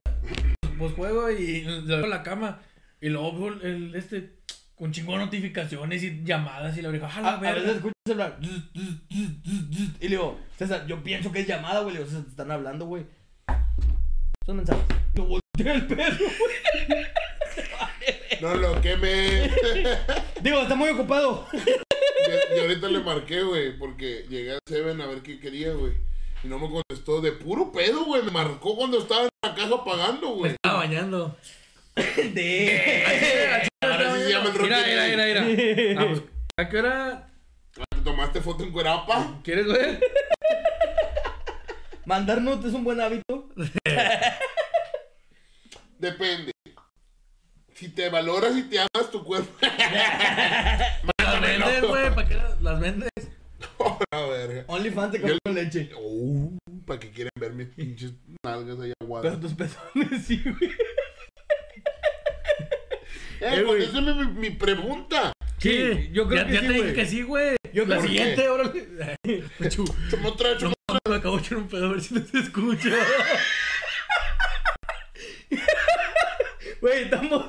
pues 0.77 0.93
juego 0.93 1.29
y 1.31 1.61
lo 1.61 1.85
veo 1.85 2.03
en 2.05 2.09
la 2.09 2.23
cama. 2.23 2.59
Y 3.01 3.09
luego 3.09 3.33
veo 3.37 3.47
el, 3.53 3.61
el- 3.65 3.95
este, 3.95 4.31
con 4.75 4.91
chingo 4.91 5.13
de 5.13 5.19
notificaciones 5.19 6.01
y 6.03 6.23
llamadas 6.23 6.77
y 6.77 6.81
la 6.81 6.89
oreja, 6.89 7.05
A, 7.07 7.09
jala, 7.09 7.33
a 7.33 7.39
veces 7.53 7.75
escucho 7.75 7.93
el 8.05 8.09
celular. 8.11 8.37
Y 8.41 10.03
le 10.03 10.09
digo, 10.09 10.39
César, 10.57 10.85
yo 10.87 11.03
pienso 11.03 11.31
que 11.31 11.41
es 11.41 11.47
llamada, 11.47 11.81
güey. 11.81 11.93
Le 11.95 11.99
digo, 11.99 12.09
César, 12.09 12.23
te 12.25 12.31
están 12.31 12.51
hablando, 12.51 12.85
güey. 12.85 13.05
Son 14.45 14.57
mensajes. 14.57 14.83
Lo 15.15 15.25
volteo 15.25 15.73
el 15.73 15.87
perro, 15.87 16.17
güey. 16.39 17.05
No 18.41 18.55
lo 18.55 18.81
queme. 18.81 19.49
Digo, 20.41 20.61
está 20.63 20.75
muy 20.75 20.89
ocupado. 20.89 21.47
y, 22.27 22.55
y 22.55 22.59
ahorita 22.59 22.87
le 22.89 22.99
marqué, 22.99 23.41
güey, 23.43 23.77
porque 23.77 24.25
llegué 24.29 24.55
a 24.55 24.59
Seven 24.67 25.01
a 25.01 25.07
ver 25.07 25.21
qué 25.21 25.39
quería, 25.39 25.73
güey. 25.73 25.93
Y 26.43 26.47
no 26.47 26.59
me 26.59 26.69
contestó 26.69 27.21
de 27.21 27.31
puro 27.31 27.71
pedo, 27.71 28.03
güey. 28.05 28.21
Me 28.23 28.31
marcó 28.31 28.75
cuando 28.75 28.99
estaba 28.99 29.23
en 29.23 29.29
la 29.43 29.55
casa 29.55 29.83
pagando, 29.83 30.29
Me 30.29 30.35
güey. 30.35 30.51
estaba 30.51 30.79
bañando. 30.79 31.37
De. 31.95 33.63
Ahora 33.81 34.15
sí 34.17 34.23
se 34.23 34.29
llama 34.31 34.49
el 34.49 34.61
Mira, 34.61 34.83
mira, 34.85 35.25
mira, 35.25 35.41
mira. 35.43 36.01
Ah, 36.57 36.61
¿A 36.61 36.69
qué 36.69 36.77
hora 36.77 37.29
¿Te 37.73 38.01
tomaste 38.03 38.41
foto 38.41 38.63
en 38.63 38.71
Cuerapa? 38.71 39.39
quieres 39.43 39.65
ver? 39.67 39.99
Mandar 42.05 42.41
nudes 42.41 42.65
es 42.65 42.73
un 42.73 42.83
buen 42.83 42.99
hábito. 42.99 43.49
Depende. 45.97 46.51
Si 47.75 47.89
te 47.89 48.09
valoras 48.09 48.55
y 48.57 48.63
te 48.63 48.79
amas 48.79 49.09
tu 49.11 49.23
cuerpo. 49.23 49.51
Las 51.33 51.41
vendes, 51.41 51.81
güey. 51.89 52.15
¿Para 52.15 52.27
qué 52.27 52.35
las- 52.61 52.79
vendes? 52.79 53.09
A 54.11 54.21
ver. 54.21 54.65
OnlyFans 54.67 55.11
te 55.11 55.21
compro 55.21 55.53
leche. 55.53 55.89
Uh, 55.99 56.57
¿Para 56.85 56.99
qué 56.99 57.11
quieren 57.11 57.31
ver 57.39 57.53
mis 57.53 57.67
pinches 57.69 58.11
nalgas 58.43 58.79
ahí 58.79 58.93
Pero 58.99 59.05
aguadas? 59.05 59.39
tus 59.39 59.53
pezones, 59.53 60.25
sí, 60.25 60.41
güey. 60.43 60.71
Eh, 63.41 63.61
güey. 63.63 63.65
contéstame 63.65 64.13
mi, 64.25 64.31
mi 64.31 64.49
pregunta. 64.51 65.33
Sí, 65.57 66.09
yo 66.13 66.27
creo 66.27 66.41
ya, 66.43 66.47
que 66.47 66.53
ya 66.53 66.59
sí, 66.61 66.67
te 66.67 66.73
dije 66.73 66.93
que 66.93 67.05
sí, 67.05 67.21
güey. 67.23 67.55
Yo 67.73 67.85
La 67.85 68.01
siguiente, 68.01 68.47
órale. 68.49 68.87
Chu, 69.69 69.85
Chuma 70.09 70.29
otra, 70.29 70.57
chuma 70.57 70.73
no, 70.89 70.99
me 71.11 71.15
acabo 71.17 71.37
de 71.37 71.41
echar 71.43 71.57
un 71.57 71.67
pedo 71.67 71.87
a 71.87 71.91
ver 71.91 72.01
si 72.01 72.13
no 72.13 72.25
se 72.25 72.39
escucha. 72.39 72.89
Güey, 76.81 77.03
estamos. 77.03 77.45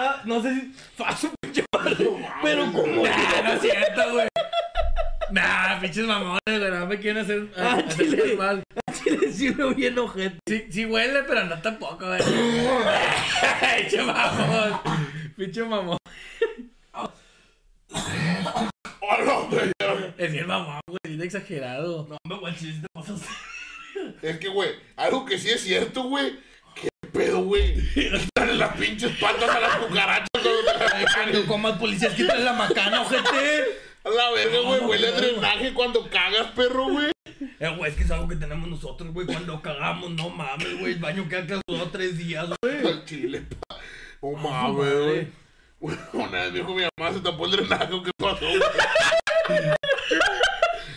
Ah, 0.00 0.22
no 0.24 0.40
sé 0.40 0.54
si. 0.54 0.72
Faso, 0.96 1.32
pinche 1.40 1.64
madre. 1.74 2.08
Pero 2.42 2.72
como. 2.72 3.02
Nah, 3.02 3.42
no 3.42 3.52
es 3.54 3.60
cierto, 3.62 4.12
güey. 4.12 4.28
Nah, 5.32 5.80
pinches 5.80 6.06
mamones, 6.06 6.38
güey. 6.46 6.70
No 6.70 6.86
me 6.86 6.98
quieren 6.98 7.22
hacer, 7.24 7.48
Ah, 7.56 7.82
hacer 7.84 8.06
chile. 8.06 8.36
mal. 8.36 8.62
Chile 9.02 9.32
sí 9.32 9.50
me 9.54 9.64
voy 9.64 9.86
enojete. 9.86 10.38
Sí, 10.46 10.66
sí 10.70 10.86
huele, 10.86 11.22
pero 11.24 11.44
no 11.44 11.60
tampoco, 11.60 12.06
güey. 12.06 12.20
Pinche 13.80 14.02
mamón. 14.02 14.80
Pinche 15.36 15.62
mamón. 15.64 15.98
Hola, 19.00 19.46
güey. 19.50 19.72
Es 20.18 20.32
bien 20.32 20.46
mamón, 20.46 20.80
güey. 20.86 20.98
Bien 21.04 21.22
exagerado. 21.22 22.06
No, 22.08 22.16
me 22.28 22.40
voy 22.40 22.50
a 22.50 22.54
chile, 22.56 22.80
te 22.80 22.86
pasas. 22.92 23.20
Es 24.22 24.38
que, 24.38 24.48
güey, 24.48 24.70
algo 24.96 25.24
que 25.24 25.38
sí 25.38 25.50
es 25.50 25.60
cierto, 25.62 26.04
güey. 26.04 26.38
¿Qué 26.74 26.88
pedo, 27.12 27.42
güey? 27.42 27.74
Dale 28.36 28.54
las 28.54 28.76
pinches 28.76 29.12
patas 29.18 29.48
a 29.50 29.60
las 29.60 29.76
cucarachas. 29.76 30.28
Cuando 31.14 31.46
comas 31.46 31.78
policías, 31.78 32.14
quítale 32.14 32.44
la 32.44 32.52
macana, 32.52 33.02
ojete. 33.02 33.64
A 34.04 34.10
la 34.10 34.30
verga, 34.30 34.58
güey. 34.60 34.80
No, 34.80 34.88
Huele 34.88 35.08
a 35.08 35.10
no, 35.10 35.16
drenaje 35.16 35.74
cuando 35.74 36.08
cagas, 36.08 36.52
perro, 36.52 36.88
güey. 36.88 37.10
Eh, 37.60 37.74
güey, 37.76 37.90
es 37.90 37.96
que 37.96 38.04
es 38.04 38.10
algo 38.10 38.28
que 38.28 38.36
tenemos 38.36 38.68
nosotros, 38.68 39.12
güey. 39.12 39.26
Cuando 39.26 39.60
cagamos, 39.60 40.10
no 40.10 40.30
mames, 40.30 40.78
güey. 40.78 40.94
El 40.94 40.98
baño 40.98 41.28
queda 41.28 41.46
clausurado 41.46 41.90
tres 41.90 42.16
días, 42.16 42.48
güey. 42.62 43.04
Chile, 43.04 43.42
pa. 43.42 43.76
Oh, 44.20 44.32
su 44.32 44.36
mames, 44.36 44.74
güey. 44.76 45.28
Güey, 45.80 45.96
Una 46.12 46.42
vez 46.42 46.52
me 46.52 46.58
dijo 46.58 46.74
mi 46.74 46.82
mamá, 46.96 47.12
se 47.12 47.20
tapó 47.20 47.46
el 47.46 47.52
drenaje. 47.52 47.88
¿Qué 47.88 48.10
pasó, 48.18 48.46
güey? 48.46 48.60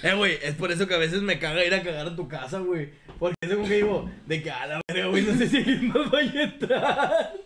Eh, 0.04 0.16
güey, 0.16 0.40
es 0.42 0.56
por 0.56 0.72
eso 0.72 0.88
que 0.88 0.96
a 0.96 0.98
veces 0.98 1.22
me 1.22 1.38
caga 1.38 1.64
ir 1.64 1.74
a 1.74 1.84
cagar 1.84 2.08
a 2.08 2.16
tu 2.16 2.28
casa, 2.28 2.58
güey. 2.60 2.90
Porque 3.20 3.36
es 3.42 3.54
como 3.54 3.68
que 3.68 3.76
digo, 3.76 4.10
de 4.26 4.42
que 4.42 4.50
a 4.50 4.66
la 4.66 4.82
verga, 4.88 5.08
güey, 5.08 5.22
no 5.24 5.36
sé 5.38 5.48
si 5.48 5.58
alguien 5.58 5.90
más 5.90 6.10
vaya 6.10 6.40
a 6.40 6.44
entrar. 6.44 7.34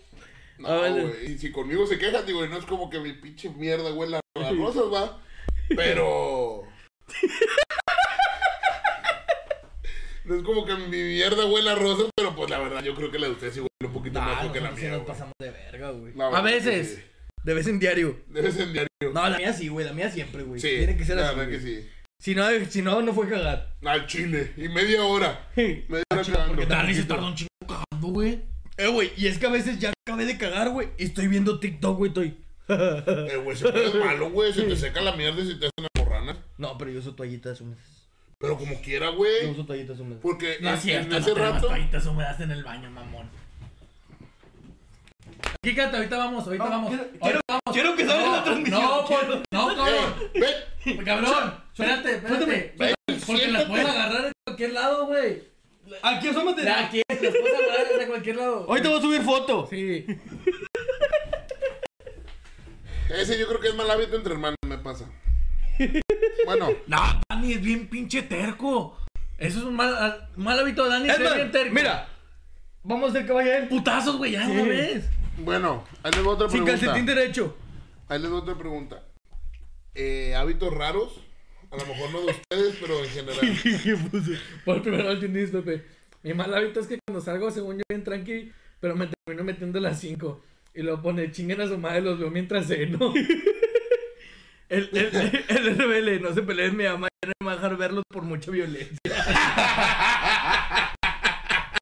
No, 0.57 0.69
Ah, 0.69 0.87
güey. 0.87 1.33
Y 1.33 1.37
si 1.37 1.51
conmigo 1.51 1.85
se 1.85 1.97
quejan, 1.99 2.25
digo, 2.25 2.45
no 2.47 2.57
es 2.57 2.63
como 2.65 2.89
que 2.89 2.97
mi 3.01 3.11
pinche 3.11 3.49
mierda 3.49 3.93
huele 3.93 4.15
a 4.15 4.21
a 4.39 4.51
rosas, 4.53 4.83
va. 4.83 5.19
Pero. 5.75 6.63
No 10.23 10.35
es 10.35 10.43
como 10.43 10.65
que 10.65 10.73
mi 10.75 10.87
mierda 11.03 11.45
huele 11.45 11.69
a 11.69 11.75
rosas, 11.75 12.07
pero 12.15 12.35
pues 12.35 12.49
la 12.49 12.57
verdad 12.57 12.81
yo 12.83 12.95
creo 12.95 13.11
que 13.11 13.19
la 13.19 13.27
de 13.27 13.33
ustedes 13.33 13.53
sí 13.53 13.59
huele 13.59 13.69
un 13.85 13.93
poquito 13.93 14.19
Nah, 14.19 14.25
más 14.43 14.51
que 14.51 14.59
la 14.59 14.71
mía. 14.71 14.89
nos 14.89 14.97
güey. 14.99 15.05
pasamos 15.07 15.33
de 15.39 15.51
verga, 15.51 15.91
güey. 15.91 16.13
La 16.15 16.25
A 16.27 16.29
verdad 16.41 16.43
veces. 16.45 16.95
sí. 16.95 17.01
De 17.43 17.53
vez 17.53 17.67
en 17.67 17.77
diario. 17.79 18.17
Debe 18.27 18.51
ser 18.51 18.71
diario. 18.71 18.89
No, 19.13 19.29
la 19.29 19.37
mía 19.37 19.53
sí, 19.53 19.67
güey. 19.67 19.85
La 19.85 19.93
mía 19.93 20.09
siempre, 20.09 20.41
güey. 20.41 20.59
sí, 20.59 20.67
Tiene 20.77 20.97
que 20.97 21.05
ser 21.05 21.17
la 21.17 21.27
así. 21.29 21.35
verdad 21.35 21.49
güey. 21.51 21.61
que 21.61 21.65
sí. 21.83 21.89
Si 22.19 22.33
no, 22.33 22.47
si 22.69 22.81
no, 22.81 23.01
no 23.01 23.13
fue 23.13 23.29
cagar. 23.29 23.73
Al 23.85 24.07
chile. 24.07 24.53
Y 24.57 24.67
media 24.69 25.03
hora. 25.03 25.47
Media 25.55 26.03
hora 26.11 26.23
cagando. 26.23 26.47
porque 26.47 26.65
Dani 26.65 26.93
se 26.93 27.03
tardó 27.03 27.27
un 27.27 27.35
chingo 27.35 27.49
cagando, 27.67 28.07
güey. 28.07 28.41
Eh, 28.77 28.87
güey, 28.87 29.11
y 29.15 29.27
es 29.27 29.37
que 29.37 29.45
a 29.45 29.49
veces 29.51 29.79
ya 29.79 29.93
acabé 30.07 30.25
de 30.25 30.37
cagar, 30.37 30.69
güey. 30.69 30.89
Y 30.97 31.05
estoy 31.05 31.27
viendo 31.27 31.59
TikTok, 31.59 31.97
güey, 31.97 32.09
estoy. 32.09 32.37
Eh, 32.67 33.39
güey, 33.43 33.55
se 33.55 33.67
es 33.69 33.95
malo, 33.95 34.31
güey. 34.31 34.51
Se 34.53 34.63
te 34.63 34.75
seca 34.75 35.01
la 35.01 35.11
mierda 35.15 35.39
y 35.41 35.47
se 35.47 35.55
te 35.55 35.67
hacen 35.67 35.87
morranas. 35.99 36.37
No, 36.57 36.77
pero 36.77 36.91
yo 36.91 36.99
uso 36.99 37.13
toallitas 37.13 37.61
húmedas. 37.61 37.83
Pero 38.39 38.57
como 38.57 38.81
quiera, 38.81 39.11
Yo 39.11 39.17
güey. 39.17 39.45
uso 39.49 39.65
toallitas 39.65 39.99
húmedas. 39.99 40.19
Porque 40.21 40.57
No 40.61 40.71
es 40.73 40.81
cierto, 40.81 41.05
en 41.05 41.09
no 41.11 41.17
ese 41.17 41.33
tenemos 41.33 41.55
rato. 41.55 41.67
toallitas 41.67 42.05
húmedas 42.05 42.39
en 42.41 42.51
el 42.51 42.63
baño, 42.63 42.89
mamón. 42.91 43.29
Aquí 45.63 45.73
quédate, 45.75 45.97
ahorita 45.97 46.17
vamos, 46.17 46.45
ahorita 46.45 46.63
No, 46.65 46.69
vamos. 46.69 46.89
quiero- 46.89 47.03
ahorita 47.03 47.19
quiero- 47.21 47.39
vamos. 47.47 47.61
quiero 47.73 47.95
que 47.95 48.05
salga 48.05 48.25
No, 48.25 48.35
la 48.35 48.43
transmisión, 48.43 48.81
No, 48.81 49.05
por- 49.05 49.27
no, 49.51 49.71
Eh, 49.71 49.75
cabrón. 49.75 50.29
Cabrón, 51.05 51.53
espérate, 51.73 52.15
espérate. 52.15 52.73
Ven, 52.77 52.93
Porque 53.25 53.47
las 53.47 53.65
puedes 53.65 53.85
agarrar 53.87 54.25
en 54.25 54.31
cualquier 54.45 54.73
lado, 54.73 55.07
güey. 55.07 55.43
Aquí, 56.01 56.27
asómate. 56.29 56.69
Aquí, 56.69 57.01
las 57.07 57.17
puedes 57.19 57.53
agarrar 57.59 57.99
de 57.99 58.07
cualquier 58.07 58.35
lado. 58.37 58.65
Hoy 58.67 58.81
te 58.81 58.87
voy 58.87 58.97
a 58.97 59.01
subir 59.01 59.21
foto. 59.21 59.67
Sí. 59.69 60.05
Ese 63.09 63.37
yo 63.39 63.47
creo 63.47 63.59
que 63.59 63.67
es 63.69 63.75
mal 63.75 63.89
hábito 63.89 64.15
entre 64.15 64.33
hermanos, 64.33 64.57
me 64.65 64.77
pasa. 64.79 65.05
Bueno, 66.45 66.69
No, 66.87 66.97
Dani 67.29 67.53
es 67.53 67.61
bien 67.61 67.87
pinche 67.87 68.23
terco. 68.23 68.97
Eso 69.37 69.59
es 69.59 69.65
un 69.65 69.75
mal, 69.75 70.29
mal 70.35 70.59
hábito 70.59 70.83
de 70.85 70.89
Dani, 70.89 71.09
Es 71.09 71.19
bien 71.35 71.51
terco. 71.51 71.73
mira. 71.73 72.07
Vamos 72.83 73.07
a 73.07 73.09
hacer 73.11 73.25
que 73.25 73.31
vaya 73.33 73.57
él. 73.57 73.67
Putazos, 73.67 74.17
güey, 74.17 74.31
ya, 74.33 74.47
una 74.47 74.63
vez. 74.63 75.05
bueno, 75.37 75.83
ahí 76.03 76.11
les 76.11 76.25
va 76.25 76.29
otra 76.31 76.47
Sin 76.49 76.63
pregunta. 76.63 76.85
calcetín 76.85 77.05
derecho. 77.07 77.57
Ahí 78.07 78.19
les 78.19 78.31
va 78.31 78.35
otra 78.35 78.55
pregunta. 78.55 79.01
Eh, 79.95 80.35
hábitos 80.35 80.73
raros. 80.73 81.21
A 81.71 81.77
lo 81.77 81.85
mejor 81.87 82.11
no 82.11 82.21
de 82.21 82.31
ustedes, 82.31 82.75
pero 82.79 83.03
en 83.03 83.09
general. 83.09 84.39
Por 84.65 84.81
primera 84.81 85.03
vez 85.05 85.15
entendís, 85.15 85.49
Pepe. 85.49 85.83
Mi 86.23 86.33
mal 86.33 86.53
hábito 86.53 86.79
es 86.79 86.87
que 86.87 86.99
cuando 87.05 87.23
salgo, 87.23 87.51
según 87.51 87.77
yo, 87.77 87.83
bien 87.89 88.03
tranqui, 88.03 88.51
pero 88.79 88.95
me 88.95 89.07
termino 89.07 89.43
metiendo 89.43 89.79
a 89.79 89.81
las 89.81 89.99
5. 89.99 90.41
Y 90.75 90.81
lo 90.83 91.01
pone, 91.01 91.31
chinguen 91.31 91.61
a 91.61 91.67
su 91.67 91.77
madre, 91.77 92.01
los 92.01 92.19
veo 92.19 92.29
mientras 92.29 92.67
ceno. 92.67 93.13
El, 94.67 94.89
el, 94.93 95.43
el 95.47 95.77
RBL, 95.77 96.21
no 96.23 96.33
se 96.33 96.41
peleen, 96.41 96.75
mi 96.75 96.85
mamá 96.85 97.07
ya 97.23 97.27
no 97.29 97.33
me 97.39 97.45
va 97.45 97.51
a 97.51 97.55
dejar 97.57 97.77
verlos 97.77 98.03
por 98.11 98.23
mucha 98.23 98.49
violencia. 98.49 98.97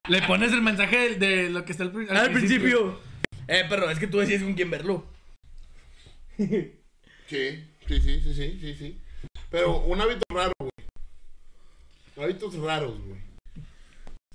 Le 0.08 0.20
pones 0.22 0.52
el 0.52 0.60
mensaje 0.60 1.14
de, 1.14 1.26
de 1.44 1.50
lo 1.50 1.64
que 1.64 1.72
está 1.72 1.84
al, 1.84 1.92
pri- 1.92 2.08
Al 2.10 2.30
principio. 2.30 3.00
Eh, 3.48 3.64
pero 3.70 3.88
es 3.90 3.98
que 3.98 4.06
tú 4.06 4.18
decías 4.18 4.42
con 4.42 4.52
quién 4.52 4.70
verlo. 4.70 5.06
Sí, 6.36 7.64
sí, 7.86 8.00
sí, 8.00 8.20
sí, 8.20 8.34
sí, 8.34 8.58
sí, 8.60 8.74
sí. 8.76 9.00
Pero 9.50 9.78
un 9.80 10.00
hábito 10.00 10.22
raro, 10.30 10.52
güey. 10.58 10.70
Hábitos 12.16 12.54
raros, 12.58 12.98
güey. 13.06 13.20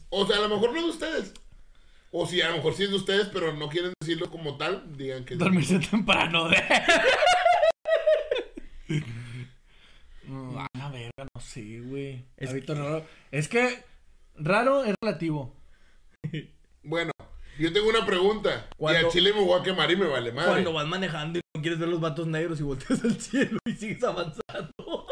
O 0.10 0.26
sea, 0.26 0.38
a 0.38 0.42
lo 0.42 0.50
mejor 0.50 0.74
no 0.74 0.82
de 0.82 0.90
ustedes. 0.90 1.34
O 2.12 2.26
si 2.26 2.42
a 2.42 2.50
lo 2.50 2.58
mejor 2.58 2.74
sí 2.74 2.84
es 2.84 2.90
de 2.90 2.96
ustedes, 2.96 3.28
pero 3.32 3.54
no 3.54 3.70
quieren 3.70 3.94
decirlo 4.00 4.30
como 4.32 4.58
tal, 4.58 4.98
digan 4.98 5.26
que 5.26 5.36
Dormirse 5.36 5.80
temprano. 5.80 6.50
Mm, 10.26 10.58
A 10.58 10.68
la 10.78 10.90
verga, 10.90 11.28
no 11.34 11.42
sé, 11.42 11.80
güey. 11.80 12.24
Es 12.38 12.52
Hábito 12.52 12.76
raro. 12.76 13.06
Es 13.32 13.48
que 13.48 13.84
raro 14.36 14.84
es 14.84 14.94
relativo. 15.02 15.56
Bueno, 16.84 17.12
yo 17.64 17.74
tengo 17.74 17.90
una 17.90 18.06
pregunta. 18.06 18.68
Y 18.72 18.76
Cuando- 18.78 19.08
a 19.08 19.12
Chile 19.12 19.34
me 19.34 19.42
voy 19.44 19.60
a 19.60 19.64
quemar 19.64 19.90
y 19.92 19.96
me 19.96 20.08
vale 20.08 20.32
madre. 20.32 20.50
Cuando 20.52 20.74
vas 20.74 20.88
manejando 20.88 21.40
y 21.40 21.42
no 21.56 21.62
quieres 21.62 21.80
ver 21.80 21.90
los 21.90 22.00
vatos 22.00 22.28
negros 22.28 22.60
y 22.60 22.64
volteas 22.64 23.04
al 23.04 23.20
cielo 23.20 23.60
y 23.66 23.74
sigues 23.74 24.04
avanzando. 24.04 25.06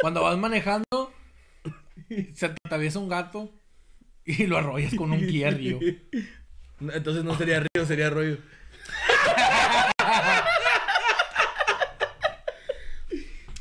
Cuando 0.00 0.22
vas 0.22 0.38
manejando, 0.38 1.12
se 2.34 2.48
te 2.48 2.54
atraviesa 2.64 2.98
un 2.98 3.08
gato 3.08 3.52
y 4.24 4.46
lo 4.46 4.56
arrollas 4.58 4.94
con 4.94 5.12
un. 5.12 5.20
No, 6.80 6.92
Entonces 6.94 7.24
no 7.24 7.36
sería 7.36 7.60
río, 7.60 7.84
sería 7.86 8.06
arroyo. 8.06 8.38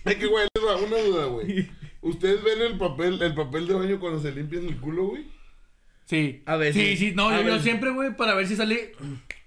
Es 0.05 0.15
que, 0.15 0.25
güey, 0.27 0.47
les 0.55 0.65
va 0.65 0.75
una 0.77 0.97
duda, 0.97 1.25
güey. 1.25 1.69
¿Ustedes 2.01 2.41
ven 2.43 2.61
el 2.61 2.77
papel, 2.77 3.21
el 3.21 3.35
papel 3.35 3.67
de 3.67 3.73
baño 3.73 3.99
cuando 3.99 4.21
se 4.21 4.31
limpian 4.31 4.65
el 4.65 4.79
culo, 4.79 5.07
güey? 5.07 5.25
Sí. 6.09 6.41
A 6.45 6.55
veces. 6.57 6.81
Sí, 6.81 6.97
sí, 6.97 7.11
no, 7.15 7.29
A 7.29 7.33
yo, 7.37 7.41
yo 7.41 7.45
veces. 7.49 7.63
siempre, 7.63 7.91
güey, 7.91 8.15
para 8.15 8.33
ver 8.33 8.47
si 8.47 8.55
sale 8.55 8.93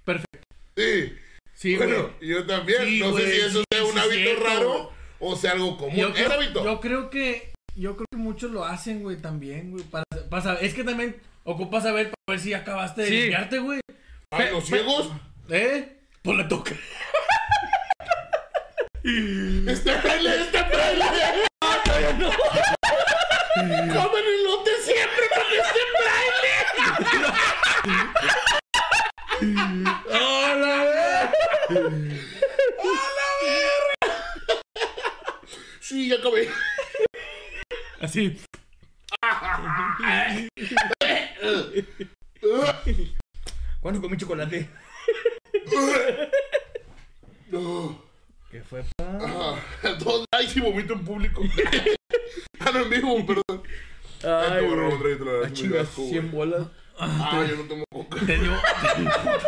perfecto. 0.04 0.46
Sí. 0.76 1.12
Sí, 1.54 1.76
güey. 1.76 1.88
bueno, 1.88 2.10
yo 2.20 2.46
también. 2.46 2.84
Sí, 2.84 2.98
no 3.00 3.06
sé 3.06 3.10
güey, 3.12 3.26
si 3.32 3.40
eso 3.40 3.58
sí, 3.58 3.64
sea 3.72 3.84
un 3.84 3.92
sí, 3.92 3.98
hábito 3.98 4.14
cierto, 4.22 4.44
raro 4.44 4.92
o 5.20 5.36
sea 5.36 5.52
algo 5.52 5.76
común. 5.76 5.96
Yo 5.96 6.08
¿Es 6.08 6.14
creo, 6.14 6.32
hábito? 6.32 6.64
yo 6.64 6.80
creo 6.80 7.10
que 7.10 7.52
yo 7.74 7.96
creo 7.96 8.06
que 8.10 8.16
muchos 8.18 8.50
lo 8.50 8.64
hacen, 8.64 9.02
güey, 9.02 9.16
también, 9.16 9.70
güey, 9.72 9.82
para, 9.84 10.04
para 10.30 10.42
saber- 10.42 10.64
es 10.64 10.74
que 10.74 10.84
también 10.84 11.16
ocupas 11.44 11.82
saber 11.84 12.06
para 12.10 12.36
ver 12.36 12.40
si 12.40 12.54
acabaste 12.54 13.02
de 13.02 13.08
Sí. 13.08 13.14
limpiarte, 13.22 13.58
güey. 13.58 13.80
Ay, 14.32 14.48
los 14.52 14.64
ciegos. 14.66 15.10
¿Eh? 15.50 15.98
Pues 16.22 16.36
le 16.38 16.44
toca. 16.44 16.72
¡Este 19.04 19.92
pele, 19.94 20.42
este 20.42 20.58
pele! 20.64 21.04
¡Comen 23.54 24.24
elote 24.40 24.70
siempre 24.82 25.24
porque 25.34 25.56
este 25.56 25.80
¡Hola, 30.08 30.84
verga! 30.84 31.32
Sí, 35.80 36.08
ya 36.08 36.22
comí. 36.22 36.42
Así. 38.00 38.40
¿Cuándo 43.80 44.00
comí 44.00 44.16
chocolate? 44.16 44.68
¿Qué 48.50 48.62
fue, 48.62 48.84
pa? 48.96 49.58
Ay, 50.30 50.46
si 50.46 50.60
vomito 50.60 50.92
en 50.92 51.04
público. 51.04 51.42
ah, 52.60 52.70
no, 52.72 52.80
en 52.80 52.90
vivo, 52.90 53.26
perdón. 53.26 53.64
Ay, 54.22 54.50
Ay 54.52 54.68
cabrón, 54.68 54.98
tráigate 55.00 55.24
la 55.24 55.86
100 55.86 56.30
bolas. 56.30 56.68
Ah, 57.04 57.44
yo 57.48 57.56
no 57.56 57.62
tomo 57.64 57.84
coca. 57.92 58.20
Te 58.24 58.38
dio, 58.38 58.52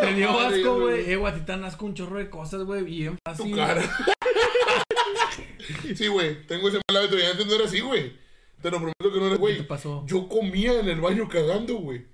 te, 0.01 0.13
dio 0.13 0.33
Madre, 0.33 0.57
asco, 0.57 0.79
güey. 0.81 1.09
Eh, 1.11 1.15
güey, 1.15 1.31
a 1.31 1.35
ti 1.35 1.41
te 1.41 1.51
dan 1.53 1.63
asco 1.63 1.85
un 1.85 1.93
chorro 1.93 2.17
de 2.17 2.29
cosas, 2.29 2.63
güey. 2.63 2.83
Bien 2.83 3.15
Tu 3.15 3.19
fácil. 3.31 3.55
cara. 3.55 3.81
sí, 5.95 6.07
güey, 6.07 6.45
tengo 6.47 6.67
ese 6.67 6.79
mal 6.89 6.97
hábito 6.97 7.17
y 7.17 7.23
antes 7.23 7.45
no 7.45 7.53
era 7.55 7.65
así, 7.65 7.79
güey. 7.79 8.13
Te 8.61 8.71
lo 8.71 8.77
prometo 8.77 9.13
que 9.13 9.19
no 9.19 9.27
era, 9.27 9.35
¿Qué 9.35 9.39
güey. 9.39 9.57
te 9.57 9.63
pasó? 9.63 10.03
Yo 10.07 10.27
comía 10.27 10.79
en 10.79 10.89
el 10.89 10.99
baño 10.99 11.29
cagando, 11.29 11.75
güey. 11.75 12.05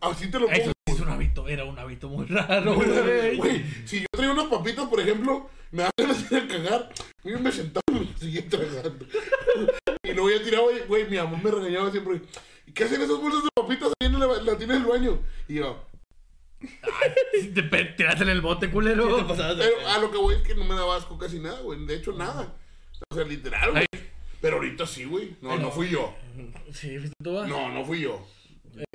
Así 0.00 0.30
te 0.30 0.38
lo 0.40 0.46
pongo. 0.46 0.58
Eso 0.60 0.72
es 0.86 1.00
un 1.00 1.08
hábito, 1.10 1.46
era 1.48 1.64
un 1.64 1.78
hábito 1.78 2.08
muy 2.08 2.26
raro, 2.26 2.74
Güey, 2.74 3.36
güey. 3.36 3.64
si 3.84 4.00
yo 4.00 4.06
traía 4.10 4.32
unas 4.32 4.46
papitas, 4.46 4.88
por 4.88 5.00
ejemplo, 5.00 5.48
me 5.70 5.82
ir 5.82 6.36
a 6.36 6.48
cagar. 6.48 6.88
Yo 7.24 7.38
me 7.38 7.52
sentaba 7.52 7.82
y 7.92 8.00
me 8.00 8.18
seguía 8.18 8.48
tragando. 8.48 9.06
y 10.02 10.12
luego 10.12 10.30
ya 10.30 10.42
tiraba, 10.42 10.64
güey, 10.88 11.08
mi 11.08 11.16
mamá 11.18 11.38
me 11.42 11.50
regañaba 11.50 11.90
siempre. 11.90 12.20
¿Y 12.72 12.74
qué 12.74 12.84
hacen 12.84 13.02
esas 13.02 13.18
bolsas 13.20 13.42
de 13.44 13.50
papitas 13.54 13.92
ahí 14.00 14.06
en 14.06 14.18
la, 14.18 14.26
la 14.26 14.56
tina 14.56 14.72
del 14.72 14.84
baño? 14.84 15.20
Y 15.46 15.56
yo, 15.56 15.84
Te 17.54 17.62
pe- 17.64 17.84
tiraste 17.96 18.22
en 18.22 18.30
el 18.30 18.40
bote, 18.40 18.70
culero. 18.70 19.26
¿Qué 19.26 19.34
te 19.34 19.42
pero 19.58 19.88
a 19.88 19.98
lo 19.98 20.10
que 20.10 20.16
voy 20.16 20.36
es 20.36 20.40
que 20.42 20.54
no 20.54 20.64
me 20.64 20.74
daba 20.74 20.96
asco 20.96 21.18
casi 21.18 21.38
nada, 21.38 21.60
güey. 21.60 21.84
De 21.84 21.96
hecho, 21.96 22.12
nada. 22.12 22.54
O 23.10 23.14
sea, 23.14 23.24
literal, 23.24 23.72
güey. 23.72 23.84
Pero 24.40 24.56
ahorita 24.56 24.86
sí, 24.86 25.04
güey. 25.04 25.36
No, 25.42 25.58
no 25.58 25.70
fui 25.70 25.90
yo. 25.90 26.14
Sí, 26.72 26.98
¿fuiste 26.98 27.14
tú? 27.22 27.32
No, 27.46 27.68
no 27.68 27.84
fui 27.84 28.00
yo. 28.00 28.26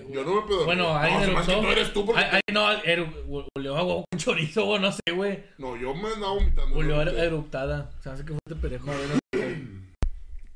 Yo 0.10 0.24
no 0.24 0.42
me 0.42 0.48
pedo. 0.48 0.66
Bueno, 0.66 1.00
no, 1.00 1.20
se 1.24 1.32
me 1.32 1.38
hace 1.38 1.54
que 1.56 1.62
tú 1.62 1.68
eres 1.68 1.94
tú 1.94 2.06
porque... 2.06 2.20
Ay, 2.24 2.30
ay, 2.34 2.42
no, 2.52 2.68
eru- 2.84 3.46
olió 3.56 3.78
a 3.78 3.84
huevo 3.84 4.06
con 4.10 4.20
chorizo, 4.20 4.66
güey, 4.66 4.82
no 4.82 4.92
sé, 4.92 5.02
güey. 5.14 5.44
No, 5.60 5.76
yo 5.76 5.94
me 5.94 6.08
andaba 6.10 6.34
vomitando. 6.34 6.76
Olió 6.76 6.96
¿no? 7.06 7.12
a 7.12 7.24
eructada. 7.24 7.92
Se 8.02 8.10
me 8.10 8.16
hace 8.16 8.26
que 8.26 8.32
fuiste 8.34 8.56
pendejo. 8.56 8.90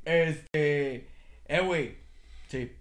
Este. 0.05 1.07
Eh, 1.47 1.59
güey. 1.63 1.97
Sí. 2.47 2.71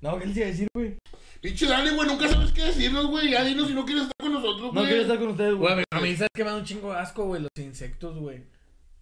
No, 0.00 0.18
¿qué 0.18 0.26
les 0.26 0.36
iba 0.36 0.46
a 0.46 0.50
decir, 0.50 0.68
güey? 0.74 0.96
Pinche 1.40 1.66
Dani, 1.66 1.90
güey, 1.90 2.08
nunca 2.08 2.28
sabes 2.28 2.52
qué 2.52 2.64
decirnos, 2.64 3.06
güey. 3.06 3.30
Ya 3.30 3.44
dinos 3.44 3.68
si 3.68 3.74
no 3.74 3.84
quieres 3.84 4.04
estar 4.04 4.16
con 4.20 4.32
nosotros, 4.32 4.72
No 4.72 4.80
güey. 4.80 4.86
quiero 4.86 5.02
estar 5.02 5.18
con 5.18 5.28
ustedes, 5.28 5.54
Güey, 5.54 5.72
a 5.72 5.74
güey. 5.74 5.84
mí, 5.92 5.98
a 5.98 6.00
mí, 6.00 6.16
¿sabes 6.16 6.30
qué 6.34 6.44
me 6.44 6.50
da 6.50 6.56
un 6.56 6.64
chingo 6.64 6.92
de 6.92 6.98
asco, 6.98 7.24
güey? 7.24 7.42
Los 7.42 7.50
insectos, 7.58 8.16
güey. 8.18 8.42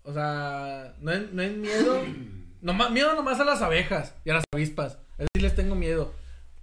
O 0.03 0.13
sea, 0.13 0.95
no 1.01 1.13
es, 1.13 1.33
no 1.33 1.43
es 1.43 1.57
miedo. 1.57 2.03
Nomás, 2.61 2.91
miedo 2.91 3.15
nomás 3.15 3.39
a 3.39 3.45
las 3.45 3.63
abejas 3.63 4.15
y 4.25 4.31
a 4.31 4.35
las 4.35 4.45
avispas. 4.53 4.95
A 5.17 5.23
eso 5.23 5.29
sí 5.37 5.41
les 5.43 5.55
tengo 5.55 5.77
miedo. 5.77 6.13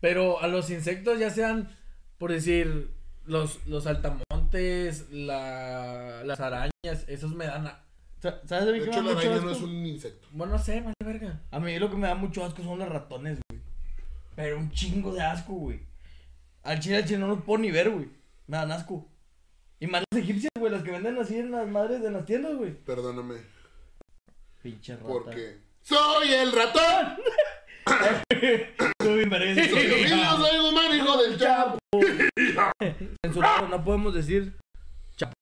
Pero 0.02 0.42
a 0.42 0.48
los 0.48 0.70
insectos, 0.70 1.18
ya 1.20 1.30
sean, 1.30 1.70
por 2.18 2.32
decir, 2.34 2.90
los, 3.26 3.66
los 3.66 3.88
altamontes, 3.88 5.10
la, 5.12 6.24
las 6.26 6.40
arañas, 6.42 6.72
esos 7.08 7.34
me 7.34 7.46
dan. 7.46 7.68
a- 7.68 7.82
Sa- 8.22 8.42
¿Sabes 8.46 8.68
a 8.70 8.72
mí 8.72 8.80
De 8.80 8.86
qué 8.86 8.92
hecho, 8.92 9.02
me 9.04 9.10
la 9.10 9.10
da 9.12 9.16
mucho 9.16 9.30
araña 9.32 9.46
no 9.46 9.52
es 9.52 9.62
un 9.62 9.86
insecto. 9.86 10.28
Bueno, 10.32 10.54
no 10.54 10.60
sé, 10.60 10.82
vale 10.82 10.94
verga. 11.04 11.42
A 11.52 11.60
mí 11.60 11.78
lo 11.80 11.90
que 11.90 11.96
me 11.98 12.08
da 12.08 12.16
mucho 12.16 12.44
asco 12.44 12.62
son 12.64 12.80
los 12.80 12.90
ratones, 12.90 13.40
güey. 13.50 13.62
Pero 14.36 14.58
un 14.58 14.72
chingo 14.72 15.14
de 15.14 15.22
asco, 15.22 15.54
güey. 15.54 15.80
Al 16.64 16.80
chile, 16.80 16.98
al 16.98 17.06
chile 17.06 17.20
no 17.20 17.28
los 17.28 17.44
puedo 17.44 17.60
ni 17.60 17.72
ver, 17.72 17.90
güey. 17.90 18.10
Me 18.48 18.58
dan 18.58 18.72
asco. 18.72 19.08
Y 19.80 19.88
más 19.88 20.04
las 20.12 20.22
egipcias, 20.22 20.52
güey, 20.60 20.72
las 20.72 20.84
que 20.84 20.92
venden 20.92 21.18
así 21.18 21.38
en 21.38 21.52
las 21.52 21.68
madres 21.68 22.02
de 22.02 22.12
las 22.12 22.26
tiendas, 22.26 22.56
güey. 22.56 22.74
Perdóname. 22.74 23.36
Pinche 24.62 24.96
rata. 24.96 25.08
Porque 25.08 25.58
soy 25.82 26.34
el 26.34 26.52
ratón. 26.52 27.18
Soy 29.02 29.26
mismo, 29.28 29.38
soy 30.38 30.58
un 30.58 30.96
hijo 30.96 31.22
del 31.22 31.38
chapo. 31.38 31.78
Censurado, 33.24 33.68
no 33.70 33.84
podemos 33.84 34.14
decir 34.16 34.58
chapo. 35.16 35.34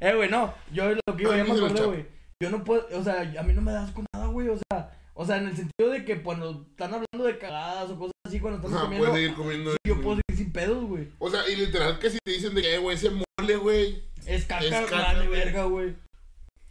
eh, 0.00 0.14
güey, 0.14 0.28
no. 0.28 0.54
Yo 0.70 0.90
lo 0.90 1.16
que 1.16 1.22
iba, 1.22 1.34
acordé, 1.34 1.74
chapo. 1.74 1.86
güey. 1.86 2.06
Yo 2.42 2.50
no 2.50 2.62
puedo, 2.62 2.86
o 2.92 3.02
sea, 3.02 3.20
a 3.22 3.42
mí 3.42 3.54
no 3.54 3.62
me 3.62 3.72
da 3.72 3.84
asco 3.84 4.04
nada, 4.12 4.26
güey. 4.26 4.48
O 4.48 4.58
sea, 4.58 4.90
o 5.14 5.24
sea, 5.24 5.36
en 5.38 5.46
el 5.48 5.56
sentido 5.56 5.90
de 5.90 6.04
que 6.04 6.22
cuando 6.22 6.66
están 6.70 6.92
hablando 6.92 7.24
de 7.24 7.38
cagadas 7.38 7.90
o 7.90 7.98
cosas 7.98 8.12
así, 8.26 8.40
cuando 8.40 8.56
estamos 8.58 8.76
Ajá, 8.76 8.84
comiendo, 8.86 9.08
puedes 9.08 9.22
seguir 9.24 9.36
comiendo. 9.36 9.76
yo 9.86 10.00
puedo 10.02 10.16
seguir 10.28 10.44
sin 10.44 10.52
pedos, 10.52 10.84
güey. 10.84 11.08
O 11.18 11.30
sea, 11.30 11.48
y 11.48 11.56
literal 11.56 11.98
que 11.98 12.10
si 12.10 12.18
te 12.24 12.32
dicen 12.32 12.54
de 12.54 12.62
que, 12.62 12.74
eh, 12.74 12.78
güey, 12.78 12.96
ese 12.96 13.10
mole, 13.10 13.56
güey. 13.56 14.02
Es 14.26 14.44
caca, 14.46 14.64
Es 14.64 14.90
caca, 14.90 15.12
verga, 15.28 15.64
güey. 15.64 15.94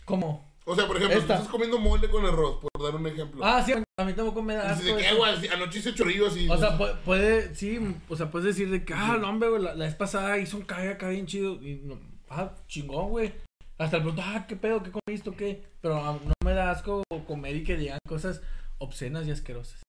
¿Cómo? 0.06 0.52
O 0.66 0.76
sea, 0.76 0.88
por 0.88 0.96
ejemplo, 0.96 1.20
Esta. 1.20 1.28
tú 1.36 1.40
estás 1.42 1.52
comiendo 1.52 1.78
mole 1.78 2.10
con 2.10 2.26
arroz, 2.26 2.60
por 2.62 2.84
dar 2.84 2.96
un 2.96 3.06
ejemplo. 3.06 3.44
Ah, 3.44 3.62
sí, 3.66 3.74
a 3.74 4.04
mí 4.06 4.14
tampoco 4.14 4.42
me 4.42 4.56
da 4.56 4.74
de 4.76 4.96
que, 4.96 5.10
eh, 5.10 5.14
güey, 5.16 5.48
anoche 5.50 5.80
hice 5.80 5.94
chorrillo 5.94 6.28
así. 6.28 6.48
O 6.50 6.58
sea, 6.58 6.78
pu- 6.78 6.98
puede, 7.04 7.54
sí, 7.54 7.80
o 8.08 8.16
sea, 8.16 8.32
puedes 8.32 8.48
decir 8.56 8.70
de 8.70 8.84
que, 8.86 8.94
ah, 8.94 9.18
no, 9.20 9.30
hombre, 9.30 9.50
güey, 9.50 9.62
la, 9.62 9.76
la 9.76 9.86
vez 9.86 9.96
pasada 9.96 10.38
hizo 10.38 10.56
un 10.58 10.64
cague 10.64 10.90
acá 10.90 11.10
bien 11.10 11.26
chido. 11.26 11.56
Y 11.62 11.82
no, 11.84 12.00
ah, 12.30 12.56
chingón, 12.68 13.10
güey. 13.10 13.34
Hasta 13.78 13.98
el 13.98 14.04
punto, 14.04 14.22
ah, 14.24 14.46
qué 14.48 14.56
pedo, 14.56 14.82
qué 14.84 14.92
comiste, 14.92 15.30
o 15.30 15.36
qué. 15.36 15.64
Pero 15.82 15.98
ah, 15.98 16.20
no 16.24 16.34
me 16.46 16.54
da 16.54 16.72
asco 16.72 17.04
comer 17.28 17.56
y 17.56 17.64
que 17.64 17.76
digan 17.78 18.00
cosas 18.08 18.42
obscenas 18.78 19.28
y 19.28 19.32
asquerosas. 19.32 19.82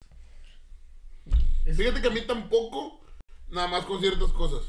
Es- 1.65 1.77
Fíjate 1.77 2.01
que 2.01 2.09
a 2.09 2.11
mí 2.11 2.21
tampoco, 2.27 3.01
nada 3.49 3.69
más 3.69 3.85
con 3.85 4.01
ciertas 4.01 4.31
cosas. 4.33 4.63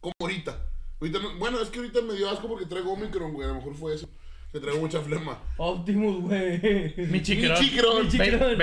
Como 0.00 0.14
ahorita. 0.20 0.58
ahorita 1.00 1.18
no- 1.18 1.38
bueno, 1.38 1.60
es 1.60 1.68
que 1.70 1.78
ahorita 1.78 2.00
me 2.02 2.14
dio 2.14 2.28
asco 2.30 2.48
porque 2.48 2.66
traigo 2.66 2.92
Omicron, 2.92 3.32
güey. 3.32 3.46
A 3.48 3.52
lo 3.52 3.56
mejor 3.58 3.74
fue 3.74 3.94
eso. 3.94 4.08
Que 4.52 4.60
traigo 4.60 4.80
mucha 4.80 5.00
flema. 5.00 5.38
Optimus, 5.56 6.20
güey. 6.22 6.94
Mi 7.08 7.22
chiquerón. 7.22 7.58
Mi 7.58 7.64
chiquerón. 7.68 8.02
Mi 8.06 8.10
chiquerón. 8.10 8.56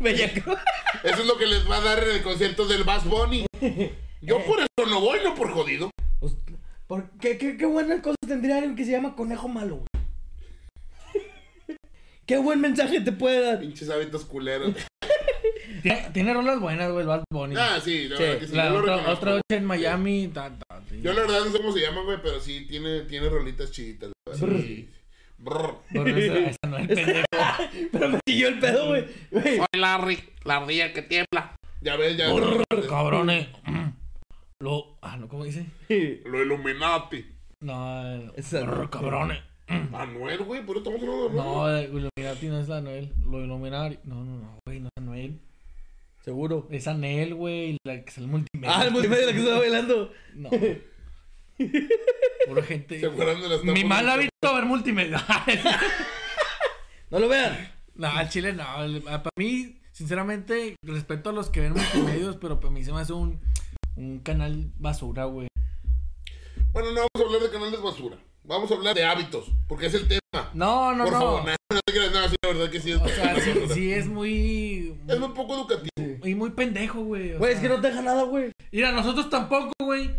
Bellacrón. 0.00 0.56
Eso 1.04 1.20
es 1.22 1.26
lo 1.26 1.38
que 1.38 1.46
les 1.46 1.68
va 1.70 1.76
a 1.78 1.80
dar 1.80 2.02
en 2.02 2.16
el 2.16 2.22
concierto 2.22 2.66
del 2.66 2.84
Bass 2.84 3.04
Bunny. 3.08 3.46
Yo 4.20 4.44
por 4.44 4.58
eso 4.60 4.88
no 4.90 5.00
voy, 5.00 5.20
no 5.24 5.34
por 5.34 5.50
jodido. 5.52 5.90
Pues, 6.86 7.02
¿por 7.04 7.10
qué, 7.20 7.38
qué, 7.38 7.56
qué 7.56 7.66
buenas 7.66 8.00
cosas 8.00 8.16
tendría 8.26 8.56
alguien 8.56 8.76
que 8.76 8.84
se 8.84 8.92
llama 8.92 9.14
Conejo 9.16 9.48
Malo, 9.48 9.76
güey? 9.76 9.88
qué 12.26 12.38
buen 12.38 12.60
mensaje 12.60 13.00
te 13.00 13.12
puede 13.12 13.40
dar. 13.42 13.60
Pinches 13.60 13.90
hábitos 13.90 14.24
culeros. 14.24 14.74
Tiene, 15.82 16.08
tiene 16.14 16.32
rolas 16.32 16.60
buenas, 16.60 16.90
güey, 16.90 17.02
el 17.02 17.08
Bad 17.08 17.24
Bunny. 17.30 17.56
Ah, 17.58 17.78
sí, 17.82 18.08
la 18.08 18.16
Sí, 18.16 18.22
verdad 18.22 18.38
que 18.40 18.46
sí. 18.46 18.54
la 18.56 18.68
yo 18.72 18.80
lo 18.80 19.10
otra, 19.12 19.32
noche 19.32 19.42
en 19.50 19.64
Miami. 19.66 20.28
ta, 20.28 20.50
ta, 20.50 20.80
sí. 20.88 21.00
Yo 21.02 21.12
la 21.12 21.22
verdad 21.22 21.44
no 21.44 21.52
sé 21.52 21.58
cómo 21.58 21.72
se 21.72 21.80
llama, 21.80 22.02
güey, 22.02 22.18
pero 22.22 22.40
sí 22.40 22.64
tiene, 22.66 23.00
tiene 23.02 23.28
rolitas 23.28 23.70
chiditas. 23.70 24.10
Sí. 24.38 24.88
Brr. 25.36 25.76
Bueno, 25.90 26.16
esa, 26.16 26.38
esa 26.38 26.58
no 26.68 26.78
es 26.78 26.86
pendejo. 26.88 27.24
Pero 27.92 28.08
me 28.08 28.20
siguió 28.26 28.48
el 28.48 28.58
pedo, 28.60 28.86
güey. 28.88 29.04
Soy 29.30 29.66
Larry, 29.78 30.18
la 30.44 30.56
ardilla 30.56 30.92
que 30.94 31.02
tiembla. 31.02 31.54
Ya 31.82 31.96
ves, 31.96 32.16
ya. 32.16 32.28
Cabrones. 32.88 33.48
Lo. 34.60 34.98
Ah, 35.02 35.16
no, 35.16 35.28
¿cómo 35.28 35.44
dice? 35.44 35.66
Lo 36.26 36.42
Illuminati. 36.42 37.26
No, 37.60 38.16
no. 38.18 38.32
brr, 38.32 38.90
cabrones. 38.90 39.42
Manuel, 39.90 40.38
güey, 40.44 40.64
por 40.64 40.76
eso 40.76 40.84
estamos 40.90 41.02
hablando 41.02 41.28
de 41.28 41.34
No, 41.34 41.68
el 41.76 41.84
Illuminati 41.86 42.46
no 42.48 42.60
es 42.60 42.70
Anuel. 42.70 43.12
Lo 43.24 43.42
Illuminati. 43.42 43.98
No, 44.04 44.16
no, 44.24 44.38
no, 44.38 44.58
güey, 44.66 44.80
no 44.80 44.88
es 44.88 45.02
Anuel. 45.02 45.40
seguro. 46.22 46.68
Es 46.70 46.86
Anel, 46.86 47.34
güey, 47.34 47.78
la 47.84 48.02
que 48.04 48.10
es 48.10 48.18
el 48.18 48.26
multimedia. 48.28 48.78
Ah, 48.78 48.84
el 48.84 48.92
multimedia 48.92 49.32
que 49.32 49.38
estaba 49.38 49.58
bailando. 49.58 50.12
No. 50.34 50.50
Pura 52.48 52.62
gente. 52.62 53.00
¿Se 53.00 53.06
acuerdan 53.06 53.40
de 53.40 53.48
las 53.48 53.64
Mi 53.64 53.84
mal 53.84 54.04
de- 54.06 54.12
hábito 54.12 54.54
ver 54.54 54.64
multimedia. 54.64 55.24
No 57.10 57.20
lo 57.20 57.28
vean. 57.28 57.70
no, 57.94 58.08
al 58.08 58.28
chile 58.28 58.52
no. 58.54 58.82
el- 58.82 59.02
Para 59.02 59.30
mí, 59.36 59.78
sinceramente, 59.92 60.74
respeto 60.82 61.30
a 61.30 61.32
los 61.32 61.48
que 61.48 61.60
ven 61.60 61.72
multimedios, 61.74 62.36
pero 62.36 62.58
para 62.58 62.72
mí 62.72 62.82
se 62.82 62.92
me 62.92 63.00
hace 63.00 63.12
un, 63.12 63.40
un 63.96 64.20
canal 64.20 64.70
basura, 64.78 65.24
güey. 65.24 65.48
Bueno, 66.72 66.90
no 66.92 67.06
vamos 67.14 67.20
a 67.20 67.22
hablar 67.26 67.42
de 67.42 67.50
canales 67.50 67.82
basura. 67.82 68.18
Vamos 68.42 68.70
a 68.70 68.74
hablar 68.74 68.94
de 68.94 69.04
hábitos, 69.04 69.50
porque 69.68 69.86
es 69.86 69.94
el 69.94 70.06
tema. 70.06 70.50
No, 70.52 70.94
no, 70.94 71.04
por 71.04 71.12
no. 71.14 71.18
favor, 71.20 71.44
nada, 71.44 71.56
no 71.72 71.80
te 71.86 71.92
creas 71.92 72.12
nada, 72.12 72.28
sí, 72.28 72.36
la 72.42 72.48
verdad 72.52 72.70
que 72.70 72.80
sí 72.80 72.90
es. 72.92 73.00
O 73.00 73.08
sea, 73.08 73.40
sí, 73.40 73.52
sí 73.72 73.92
es 73.92 74.06
muy. 74.06 74.98
Es 75.08 75.18
muy 75.18 75.28
poco 75.30 75.54
educativo. 75.54 76.26
Y 76.26 76.34
muy 76.34 76.50
pendejo, 76.50 77.00
güey. 77.04 77.34
Güey, 77.36 77.54
es 77.54 77.60
que 77.60 77.68
no 77.68 77.80
te 77.80 77.88
deja 77.88 78.02
nada, 78.02 78.24
güey. 78.24 78.52
Mira, 78.72 78.92
nosotros 78.92 79.30
tampoco, 79.30 79.72
güey. 79.80 80.10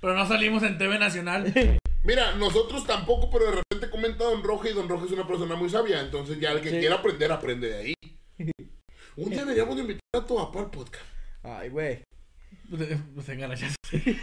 Pero 0.00 0.16
no 0.16 0.26
salimos 0.26 0.62
en 0.64 0.78
TV 0.78 0.98
Nacional. 0.98 1.52
Mira, 2.04 2.34
nosotros 2.34 2.84
tampoco, 2.84 3.30
pero 3.30 3.44
de 3.46 3.52
repente 3.62 3.88
comenta 3.90 4.24
Don 4.24 4.42
Roja 4.42 4.68
y 4.70 4.72
Don 4.72 4.88
Roja 4.88 5.04
es 5.06 5.12
una 5.12 5.26
persona 5.26 5.54
muy 5.54 5.70
sabia. 5.70 6.00
Entonces 6.00 6.40
ya 6.40 6.50
el 6.50 6.60
que 6.60 6.70
Sí. 6.70 6.78
quiera 6.80 6.96
aprender, 6.96 7.30
aprende 7.30 7.68
de 7.68 7.76
ahí. 7.76 7.94
Un 9.16 9.30
día 9.30 9.40
deberíamos 9.44 9.76
de 9.76 9.82
invitar 9.82 10.00
a 10.16 10.26
tu 10.26 10.34
papá 10.34 10.60
al 10.60 10.70
podcast. 10.70 11.04
Ay, 11.44 11.68
güey. 11.68 12.02
Pues. 12.72 12.88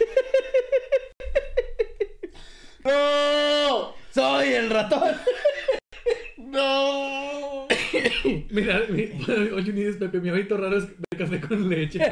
¡No! 2.83 3.93
Soy 4.11 4.47
el 4.47 4.71
ratón. 4.71 5.15
¡No! 6.37 7.67
Mira, 8.49 8.81
mi, 8.89 9.11
oye, 9.53 9.71
ni 9.71 9.91
Pepe, 9.93 10.19
mi 10.19 10.31
ojito 10.31 10.57
raro 10.57 10.79
es 10.79 10.87
de 10.87 11.17
café 11.17 11.39
con 11.39 11.69
leche. 11.69 11.99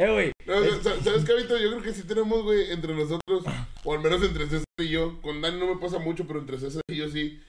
Eh, 0.00 0.08
güey. 0.12 0.30
No, 0.46 0.54
¿Sabes 1.02 1.24
qué, 1.24 1.34
Vito? 1.34 1.58
Yo 1.58 1.70
creo 1.70 1.82
que 1.82 1.92
sí 1.92 2.04
tenemos, 2.04 2.44
güey, 2.44 2.70
entre 2.70 2.94
nosotros, 2.94 3.42
o 3.82 3.94
al 3.94 4.00
menos 4.00 4.22
entre 4.22 4.44
César 4.44 4.64
y 4.78 4.90
yo. 4.90 5.20
Con 5.20 5.40
Dani 5.40 5.58
no 5.58 5.74
me 5.74 5.80
pasa 5.80 5.98
mucho, 5.98 6.24
pero 6.24 6.38
entre 6.38 6.56
César 6.56 6.82
y 6.86 6.94
yo 6.94 7.08
sí. 7.08 7.40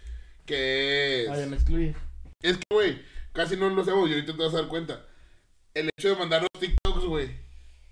Que 0.48 1.26
es. 1.26 1.28
Ya 1.28 1.46
me 1.46 1.58
excluye. 1.58 1.94
Es 2.42 2.58
que, 2.58 2.64
güey, 2.72 3.04
casi 3.34 3.56
no 3.56 3.70
lo 3.70 3.84
hacemos 3.84 4.10
y 4.10 4.14
ahorita 4.14 4.36
te 4.36 4.42
vas 4.44 4.56
a 4.56 4.62
dar 4.62 4.68
cuenta. 4.68 5.06
El 5.74 5.90
hecho 5.98 6.10
de 6.10 6.16
mandar 6.16 6.42
los 6.42 6.60
TikToks, 6.62 7.06
güey. 7.06 7.30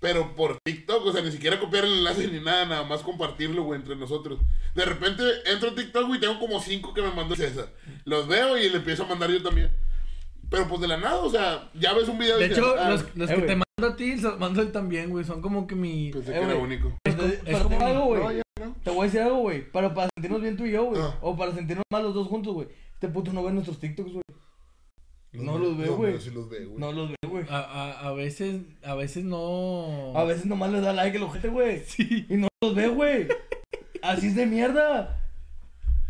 Pero 0.00 0.36
por 0.36 0.58
TikTok, 0.64 1.06
o 1.06 1.12
sea, 1.12 1.22
ni 1.22 1.32
siquiera 1.32 1.58
copiar 1.58 1.84
el 1.84 1.92
enlace 1.98 2.28
ni 2.28 2.38
nada, 2.40 2.64
nada 2.66 2.82
más 2.84 3.02
compartirlo, 3.02 3.64
güey, 3.64 3.80
entre 3.80 3.96
nosotros. 3.96 4.38
De 4.74 4.84
repente 4.84 5.22
entro 5.46 5.70
a 5.70 5.74
TikTok, 5.74 6.06
güey, 6.06 6.18
y 6.18 6.20
tengo 6.20 6.38
como 6.38 6.60
cinco 6.60 6.94
que 6.94 7.02
me 7.02 7.10
mandó 7.10 7.34
César. 7.34 7.68
Los 8.04 8.28
veo 8.28 8.56
y 8.56 8.68
le 8.68 8.76
empiezo 8.76 9.02
a 9.04 9.06
mandar 9.08 9.30
yo 9.30 9.42
también. 9.42 9.72
Pero 10.50 10.68
pues 10.68 10.80
de 10.80 10.88
la 10.88 10.96
nada, 10.96 11.16
o 11.16 11.30
sea, 11.30 11.68
ya 11.74 11.92
ves 11.94 12.08
un 12.08 12.18
video 12.18 12.38
De 12.38 12.46
hecho, 12.46 12.74
ah, 12.78 12.90
los, 12.90 13.16
los 13.16 13.28
eh, 13.30 13.34
que 13.34 13.42
te 13.42 13.56
mando 13.56 13.92
a 13.92 13.96
ti, 13.96 14.16
los 14.16 14.38
mando 14.38 14.62
él 14.62 14.70
también, 14.72 15.10
güey. 15.10 15.24
Son 15.24 15.42
como 15.42 15.66
que 15.66 15.74
mi. 15.74 16.10
pensé 16.12 16.30
Eh, 16.30 16.38
que 16.40 16.44
era 16.46 16.54
único. 16.54 16.88
Es 17.04 17.14
Pero- 17.14 17.18
como- 17.18 17.34
es 17.44 17.62
como- 17.62 17.86
algo, 17.86 18.04
güey. 18.06 18.22
No, 18.22 18.32
ya 18.32 18.42
no. 18.64 18.76
Te 18.84 18.90
voy 18.90 19.00
a 19.00 19.04
decir 19.04 19.20
algo, 19.20 19.38
güey. 19.38 19.70
Para, 19.70 19.92
para 19.92 20.08
sentirnos 20.16 20.40
bien 20.40 20.56
tú 20.56 20.64
y 20.64 20.70
yo, 20.72 20.84
güey. 20.84 21.02
Ah. 21.02 21.18
O 21.22 21.36
para 21.36 21.52
sentirnos 21.54 21.84
mal 21.92 22.02
los 22.04 22.14
dos 22.14 22.28
juntos, 22.28 22.54
güey. 22.54 22.68
Este 22.94 23.08
puto 23.08 23.32
no 23.32 23.42
ve 23.44 23.52
nuestros 23.52 23.78
TikToks, 23.80 24.12
güey. 24.12 24.22
No 25.38 25.58
los 25.58 25.76
veo, 25.78 25.96
güey. 25.96 26.12
No, 26.14 26.20
sí 26.20 26.30
los 26.30 26.48
veo, 26.50 26.68
güey. 26.68 26.78
No 26.80 26.92
los 26.92 27.10
ve, 27.10 27.16
güey. 27.28 27.44
A, 27.48 27.58
a, 27.58 28.08
a 28.08 28.12
veces, 28.12 28.62
a 28.84 28.94
veces 28.94 29.24
no. 29.24 30.12
A 30.16 30.24
veces 30.24 30.46
nomás 30.46 30.70
le 30.72 30.80
da 30.80 30.92
like 30.92 31.16
el 31.16 31.22
ojete, 31.22 31.48
güey. 31.48 31.82
Sí. 31.86 32.26
Y 32.28 32.34
no 32.36 32.48
los 32.62 32.74
ve, 32.74 32.88
güey. 32.88 33.28
Así 34.02 34.28
es 34.28 34.36
de 34.36 34.46
mierda. 34.46 35.20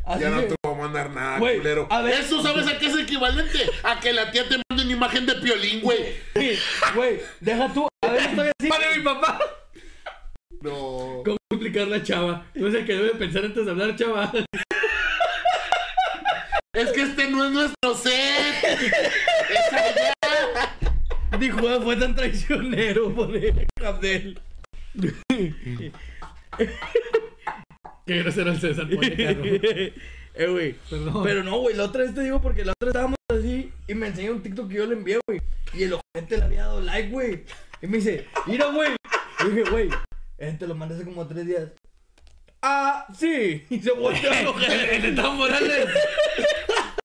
Así 0.05 0.21
Ya 0.23 0.31
no 0.31 0.41
de- 0.41 0.47
te 0.49 0.55
voy 0.65 0.75
a 0.75 0.79
mandar 0.79 1.11
nada, 1.11 1.39
Güey, 1.39 1.59
culero. 1.59 1.87
a 1.91 2.01
ver- 2.01 2.21
Eso, 2.21 2.43
¿sabes 2.43 2.67
a 2.67 2.79
qué 2.79 2.87
es 2.87 2.97
equivalente? 2.97 3.59
A 3.83 4.01
que 4.01 4.13
la 4.15 4.31
tía 4.31 4.49
te 4.49 4.57
mande 4.71 4.85
una 4.85 4.93
imagen 4.93 5.27
de 5.27 5.35
piolín, 5.35 5.81
güey. 5.83 5.99
Güey, 6.95 7.21
deja 7.41 7.73
tú. 7.75 7.87
A 8.03 8.09
ver, 8.11 8.23
estoy 8.23 8.49
así. 8.59 8.69
¡Para 8.71 8.97
mi 8.97 9.03
papá! 9.03 9.39
No. 10.63 11.23
¿Cómo 11.25 11.37
explicar 11.53 11.89
la 11.89 12.03
chava? 12.03 12.47
No 12.55 12.71
sé 12.71 12.85
qué 12.85 12.95
debe 12.95 13.11
pensar 13.17 13.45
antes 13.45 13.65
de 13.65 13.71
hablar, 13.71 13.95
chava. 13.97 14.33
Es 16.75 16.91
que 16.93 17.03
este 17.03 17.29
no 17.31 17.45
es 17.47 17.53
nuestro 17.53 17.95
set. 17.95 18.65
Es 18.65 19.73
allá. 19.73 20.13
Dijo, 21.39 21.69
"Ah, 21.69 21.81
fue 21.83 21.97
tan 21.97 22.15
traicionero 22.15 23.15
por 23.15 23.35
el 23.35 23.67
Abdel. 23.85 24.41
Qué 28.07 28.19
grosero 28.23 28.53
el 28.53 28.61
César, 28.61 28.89
pone 28.89 29.17
carro. 29.17 29.45
eh, 29.45 30.47
güey. 30.49 30.75
Perdón. 30.89 31.23
Pero 31.25 31.43
no, 31.43 31.59
güey, 31.59 31.75
la 31.77 31.85
otra 31.85 32.03
vez 32.05 32.15
te 32.15 32.23
digo 32.23 32.41
porque 32.41 32.65
la 32.65 32.73
otra 32.73 32.89
estábamos 32.89 33.17
así 33.31 33.73
y 33.87 33.95
me 33.95 34.09
enseñó 34.09 34.33
un 34.33 34.43
TikTok 34.43 34.69
que 34.69 34.75
yo 34.77 34.87
le 34.87 34.95
envié, 34.95 35.19
güey. 35.27 35.41
Y 35.75 35.83
el 35.85 35.95
ojete 35.95 36.39
le 36.39 36.45
había 36.45 36.63
dado 36.63 36.81
like, 36.81 37.11
güey. 37.11 37.45
Y 37.83 37.87
me 37.87 37.99
dice, 37.99 38.27
mira, 38.47 38.67
güey. 38.67 38.93
Y 39.41 39.49
dije, 39.51 39.71
güey, 39.71 39.91
este 40.39 40.67
lo 40.67 40.75
mandé 40.75 40.95
hace 40.97 41.05
como 41.05 41.27
tres 41.27 41.47
días. 41.47 41.69
Ah, 42.63 43.07
sí. 43.17 43.65
Y 43.71 43.79
se 43.81 43.93
volteó 43.93 44.33
el 44.33 44.47
ojete. 44.49 44.97
el 44.97 45.15
de 45.15 45.23
Morales. 45.23 45.89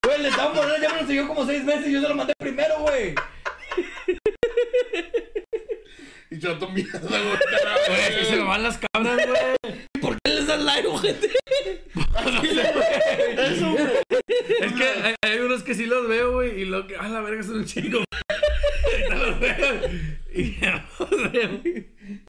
Güey, 0.03 0.21
le 0.21 0.27
estaba 0.27 0.53
mordiendo, 0.53 0.81
ya 0.81 0.93
me 0.93 1.01
lo 1.01 1.07
siguió 1.07 1.27
como 1.27 1.45
seis 1.45 1.63
meses 1.63 1.87
y 1.87 1.93
yo 1.93 2.01
se 2.01 2.09
lo 2.09 2.15
mandé 2.15 2.33
primero, 2.37 2.79
güey. 2.79 3.15
Y 6.29 6.39
yo 6.39 6.55
mierda, 6.69 6.99
güey. 6.99 7.21
Güey, 7.87 8.25
se 8.25 8.35
me 8.35 8.43
van 8.43 8.63
las 8.63 8.79
cabras, 8.79 9.17
güey. 9.17 9.77
¿Por 10.01 10.17
qué 10.21 10.31
les 10.33 10.47
dan 10.47 10.65
like, 10.65 10.87
ojete? 10.87 11.29
Eso, 13.37 13.71
güey. 13.71 13.87
Es 14.61 14.73
que 14.73 14.83
hay, 14.83 15.15
hay 15.21 15.39
unos 15.39 15.63
que 15.63 15.75
sí 15.75 15.85
los 15.85 16.07
veo, 16.07 16.33
güey, 16.33 16.61
y 16.61 16.65
lo 16.65 16.87
que. 16.87 16.97
¡Ah, 16.97 17.07
la 17.07 17.21
verga, 17.21 17.43
son 17.43 17.57
un 17.57 17.65
chingo! 17.65 18.03
Los 19.09 19.39
veo. 19.39 19.89
Y 20.33 20.59
ya 20.59 20.89
los 20.99 21.31
veo. 21.31 21.61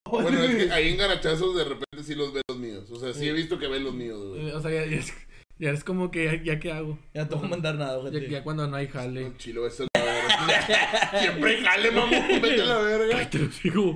Bueno, 0.05 0.45
es 0.45 0.55
que 0.55 0.73
ahí 0.73 0.91
en 0.91 0.99
garachazos 0.99 1.57
de 1.57 1.65
repente 1.65 2.05
sí 2.05 2.15
los 2.15 2.33
ve 2.33 2.43
los 2.47 2.59
míos. 2.59 2.91
O 2.91 3.01
sea, 3.01 3.15
sí 3.15 3.27
he 3.27 3.33
visto 3.33 3.59
que 3.59 3.69
ven 3.69 3.85
los 3.85 3.95
míos, 3.95 4.23
güey. 4.23 4.51
O 4.51 4.61
sea, 4.61 4.71
ya, 4.71 4.85
ya, 4.85 4.99
es, 4.99 5.13
ya 5.59 5.71
es 5.71 5.85
como 5.85 6.11
que, 6.11 6.25
ya, 6.25 6.43
ya 6.55 6.61
qué 6.61 6.73
hago. 6.73 6.99
Ya 7.15 7.29
te 7.29 7.35
voy 7.35 7.47
a 7.47 7.49
mandar 7.49 7.75
nada, 7.77 7.93
Ya, 7.95 7.99
ojete. 7.99 8.29
ya 8.31 8.43
cuando 8.45 8.67
no 8.67 8.77
hay 8.77 8.89
jale. 8.89 9.33
Chilo, 9.39 9.67
eso 9.67 9.85
es 9.85 9.89
la 9.95 10.05
verga. 10.05 11.11
Siempre 11.21 11.63
jale, 11.63 11.91
mamón. 11.91 12.11
Vete 12.43 12.63
a 12.63 12.65
la 12.65 12.79
verga. 12.79 13.31
Te 13.31 13.39
lo 13.39 13.49
digo. 13.63 13.95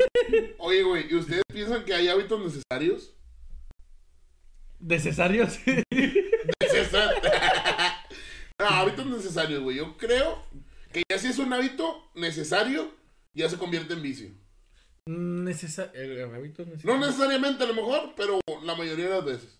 Oye, 0.58 0.82
güey, 0.82 1.06
¿y 1.10 1.14
ustedes 1.16 1.42
piensan 1.52 1.84
que 1.84 1.94
hay 1.94 2.08
hábitos 2.08 2.40
necesarios? 2.42 3.14
¿Necesarios? 4.80 5.58
César. 6.70 7.10
no, 8.58 8.66
hábitos 8.66 9.06
necesarios, 9.06 9.62
güey. 9.62 9.76
Yo 9.78 9.96
creo 9.96 10.44
que 10.92 11.02
ya 11.08 11.18
si 11.18 11.28
es 11.28 11.38
un 11.38 11.52
hábito 11.52 12.10
necesario, 12.14 12.90
ya 13.34 13.48
se 13.48 13.56
convierte 13.56 13.94
en 13.94 14.02
vicio. 14.02 14.28
Necesar 15.06 15.90
el 15.94 16.22
hábito 16.34 16.64
No 16.64 16.72
necesario. 16.72 16.98
necesariamente 16.98 17.64
a 17.64 17.66
lo 17.66 17.74
mejor, 17.74 18.14
pero 18.16 18.40
la 18.62 18.74
mayoría 18.74 19.04
de 19.06 19.10
las 19.10 19.24
veces. 19.24 19.58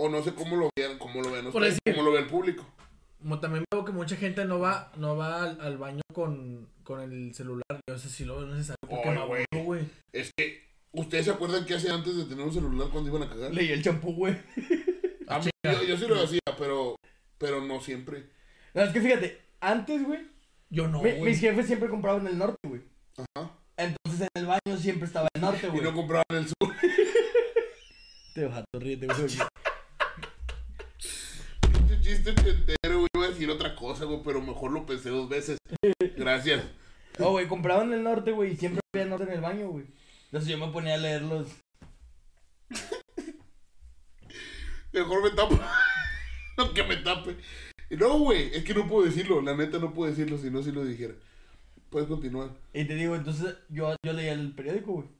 O 0.00 0.08
no 0.08 0.22
sé 0.22 0.32
cómo 0.34 0.56
lo 0.56 0.70
vean, 0.76 0.96
cómo 0.98 1.20
lo 1.20 1.30
vean 1.32 1.50
Por 1.50 1.56
ustedes, 1.62 1.78
decir- 1.84 1.94
cómo 1.96 2.08
lo 2.08 2.12
ve 2.14 2.20
el 2.20 2.26
público. 2.28 2.64
Como 3.20 3.40
también 3.40 3.64
veo 3.72 3.84
que 3.84 3.90
mucha 3.90 4.14
gente 4.14 4.44
no 4.44 4.60
va, 4.60 4.92
no 4.96 5.16
va 5.16 5.42
al, 5.42 5.60
al 5.60 5.76
baño 5.76 6.02
con, 6.14 6.68
con 6.84 7.00
el 7.00 7.34
celular. 7.34 7.64
Yo 7.88 7.96
eso 7.96 8.08
sí 8.08 8.24
lo 8.24 8.36
veo 8.38 8.46
necesario 8.46 8.76
porque 8.88 9.10
me 9.10 9.26
güey. 9.26 9.44
aburro, 9.52 9.64
güey. 9.64 9.84
Es 10.12 10.30
que, 10.36 10.62
¿ustedes 10.92 11.24
se 11.24 11.32
acuerdan 11.32 11.66
qué 11.66 11.74
hacían 11.74 11.94
antes 11.96 12.16
de 12.16 12.24
tener 12.26 12.44
un 12.46 12.52
celular 12.52 12.88
cuando 12.92 13.10
iban 13.10 13.24
a 13.24 13.28
cagar? 13.28 13.52
Leí 13.52 13.72
el 13.72 13.82
champú, 13.82 14.14
güey. 14.14 14.36
A 15.26 15.40
mí- 15.40 15.50
yo, 15.64 15.82
yo 15.82 15.96
sí 15.96 16.06
lo 16.06 16.22
hacía, 16.22 16.38
pero, 16.56 16.94
pero 17.38 17.60
no 17.60 17.80
siempre. 17.80 18.26
No, 18.74 18.82
es 18.82 18.92
que 18.92 19.00
fíjate, 19.00 19.40
antes, 19.60 20.04
güey, 20.06 20.20
Yo 20.70 20.86
no, 20.86 21.02
mi- 21.02 21.12
mis 21.14 21.40
jefes 21.40 21.66
siempre 21.66 21.88
compraban 21.88 22.20
en 22.22 22.28
el 22.34 22.38
norte, 22.38 22.56
güey. 22.68 22.82
Ajá. 23.16 23.50
Entonces 23.76 24.28
en 24.32 24.42
el 24.42 24.46
baño 24.46 24.78
siempre 24.78 25.06
estaba 25.08 25.26
el 25.34 25.40
norte, 25.42 25.66
Y 25.66 25.70
güey. 25.70 25.82
no 25.82 25.92
compraban 25.92 26.24
el 26.30 26.46
sur. 26.46 26.54
Te 28.34 28.44
vas 28.44 28.58
a 28.58 28.64
ríete, 28.78 29.06
güey. 29.06 29.18
Este 32.08 32.34
chiste 32.34 32.72
entero, 32.72 33.00
güey. 33.00 33.08
Iba 33.14 33.26
a 33.26 33.28
decir 33.28 33.50
otra 33.50 33.76
cosa, 33.76 34.06
güey, 34.06 34.22
pero 34.24 34.40
mejor 34.40 34.72
lo 34.72 34.86
pensé 34.86 35.10
dos 35.10 35.28
veces. 35.28 35.58
Gracias. 36.16 36.64
No, 37.18 37.32
güey, 37.32 37.46
compraban 37.46 37.88
en 37.88 37.98
el 37.98 38.04
norte, 38.04 38.32
güey, 38.32 38.52
y 38.52 38.56
siempre 38.56 38.80
había 38.94 39.04
norte 39.04 39.24
en 39.24 39.32
el 39.32 39.42
baño, 39.42 39.68
güey. 39.68 39.84
Entonces 40.24 40.48
yo 40.48 40.56
me 40.56 40.72
ponía 40.72 40.94
a 40.94 40.96
leerlos. 40.98 41.48
Mejor 44.92 45.22
me 45.22 45.30
tapo. 45.36 45.58
no 46.56 46.72
que 46.72 46.82
me 46.84 46.96
tape. 46.96 47.36
No, 47.90 48.18
güey, 48.20 48.54
es 48.54 48.64
que 48.64 48.72
no 48.72 48.88
puedo 48.88 49.04
decirlo. 49.04 49.42
La 49.42 49.54
neta 49.54 49.78
no 49.78 49.92
puedo 49.92 50.10
decirlo, 50.10 50.38
si 50.38 50.50
no, 50.50 50.62
si 50.62 50.72
lo 50.72 50.86
dijera. 50.86 51.12
Puedes 51.90 52.08
continuar. 52.08 52.48
Y 52.72 52.86
te 52.86 52.94
digo, 52.94 53.16
entonces 53.16 53.54
yo, 53.68 53.94
yo 54.02 54.14
leía 54.14 54.32
el 54.32 54.54
periódico, 54.54 54.92
güey. 54.92 55.17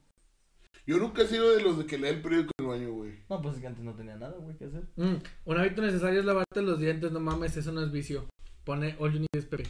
Yo 0.89 0.97
nunca 0.97 1.21
he 1.21 1.27
sido 1.27 1.55
de 1.55 1.63
los 1.63 1.77
de 1.77 1.85
que 1.85 1.99
lee 1.99 2.09
el 2.09 2.23
periódico 2.23 2.51
en 2.59 2.65
el 2.65 2.71
baño, 2.71 2.93
güey. 2.95 3.13
No, 3.29 3.43
pues 3.43 3.57
es 3.57 3.61
que 3.61 3.67
antes 3.67 3.85
no 3.85 3.95
tenía 3.95 4.17
nada, 4.17 4.39
güey, 4.39 4.57
que 4.57 4.65
hacer. 4.65 4.85
Mm, 4.97 5.17
un 5.45 5.59
hábito 5.59 5.83
necesario 5.83 6.19
es 6.21 6.25
lavarte 6.25 6.63
los 6.63 6.81
dientes, 6.81 7.13
no 7.13 7.21
mames, 7.21 7.55
eso 7.59 7.73
no 7.73 7.83
es 7.83 7.93
vicio. 7.93 8.27
Pone 8.65 8.97
all 8.99 9.13
you 9.13 9.19
need 9.19 9.29
is 9.37 9.45
Pepe. 9.45 9.69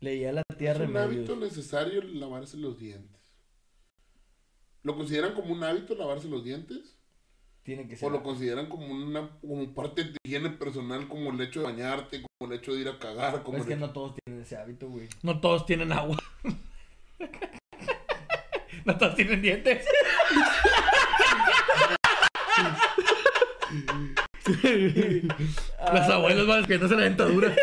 Leía 0.00 0.32
la 0.32 0.42
tía 0.58 0.72
Es 0.72 0.80
un 0.80 0.96
hábito 0.96 1.36
necesario 1.36 2.02
lavarse 2.02 2.56
los 2.56 2.80
dientes. 2.80 3.20
¿Lo 4.82 4.96
consideran 4.96 5.34
como 5.34 5.52
un 5.54 5.62
hábito 5.62 5.94
lavarse 5.94 6.28
los 6.28 6.42
dientes? 6.42 6.98
Tiene 7.62 7.86
que 7.86 7.94
ser. 7.94 8.08
¿O 8.08 8.10
lo 8.10 8.24
consideran 8.24 8.68
como 8.68 8.88
una 8.92 9.38
como 9.40 9.72
parte 9.72 10.02
de 10.02 10.10
tu 10.10 10.16
higiene 10.24 10.50
personal, 10.50 11.06
como 11.06 11.30
el 11.30 11.40
hecho 11.42 11.60
de 11.60 11.66
bañarte, 11.66 12.22
como 12.40 12.52
el 12.52 12.58
hecho 12.58 12.72
de 12.74 12.80
ir 12.80 12.88
a 12.88 12.98
cagar? 12.98 13.44
Como 13.44 13.58
Es 13.58 13.62
el 13.62 13.68
que 13.68 13.74
hecho- 13.74 13.86
no 13.86 13.92
todos 13.92 14.16
tienen 14.24 14.42
ese 14.42 14.56
hábito, 14.56 14.88
güey. 14.88 15.08
No 15.22 15.40
todos 15.40 15.64
tienen 15.64 15.92
agua. 15.92 16.16
no 18.88 18.96
todos 18.96 19.14
tienen 19.14 19.42
dientes. 19.42 19.84
Los 25.92 26.08
abuelos 26.10 26.46
van 26.46 26.58
despidiéndose 26.58 26.96
la 26.96 27.02
dentadura. 27.02 27.54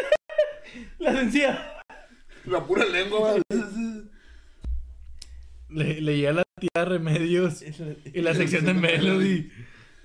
La 1.00 1.22
encías. 1.22 1.60
La 2.46 2.64
pura 2.64 2.86
lengua, 2.86 3.32
güey. 3.32 3.42
Le, 5.70 6.00
leía 6.02 6.32
la 6.32 6.44
tía 6.60 6.86
Remedios 6.86 7.62
y 7.62 8.22
la 8.22 8.34
sección 8.34 8.66
de 8.66 8.74
Melody. 8.76 9.50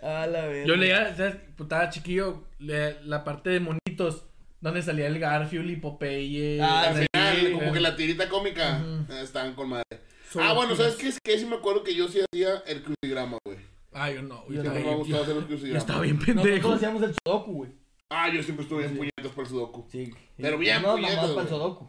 A 0.03 0.27
la 0.27 0.47
vez. 0.47 0.67
Yo 0.67 0.77
leía, 0.77 1.15
¿sabes? 1.17 1.37
Pues, 1.57 1.67
estaba 1.67 1.91
chiquillo, 1.91 2.45
le- 2.59 3.03
la 3.05 3.23
parte 3.23 3.51
de 3.51 3.61
monitos, 3.61 4.25
donde 4.63 4.81
salía 4.81 5.07
el 5.07 5.19
Garfield 5.19 5.71
y 5.71 5.77
Popeye. 5.77 6.61
Ah, 6.63 6.85
Al 6.89 6.97
sí, 6.97 7.07
final, 7.13 7.53
como 7.53 7.73
que 7.73 7.81
la 7.81 7.95
tirita 7.97 8.29
cómica 8.31 8.81
eh, 9.11 9.21
estaban 9.23 9.55
con 9.55 9.69
madre. 9.69 9.85
Solo 10.31 10.45
ah, 10.45 10.53
bueno, 10.55 10.77
¿sabes 10.77 10.95
qué? 10.97 11.09
Es 11.09 11.19
que 11.23 11.39
sí 11.39 11.45
me 11.47 11.57
acuerdo 11.57 11.83
que 11.83 11.95
yo 11.95 12.09
sí 12.09 12.21
hacía 12.21 12.59
el 12.67 12.83
crucigrama, 12.83 13.39
güey. 13.45 13.59
Ah, 13.93 14.11
yo 14.11 14.23
no, 14.23 14.45
Yo 14.47 14.63
Siempre 14.63 14.71
me 14.71 14.79
ha 14.79 14.83
bien- 14.83 14.99
gustado 14.99 15.23
hacer 15.25 15.35
el 15.37 15.43
yo 15.43 15.47
crucigrama. 15.49 15.79
estaba 15.79 16.01
bien 16.03 16.17
Nosotros 16.17 16.43
pendejo. 16.45 16.73
hacíamos 16.73 17.03
el 17.03 17.15
sudoku, 17.25 17.53
güey. 17.53 17.71
Ah, 18.11 18.29
yo 18.33 18.43
siempre 18.43 18.63
estuve 18.65 18.85
en 18.87 18.97
puñetas 18.97 19.33
por 19.35 19.45
el 19.45 19.51
sudoku. 19.51 19.87
Sí. 19.91 20.13
Pero 20.37 20.59
bien, 20.59 20.83
No, 20.83 20.93
puñetas, 20.93 21.31
para 21.31 21.43
el 21.43 21.49
sudoku. 21.49 21.89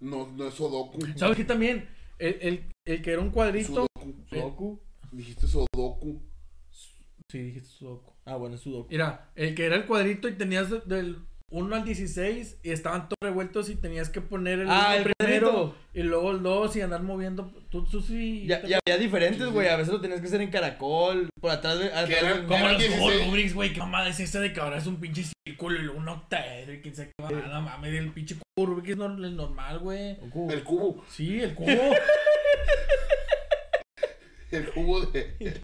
No, 0.00 0.28
no 0.36 0.46
es 0.48 0.54
sudoku. 0.54 0.98
¿Sabes 1.16 1.36
qué 1.36 1.44
también? 1.44 1.88
El, 2.18 2.38
el, 2.40 2.64
el 2.84 3.02
que 3.02 3.12
era 3.12 3.20
un 3.22 3.30
cuadrito. 3.30 3.66
Sudoku. 3.68 4.14
Sudoku. 4.28 4.80
Dijiste 5.12 5.46
sudoku. 5.46 6.22
Sí, 7.28 7.38
dijiste 7.38 7.68
sudoku. 7.68 8.12
Ah, 8.24 8.36
bueno, 8.36 8.56
es 8.56 8.62
sudoku. 8.62 8.88
Mira, 8.90 9.30
el 9.36 9.54
que 9.54 9.64
era 9.66 9.76
el 9.76 9.86
cuadrito 9.86 10.26
y 10.28 10.32
tenías 10.32 10.70
de- 10.70 10.80
del 10.80 11.18
1 11.50 11.74
al 11.76 11.84
16 11.84 12.58
y 12.62 12.70
estaban 12.70 13.08
todos 13.08 13.18
revueltos 13.22 13.68
y 13.70 13.74
tenías 13.74 14.08
que 14.08 14.20
poner 14.20 14.60
el 14.60 14.68
Ah, 14.70 14.96
el 14.96 15.12
primero 15.18 15.50
cuadrito. 15.52 15.76
y 15.94 16.02
luego 16.04 16.30
el 16.30 16.42
2 16.44 16.76
y 16.76 16.80
andar 16.80 17.02
moviendo. 17.02 17.50
Tú, 17.70 17.84
tú 17.84 18.00
sí. 18.00 18.46
Ya, 18.46 18.62
ya 18.66 18.78
había 18.86 18.98
diferentes, 19.02 19.46
güey. 19.48 19.66
A 19.68 19.76
veces 19.76 19.92
lo 19.92 20.00
tenías 20.00 20.20
que 20.20 20.28
hacer 20.28 20.40
en 20.42 20.50
caracol, 20.50 21.28
por 21.40 21.50
atrás 21.50 21.78
de. 21.80 21.86
atrás 21.92 22.38
Como 22.46 22.68
los 22.68 22.78
16. 22.78 23.26
Rubrics, 23.26 23.54
güey. 23.54 23.72
¿Qué 23.72 23.80
mamada 23.80 24.08
es 24.08 24.20
esa 24.20 24.38
de 24.40 24.52
que 24.52 24.60
ahora 24.60 24.78
es 24.78 24.86
un 24.86 24.96
pinche 25.00 25.24
círculo 25.46 25.78
y 25.78 25.82
luego 25.82 25.98
un 25.98 26.08
octaedro 26.08 26.72
y 26.72 26.80
quién 26.80 26.94
sabe 26.94 27.10
qué 27.18 27.24
va? 27.24 27.30
No 27.30 27.60
mames, 27.62 27.94
el 27.94 28.12
pinche 28.12 28.36
cubo 28.36 28.66
Rubik 28.66 28.90
es 28.90 28.96
no- 28.96 29.06
el 29.06 29.36
normal, 29.36 29.78
güey. 29.80 30.16
El 30.50 30.62
cubo. 30.64 31.04
Sí, 31.08 31.40
el 31.42 31.54
cubo. 31.54 31.66
El 34.50 34.68
cubo 34.72 35.00
de. 35.06 35.36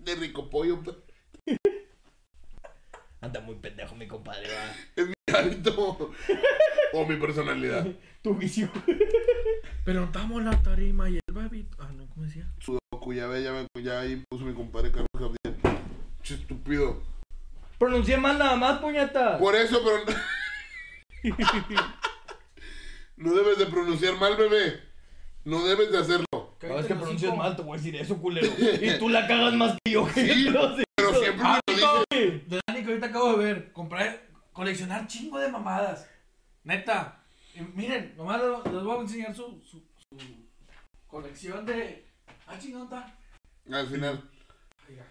De 0.00 0.14
rico 0.16 0.50
pollo. 0.50 0.82
Anda 3.22 3.40
muy 3.40 3.54
pendejo, 3.54 3.94
mi 3.94 4.08
compadre, 4.08 4.48
va. 4.48 4.74
Es 4.96 5.06
mi 5.06 5.14
hábito. 5.32 6.10
O 6.92 7.06
mi 7.06 7.16
personalidad. 7.16 7.86
Tu 8.20 8.34
vicio. 8.34 8.68
Pero 9.84 10.04
estamos 10.04 10.40
en 10.40 10.46
la 10.46 10.60
tarima 10.60 11.08
y 11.08 11.14
el 11.14 11.32
babito. 11.32 11.76
Ah, 11.80 11.88
no, 11.96 12.08
¿cómo 12.10 12.26
decía? 12.26 12.48
Sudoku, 12.58 13.12
ya 13.14 13.28
ve, 13.28 13.44
ya 13.44 13.52
ve, 13.52 13.66
ya 13.80 14.00
ahí 14.00 14.24
puso 14.28 14.44
mi 14.44 14.52
compadre 14.52 14.90
Carlos 14.90 15.06
Gabriel. 15.14 15.56
Che, 16.24 16.34
estúpido. 16.34 17.00
Pronuncié 17.78 18.16
mal 18.16 18.38
nada 18.38 18.56
más, 18.56 18.80
puñeta. 18.80 19.38
Por 19.38 19.54
eso, 19.54 19.80
pero. 19.84 20.18
No 23.16 23.34
debes 23.34 23.58
de 23.58 23.66
pronunciar 23.66 24.18
mal, 24.18 24.36
bebé. 24.36 24.80
No 25.44 25.64
debes 25.64 25.92
de 25.92 25.98
hacerlo. 25.98 26.26
Cada 26.58 26.74
vez 26.74 26.86
que 26.86 26.94
pronuncies 26.94 27.36
mal, 27.36 27.54
te 27.54 27.62
voy 27.62 27.74
a 27.74 27.76
decir 27.76 27.94
eso, 27.96 28.16
culero. 28.18 28.48
Y 28.80 28.98
tú 28.98 29.08
la 29.08 29.28
cagas 29.28 29.54
más 29.54 29.76
que 29.84 29.92
yo, 29.92 30.08
Sí, 30.12 30.26
sé. 30.76 30.84
Pero 31.10 31.20
siempre 31.20 31.44
me 31.44 31.76
lo 31.76 32.04
dices. 32.10 32.48
De 32.48 32.60
Dani, 32.66 32.82
que 32.82 32.88
ahorita 32.88 33.06
acabo 33.06 33.36
de 33.36 33.44
ver. 33.44 33.72
Comprar, 33.72 34.28
coleccionar 34.52 35.06
chingo 35.06 35.38
de 35.38 35.48
mamadas. 35.48 36.08
Neta. 36.64 37.20
Y 37.54 37.60
miren, 37.60 38.14
nomás 38.16 38.40
les 38.40 38.82
voy 38.82 38.98
a 38.98 39.00
enseñar 39.00 39.34
su, 39.34 39.60
su, 39.64 39.82
su 40.08 40.16
colección 41.06 41.66
de. 41.66 42.06
Ah, 42.46 42.58
chingón, 42.58 42.84
está. 42.84 43.14
Al 43.70 43.86
final. 43.88 44.30
Ay, 44.88 44.96
ya. 44.96 45.06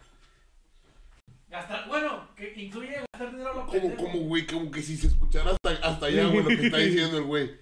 Gastar, 1.49 1.87
bueno, 1.87 2.29
que 2.35 2.53
incluye 2.55 3.03
gastar 3.11 3.31
dinero 3.31 3.51
a 3.51 3.55
lo 3.55 3.65
Como, 3.65 3.95
como, 3.95 4.19
güey, 4.21 4.45
como 4.47 4.71
que 4.71 4.81
si 4.81 4.95
se 4.97 5.07
escuchara 5.07 5.51
hasta, 5.51 5.87
hasta 5.87 6.05
allá, 6.05 6.25
güey, 6.27 6.43
lo 6.43 6.49
que 6.49 6.65
está 6.65 6.77
diciendo 6.77 7.17
el 7.17 7.25
güey. 7.25 7.59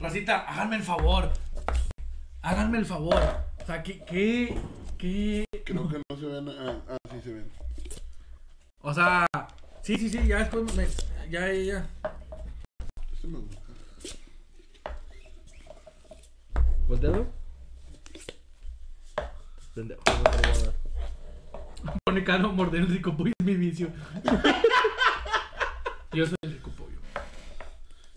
Racita, 0.00 0.40
háganme 0.40 0.76
el 0.76 0.82
favor. 0.82 1.32
Háganme 2.42 2.78
el 2.78 2.86
favor. 2.86 3.22
O 3.62 3.66
sea, 3.66 3.82
¿qué, 3.82 4.04
qué, 4.04 4.54
qué? 5.04 5.44
Creo 5.64 5.88
que 5.88 6.00
no 6.08 6.16
se 6.18 6.26
ven. 6.26 6.48
Ah, 6.48 6.80
ah, 6.88 6.96
sí 7.12 7.20
se 7.22 7.32
ven. 7.32 7.50
O 8.80 8.94
sea, 8.94 9.26
sí, 9.82 9.96
sí, 9.96 10.08
sí, 10.08 10.26
ya 10.26 10.38
después 10.38 10.74
me, 10.74 10.86
ya, 11.30 11.52
ya, 11.52 11.62
ya. 11.62 11.86
Este 13.12 13.26
me 13.26 13.38
gusta. 13.38 13.60
¿Volteado? 16.88 17.26
Pendejo, 19.74 20.02
no 20.06 20.22
te 20.22 20.36
lo 20.36 20.42
voy 20.42 20.60
a 20.60 20.64
dar. 20.64 20.74
Pone 22.04 22.24
caro 22.24 22.52
morder 22.52 22.82
el 22.82 22.88
rico 22.88 23.16
pollo 23.16 23.32
es 23.38 23.46
mi 23.46 23.54
vicio. 23.54 23.90
Yo 26.12 26.26
soy 26.26 26.36
el 26.42 26.52
rico 26.52 26.70
pollo. 26.70 26.98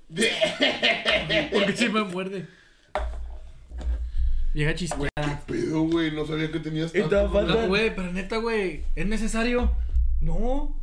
Porque 1.52 1.74
si 1.76 1.90
me 1.90 2.04
muerde. 2.04 2.48
Vieja 4.58 4.74
chisqueada. 4.74 5.44
Pedo, 5.46 5.84
güey, 5.84 6.10
no 6.10 6.26
sabía 6.26 6.52
que 6.52 6.60
tenías 6.60 6.92
tanto. 6.92 7.30
falta- 7.30 7.54
No, 7.62 7.68
güey, 7.68 7.96
pero 7.96 8.12
neta, 8.12 8.38
güey, 8.38 8.84
¿es 8.96 9.06
necesario? 9.06 9.72
No, 10.20 10.76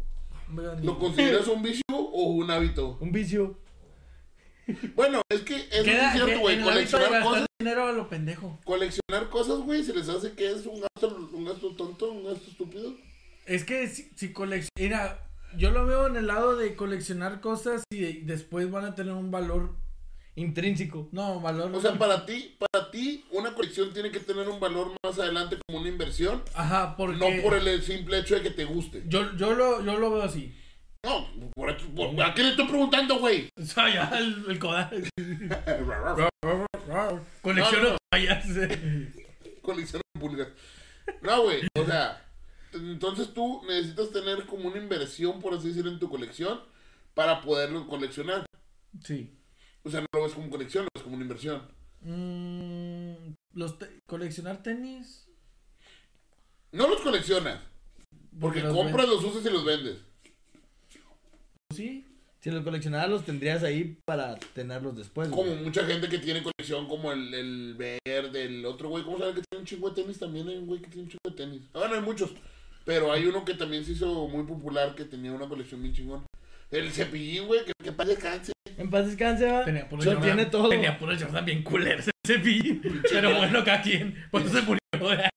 ¿Lo 0.80 0.96
consideras 0.96 1.48
un 1.48 1.60
vicio 1.60 1.82
o 1.90 2.22
un 2.34 2.48
hábito? 2.52 2.96
un 3.00 3.10
vicio. 3.10 3.58
Bueno, 4.94 5.22
es 5.28 5.40
que 5.40 5.56
eso 5.56 5.82
Queda 5.82 6.14
es 6.14 6.22
cierto, 6.22 6.38
güey. 6.38 6.62
Coleccionar 6.62 7.22
cosas, 7.24 7.46
dinero 7.58 7.88
a 7.88 7.92
lo 7.92 8.08
pendejo. 8.08 8.60
coleccionar 8.64 9.28
cosas, 9.28 9.58
güey, 9.58 9.82
se 9.82 9.92
les 9.92 10.08
hace 10.08 10.34
que 10.34 10.52
es 10.52 10.64
un 10.66 10.80
gasto, 10.80 11.28
un 11.32 11.44
gasto 11.44 11.70
tonto, 11.74 12.12
un 12.12 12.24
gasto 12.26 12.48
estúpido. 12.48 12.94
Es 13.44 13.64
que 13.64 13.88
si, 13.88 14.08
si 14.14 14.32
colecciona. 14.32 15.16
Yo 15.56 15.72
lo 15.72 15.84
veo 15.84 16.06
en 16.06 16.14
el 16.16 16.28
lado 16.28 16.56
de 16.56 16.76
coleccionar 16.76 17.40
cosas 17.40 17.82
y 17.92 18.20
después 18.20 18.70
van 18.70 18.84
a 18.84 18.94
tener 18.94 19.14
un 19.14 19.32
valor. 19.32 19.74
Intrínseco. 20.36 21.08
No, 21.12 21.40
valor. 21.40 21.72
O 21.74 21.80
sea, 21.80 21.94
para 21.96 22.26
ti, 22.26 22.56
para 22.58 22.90
ti, 22.90 23.24
una 23.30 23.54
colección 23.54 23.92
tiene 23.92 24.10
que 24.10 24.18
tener 24.20 24.48
un 24.48 24.58
valor 24.58 24.92
más 25.04 25.18
adelante 25.18 25.56
como 25.66 25.78
una 25.80 25.88
inversión, 25.88 26.42
Ajá, 26.54 26.96
porque. 26.96 27.16
no 27.18 27.42
por 27.42 27.54
el 27.56 27.82
simple 27.82 28.18
hecho 28.18 28.34
de 28.34 28.42
que 28.42 28.50
te 28.50 28.64
guste. 28.64 29.04
Yo, 29.06 29.36
yo, 29.36 29.54
lo, 29.54 29.84
yo 29.84 29.96
lo 29.98 30.10
veo 30.10 30.22
así. 30.22 30.52
No, 31.04 31.28
por, 31.54 31.70
aquí- 31.70 31.84
por- 31.94 32.20
¿a 32.22 32.34
qué 32.34 32.42
le 32.42 32.48
estoy 32.50 32.66
preguntando, 32.66 33.18
güey? 33.18 33.48
O 33.60 33.64
sea, 33.64 33.92
ya 33.92 34.18
el, 34.18 34.44
el 34.48 34.58
coda- 34.58 34.90
Colecciono 37.42 37.84
No, 37.84 37.90
no. 37.90 37.96
toallas. 38.10 38.46
Colecciono 39.62 40.02
pulgas. 40.18 40.48
No, 41.22 41.42
güey, 41.42 41.66
o 41.78 41.84
sea, 41.84 42.24
entonces 42.72 43.32
tú 43.34 43.62
necesitas 43.68 44.10
tener 44.10 44.46
como 44.46 44.68
una 44.68 44.78
inversión, 44.78 45.40
por 45.40 45.54
así 45.54 45.68
decirlo, 45.68 45.90
en 45.90 45.98
tu 45.98 46.08
colección 46.08 46.60
para 47.14 47.40
poderlo 47.42 47.86
coleccionar. 47.86 48.46
Sí. 49.02 49.30
O 49.84 49.90
sea, 49.90 50.00
no 50.00 50.06
lo 50.12 50.22
ves 50.24 50.32
como 50.32 50.50
colección, 50.50 50.84
lo 50.84 50.88
ves 50.94 51.02
como 51.02 51.14
una 51.16 51.24
inversión. 51.24 51.62
Mm, 52.00 53.34
los 53.54 53.78
te- 53.78 54.00
coleccionar 54.06 54.62
tenis. 54.62 55.26
No 56.72 56.88
los 56.88 57.00
coleccionas, 57.02 57.60
porque 58.40 58.60
los 58.60 58.74
compras, 58.74 59.08
los 59.08 59.22
usas 59.24 59.44
y 59.46 59.50
los 59.50 59.64
vendes. 59.64 59.98
ven- 60.22 60.32
Sí. 61.74 62.06
Si 62.40 62.50
los 62.50 62.62
coleccionaras 62.62 63.08
los 63.08 63.24
tendrías 63.24 63.62
ahí 63.62 63.96
para 64.04 64.34
tenerlos 64.36 64.96
después. 64.96 65.30
güey. 65.30 65.48
Como 65.48 65.62
mucha 65.62 65.84
gente 65.86 66.08
que 66.10 66.18
tiene 66.18 66.42
colección, 66.42 66.86
como 66.88 67.10
el, 67.10 67.32
el 67.32 67.74
verde, 67.74 68.44
el 68.44 68.66
otro 68.66 68.90
güey, 68.90 69.02
¿cómo 69.02 69.18
sabe 69.18 69.34
que 69.34 69.42
tiene 69.48 69.60
un 69.62 69.66
chingo 69.66 69.88
de 69.90 70.02
tenis? 70.02 70.18
También 70.18 70.46
hay 70.48 70.58
un 70.58 70.66
güey 70.66 70.80
que 70.82 70.88
tiene 70.88 71.04
un 71.04 71.08
chingo 71.08 71.30
de 71.30 71.36
tenis. 71.36 71.62
Ah, 71.72 71.78
bueno, 71.80 71.94
hay 71.94 72.02
muchos. 72.02 72.30
Pero 72.84 73.10
hay 73.10 73.24
uno 73.26 73.46
que 73.46 73.54
también 73.54 73.82
se 73.84 73.92
hizo 73.92 74.28
muy 74.28 74.44
popular, 74.44 74.94
que 74.94 75.04
tenía 75.06 75.32
una 75.32 75.48
colección 75.48 75.80
bien 75.82 75.94
chingón. 75.94 76.26
El 76.70 76.92
cepillín, 76.92 77.46
güey, 77.46 77.64
que, 77.64 77.72
que 77.82 77.92
paz 77.92 78.08
descanse. 78.08 78.52
En 78.76 78.90
paz 78.90 79.06
descanse, 79.06 79.50
va. 79.50 79.64
Tenía 79.64 79.88
puros 79.88 80.04
Lo 80.04 80.12
Jordan. 80.14 80.36
tiene 80.36 80.50
todo. 80.50 80.68
Tenía 80.68 80.98
puros 80.98 81.22
Jordan 81.22 81.44
bien 81.44 81.62
culeros 81.62 82.08
ese. 82.08 82.10
Pero 83.10 83.36
bueno, 83.36 83.64
cada 83.64 83.82
quien. 83.82 84.14
Por 84.30 84.42
eso 84.42 84.50
se 84.54 84.62
murió. 84.62 84.78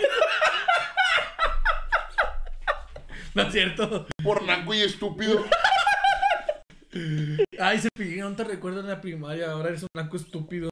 No 3.33 3.43
es 3.43 3.53
cierto. 3.53 4.07
Por 4.23 4.43
naco 4.43 4.73
y 4.73 4.81
estúpido. 4.81 5.45
Ay, 7.59 7.77
ese 7.77 7.89
pillo 7.95 8.27
no 8.27 8.35
te 8.35 8.43
recuerdo 8.43 8.79
en 8.79 8.87
la 8.87 8.99
primaria. 8.99 9.51
Ahora 9.51 9.69
eres 9.69 9.83
un 9.83 9.89
blanco 9.93 10.17
estúpido. 10.17 10.69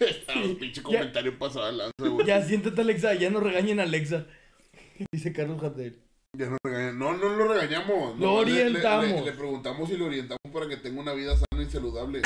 Estaba 0.00 0.40
un 0.40 0.56
pinche 0.56 0.82
comentario 0.82 1.38
pasado 1.38 1.66
de 1.66 1.72
lanza, 1.72 1.92
güey. 2.08 2.26
Ya 2.26 2.40
siéntate, 2.42 2.80
Alexa. 2.80 3.12
Ya 3.14 3.28
no 3.28 3.40
regañen 3.40 3.80
a 3.80 3.82
Alexa. 3.82 4.24
Dice 5.12 5.34
Carlos 5.34 5.60
Jadel. 5.60 5.98
Ya 6.34 6.48
no 6.48 6.56
regañamos. 6.64 6.94
No, 6.98 7.12
no 7.28 7.36
lo 7.36 7.52
regañamos. 7.52 8.18
Lo 8.18 8.42
le- 8.44 8.62
orientamos. 8.64 9.04
Le, 9.20 9.22
le 9.26 9.32
preguntamos 9.32 9.90
y 9.90 9.96
lo 9.98 10.06
orientamos 10.06 10.40
para 10.52 10.66
que 10.66 10.78
tenga 10.78 11.00
una 11.00 11.12
vida 11.12 11.36
sana 11.36 11.62
y 11.62 11.70
saludable. 11.70 12.22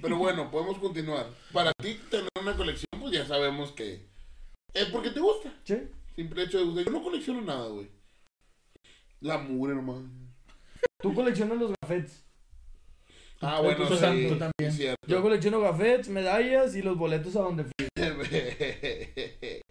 Pero 0.00 0.16
bueno, 0.16 0.50
podemos 0.50 0.78
continuar. 0.78 1.26
Para 1.52 1.72
ti, 1.74 2.00
tener 2.10 2.28
una 2.40 2.56
colección, 2.56 2.88
pues 2.98 3.12
ya 3.12 3.26
sabemos 3.26 3.72
que 3.72 4.06
es 4.72 4.84
porque 4.86 5.10
te 5.10 5.20
gusta. 5.20 5.52
¿Sí? 5.64 5.76
Simple 6.16 6.44
hecho 6.44 6.58
de 6.58 6.64
gustar. 6.64 6.84
Yo 6.86 6.90
no 6.92 7.02
colecciono 7.02 7.42
nada, 7.42 7.68
güey. 7.68 7.90
La 9.20 9.36
mugre 9.36 9.74
nomás. 9.74 9.98
Tú 11.02 11.12
coleccionas 11.14 11.58
los 11.58 11.72
gafetes. 11.82 12.24
Ah, 13.42 13.56
Tú- 13.58 13.62
bueno, 13.64 13.88
tú 13.88 13.94
sí, 13.96 14.02
tam- 14.02 14.28
tú 14.28 14.36
también. 14.36 14.72
sí. 14.72 14.86
Yo 15.06 15.22
colecciono 15.22 15.60
gafetes, 15.60 16.08
medallas 16.10 16.74
y 16.76 16.82
los 16.82 16.98
boletos 16.98 17.34
a 17.36 17.40
donde 17.40 17.64
fui. 17.64 17.72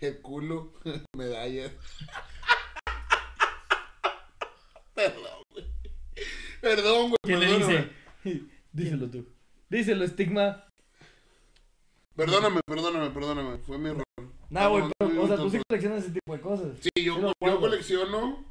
El 0.00 0.20
culo, 0.20 0.72
medallas. 1.16 1.70
Perdón, 4.94 5.42
güey. 5.52 5.64
Perdón, 6.60 7.02
güey. 7.10 7.16
¿Qué 7.24 7.36
le 7.36 7.58
dice? 7.58 7.90
Díselo 8.72 9.08
tú. 9.10 9.26
Díselo, 9.68 10.04
estigma. 10.04 10.64
Perdóname, 12.16 12.60
perdóname, 12.66 13.10
perdóname. 13.10 13.58
Fue 13.58 13.78
mi 13.78 13.90
error. 13.90 14.02
Nah, 14.50 14.66
güey, 14.68 14.84
No, 14.84 14.90
pero, 14.98 15.12
no, 15.12 15.22
o 15.22 15.26
sea, 15.28 15.36
tú 15.36 15.50
sí 15.50 15.60
coleccionas 15.68 16.04
ese 16.04 16.12
tipo 16.14 16.32
de 16.32 16.40
cosas. 16.40 16.68
Sí, 16.80 16.90
yo, 17.04 17.32
yo 17.40 17.60
colecciono 17.60 18.44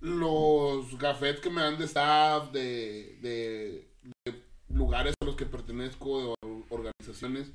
los 0.00 0.98
gafetes 0.98 1.40
que 1.40 1.50
me 1.50 1.60
dan 1.62 1.78
de 1.78 1.84
staff, 1.84 2.50
de, 2.52 3.18
de, 3.20 3.88
de 4.24 4.42
lugares 4.68 5.14
a 5.20 5.24
los 5.24 5.36
que 5.36 5.46
pertenezco, 5.46 6.20
de 6.20 6.34
or- 6.42 6.64
organizaciones, 6.70 7.48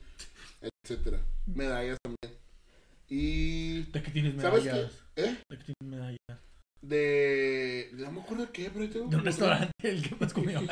etcétera. 0.62 1.20
Medallas 1.48 1.98
también. 2.04 2.40
Y. 3.10 3.84
¿De 3.92 4.02
qué 4.02 4.12
tienes 4.12 4.42
¿Sabes 4.42 4.64
medallas? 4.66 4.92
qué? 5.16 5.24
¿Eh? 5.26 5.38
¿De 5.50 5.58
qué 5.58 5.64
tienes 5.64 5.82
medallas? 6.00 6.40
De. 6.82 7.90
No 7.94 8.12
me 8.12 8.22
acuerdo 8.22 8.46
de 8.46 8.52
qué, 8.52 8.70
pero 8.74 8.90
tengo. 8.90 9.08
De 9.10 9.16
un 9.18 9.26
restaurante, 9.26 9.72
el 9.84 10.08
que 10.08 10.16
más 10.16 10.34
comió. 10.34 10.60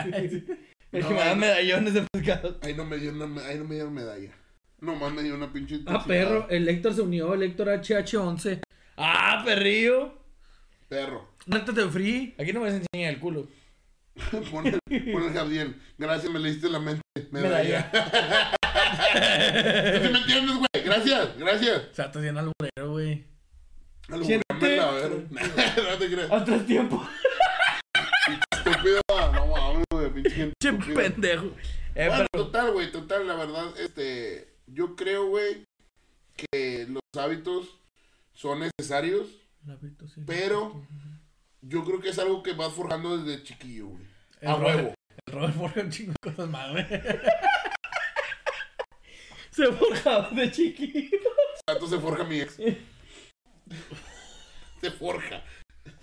El 0.94 1.02
No, 1.02 1.08
que 1.08 1.14
me 1.16 1.20
da 1.22 1.30
no. 1.34 1.41
medallones 1.41 1.94
de 1.95 2.04
pescado. 2.12 2.60
Ahí 2.62 2.76
no 2.76 2.86
me 2.86 3.00
dieron, 3.00 3.20
una, 3.20 3.44
ahí 3.48 3.58
no 3.58 3.64
me 3.66 3.74
dieron 3.74 3.95
medalla. 3.95 4.32
Nomás 4.80 5.12
me 5.12 5.24
dio 5.24 5.34
una 5.34 5.52
pinche. 5.52 5.80
Ah, 5.88 6.04
perro, 6.06 6.48
el 6.50 6.70
Héctor 6.70 6.94
se 6.94 7.02
unió, 7.02 7.34
el 7.34 7.41
Héctor 7.41 7.70
HH11. 7.70 8.60
Ah, 8.98 9.41
perrillo. 9.44 10.14
Perro. 10.90 11.30
Neta 11.45 11.74
te 11.74 11.88
free. 11.90 12.36
Aquí 12.40 12.53
no 12.53 12.60
me 12.61 12.68
vas 12.68 12.74
a 12.76 12.78
enseñar 12.78 13.14
el 13.14 13.20
culo. 13.20 13.48
Pon 14.52 14.68
el, 14.68 14.80
pon 15.11 15.52
el. 15.52 15.76
Gracias, 15.98 16.32
me 16.32 16.40
leíste 16.40 16.70
la 16.70 16.80
mente. 16.80 17.02
Medalla. 17.32 17.90
¿Tú 18.64 20.06
sí 20.06 20.11
me 20.14 20.20
entiendes, 20.20 20.56
güey? 20.57 20.84
Gracias, 20.86 21.38
gracias. 21.38 21.82
O 21.91 21.94
sea, 21.95 22.06
estás 22.06 22.22
bien 22.22 22.38
alburero, 22.38 22.91
güey. 22.91 23.26
Siéntate. 24.24 24.80
A 24.80 24.91
ver. 24.91 25.11
no 25.32 25.98
te 25.98 26.11
creas. 26.11 26.32
Otro 26.32 26.60
tiempo. 26.61 27.07
Estúpido. 28.52 29.02
No 29.10 29.48
mames, 29.48 29.84
güey. 29.91 30.10
Pinche 30.14 30.30
gente. 30.32 30.53
Che 30.61 30.70
estúpida. 30.70 30.95
pendejo. 30.95 31.45
Eh, 31.95 32.07
Bueno, 32.07 32.26
pero- 32.32 32.45
total, 32.45 32.72
güey, 32.72 32.91
total, 32.91 33.28
la 33.28 33.36
verdad, 33.36 33.65
este, 33.80 34.48
yo 34.68 34.95
creo, 34.95 35.28
güey, 35.28 35.64
que 36.36 36.88
los 36.90 37.02
hábitos 37.24 37.68
son 38.34 38.61
necesarios, 38.80 39.28
pero 40.26 40.86
yo 41.65 41.84
creo 41.84 41.99
que 42.02 42.10
es 42.10 42.19
algo 42.19 42.44
que 42.44 42.53
vas 42.53 42.73
forjando 42.73 43.18
desde 43.18 43.44
chiquillo, 43.44 43.88
güey. 43.88 44.03
El 44.41 44.48
A 44.49 44.56
Robert- 44.56 44.76
huevo. 44.77 44.94
El 45.26 45.34
Robert 45.34 45.53
forja 45.56 45.81
un 45.81 45.90
chingo 45.90 46.14
de 46.22 46.31
cosas 46.31 46.49
más, 46.49 46.72
güey. 46.72 46.85
Se 49.52 49.72
forjaba 49.72 50.30
de 50.31 50.52
chiquito. 50.52 51.30
Tanto 51.65 51.88
se 51.88 51.99
forja 51.99 52.23
mi 52.23 52.41
ex. 52.41 52.56
Se 54.81 54.91
forja, 54.91 55.44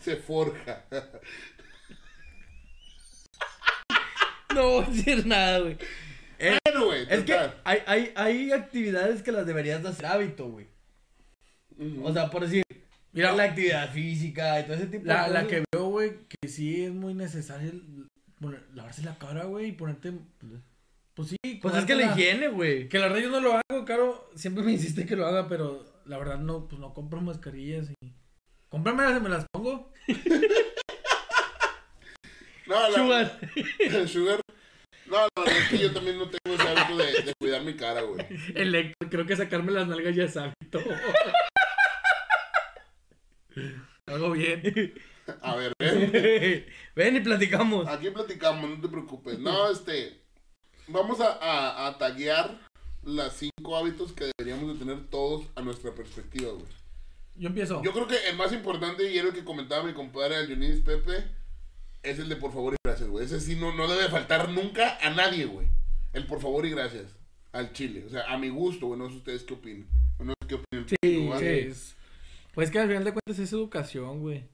se 0.01 0.17
forja. 0.17 0.85
No 4.55 4.67
voy 4.69 4.85
a 4.85 4.89
decir 4.89 5.27
nada, 5.27 5.59
güey. 5.61 5.79
Eh, 6.41 6.59
Bueno, 6.65 6.87
güey, 6.87 7.07
es 7.09 7.23
que 7.25 7.35
hay, 7.63 7.79
hay, 7.87 8.13
hay 8.17 8.51
actividades 8.53 9.23
que 9.23 9.31
las 9.31 9.47
deberías 9.47 9.81
de 9.83 9.91
hacer 9.91 10.07
hábito, 10.07 10.49
güey. 10.49 10.67
O 12.03 12.13
sea, 12.13 12.29
por 12.31 12.43
decir, 12.43 12.65
Mira, 13.13 13.33
la 13.33 13.45
actividad 13.45 13.93
física 13.93 14.61
y 14.61 14.65
todo 14.65 14.75
ese 14.75 14.87
tipo 14.87 15.05
la, 15.07 15.27
de 15.27 15.35
la 15.35 15.43
cosas. 15.43 15.49
que 15.49 15.65
veo, 15.73 15.87
güey, 15.89 16.13
que 16.29 16.49
sí 16.49 16.85
es 16.85 16.93
muy 16.93 17.13
necesario 17.15 17.71
el- 17.71 18.07
poner- 18.41 18.65
lavarse 18.75 19.03
la 19.03 19.19
cara, 19.19 19.45
güey, 19.45 19.67
y 19.69 19.73
ponerte. 19.73 20.13
Pues 21.15 21.29
sí. 21.31 21.37
Pues 21.61 21.75
es 21.77 21.85
que 21.85 21.95
la 21.97 22.13
higiene, 22.13 22.49
güey. 22.49 22.89
Que 22.89 22.99
la 22.99 23.09
verdad 23.09 23.23
yo 23.23 23.31
no 23.31 23.41
lo 23.41 23.55
hago, 23.55 23.85
Caro. 23.85 24.31
Siempre 24.37 24.63
me 24.63 24.73
insiste 24.73 25.07
que 25.07 25.17
lo 25.17 25.27
haga, 25.27 25.49
pero 25.49 25.85
la 26.07 26.19
verdad 26.19 26.39
no, 26.39 26.67
pues 26.69 26.81
no 26.81 26.95
compro 26.95 27.21
mascarillas 27.21 27.89
y. 27.91 28.13
Cómpramelas 28.69 29.19
y 29.19 29.21
me 29.23 29.29
las 29.29 29.45
pongo. 29.53 29.93
No, 32.67 32.89
la, 32.89 32.95
Sugar. 32.97 33.41
Sugar. 34.09 34.41
No, 35.07 35.17
la 35.17 35.29
verdad 35.45 35.59
es 35.63 35.69
que 35.71 35.79
yo 35.79 35.93
también 35.93 36.19
no 36.19 36.27
tengo 36.31 36.57
ese 36.57 36.69
hábito 36.69 36.97
de, 36.97 37.23
de 37.25 37.33
cuidar 37.41 37.63
mi 37.65 37.75
cara, 37.75 38.03
güey. 38.03 38.25
El 38.55 38.73
Héctor, 38.73 39.11
creo 39.11 39.27
que 39.27 39.35
sacarme 39.35 39.73
las 39.73 39.89
nalgas 39.89 40.15
ya 40.15 40.23
es 40.25 40.37
hábito. 40.37 40.79
Hago 44.07 44.31
bien. 44.33 44.63
A 45.43 45.55
ver, 45.55 45.73
ven. 45.79 46.67
Ven 46.97 47.17
y 47.17 47.21
platicamos. 47.21 47.87
Aquí 47.87 48.11
platicamos, 48.11 48.69
no 48.69 48.81
te 48.81 48.89
preocupes. 48.89 49.39
No, 49.39 49.71
este. 49.71 50.21
Vamos 50.89 51.21
a, 51.21 51.35
a, 51.35 51.87
a 51.87 51.99
taguear 51.99 52.59
las 53.05 53.37
cinco 53.37 53.77
hábitos 53.77 54.13
que 54.13 54.31
deberíamos 54.37 54.73
de 54.73 54.85
tener 54.85 55.07
todos 55.09 55.47
a 55.55 55.63
nuestra 55.63 55.95
perspectiva, 55.95 56.51
güey. 56.51 56.65
Yo 57.37 57.47
empiezo. 57.49 57.81
Yo 57.85 57.93
creo 57.93 58.09
que 58.09 58.29
el 58.29 58.37
más 58.37 58.53
importante 58.53 59.09
y 59.11 59.17
era 59.17 59.29
el 59.29 59.35
que 59.35 59.45
comentaba 59.45 59.85
mi 59.85 59.93
compadre 59.93 60.37
el 60.37 60.49
Dionis 60.49 60.81
Pepe 60.81 61.25
es 62.03 62.19
el 62.19 62.29
de 62.29 62.35
por 62.37 62.53
favor 62.53 62.75
y 62.75 62.77
gracias, 62.85 63.09
güey. 63.09 63.25
Ese 63.25 63.41
sí 63.41 63.55
no, 63.55 63.73
no 63.75 63.87
debe 63.87 64.09
faltar 64.09 64.49
nunca 64.49 64.99
a 65.01 65.11
nadie, 65.11 65.45
güey. 65.45 65.69
El 66.13 66.27
por 66.27 66.41
favor 66.41 66.67
y 66.67 66.71
gracias 66.71 67.05
al 67.53 67.73
chile. 67.73 68.05
O 68.07 68.11
sea, 68.11 68.25
a 68.33 68.37
mi 68.37 68.49
gusto, 68.49 68.89
güey. 68.89 68.99
No 68.99 69.09
sé 69.09 69.17
ustedes 69.17 69.45
qué 69.45 69.55
opinan. 69.55 69.87
No 70.19 70.33
sé 70.41 70.49
qué 70.49 70.55
opinan. 70.57 70.87
Sí, 70.89 71.27
¿no, 71.29 71.39
sí. 71.39 71.47
es- 71.47 71.97
Pues 72.61 72.71
que 72.71 72.79
al 72.79 72.89
final 72.89 73.05
de 73.05 73.13
cuentas 73.13 73.39
es 73.39 73.51
educación, 73.55 74.21
güey. 74.21 74.45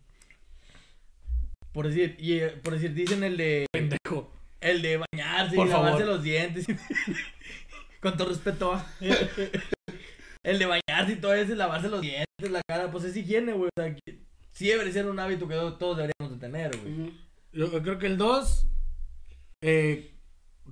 Por 1.72 1.88
decir, 1.88 2.14
y, 2.20 2.34
eh, 2.34 2.50
por 2.50 2.74
decir, 2.74 2.94
dicen 2.94 3.24
el 3.24 3.36
de 3.36 3.66
Pendejo. 3.72 4.32
el 4.60 4.80
de 4.80 4.98
bañarse 4.98 5.56
Por 5.56 5.66
y 5.66 5.70
lavarse 5.70 5.98
favor. 5.98 6.14
los 6.14 6.22
dientes. 6.22 6.66
Con 8.00 8.16
todo 8.16 8.28
respeto. 8.28 8.80
el 10.44 10.58
de 10.60 10.66
bañarse 10.66 11.14
y 11.14 11.16
todo 11.16 11.34
eso, 11.34 11.56
lavarse 11.56 11.88
los 11.88 12.00
dientes, 12.00 12.48
la 12.48 12.62
cara, 12.68 12.92
pues 12.92 13.02
es 13.02 13.16
higiene, 13.16 13.54
güey. 13.54 13.70
O 13.76 13.82
sea, 13.82 13.92
que 13.92 14.20
sí 14.52 14.68
debería 14.68 14.92
ser 14.92 15.06
un 15.06 15.18
hábito 15.18 15.48
que 15.48 15.56
todos 15.56 15.96
deberíamos 15.96 16.30
de 16.30 16.46
tener, 16.46 16.78
güey. 16.78 17.12
Yo, 17.52 17.72
yo 17.72 17.82
creo 17.82 17.98
que 17.98 18.06
el 18.06 18.18
2, 18.18 18.68
eh, 19.62 20.14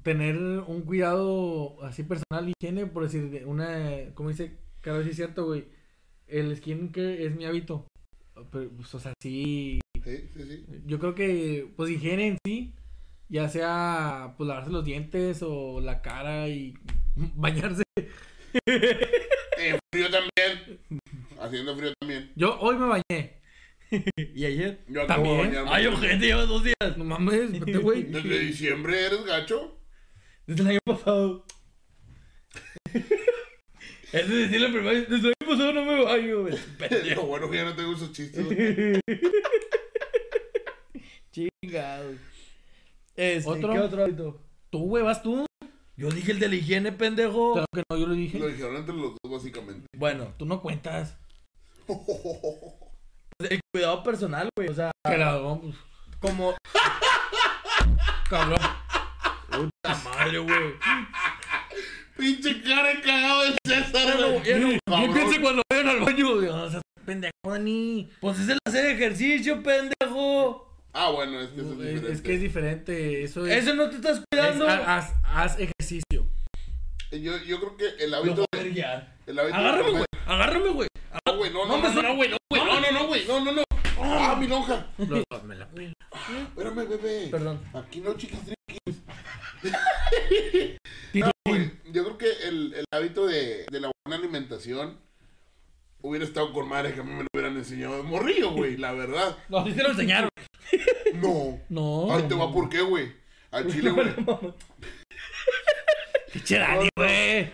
tener 0.04 0.36
un 0.36 0.82
cuidado 0.82 1.82
así 1.82 2.04
personal, 2.04 2.48
higiene, 2.48 2.86
por 2.86 3.02
decir, 3.02 3.28
de 3.28 3.44
una, 3.44 4.14
como 4.14 4.28
dice, 4.28 4.56
cada 4.82 4.98
vez 4.98 5.08
es 5.08 5.16
cierto, 5.16 5.46
güey, 5.46 5.64
el 6.26 6.56
skincare 6.56 7.24
es 7.26 7.34
mi 7.34 7.44
hábito. 7.44 7.86
Pero, 8.50 8.70
pues, 8.70 8.94
o 8.94 9.00
sea, 9.00 9.12
sí, 9.22 9.80
Sí, 10.04 10.28
sí, 10.34 10.42
sí. 10.42 10.64
yo 10.86 10.98
creo 10.98 11.14
que, 11.14 11.72
pues, 11.76 11.90
higiene 11.90 12.26
en 12.28 12.38
sí, 12.44 12.74
ya 13.28 13.48
sea, 13.48 14.34
pues, 14.36 14.48
lavarse 14.48 14.70
los 14.70 14.84
dientes 14.84 15.40
o 15.42 15.80
la 15.80 16.02
cara 16.02 16.48
y 16.48 16.74
bañarse. 17.16 17.82
En 19.56 19.78
frío 19.92 20.10
también. 20.10 20.80
Haciendo 21.40 21.76
frío 21.76 21.92
también. 22.00 22.32
Yo 22.36 22.58
hoy 22.60 22.76
me 22.76 22.86
bañé. 22.86 23.40
¿Y 24.34 24.44
ayer? 24.44 24.84
Yo 24.88 25.02
acabo 25.02 25.22
¿También? 25.24 25.50
de 25.52 25.56
bañarme. 25.58 25.70
Ay, 25.70 25.86
ojete, 25.86 26.26
llevas 26.26 26.48
dos 26.48 26.64
días. 26.64 26.96
No 26.98 27.04
mames, 27.04 27.52
vete, 27.52 27.78
güey. 27.78 28.02
Desde 28.04 28.38
diciembre 28.40 29.06
eres 29.06 29.24
gacho. 29.24 29.78
Desde 30.46 30.62
el 30.62 30.68
año 30.68 30.80
pasado. 30.84 31.46
Es 34.14 34.28
de 34.28 34.36
decirle 34.36 34.68
primero, 34.68 34.90
desde 35.00 35.16
el 35.16 35.34
año 35.40 35.48
pasado 35.50 35.72
no 35.72 35.84
me 35.84 36.04
baño, 36.04 36.42
güey. 36.42 36.54
Lo 37.16 37.22
bueno 37.26 37.50
que 37.50 37.56
ya 37.56 37.64
no 37.64 37.74
tengo 37.74 37.92
esos 37.94 38.12
chistes. 38.12 38.46
Chingado. 41.32 42.12
Este, 43.16 43.50
¿Otro? 43.50 43.72
¿Qué 43.72 43.80
otro 43.80 44.04
hábito? 44.04 44.40
Tú, 44.70 44.86
güey, 44.86 45.02
vas 45.02 45.20
tú. 45.22 45.46
Yo 45.96 46.10
dije 46.10 46.30
el 46.32 46.38
de 46.38 46.48
la 46.48 46.54
higiene, 46.54 46.92
pendejo. 46.92 47.52
Claro 47.54 47.66
que 47.72 47.82
no, 47.90 47.96
yo 47.96 48.06
lo 48.06 48.14
dije. 48.14 48.38
Lo 48.38 48.46
dijeron 48.48 48.76
entre 48.76 48.94
los 48.94 49.14
dos, 49.22 49.32
básicamente. 49.32 49.86
Bueno, 49.96 50.32
Tú 50.38 50.46
no 50.46 50.60
cuentas. 50.60 51.16
el 51.88 53.60
cuidado 53.72 54.02
personal, 54.04 54.48
güey. 54.56 54.68
O 54.68 54.74
sea, 54.74 54.90
Que 55.04 55.18
la 55.18 55.36
vamos. 55.38 55.74
como. 56.20 56.54
Cabrón. 58.30 58.58
Puta 59.50 59.94
madre, 60.04 60.38
güey. 60.38 60.74
Pinche 62.16 62.62
cara 62.62 62.88
de 62.88 63.00
cagado 63.00 63.42
de 63.42 63.56
César, 63.66 64.20
no- 64.20 64.28
güey. 64.30 64.60
no- 64.60 64.68
¿Qué 64.70 64.78
Cabrón. 64.86 65.14
piensa 65.14 65.40
cuando 65.40 65.62
vayan 65.70 65.88
al 65.88 66.00
baño? 66.00 66.30
O 66.32 66.70
sea, 66.70 66.82
pendejo, 67.04 67.32
Dani. 67.44 68.08
Pues 68.20 68.38
es 68.38 68.48
el 68.48 68.58
hacer 68.66 68.86
ejercicio, 68.86 69.62
pendejo. 69.62 70.70
Ah, 70.92 71.10
bueno, 71.10 71.40
es 71.40 71.50
que 71.50 71.60
eso 71.60 71.72
es 71.72 71.78
Es, 71.80 71.80
diferente. 71.80 72.12
es 72.12 72.20
que 72.22 72.34
es 72.34 72.40
diferente. 72.40 73.24
Eso 73.24 73.46
es. 73.46 73.52
Eso 73.64 73.74
no 73.74 73.90
te 73.90 73.96
estás 73.96 74.18
es- 74.18 74.24
cuidando. 74.30 74.68
haz, 74.68 75.12
haz 75.24 75.56
ejercicio. 75.58 76.28
Yo, 77.10 77.36
yo 77.38 77.58
creo 77.60 77.76
que 77.76 78.04
el 78.04 78.14
hábito 78.14 78.44
a 78.52 78.56
de, 78.56 78.70
el 79.26 79.38
hábito 79.38 79.56
Agárrame, 79.56 79.90
güey. 79.90 80.04
Agárrame, 80.26 80.68
güey. 80.70 80.88
No, 81.26 81.36
güey, 81.36 81.52
no, 81.52 81.66
no, 81.66 81.78
no, 81.78 82.02
no, 82.02 82.16
güey, 82.16 82.28
no, 82.30 82.36
güey, 82.50 82.64
no, 82.64 82.80
no, 82.80 82.90
no, 82.92 83.06
güey, 83.06 83.26
no, 83.26 83.44
no, 83.44 83.52
no. 83.52 83.62
Ah, 84.00 84.36
mi 84.38 84.46
lonja. 84.48 84.86
me 84.98 85.54
la 85.56 85.64
Espérame, 85.66 86.88
bebé. 86.88 87.28
Perdón. 87.30 87.60
Aquí 87.72 88.00
no, 88.00 88.14
chiquistriquis. 88.14 89.02
No, 91.14 91.30
güey, 91.46 91.70
yo 91.92 92.04
creo 92.04 92.18
que 92.18 92.48
el, 92.48 92.74
el 92.74 92.84
hábito 92.90 93.26
de, 93.26 93.66
de 93.70 93.80
la 93.80 93.90
buena 94.04 94.22
alimentación 94.22 94.98
hubiera 96.02 96.24
estado 96.24 96.52
con 96.52 96.68
madre 96.68 96.92
que 96.92 97.00
a 97.00 97.04
mí 97.04 97.12
me 97.12 97.22
lo 97.22 97.28
hubieran 97.32 97.56
enseñado 97.56 97.96
de 97.96 98.02
morrillo, 98.02 98.50
güey, 98.52 98.76
la 98.76 98.92
verdad. 98.92 99.38
No, 99.48 99.64
sí 99.64 99.72
te 99.72 99.82
lo 99.82 99.90
enseñaron. 99.90 100.28
No. 101.14 101.60
No. 101.68 102.14
Ahí 102.14 102.24
te 102.28 102.34
va 102.34 102.52
por 102.52 102.68
qué, 102.68 102.80
güey. 102.82 103.12
Al 103.50 103.72
chile, 103.72 103.90
güey. 103.90 104.08
Pinche 106.32 106.58
Dani, 106.58 106.88
güey. 106.96 107.52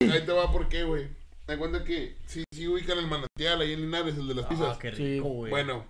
Ahí 0.00 0.24
te 0.24 0.32
va 0.32 0.50
por 0.52 0.68
qué, 0.68 0.84
güey. 0.84 1.08
Me 1.48 1.58
cuenta 1.58 1.82
que 1.82 2.14
sí, 2.26 2.44
sí 2.54 2.68
ubican 2.68 2.96
el 2.98 3.08
manantial 3.08 3.60
ahí 3.60 3.72
en 3.72 3.80
Linares, 3.80 4.16
el 4.16 4.28
de 4.28 4.34
las 4.34 4.46
pizzas. 4.46 4.76
Ah, 4.76 4.78
qué 4.80 4.92
rico, 4.92 5.28
güey. 5.28 5.50
Bueno, 5.50 5.84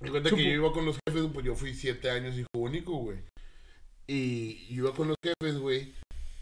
me 0.00 0.10
cuenta 0.10 0.30
que 0.30 0.44
yo 0.44 0.50
iba 0.50 0.72
con 0.72 0.84
los 0.84 0.98
jefes, 1.06 1.30
pues 1.32 1.46
yo 1.46 1.54
fui 1.54 1.74
siete 1.74 2.10
años 2.10 2.36
hijo 2.36 2.48
único, 2.54 2.96
güey. 2.96 3.18
Y 4.08 4.66
yo 4.74 4.84
iba 4.86 4.92
con 4.94 5.08
los 5.08 5.16
jefes, 5.22 5.58
güey. 5.58 5.92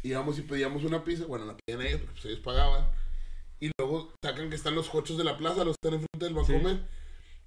Íbamos 0.03 0.39
y 0.39 0.43
pedíamos 0.43 0.85
una 0.85 1.05
pizza. 1.05 1.27
Bueno, 1.27 1.45
la 1.47 1.57
pedían 1.57 1.85
ellos 1.85 2.01
porque 2.01 2.13
pues, 2.15 2.25
ellos 2.27 2.41
pagaban. 2.41 2.89
Y 3.61 3.71
luego 3.79 4.13
sacan 4.23 4.49
que 4.49 4.57
están 4.57 4.75
los 4.75 4.95
hochos 4.95 5.19
de 5.19 5.25
la 5.25 5.37
plaza, 5.37 5.65
los 5.65 5.75
están 5.75 5.95
enfrente 5.95 6.25
del 6.27 6.35
Bancomer. 6.35 6.81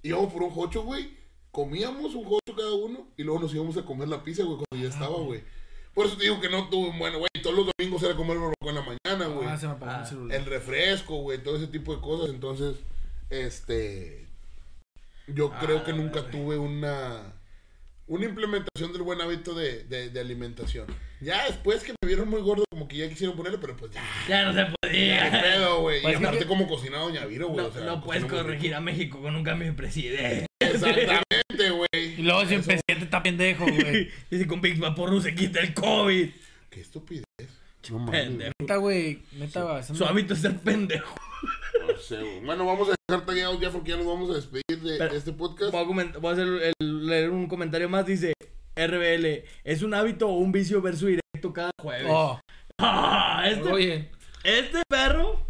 Íbamos 0.03 0.31
por 0.33 0.43
un 0.43 0.53
hocho, 0.55 0.83
güey. 0.83 1.17
Comíamos 1.51 2.13
un 2.15 2.25
hocho 2.27 2.55
cada 2.55 2.73
uno. 2.73 3.07
Y 3.17 3.23
luego 3.23 3.39
nos 3.39 3.53
íbamos 3.53 3.77
a 3.77 3.83
comer 3.85 4.07
la 4.09 4.23
pizza, 4.23 4.43
güey, 4.43 4.57
cuando 4.57 4.85
ya 4.87 4.93
estaba, 4.93 5.17
güey. 5.17 5.41
Por 5.93 6.05
eso 6.05 6.17
te 6.17 6.23
digo 6.23 6.39
que 6.39 6.49
no 6.49 6.69
tuve, 6.69 6.97
bueno, 6.97 7.17
güey, 7.19 7.29
todos 7.41 7.55
los 7.55 7.69
domingos 7.77 8.03
era 8.03 8.15
comer 8.15 8.37
barbacoa 8.37 8.69
en 8.69 8.75
la 8.75 8.81
mañana, 8.81 9.27
güey 9.33 9.47
Ah, 9.47 9.57
se 9.57 9.65
me 9.67 9.73
apagó 9.73 9.91
Ah, 9.91 10.01
el 10.01 10.07
celular. 10.07 10.37
el 10.37 10.45
refresco, 10.45 11.15
güey, 11.21 11.41
todo 11.43 11.57
ese 11.57 11.67
tipo 11.67 11.95
de 11.95 12.01
cosas. 12.01 12.29
Entonces, 12.29 12.75
este. 13.29 14.27
Yo 15.27 15.51
creo 15.59 15.83
que 15.83 15.93
nunca 15.93 16.29
tuve 16.29 16.57
una. 16.57 17.33
Una 18.09 18.25
implementación 18.25 18.91
del 18.91 19.01
buen 19.03 19.21
hábito 19.21 19.53
de, 19.53 19.83
de, 19.85 20.09
de 20.09 20.19
alimentación. 20.19 20.87
Ya 21.21 21.45
después 21.45 21.83
que 21.83 21.93
me 22.01 22.07
vieron 22.07 22.29
muy 22.29 22.41
gordo, 22.41 22.63
como 22.69 22.87
que 22.87 22.97
ya 22.97 23.07
quisieron 23.09 23.35
ponerle, 23.37 23.57
pero 23.59 23.75
pues 23.77 23.91
ya. 23.91 24.03
Ya 24.27 24.43
no 24.45 24.53
se 24.53 24.65
Qué 24.65 24.73
podía. 24.81 25.41
pedo, 25.41 25.81
güey. 25.81 26.01
Pues 26.01 26.13
y 26.13 26.17
aparte, 26.17 26.39
que- 26.39 26.45
como 26.45 26.67
cocinaba 26.67 27.03
Doña 27.03 27.25
Viro, 27.25 27.47
güey. 27.47 27.57
No, 27.61 27.67
o 27.67 27.71
sea, 27.71 27.83
no 27.85 28.03
puedes 28.03 28.25
corregir 28.25 28.73
a 28.75 28.81
México 28.81 29.21
con 29.21 29.35
un 29.35 29.43
cambio 29.43 29.67
de 29.67 29.73
presidente. 29.73 30.45
Exactamente, 30.59 31.69
güey. 31.71 31.87
Y 32.17 32.21
luego 32.23 32.45
si 32.45 32.55
el 32.55 32.61
presidente 32.63 33.05
está 33.05 33.21
pendejo, 33.23 33.65
güey. 33.65 34.09
Y 34.31 34.37
si 34.37 34.45
con 34.45 34.59
Big 34.61 34.77
Vaporru 34.79 35.21
se 35.21 35.33
quita 35.35 35.59
el 35.61 35.73
COVID. 35.73 36.29
Qué 36.69 36.81
estupidez. 36.81 37.25
No. 37.89 38.05
Pendejo. 38.11 38.51
Neta, 38.59 38.75
güey. 38.75 39.19
Neta, 39.33 39.79
eso 39.79 39.95
Su 39.95 40.05
hábito 40.05 40.33
es 40.33 40.41
ser 40.41 40.57
pendejo. 40.59 41.15
No 41.87 41.97
sé. 41.99 42.41
Bueno, 42.45 42.65
vamos 42.65 42.89
a 42.89 42.95
dejar 43.07 43.25
tagueados 43.25 43.59
ya 43.59 43.71
porque 43.71 43.91
ya 43.91 43.97
nos 43.97 44.05
vamos 44.07 44.29
a 44.31 44.35
despedir 44.35 44.79
de, 44.81 44.97
Pero- 44.97 45.11
de 45.11 45.17
este 45.17 45.33
podcast. 45.33 45.71
Voy 45.71 45.81
a, 45.83 45.85
coment- 45.87 46.19
voy 46.19 46.29
a 46.29 46.33
hacer 46.33 46.73
el- 46.79 47.05
leer 47.07 47.29
un 47.29 47.47
comentario 47.47 47.89
más. 47.89 48.05
Dice: 48.05 48.33
RBL, 48.75 49.43
¿es 49.63 49.81
un 49.81 49.93
hábito 49.93 50.27
o 50.27 50.33
un 50.37 50.51
vicio 50.51 50.81
ver 50.81 50.95
su 50.97 51.07
directo 51.07 51.53
cada 51.53 51.71
jueves? 51.81 52.07
Oh, 52.09 52.39
Ah, 52.79 53.43
este, 53.49 53.71
oye. 53.71 54.09
este 54.43 54.81
perro. 54.87 55.45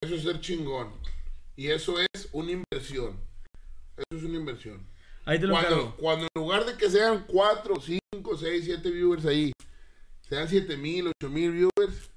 Eso 0.00 0.14
es 0.16 0.22
ser 0.22 0.40
chingón. 0.40 0.92
Y 1.54 1.68
eso 1.68 1.96
es 2.00 2.28
una 2.32 2.50
inversión. 2.50 3.20
Eso 3.96 4.18
es 4.18 4.24
una 4.24 4.36
inversión. 4.38 4.84
Ahí 5.24 5.38
te 5.38 5.46
lo 5.46 5.54
Cuando, 5.54 5.96
cuando 5.96 6.24
en 6.24 6.42
lugar 6.42 6.64
de 6.66 6.76
que 6.76 6.90
sean 6.90 7.24
4, 7.28 7.76
5, 7.80 8.36
6, 8.36 8.64
7 8.64 8.90
viewers 8.90 9.24
ahí, 9.26 9.52
sean 10.28 10.48
7 10.48 10.76
mil, 10.76 11.06
8 11.20 11.30
mil 11.30 11.52
viewers, 11.52 12.10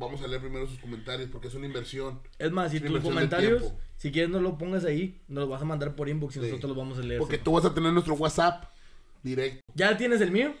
vamos 0.00 0.20
a 0.22 0.26
leer 0.26 0.40
primero 0.40 0.66
sus 0.66 0.78
comentarios 0.78 1.28
porque 1.30 1.48
es 1.48 1.54
una 1.54 1.66
inversión. 1.66 2.20
Es 2.38 2.50
más, 2.50 2.70
si 2.72 2.78
Una 2.78 2.88
tus 2.88 3.00
comentarios, 3.00 3.72
si 3.96 4.10
quieres 4.10 4.30
no 4.30 4.40
lo 4.40 4.56
pongas 4.58 4.84
ahí, 4.84 5.20
nos 5.28 5.42
los 5.42 5.50
vas 5.50 5.62
a 5.62 5.66
mandar 5.66 5.94
por 5.94 6.08
inbox 6.08 6.36
y 6.36 6.40
Sí. 6.40 6.46
nosotros 6.46 6.70
los 6.70 6.76
vamos 6.78 6.98
a 6.98 7.02
leer. 7.02 7.18
Porque 7.20 7.38
tú 7.38 7.52
vas 7.52 7.64
a 7.66 7.72
tener 7.74 7.92
nuestro 7.92 8.14
WhatsApp 8.14 8.64
directo. 9.22 9.60
¿Ya 9.74 9.96
tienes 9.96 10.20
el 10.22 10.30
mío? 10.32 10.54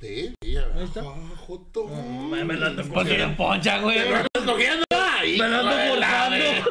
Sí, 0.00 0.34
sí, 0.42 0.52
ya. 0.52 0.66
Ahí 0.74 0.84
está. 0.84 1.02
Ah, 1.04 1.14
Joto. 1.46 1.86
Me, 1.86 2.44
me 2.44 2.54
la 2.54 2.66
ando 2.66 2.82
cogiendo. 2.88 3.36
poncha, 3.36 3.80
güey. 3.80 3.98
¿Te 3.98 4.40
lo 4.40 4.52
cogiendo? 4.52 4.84
Me 4.90 5.36
la 5.38 5.60
ando 5.60 5.94
forzando. 5.94 6.36
de- 6.36 6.64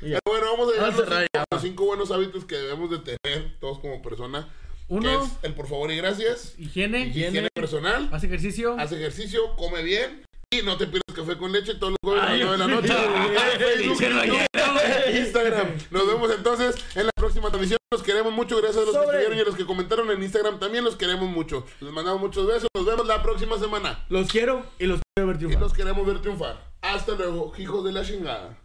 Pero 0.00 0.20
bueno, 0.24 0.46
vamos 0.52 0.68
a 0.68 0.72
llegar 0.72 0.88
a 0.88 0.90
Vamos 0.92 1.00
a 1.00 1.00
los 1.00 1.08
cinco, 1.32 1.44
los 1.50 1.62
cinco 1.62 1.84
buenos 1.86 2.10
hábitos 2.12 2.44
que 2.44 2.54
debemos 2.56 2.88
de 2.90 2.98
tener 2.98 3.58
todos 3.58 3.80
como 3.80 4.00
persona. 4.00 4.48
Uno, 4.88 5.02
Que 5.20 5.24
es 5.26 5.30
el 5.42 5.54
por 5.54 5.66
favor 5.68 5.90
y 5.92 5.96
gracias. 5.96 6.54
higiene, 6.58 7.00
Higiene. 7.08 7.28
Higiene 7.28 7.48
personal. 7.54 8.08
haz 8.12 8.24
ejercicio. 8.24 8.76
Haz 8.78 8.92
ejercicio, 8.92 9.54
come 9.56 9.82
bien. 9.82 10.22
Y 10.50 10.62
no 10.62 10.78
te 10.78 10.86
pidas 10.86 11.02
café 11.14 11.36
con 11.36 11.52
leche 11.52 11.74
todos 11.74 11.90
los 11.92 11.98
jueves 12.02 12.22
a 12.22 12.26
las 12.26 12.34
Ay, 12.34 12.40
9 12.42 12.52
de 12.52 12.58
la 12.58 12.66
noche. 12.68 12.88
Facebook. 13.58 15.18
Instagram. 15.18 15.68
Nos 15.90 16.06
vemos 16.06 16.30
entonces 16.34 16.74
en 16.94 17.04
la 17.06 17.12
próxima 17.14 17.48
transmisión. 17.48 17.76
Los 17.90 18.02
queremos 18.02 18.32
mucho. 18.32 18.56
Gracias 18.56 18.82
a 18.82 18.86
los 18.86 18.94
que 18.96 19.02
estuvieron 19.02 19.36
y 19.36 19.40
a 19.40 19.44
los 19.44 19.54
que 19.56 19.66
comentaron 19.66 20.10
en 20.10 20.22
Instagram 20.22 20.58
también. 20.58 20.84
Los 20.84 20.96
queremos 20.96 21.28
mucho. 21.28 21.66
Les 21.80 21.92
mandamos 21.92 22.20
muchos 22.20 22.46
besos. 22.46 22.68
Nos 22.74 22.86
vemos 22.86 23.06
la 23.06 23.22
próxima 23.22 23.58
semana. 23.58 24.04
Los 24.08 24.28
quiero 24.28 24.64
y 24.78 24.86
los 24.86 25.00
quiero 25.14 25.26
ver 25.26 25.36
Y 25.36 25.38
triunfar. 25.40 25.60
los 25.62 25.72
queremos 25.74 26.06
ver 26.06 26.20
triunfar. 26.20 26.64
Hasta 26.80 27.12
luego, 27.12 27.52
hijos 27.58 27.84
de 27.84 27.92
la 27.92 28.02
chingada. 28.04 28.56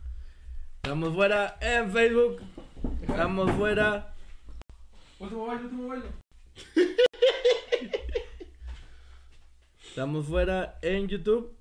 Estamos 0.84 1.14
fuera 1.14 1.58
en 1.62 1.92
Facebook. 1.92 2.40
Estamos 3.02 3.52
fuera. 3.52 4.13
Último 5.24 5.46
baile, 5.48 5.64
último 5.64 5.88
baile. 5.88 6.06
Estamos 9.88 10.26
fuera 10.26 10.78
en 10.82 11.08
YouTube. 11.08 11.56